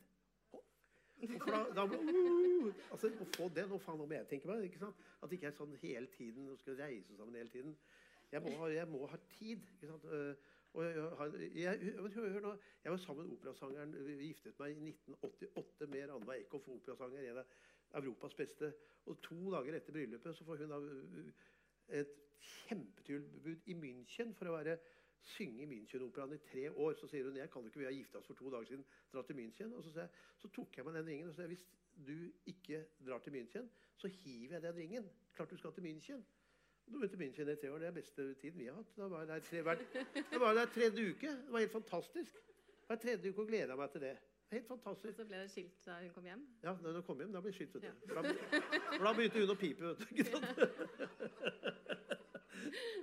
For 1.18 1.50
da, 1.50 1.62
da 1.74 1.84
uh, 1.84 2.74
altså, 2.92 3.08
Å 3.10 3.26
få 3.34 3.48
det 3.54 3.64
Nå 3.68 3.78
faen 3.82 4.04
om 4.04 4.12
jeg 4.14 4.28
tenker 4.30 4.52
meg? 4.52 4.68
ikke 4.68 4.82
sant? 4.84 5.00
At 5.22 5.30
det 5.30 5.40
ikke 5.40 5.50
er 5.50 5.56
sånn 5.56 5.72
hele 5.82 6.12
tiden 6.14 6.46
å 6.52 6.58
skal 6.60 6.78
reise 6.78 7.16
sammen 7.16 7.40
hele 7.40 7.52
tiden. 7.52 7.74
Jeg 8.32 8.44
må, 8.44 8.52
jeg 8.68 8.88
må 8.88 9.06
ha 9.08 9.18
tid. 9.38 9.64
ikke 9.74 9.90
sant? 9.90 10.06
Og 10.76 10.84
jeg, 10.84 11.54
jeg, 11.56 11.94
hør 12.14 12.40
nå, 12.44 12.52
jeg 12.84 12.92
var 12.92 13.00
sammen 13.02 13.26
med 13.26 13.38
operasangeren 13.38 13.94
Vi 14.04 14.28
giftet 14.28 14.58
meg 14.60 14.76
i 14.76 14.90
1988 14.92 15.88
med 15.88 16.10
Ranveig 16.10 16.44
Eckhoff, 16.44 16.68
operasanger, 16.74 17.24
en 17.30 17.40
av 17.40 17.56
Europas 17.94 18.34
beste. 18.34 18.72
Og 19.08 19.20
To 19.24 19.38
dager 19.54 19.78
etter 19.78 19.92
bryllupet 19.92 20.36
så 20.36 20.44
får 20.44 20.64
hun 20.64 20.72
da 20.74 20.78
et 22.00 22.14
kjempetilbud 22.38 23.68
i 23.72 23.74
München 23.74 24.34
for 24.36 24.50
å 24.50 24.56
være, 24.58 24.78
synge 25.28 25.64
i 25.64 25.68
München-operaen 25.68 26.36
i 26.36 26.40
tre 26.44 26.68
år. 26.70 26.94
Så 26.96 27.08
sier 27.10 27.26
hun 27.26 27.36
jeg 27.36 27.50
kan 27.52 27.66
ikke, 27.66 27.80
vi 27.82 27.88
har 27.88 27.96
gifta 27.96 28.20
oss 28.20 28.28
for 28.30 28.38
to 28.38 28.50
dager 28.52 28.70
siden, 28.70 28.84
dra 29.12 29.24
til 29.26 29.36
München. 29.36 29.74
Og 29.76 29.84
så, 29.84 29.92
jeg, 29.96 30.24
så 30.40 30.50
tok 30.54 30.78
jeg 30.78 30.86
meg 30.86 30.98
den 30.98 31.10
ringen 31.10 31.30
og 31.32 31.36
sa 31.36 31.48
hvis 31.50 31.64
du 32.06 32.16
ikke 32.46 32.84
drar 33.04 33.22
til 33.24 33.34
München, 33.34 33.68
så 33.98 34.08
hiver 34.20 34.58
jeg 34.58 34.62
den 34.62 34.76
ringen. 34.76 35.08
Klart 35.34 35.50
du 35.50 35.58
skal 35.58 35.74
til 35.74 35.88
München. 35.88 36.22
Da 36.88 36.96
begynte 36.96 37.20
München 37.20 37.50
i 37.52 37.56
tre 37.60 37.72
år. 37.72 37.78
Det 37.82 37.88
er 37.88 37.96
beste 37.98 38.34
tiden 38.40 38.60
vi 38.60 38.68
har 38.70 38.78
hatt. 38.78 38.94
Da 38.96 39.08
var 39.12 39.24
jeg 39.24 39.28
der, 39.28 39.40
tre, 39.50 39.62
hver, 39.62 39.82
da 40.30 40.38
var 40.38 40.52
jeg 40.52 40.56
der 40.56 40.72
tredje 40.72 41.10
uke. 41.10 41.28
Det 41.28 41.52
var 41.52 41.64
helt 41.64 41.72
fantastisk. 41.72 42.38
Hver 42.86 42.96
tredje 43.02 43.32
uke 43.32 43.44
og 43.44 43.50
gleda 43.50 43.76
meg 43.76 43.90
til 43.92 44.06
det. 44.06 44.14
Helt 44.50 44.66
fantastisk. 44.66 45.08
Og 45.08 45.14
så 45.14 45.24
ble 45.28 45.36
det 45.42 45.50
skilt 45.52 45.84
da 45.84 45.98
hun 46.00 46.10
kom 46.14 46.24
hjem? 46.24 46.46
Ja, 46.62 46.72
da 46.82 46.92
hun 46.92 47.02
kom 47.04 47.18
hjem, 47.20 47.32
da 47.34 47.40
ble 47.44 47.50
det 47.52 47.56
skilt. 47.58 47.74
Ja. 47.84 47.90
For, 48.06 48.14
da, 48.14 48.20
for 48.94 49.04
da 49.04 49.12
begynte 49.18 49.40
hun 49.42 49.50
å 49.52 49.56
pipe. 49.60 49.82
vet 49.90 49.98
du. 50.00 50.04
Ikke 50.14 50.24
sant? 50.30 50.48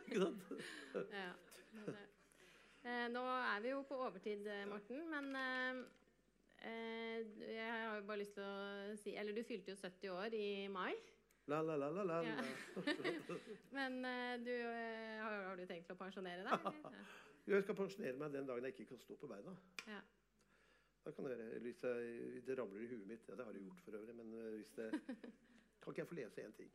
Ikke 0.06 0.20
sant? 0.22 0.42
ja, 1.12 1.32
eh, 2.86 3.08
nå 3.14 3.24
er 3.26 3.60
vi 3.64 3.70
jo 3.72 3.80
på 3.86 3.96
overtid, 4.08 4.42
eh, 4.50 4.68
Morten. 4.70 5.00
Men 5.12 5.26
eh, 5.42 5.74
eh, 6.72 7.20
jeg 7.52 7.70
har 7.70 7.96
jo 8.00 8.04
bare 8.10 8.22
lyst 8.24 8.36
til 8.40 8.46
å 8.46 8.48
si 9.02 9.10
Eller 9.14 9.34
du 9.38 9.44
fylte 9.46 9.72
jo 9.76 9.82
70 9.84 10.10
år 10.16 10.30
i 10.38 10.44
mai. 10.72 10.94
La, 11.46 11.60
la, 11.62 11.76
la, 11.78 11.88
la, 11.94 12.04
la. 12.10 12.18
Ja. 12.26 12.38
Men 13.78 13.92
du, 14.42 14.56
har, 15.22 15.34
har, 15.52 15.56
du 15.60 15.66
tenkt 15.70 15.94
å 15.94 16.00
pensjonere 16.00 16.42
deg? 16.42 16.50
jo, 17.46 17.54
jeg 17.60 17.62
skal 17.68 17.78
pensjonere 17.78 18.18
meg 18.18 18.34
den 18.34 18.50
dagen 18.50 18.66
jeg 18.66 18.74
ikke 18.80 18.90
kan 18.96 19.02
stå 19.06 19.14
på 19.22 19.30
beina. 19.30 19.54
Ja. 19.86 20.02
Da 21.06 21.12
kan 21.12 21.26
det 21.26 21.38
være, 21.38 21.60
hvis 21.60 21.84
jeg, 21.84 22.42
det 22.48 22.58
ramler 22.60 22.82
i 22.82 22.88
huet 22.88 23.08
mitt. 23.08 23.28
Ja, 23.30 23.36
det 23.36 23.46
har 23.46 23.54
det 23.54 23.62
gjort 23.62 23.82
for 23.86 23.98
øvrig. 24.00 24.16
Men 24.16 24.34
uh, 24.34 24.54
hvis 24.56 24.72
det 24.78 24.90
Kan 25.82 25.92
ikke 25.94 26.02
jeg 26.02 26.08
få 26.08 26.16
lese 26.16 26.46
én 26.48 26.52
ting? 26.58 26.72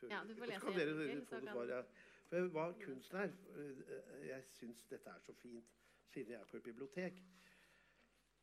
Før, 0.00 0.08
ja, 0.10 0.20
du 0.28 0.34
får 0.34 0.44
lese 0.46 1.04
én 1.04 1.08
ting 1.08 1.28
til. 1.28 1.48
Svar, 1.48 1.64
ja. 1.64 1.82
For 2.30 2.48
hva 2.54 2.66
kunsten 2.84 3.16
er 3.16 3.30
Jeg 4.26 4.44
syns 4.44 4.84
dette 4.90 5.10
er 5.10 5.18
så 5.24 5.32
fint, 5.32 5.70
siden 6.12 6.32
jeg 6.32 6.40
er 6.40 6.44
på 6.50 6.56
et 6.56 6.62
bibliotek. 6.62 7.22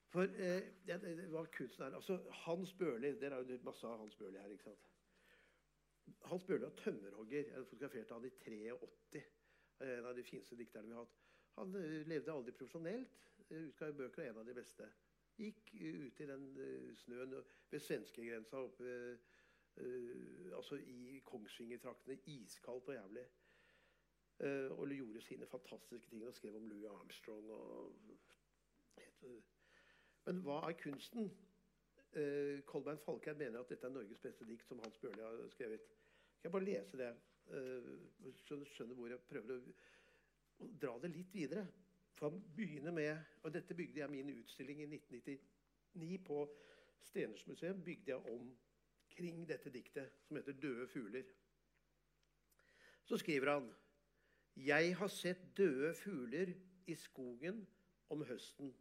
For 0.09 0.23
eh, 0.23 0.61
det, 0.87 1.01
det, 1.03 1.27
hva 1.31 1.45
kunsten 1.57 1.83
er 1.85 1.95
Altså, 1.95 2.17
Hans 2.45 2.73
Børli 2.73 3.13
Dere 3.21 3.35
er 3.41 3.51
jo 3.51 3.57
masse 3.63 3.87
av 3.87 3.99
Hans 3.99 4.15
Børli 4.15 4.37
her. 4.39 4.51
ikke 4.55 4.63
sant? 4.63 4.89
Hans 6.25 6.43
Børli 6.43 6.63
var 6.63 6.75
tømmerhogger. 6.83 7.43
Jeg 7.53 7.65
fotograferte 7.65 8.13
han 8.13 8.25
i 8.25 8.29
83. 8.29 9.23
En 9.81 10.05
av 10.05 10.15
de 10.17 10.23
fineste 10.23 10.55
dikterne 10.57 10.87
vi 10.87 10.93
har 10.93 11.05
hatt. 11.05 11.17
Han 11.57 11.75
eh, 11.75 11.99
levde 12.07 12.31
aldri 12.33 12.51
profesjonelt. 12.51 13.19
eh, 13.49 13.67
Utga 13.67 13.91
bøker 13.91 14.23
og 14.23 14.29
en 14.29 14.41
av 14.43 14.45
de 14.49 14.53
beste. 14.53 14.89
Gikk 15.37 15.73
ute 15.73 16.05
ut 16.07 16.21
i 16.23 16.29
den 16.29 16.45
eh, 16.57 16.93
snøen 16.97 17.35
ved 17.71 17.79
svenskegrensa 17.79 18.57
oppe 18.57 18.93
eh, 19.77 20.55
altså 20.55 20.75
i 20.75 21.19
Kongsvinger-traktene. 21.25 22.17
Iskaldt 22.25 22.89
og 22.89 22.95
jævlig. 22.95 23.25
Eh, 24.39 24.71
og 24.71 24.89
gjorde 24.89 25.21
sine 25.21 25.45
fantastiske 25.45 26.09
ting 26.09 26.25
og 26.25 26.33
skrev 26.33 26.55
om 26.55 26.67
Louis 26.67 26.89
Armstrong. 26.89 27.51
og 27.51 27.93
Men 30.25 30.41
hva 30.45 30.61
er 30.69 30.79
kunsten? 30.81 31.31
Uh, 32.17 32.63
Kolbein 32.65 32.97
Falkær 32.97 33.33
mener 33.33 33.59
at 33.59 33.69
dette 33.69 33.85
er 33.87 33.91
Norges 33.93 34.19
beste 34.19 34.45
dikt 34.47 34.65
som 34.65 34.79
Hans 34.79 34.97
Børli 34.97 35.21
har 35.21 35.49
skrevet. 35.51 35.81
Skal 36.37 36.47
jeg 36.47 36.51
bare 36.51 36.63
lese 36.63 36.97
det? 36.97 37.09
Uh, 37.51 38.31
skjønner, 38.45 38.95
hvor 38.95 39.11
jeg 39.11 39.19
prøver 39.29 39.59
å 40.59 40.69
dra 40.81 40.95
det 41.03 41.11
litt 41.13 41.35
videre. 41.35 41.67
For 42.17 42.29
han 42.29 42.41
begynner 42.55 42.91
med 42.91 43.17
Og 43.43 43.53
dette 43.53 43.75
bygde 43.77 43.99
jeg 43.99 44.09
min 44.09 44.29
utstilling 44.39 44.81
i 44.81 44.89
1999 44.95 46.23
på 46.25 46.39
Stenersmuseum. 47.01 47.83
bygde 47.83 48.11
jeg 48.11 48.33
om 48.33 48.57
kring 49.09 49.47
dette 49.49 49.69
diktet 49.73 50.11
som 50.27 50.37
heter 50.37 50.53
'Døde 50.53 50.87
fugler'. 50.87 51.33
Så 53.03 53.17
skriver 53.17 53.51
han 53.53 53.73
Jeg 54.55 54.95
har 54.97 55.07
sett 55.07 55.57
døde 55.57 55.93
fugler 55.93 56.53
i 56.87 56.95
skogen 56.95 57.67
om 58.09 58.23
høsten. 58.25 58.73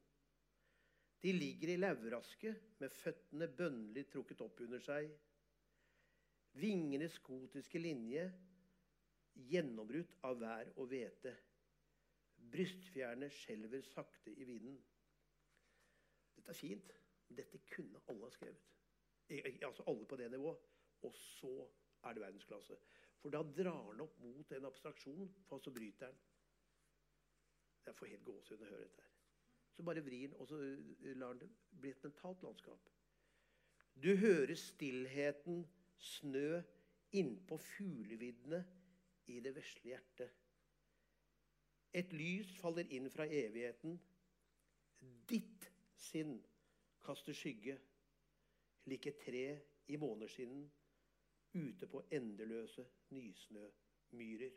De 1.22 1.32
ligger 1.32 1.68
i 1.68 1.76
lauvraske 1.76 2.54
med 2.78 2.90
føttene 2.90 3.48
bønnlig 3.48 4.06
trukket 4.08 4.40
opp 4.40 4.60
under 4.60 4.78
seg. 4.78 5.10
Vingenes 6.52 7.18
gotiske 7.18 7.78
linje 7.78 8.32
gjennombrutt 9.34 10.16
av 10.24 10.40
vær 10.40 10.72
og 10.76 10.88
hvete. 10.88 11.36
Brystfjærene 12.52 13.30
skjelver 13.30 13.82
sakte 13.82 14.32
i 14.32 14.44
vinden. 14.44 14.78
Dette 16.36 16.50
er 16.50 16.58
fint. 16.58 16.92
Dette 17.36 17.58
kunne 17.72 18.00
alle 18.08 18.24
ha 18.24 18.30
skrevet. 18.30 18.62
Altså 19.66 19.84
alle 19.86 20.06
på 20.06 20.16
det 20.16 20.30
nivået. 20.30 20.58
Og 21.02 21.16
så 21.16 21.68
er 22.04 22.12
det 22.12 22.22
verdensklasse. 22.22 22.78
For 23.18 23.30
da 23.34 23.42
drar 23.42 23.82
han 23.88 24.00
opp 24.00 24.18
mot 24.22 24.52
en 24.52 24.68
abstraksjon, 24.68 25.28
for 25.48 25.58
så 25.58 25.72
bryter 25.74 26.06
han. 26.06 26.18
Jeg 27.86 27.94
får 27.94 28.06
helt 28.12 28.24
gåsehud 28.24 28.60
når 28.60 28.66
jeg 28.66 28.74
hører 28.74 28.88
dette. 28.88 29.02
her. 29.02 29.12
Så 29.76 29.82
bare 29.82 30.04
vrir 30.04 30.28
han, 30.28 30.36
og 30.40 30.48
så 30.48 30.60
eh, 30.62 31.16
lar 31.16 31.34
det 31.40 31.50
bli 31.80 31.90
et 31.90 32.04
mentalt 32.04 32.42
landskap. 32.42 32.88
Du 34.02 34.16
hører 34.16 34.54
stillheten 34.54 35.66
snø 35.96 36.60
innpå 37.12 37.56
fugleviddene 37.58 38.64
i 39.26 39.40
det 39.40 39.54
vesle 39.56 39.90
hjertet. 39.90 40.32
Et 41.94 42.12
lys 42.12 42.50
faller 42.60 42.88
inn 42.92 43.10
fra 43.10 43.26
evigheten. 43.26 43.98
Ditt 45.28 45.70
sinn 46.00 46.38
kaster 47.06 47.36
skygge, 47.36 47.76
lik 48.90 49.06
et 49.06 49.20
tre 49.22 49.46
i 49.92 49.98
måneskinnen 50.00 50.66
ute 51.56 51.88
på 51.88 52.02
endeløse 52.12 52.84
nysnømyrer. 53.14 54.54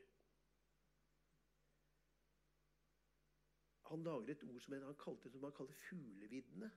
Han 3.89 4.03
lager 4.05 4.35
et 4.35 4.43
ord 4.45 4.61
som 4.61 4.75
han 4.77 5.01
kalte 5.01 5.31
som 5.33 5.45
han 5.47 5.55
kaller 5.57 5.77
fugleviddene. 5.87 6.69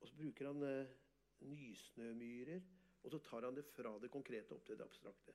Og 0.00 0.08
så 0.08 0.16
bruker 0.18 0.50
han 0.50 0.66
eh, 0.68 0.90
nysnømyrer, 1.48 2.60
og 3.02 3.10
så 3.10 3.20
tar 3.24 3.46
han 3.46 3.56
det 3.56 3.64
fra 3.64 3.94
det 4.02 4.12
konkrete 4.12 4.52
opp 4.52 4.66
til 4.66 4.76
det 4.76 4.84
abstrakte. 4.84 5.32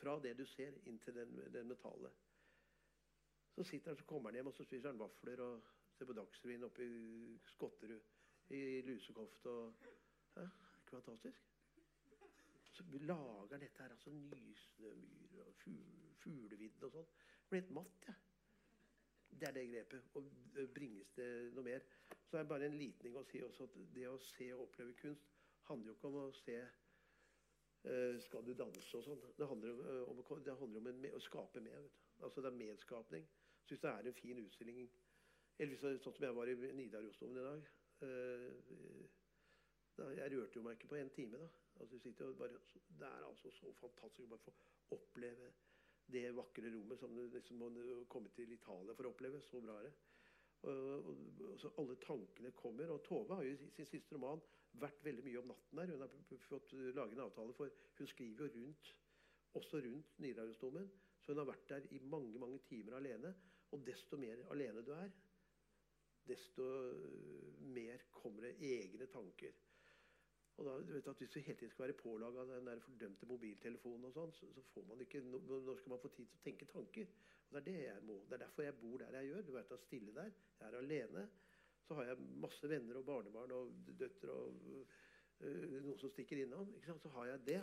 Fra 0.00 0.16
det 0.22 0.34
du 0.38 0.44
ser, 0.46 0.78
inn 0.88 0.98
til 1.02 1.14
den, 1.14 1.36
den 1.54 1.68
metallet. 1.68 2.12
Så 3.52 3.64
sitter 3.68 3.92
han, 3.92 3.98
så 4.00 4.04
kommer 4.08 4.30
han 4.30 4.38
hjem 4.40 4.48
og 4.50 4.54
så 4.56 4.64
spiser 4.64 4.88
han 4.92 4.98
vafler 5.00 5.42
og 5.44 5.66
ser 5.98 6.08
på 6.08 6.14
Dagsrevyen 6.16 6.64
oppe 6.64 6.86
i 6.88 7.38
Skotterud 7.52 8.52
i 8.56 8.62
lusekofte. 8.86 9.50
og 9.50 9.74
ja, 10.36 10.46
Ikke 10.80 10.96
fantastisk? 10.96 11.42
Så 12.72 12.84
lager 13.04 13.52
han 13.52 13.60
dette 13.60 13.82
her, 13.82 13.92
altså 13.92 14.10
Nysnømyr 14.10 15.42
og 15.44 15.54
fu- 15.60 16.14
fuglevidde 16.24 16.86
og 16.88 16.94
sånn. 16.96 17.10
Blir 17.50 17.60
helt 17.60 17.74
matt, 17.76 18.06
jeg. 18.08 18.14
Det 19.42 19.48
er 19.48 19.54
det 19.56 19.66
grepet. 19.68 20.08
Og 20.16 20.30
bringes 20.74 21.12
det 21.16 21.28
noe 21.52 21.64
mer, 21.66 21.84
så 22.30 22.38
er 22.38 22.42
det 22.46 22.48
bare 22.54 22.68
en 22.70 22.78
liten 22.80 23.04
ting 23.04 23.16
å 23.20 23.24
si 23.28 23.42
også 23.44 23.68
at 23.68 23.76
det 23.94 24.06
å 24.08 24.16
se 24.24 24.48
og 24.54 24.64
oppleve 24.66 24.96
kunst 25.02 25.28
handler 25.68 25.92
jo 25.92 25.96
ikke 25.98 26.08
om 26.08 26.18
å 26.22 26.26
se 26.40 26.56
Skal 28.22 28.44
du 28.46 28.52
danse 28.54 28.98
og 28.98 29.02
sånn. 29.02 29.22
Det 29.34 29.46
handler 29.50 29.72
om, 29.72 29.80
eh, 29.90 30.10
om, 30.10 30.42
det 30.44 30.54
handler 30.58 30.80
om 30.80 30.86
en, 30.86 31.06
å 31.16 31.22
skape 31.24 31.60
med. 31.60 31.88
Altså 32.22 32.44
det 32.44 32.52
er 32.52 32.60
medskapning. 32.60 33.24
Så 33.64 33.74
hvis 33.74 33.82
det 33.82 33.90
er 33.90 34.06
en 34.06 34.20
fin 34.20 34.38
utstilling 34.38 34.84
er 35.62 35.74
sånn 35.78 36.14
som 36.14 36.24
jeg 36.24 36.34
var 36.36 36.50
i 36.50 36.54
Nidarosdomen 36.78 37.38
i 37.38 37.44
dag 37.46 37.66
eh, 38.06 39.10
da, 39.98 40.08
Jeg 40.16 40.32
rørte 40.32 40.58
jo 40.58 40.62
meg 40.64 40.78
ikke 40.78 40.92
på 40.94 41.00
en 41.00 41.10
time. 41.10 41.38
da. 41.42 41.48
Altså, 41.80 41.98
bare, 42.38 42.62
det 43.00 43.08
er 43.08 43.26
altså 43.26 43.50
så 43.50 43.72
fantastisk 43.80 44.26
å 44.26 44.32
bare 44.32 44.46
få 44.46 44.54
oppleve 44.96 45.52
det 46.12 46.24
vakre 46.36 46.70
rommet 46.72 46.98
som 46.98 47.14
du 47.14 47.22
liksom 47.30 47.60
må 47.62 47.68
komme 48.10 48.30
til 48.36 48.50
Italia 48.52 48.94
for 48.94 49.08
å 49.08 49.12
oppleve. 49.12 49.42
Så 49.42 49.60
bra 49.60 49.78
er 49.80 49.90
det. 49.90 49.92
Og, 50.62 51.10
og, 51.10 51.22
og 51.50 51.78
alle 51.82 51.98
tankene 52.06 52.54
kommer. 52.58 52.94
Og 52.94 53.02
Tove 53.06 53.38
har 53.38 53.46
jo 53.46 53.54
i 53.54 53.70
sin 53.76 53.88
siste 53.90 54.14
roman 54.14 54.42
vært 54.80 55.04
veldig 55.04 55.24
mye 55.26 55.40
om 55.40 55.50
natten 55.52 55.80
der. 55.80 55.92
Hun 55.92 56.04
har 56.04 56.44
fått 56.48 56.72
lage 56.96 57.16
en 57.16 57.24
avtale, 57.26 57.54
for 57.56 57.72
hun 57.98 58.10
skriver 58.10 58.44
jo 58.44 58.52
rundt, 58.56 58.92
også 59.60 59.82
rundt 59.84 60.18
Nidarosdomen. 60.24 60.88
Så 61.20 61.32
hun 61.32 61.42
har 61.42 61.50
vært 61.52 61.68
der 61.70 61.90
i 61.94 61.98
mange 61.98 62.38
mange 62.38 62.62
timer 62.68 62.96
alene. 62.98 63.34
Og 63.72 63.84
desto 63.86 64.18
mer 64.20 64.42
alene 64.52 64.82
du 64.84 64.92
er, 64.92 65.12
desto 66.28 66.62
øh, 66.62 67.60
mer 67.74 68.02
kommer 68.10 68.42
det 68.42 68.56
egne 68.60 69.06
tanker. 69.06 69.52
Og 70.56 70.66
da, 70.66 70.74
du 70.86 70.92
vet 70.92 71.08
at 71.08 71.18
Hvis 71.18 71.30
du 71.30 71.38
hele 71.40 71.58
tiden 71.58 71.70
skal 71.70 71.84
være 71.84 71.92
pålaga 71.92 72.44
den 72.54 72.66
der 72.66 72.80
fordømte 72.80 73.26
mobiltelefonen, 73.26 74.04
og 74.04 74.12
sånn, 74.12 74.32
så, 74.36 74.64
får 74.74 74.84
man 74.90 75.00
ikke, 75.00 75.22
når 75.24 75.78
skal 75.78 75.94
man 75.94 76.02
få 76.02 76.10
tid 76.12 76.26
til 76.26 76.40
å 76.40 76.44
tenke 76.44 76.68
tanker? 76.72 77.14
Og 77.48 77.54
Det 77.54 77.60
er 77.62 77.64
det 77.70 77.86
jeg 77.86 78.02
må. 78.08 78.18
Det 78.28 78.36
er 78.36 78.44
derfor 78.44 78.66
jeg 78.66 78.76
bor 78.80 78.98
der 78.98 79.16
jeg 79.18 79.30
gjør. 79.30 79.46
Du 79.46 79.52
vet, 79.56 79.70
jeg 79.70 79.86
stille 79.86 80.14
der. 80.14 80.30
Jeg 80.60 80.68
er 80.68 80.78
alene. 80.78 81.24
Så 81.82 81.96
har 81.98 82.10
jeg 82.10 82.26
masse 82.42 82.68
venner 82.70 82.98
og 83.00 83.06
barnebarn 83.06 83.54
og 83.56 83.72
døtre 83.98 84.34
og 84.34 84.60
uh, 85.42 85.78
noen 85.82 85.98
som 86.00 86.12
stikker 86.12 86.42
innom. 86.42 86.70
Så 87.02 87.12
har 87.16 87.32
jeg 87.32 87.46
det. 87.46 87.62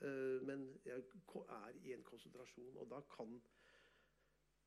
Uh, 0.00 0.38
men 0.46 0.68
jeg 0.86 1.02
er 1.42 1.80
i 1.84 1.94
en 1.96 2.06
konsentrasjon, 2.06 2.78
og 2.80 2.88
da 2.90 3.02
kan 3.16 3.34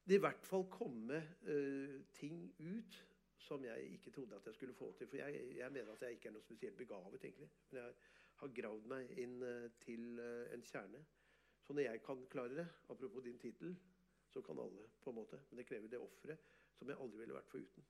det 0.04 0.20
i 0.20 0.22
hvert 0.22 0.46
fall 0.46 0.68
komme 0.70 1.22
uh, 1.48 1.96
ting 2.14 2.44
ut 2.60 3.00
som 3.44 3.64
jeg 3.66 3.96
ikke 3.96 4.12
trodde 4.16 4.36
at 4.36 4.46
jeg 4.48 4.60
skulle 4.60 4.76
få 4.78 4.92
til. 4.98 5.08
For 5.08 5.20
jeg, 5.20 5.48
jeg 5.58 5.72
mener 5.72 5.96
at 5.96 6.04
jeg 6.06 6.18
ikke 6.18 6.30
er 6.30 6.36
noe 6.38 6.46
spesielt 6.46 6.78
begavet, 6.80 7.18
egentlig. 7.24 7.50
Men 7.72 7.82
jeg 7.82 7.96
har 8.44 8.54
gravd 8.60 8.88
meg 8.92 9.18
inn 9.20 9.42
til 9.84 10.20
en 10.22 10.64
kjerne. 10.64 11.02
Så 11.64 11.74
når 11.74 11.82
jeg 11.88 12.02
kan 12.04 12.24
klare 12.32 12.56
det, 12.56 12.68
apropos 12.90 13.24
din 13.24 13.40
tittel, 13.40 13.76
så 14.34 14.42
kan 14.42 14.60
alle, 14.60 14.88
på 15.02 15.10
en 15.10 15.16
måte. 15.16 15.40
Men 15.50 15.58
det 15.58 15.66
krever 15.66 15.88
det 15.88 16.00
offeret 16.00 16.40
som 16.78 16.90
jeg 16.90 17.00
aldri 17.00 17.20
ville 17.22 17.36
vært 17.38 17.52
foruten. 17.52 17.86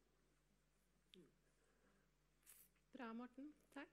Bra, 2.93 3.13
Morten. 3.13 3.53
Takk. 3.73 3.89